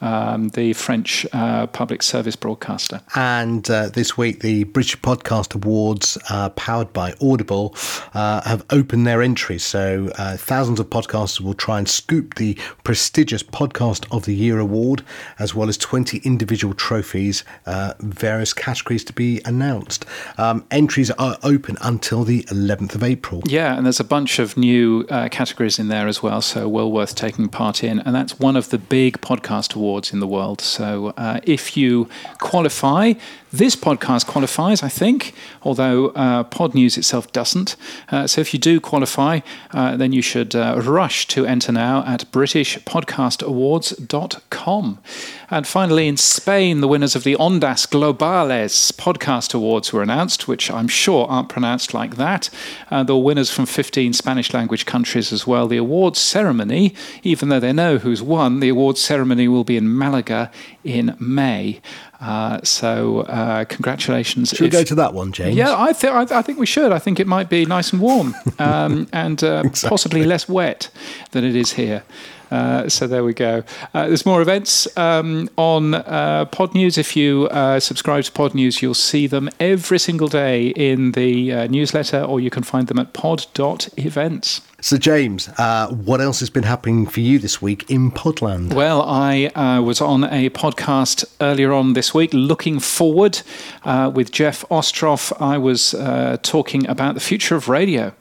um, 0.00 0.48
the 0.50 0.72
French 0.74 1.26
uh, 1.32 1.66
public 1.68 2.02
service 2.02 2.36
broadcaster. 2.36 3.00
And 3.14 3.68
uh, 3.70 3.88
this 3.88 4.16
week, 4.16 4.40
the 4.40 4.64
British 4.64 5.00
Podcast 5.00 5.54
Awards, 5.54 6.18
uh, 6.30 6.50
powered 6.50 6.92
by 6.92 7.14
Audible, 7.20 7.74
uh, 8.14 8.42
have 8.42 8.64
opened 8.70 9.06
their 9.06 9.22
entries. 9.22 9.64
So 9.64 10.10
uh, 10.18 10.36
thousands 10.36 10.80
of 10.80 10.90
podcasters 10.90 11.40
will 11.40 11.54
try 11.54 11.78
and 11.78 11.88
scoop 11.88 12.34
the 12.34 12.58
prestigious 12.84 13.42
Podcast 13.42 14.06
of 14.14 14.24
the 14.24 14.34
Year 14.34 14.58
award, 14.58 15.02
as 15.38 15.54
well 15.54 15.68
as 15.68 15.78
20 15.78 16.18
individual 16.18 16.74
trophies, 16.74 17.44
uh, 17.66 17.94
various 18.00 18.52
categories 18.52 19.04
to 19.04 19.12
be 19.12 19.40
announced. 19.44 20.04
Um, 20.38 20.64
entries 20.70 21.10
are 21.12 21.38
open 21.42 21.76
until 21.80 22.24
the 22.24 22.42
11th 22.44 22.94
of 22.94 23.02
April. 23.02 23.42
Yeah, 23.46 23.76
and 23.76 23.86
there's 23.86 24.00
a 24.00 24.04
bunch 24.04 24.38
of 24.38 24.56
new 24.56 25.04
categories 25.04 25.78
in 25.78 25.88
there 25.88 26.06
as 26.06 26.22
well, 26.22 26.40
so 26.40 26.68
well 26.68 26.90
worth 26.90 27.14
taking 27.14 27.48
part 27.48 27.82
in. 27.82 28.00
And 28.00 28.14
that's 28.14 28.38
one 28.38 28.56
of 28.56 28.70
the 28.70 28.78
big 28.78 29.20
podcast 29.20 29.74
awards 29.74 29.85
awards 29.86 30.12
in 30.12 30.20
the 30.20 30.26
world. 30.26 30.60
So 30.60 31.14
uh, 31.16 31.40
if 31.44 31.76
you 31.76 32.08
qualify, 32.38 33.14
this 33.52 33.76
podcast 33.76 34.26
qualifies, 34.26 34.82
I 34.82 34.88
think, 34.88 35.32
although 35.62 36.08
uh, 36.08 36.42
Pod 36.44 36.74
News 36.74 36.98
itself 36.98 37.32
doesn't. 37.32 37.76
Uh, 38.10 38.26
so 38.26 38.40
if 38.40 38.52
you 38.52 38.58
do 38.58 38.80
qualify, 38.80 39.38
uh, 39.70 39.96
then 39.96 40.10
you 40.12 40.22
should 40.22 40.56
uh, 40.56 40.80
rush 40.84 41.28
to 41.28 41.46
enter 41.46 41.70
now 41.72 42.04
at 42.06 42.30
BritishPodcastAwards.com. 42.32 44.98
And 45.48 45.64
finally, 45.66 46.08
in 46.08 46.16
Spain, 46.16 46.80
the 46.80 46.88
winners 46.88 47.14
of 47.14 47.22
the 47.22 47.36
Ondas 47.36 47.86
Globales 47.86 48.92
Podcast 48.92 49.54
Awards 49.54 49.92
were 49.92 50.02
announced, 50.02 50.48
which 50.48 50.70
I'm 50.72 50.88
sure 50.88 51.26
aren't 51.28 51.48
pronounced 51.48 51.94
like 51.94 52.16
that. 52.16 52.50
Uh, 52.90 53.04
there 53.04 53.14
were 53.14 53.22
winners 53.22 53.50
from 53.50 53.66
15 53.66 54.12
Spanish 54.12 54.52
language 54.52 54.86
countries 54.86 55.32
as 55.32 55.46
well. 55.46 55.68
The 55.68 55.76
awards 55.76 56.20
ceremony, 56.20 56.94
even 57.22 57.48
though 57.48 57.60
they 57.60 57.72
know 57.72 57.98
who's 57.98 58.22
won, 58.22 58.58
the 58.58 58.70
awards 58.70 59.00
ceremony 59.00 59.46
will 59.46 59.62
be 59.62 59.76
in 59.76 59.96
Malaga 59.96 60.50
in 60.82 61.16
May. 61.20 61.80
Uh, 62.20 62.60
so 62.64 63.20
uh, 63.20 63.64
congratulations. 63.66 64.48
Should 64.48 64.58
if, 64.58 64.62
we 64.62 64.68
go 64.70 64.82
to 64.82 64.94
that 64.96 65.14
one, 65.14 65.32
James? 65.32 65.54
Yeah, 65.54 65.74
I, 65.76 65.92
th- 65.92 66.12
I, 66.12 66.38
I, 66.38 66.42
think 66.42 66.58
we 66.58 66.66
should. 66.66 66.90
I 66.90 66.98
think 66.98 67.20
it 67.20 67.26
might 67.26 67.48
be 67.48 67.66
nice 67.66 67.92
and 67.92 68.00
warm 68.00 68.34
um, 68.58 69.06
and 69.12 69.42
uh, 69.44 69.62
exactly. 69.64 69.88
possibly 69.88 70.24
less 70.24 70.48
wet 70.48 70.90
than 71.30 71.44
it 71.44 71.54
is 71.54 71.74
here. 71.74 72.02
Uh, 72.50 72.88
so 72.88 73.06
there 73.06 73.24
we 73.24 73.34
go. 73.34 73.62
Uh, 73.94 74.08
there's 74.08 74.26
more 74.26 74.40
events 74.40 74.86
um, 74.96 75.48
on 75.56 75.94
uh, 75.94 76.44
Pod 76.46 76.74
News. 76.74 76.98
If 76.98 77.16
you 77.16 77.48
uh, 77.50 77.80
subscribe 77.80 78.24
to 78.24 78.32
Pod 78.32 78.54
News, 78.54 78.82
you'll 78.82 78.94
see 78.94 79.26
them 79.26 79.48
every 79.58 79.98
single 79.98 80.28
day 80.28 80.68
in 80.68 81.12
the 81.12 81.52
uh, 81.52 81.66
newsletter, 81.66 82.22
or 82.22 82.40
you 82.40 82.50
can 82.50 82.62
find 82.62 82.86
them 82.86 82.98
at 82.98 83.12
pod.events. 83.12 84.60
So, 84.86 84.96
James, 84.96 85.48
uh, 85.58 85.88
what 85.88 86.20
else 86.20 86.38
has 86.38 86.48
been 86.48 86.62
happening 86.62 87.08
for 87.08 87.18
you 87.18 87.40
this 87.40 87.60
week 87.60 87.90
in 87.90 88.12
Podland? 88.12 88.72
Well, 88.72 89.02
I 89.02 89.46
uh, 89.46 89.82
was 89.82 90.00
on 90.00 90.22
a 90.22 90.48
podcast 90.50 91.24
earlier 91.40 91.72
on 91.72 91.94
this 91.94 92.14
week, 92.14 92.30
looking 92.32 92.78
forward 92.78 93.42
uh, 93.84 94.12
with 94.14 94.30
Jeff 94.30 94.64
Ostroff. 94.68 95.32
I 95.42 95.58
was 95.58 95.92
uh, 95.94 96.36
talking 96.40 96.86
about 96.86 97.14
the 97.14 97.20
future 97.20 97.56
of 97.56 97.68
radio 97.68 98.12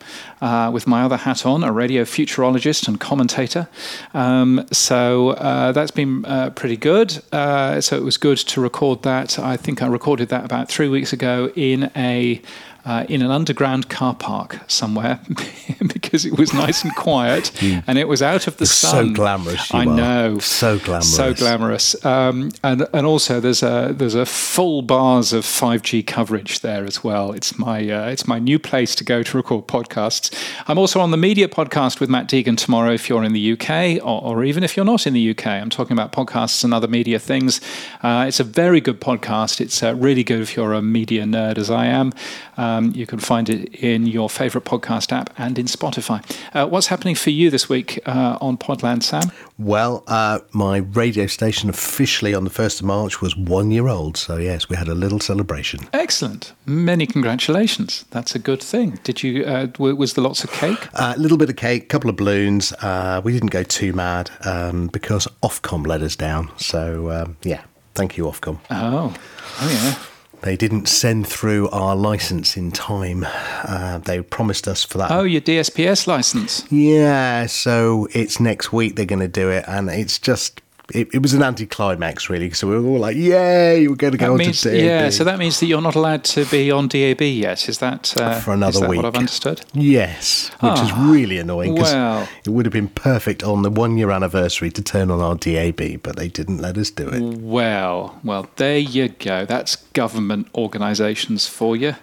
uh, 0.41 0.71
with 0.73 0.87
my 0.87 1.03
other 1.03 1.17
hat 1.17 1.45
on, 1.45 1.63
a 1.63 1.71
radio 1.71 2.03
futurologist 2.03 2.87
and 2.87 2.99
commentator. 2.99 3.67
Um, 4.15 4.65
so 4.71 5.33
uh, 5.33 5.71
that's 5.71 5.91
been 5.91 6.23
pretty 6.55 6.77
good. 6.77 7.11
so 7.11 7.89
it 7.91 8.03
was 8.03 8.17
good 8.17 8.39
to 8.39 8.59
record 8.59 9.03
that. 9.03 9.37
I 9.37 9.55
think 9.55 9.83
I 9.83 9.85
recorded 9.85 10.29
that 10.29 10.43
about 10.43 10.69
three 10.69 10.89
weeks 10.89 11.13
ago 11.13 11.51
in 11.55 11.91
a 11.95 12.41
uh, 12.85 13.05
in 13.09 13.21
an 13.21 13.31
underground 13.31 13.89
car 13.89 14.13
park 14.13 14.59
somewhere 14.67 15.19
because 15.93 16.25
it 16.25 16.37
was 16.37 16.53
nice 16.53 16.83
and 16.83 16.95
quiet 16.95 17.51
and 17.87 17.97
it 17.97 18.07
was 18.07 18.21
out 18.21 18.47
of 18.47 18.57
the 18.57 18.65
sun. 18.65 19.07
So 19.09 19.13
glamorous, 19.13 19.73
I 19.73 19.85
are. 19.85 19.85
know. 19.85 20.39
So 20.39 20.77
glamorous. 20.77 21.15
So 21.15 21.33
glamorous. 21.33 22.05
Um, 22.05 22.51
and 22.63 22.87
and 22.93 23.05
also 23.05 23.39
there's 23.39 23.63
a 23.63 23.93
there's 23.95 24.15
a 24.15 24.25
full 24.25 24.83
bars 24.83 25.33
of 25.33 25.43
5G 25.43 26.05
coverage 26.05 26.59
there 26.59 26.85
as 26.85 27.03
well. 27.03 27.31
It's 27.31 27.57
my 27.57 27.89
uh, 27.89 28.09
it's 28.09 28.27
my 28.27 28.37
new 28.37 28.59
place 28.59 28.93
to 28.95 29.03
go 29.03 29.23
to 29.23 29.37
record 29.37 29.67
podcasts. 29.67 30.31
I'm 30.67 30.77
also 30.77 30.99
on 30.99 31.09
the 31.09 31.17
media 31.17 31.47
podcast 31.47 31.99
with 31.99 32.09
Matt 32.09 32.27
Deegan 32.27 32.57
tomorrow 32.57 32.91
if 32.91 33.09
you're 33.09 33.23
in 33.23 33.33
the 33.33 33.53
UK 33.53 34.03
or, 34.05 34.21
or 34.23 34.43
even 34.43 34.63
if 34.63 34.77
you're 34.77 34.85
not 34.85 35.07
in 35.07 35.13
the 35.13 35.31
UK. 35.31 35.47
I'm 35.47 35.71
talking 35.71 35.93
about 35.93 36.11
podcasts 36.11 36.63
and 36.63 36.73
other 36.73 36.87
media 36.87 37.17
things. 37.17 37.61
Uh, 38.03 38.25
it's 38.27 38.39
a 38.39 38.43
very 38.43 38.79
good 38.79 39.01
podcast. 39.01 39.59
It's 39.59 39.81
uh, 39.81 39.95
really 39.95 40.23
good 40.23 40.41
if 40.41 40.55
you're 40.55 40.73
a 40.73 40.81
media 40.81 41.23
nerd 41.23 41.57
as 41.57 41.71
I 41.71 41.87
am. 41.87 42.13
Um, 42.57 42.74
you 42.93 43.05
can 43.05 43.19
find 43.19 43.49
it 43.49 43.73
in 43.75 44.05
your 44.07 44.29
favourite 44.29 44.65
podcast 44.65 45.11
app 45.11 45.33
and 45.37 45.57
in 45.57 45.65
Spotify. 45.65 46.23
Uh, 46.53 46.67
what's 46.67 46.87
happening 46.87 47.15
for 47.15 47.29
you 47.29 47.49
this 47.49 47.69
week 47.69 47.99
uh, 48.05 48.37
on 48.41 48.57
Podland, 48.57 49.03
Sam? 49.03 49.31
Well, 49.57 50.03
uh, 50.07 50.39
my 50.51 50.77
radio 50.77 51.27
station 51.27 51.69
officially 51.69 52.33
on 52.33 52.43
the 52.43 52.49
1st 52.49 52.81
of 52.81 52.85
March 52.85 53.21
was 53.21 53.35
one 53.37 53.71
year 53.71 53.87
old. 53.87 54.17
So, 54.17 54.37
yes, 54.37 54.69
we 54.69 54.75
had 54.75 54.87
a 54.87 54.95
little 54.95 55.19
celebration. 55.19 55.87
Excellent. 55.93 56.53
Many 56.65 57.05
congratulations. 57.05 58.05
That's 58.11 58.35
a 58.35 58.39
good 58.39 58.61
thing. 58.61 58.99
Did 59.03 59.23
you, 59.23 59.45
uh, 59.45 59.67
was 59.77 60.13
there 60.13 60.23
lots 60.23 60.43
of 60.43 60.51
cake? 60.51 60.85
A 60.93 61.03
uh, 61.03 61.13
little 61.17 61.37
bit 61.37 61.49
of 61.49 61.55
cake, 61.55 61.83
a 61.83 61.87
couple 61.87 62.09
of 62.09 62.15
balloons. 62.15 62.73
Uh, 62.81 63.21
we 63.23 63.31
didn't 63.31 63.51
go 63.51 63.63
too 63.63 63.93
mad 63.93 64.31
um, 64.43 64.87
because 64.87 65.27
Ofcom 65.41 65.87
let 65.87 66.01
us 66.01 66.15
down. 66.15 66.51
So, 66.57 67.11
um, 67.11 67.37
yeah, 67.43 67.63
thank 67.93 68.17
you, 68.17 68.25
Ofcom. 68.25 68.59
Oh, 68.69 69.15
oh, 69.61 69.69
yeah. 69.69 70.14
They 70.45 70.55
didn't 70.55 70.87
send 70.87 71.25
through 71.25 71.69
our 71.69 71.95
license 71.95 72.55
in 72.55 72.71
time. 72.71 73.25
Uh, 73.63 73.97
they 73.97 74.21
promised 74.21 74.67
us 74.67 74.83
for 74.83 74.99
that. 74.99 75.09
Oh, 75.09 75.23
your 75.23 75.41
DSPS 75.41 76.05
license? 76.05 76.71
Yeah, 76.71 77.47
so 77.47 78.07
it's 78.11 78.39
next 78.39 78.71
week 78.71 78.95
they're 78.95 79.07
going 79.07 79.21
to 79.21 79.27
do 79.27 79.49
it, 79.49 79.65
and 79.67 79.89
it's 79.89 80.19
just 80.19 80.61
it, 80.93 81.13
it 81.13 81.21
was 81.21 81.33
an 81.33 81.41
anticlimax, 81.41 82.29
really. 82.29 82.51
So 82.51 82.67
we 82.67 82.77
were 82.77 82.87
all 82.87 82.99
like, 82.99 83.15
"Yay, 83.15 83.87
we're 83.87 83.95
going 83.95 84.11
to 84.11 84.17
go 84.17 84.35
means, 84.35 84.65
on 84.65 84.71
to 84.71 84.77
DAB." 84.77 84.85
Yeah, 84.85 85.09
so 85.09 85.23
that 85.23 85.39
means 85.39 85.59
that 85.59 85.65
you're 85.65 85.81
not 85.81 85.95
allowed 85.95 86.23
to 86.25 86.45
be 86.45 86.71
on 86.71 86.87
DAB 86.87 87.21
yet. 87.21 87.67
Is 87.67 87.79
that 87.79 88.15
uh, 88.17 88.39
for 88.39 88.53
another 88.53 88.81
that 88.81 88.89
week? 88.89 88.97
What 88.97 89.05
I've 89.05 89.15
understood. 89.15 89.61
Yes, 89.73 90.49
which 90.59 90.73
oh, 90.75 90.83
is 90.83 90.91
ah, 90.91 91.07
really 91.09 91.39
annoying 91.39 91.73
because 91.73 91.93
well. 91.93 92.29
it 92.45 92.49
would 92.49 92.65
have 92.65 92.73
been 92.73 92.89
perfect 92.89 93.43
on 93.43 93.63
the 93.63 93.71
one 93.71 93.97
year 93.97 94.11
anniversary 94.11 94.69
to 94.71 94.81
turn 94.81 95.09
on 95.09 95.21
our 95.21 95.35
DAB, 95.35 96.03
but 96.03 96.15
they 96.17 96.27
didn't 96.27 96.59
let 96.59 96.77
us 96.77 96.91
do 96.91 97.09
it. 97.09 97.21
Well, 97.21 98.19
well, 98.23 98.47
there 98.57 98.77
you 98.77 99.09
go. 99.09 99.45
That's 99.45 99.75
government 99.75 100.47
organisations 100.53 101.47
for 101.47 101.75
you. 101.75 101.95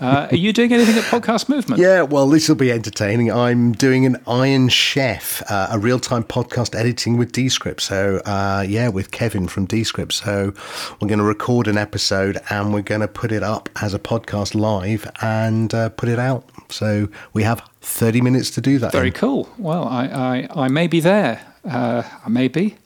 Uh, 0.00 0.28
are 0.30 0.36
you 0.36 0.52
doing 0.52 0.72
anything 0.72 0.96
at 0.96 1.04
Podcast 1.04 1.48
Movement? 1.48 1.80
Yeah, 1.80 2.02
well, 2.02 2.28
this 2.28 2.48
will 2.48 2.56
be 2.56 2.70
entertaining. 2.72 3.32
I'm 3.32 3.72
doing 3.72 4.04
an 4.06 4.16
Iron 4.26 4.68
Chef, 4.68 5.42
uh, 5.50 5.68
a 5.70 5.78
real 5.78 5.98
time 5.98 6.24
podcast 6.24 6.74
editing 6.74 7.16
with 7.16 7.32
Descript. 7.32 7.80
So, 7.82 8.18
uh, 8.26 8.64
yeah, 8.68 8.88
with 8.88 9.10
Kevin 9.10 9.48
from 9.48 9.66
Descript. 9.66 10.12
So, 10.12 10.52
we're 11.00 11.08
going 11.08 11.18
to 11.18 11.24
record 11.24 11.66
an 11.68 11.78
episode 11.78 12.38
and 12.50 12.72
we're 12.74 12.82
going 12.82 13.00
to 13.00 13.08
put 13.08 13.32
it 13.32 13.42
up 13.42 13.68
as 13.80 13.94
a 13.94 13.98
podcast 13.98 14.54
live 14.54 15.10
and 15.22 15.72
uh, 15.72 15.88
put 15.90 16.08
it 16.08 16.18
out. 16.18 16.48
So, 16.68 17.08
we 17.32 17.42
have 17.44 17.62
30 17.80 18.20
minutes 18.20 18.50
to 18.52 18.60
do 18.60 18.78
that. 18.78 18.92
Very 18.92 19.08
in. 19.08 19.14
cool. 19.14 19.48
Well, 19.58 19.86
I, 19.86 20.06
I, 20.06 20.64
I 20.64 20.68
may 20.68 20.86
be 20.86 21.00
there. 21.00 21.40
Uh, 21.64 22.02
I 22.24 22.28
may 22.28 22.48
be. 22.48 22.76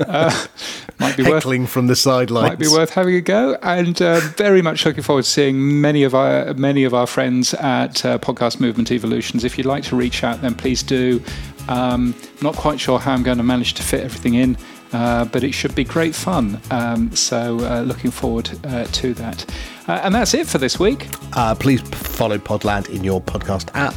Uh, 0.00 0.46
might 0.98 1.16
be 1.16 1.24
heckling 1.24 1.62
worth, 1.62 1.70
from 1.70 1.86
the 1.86 1.96
sidelines. 1.96 2.48
Might 2.50 2.58
be 2.58 2.68
worth 2.68 2.90
having 2.90 3.14
a 3.14 3.20
go, 3.20 3.56
and 3.62 4.00
uh, 4.00 4.20
very 4.36 4.62
much 4.62 4.84
looking 4.84 5.02
forward 5.02 5.24
to 5.24 5.30
seeing 5.30 5.80
many 5.80 6.02
of 6.02 6.14
our 6.14 6.54
many 6.54 6.84
of 6.84 6.94
our 6.94 7.06
friends 7.06 7.54
at 7.54 8.04
uh, 8.04 8.18
Podcast 8.18 8.60
Movement 8.60 8.90
Evolutions. 8.90 9.44
If 9.44 9.58
you'd 9.58 9.66
like 9.66 9.84
to 9.84 9.96
reach 9.96 10.24
out, 10.24 10.40
then 10.42 10.54
please 10.54 10.82
do. 10.82 11.22
Um, 11.68 12.14
not 12.42 12.54
quite 12.56 12.80
sure 12.80 12.98
how 12.98 13.12
I'm 13.12 13.22
going 13.22 13.38
to 13.38 13.44
manage 13.44 13.74
to 13.74 13.82
fit 13.82 14.02
everything 14.02 14.34
in. 14.34 14.56
Uh, 14.92 15.26
but 15.26 15.44
it 15.44 15.52
should 15.52 15.74
be 15.74 15.84
great 15.84 16.14
fun. 16.14 16.58
Um, 16.70 17.14
so, 17.14 17.58
uh, 17.60 17.82
looking 17.82 18.10
forward 18.10 18.50
uh, 18.64 18.84
to 18.84 19.12
that. 19.14 19.44
Uh, 19.88 20.00
and 20.04 20.14
that's 20.14 20.34
it 20.34 20.46
for 20.46 20.58
this 20.58 20.78
week. 20.78 21.08
Uh, 21.32 21.54
please 21.54 21.80
follow 21.80 22.36
Podland 22.36 22.90
in 22.90 23.02
your 23.02 23.22
podcast 23.22 23.70
app 23.74 23.94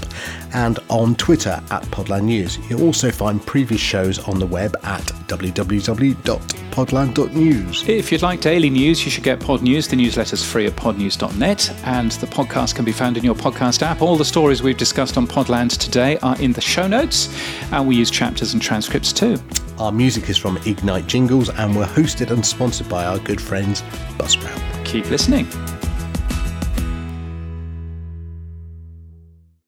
and 0.53 0.79
on 0.89 1.15
Twitter 1.15 1.61
at 1.69 1.83
Podland 1.85 2.23
News. 2.23 2.57
You'll 2.69 2.83
also 2.83 3.11
find 3.11 3.45
previous 3.45 3.81
shows 3.81 4.19
on 4.19 4.39
the 4.39 4.45
web 4.45 4.75
at 4.83 5.01
www.podland.news. 5.01 7.89
If 7.89 8.11
you'd 8.11 8.21
like 8.21 8.41
daily 8.41 8.69
news, 8.69 9.03
you 9.03 9.11
should 9.11 9.23
get 9.23 9.39
Pod 9.39 9.61
News. 9.61 9.87
The 9.87 9.95
newsletter's 9.95 10.43
free 10.43 10.67
at 10.67 10.73
podnews.net, 10.73 11.73
and 11.85 12.11
the 12.11 12.27
podcast 12.27 12.75
can 12.75 12.85
be 12.85 12.91
found 12.91 13.17
in 13.17 13.23
your 13.23 13.35
podcast 13.35 13.81
app. 13.81 14.01
All 14.01 14.15
the 14.15 14.25
stories 14.25 14.63
we've 14.63 14.77
discussed 14.77 15.17
on 15.17 15.27
Podland 15.27 15.77
today 15.77 16.17
are 16.19 16.39
in 16.39 16.53
the 16.53 16.61
show 16.61 16.87
notes, 16.87 17.29
and 17.71 17.87
we 17.87 17.95
use 17.95 18.09
chapters 18.09 18.53
and 18.53 18.61
transcripts 18.61 19.11
too. 19.11 19.37
Our 19.79 19.91
music 19.91 20.29
is 20.29 20.37
from 20.37 20.57
Ignite 20.65 21.07
Jingles, 21.07 21.49
and 21.49 21.75
we're 21.75 21.85
hosted 21.85 22.31
and 22.31 22.45
sponsored 22.45 22.87
by 22.87 23.05
our 23.05 23.19
good 23.19 23.41
friends 23.41 23.81
Buzzsprout. 24.17 24.85
Keep 24.85 25.09
listening. 25.09 25.47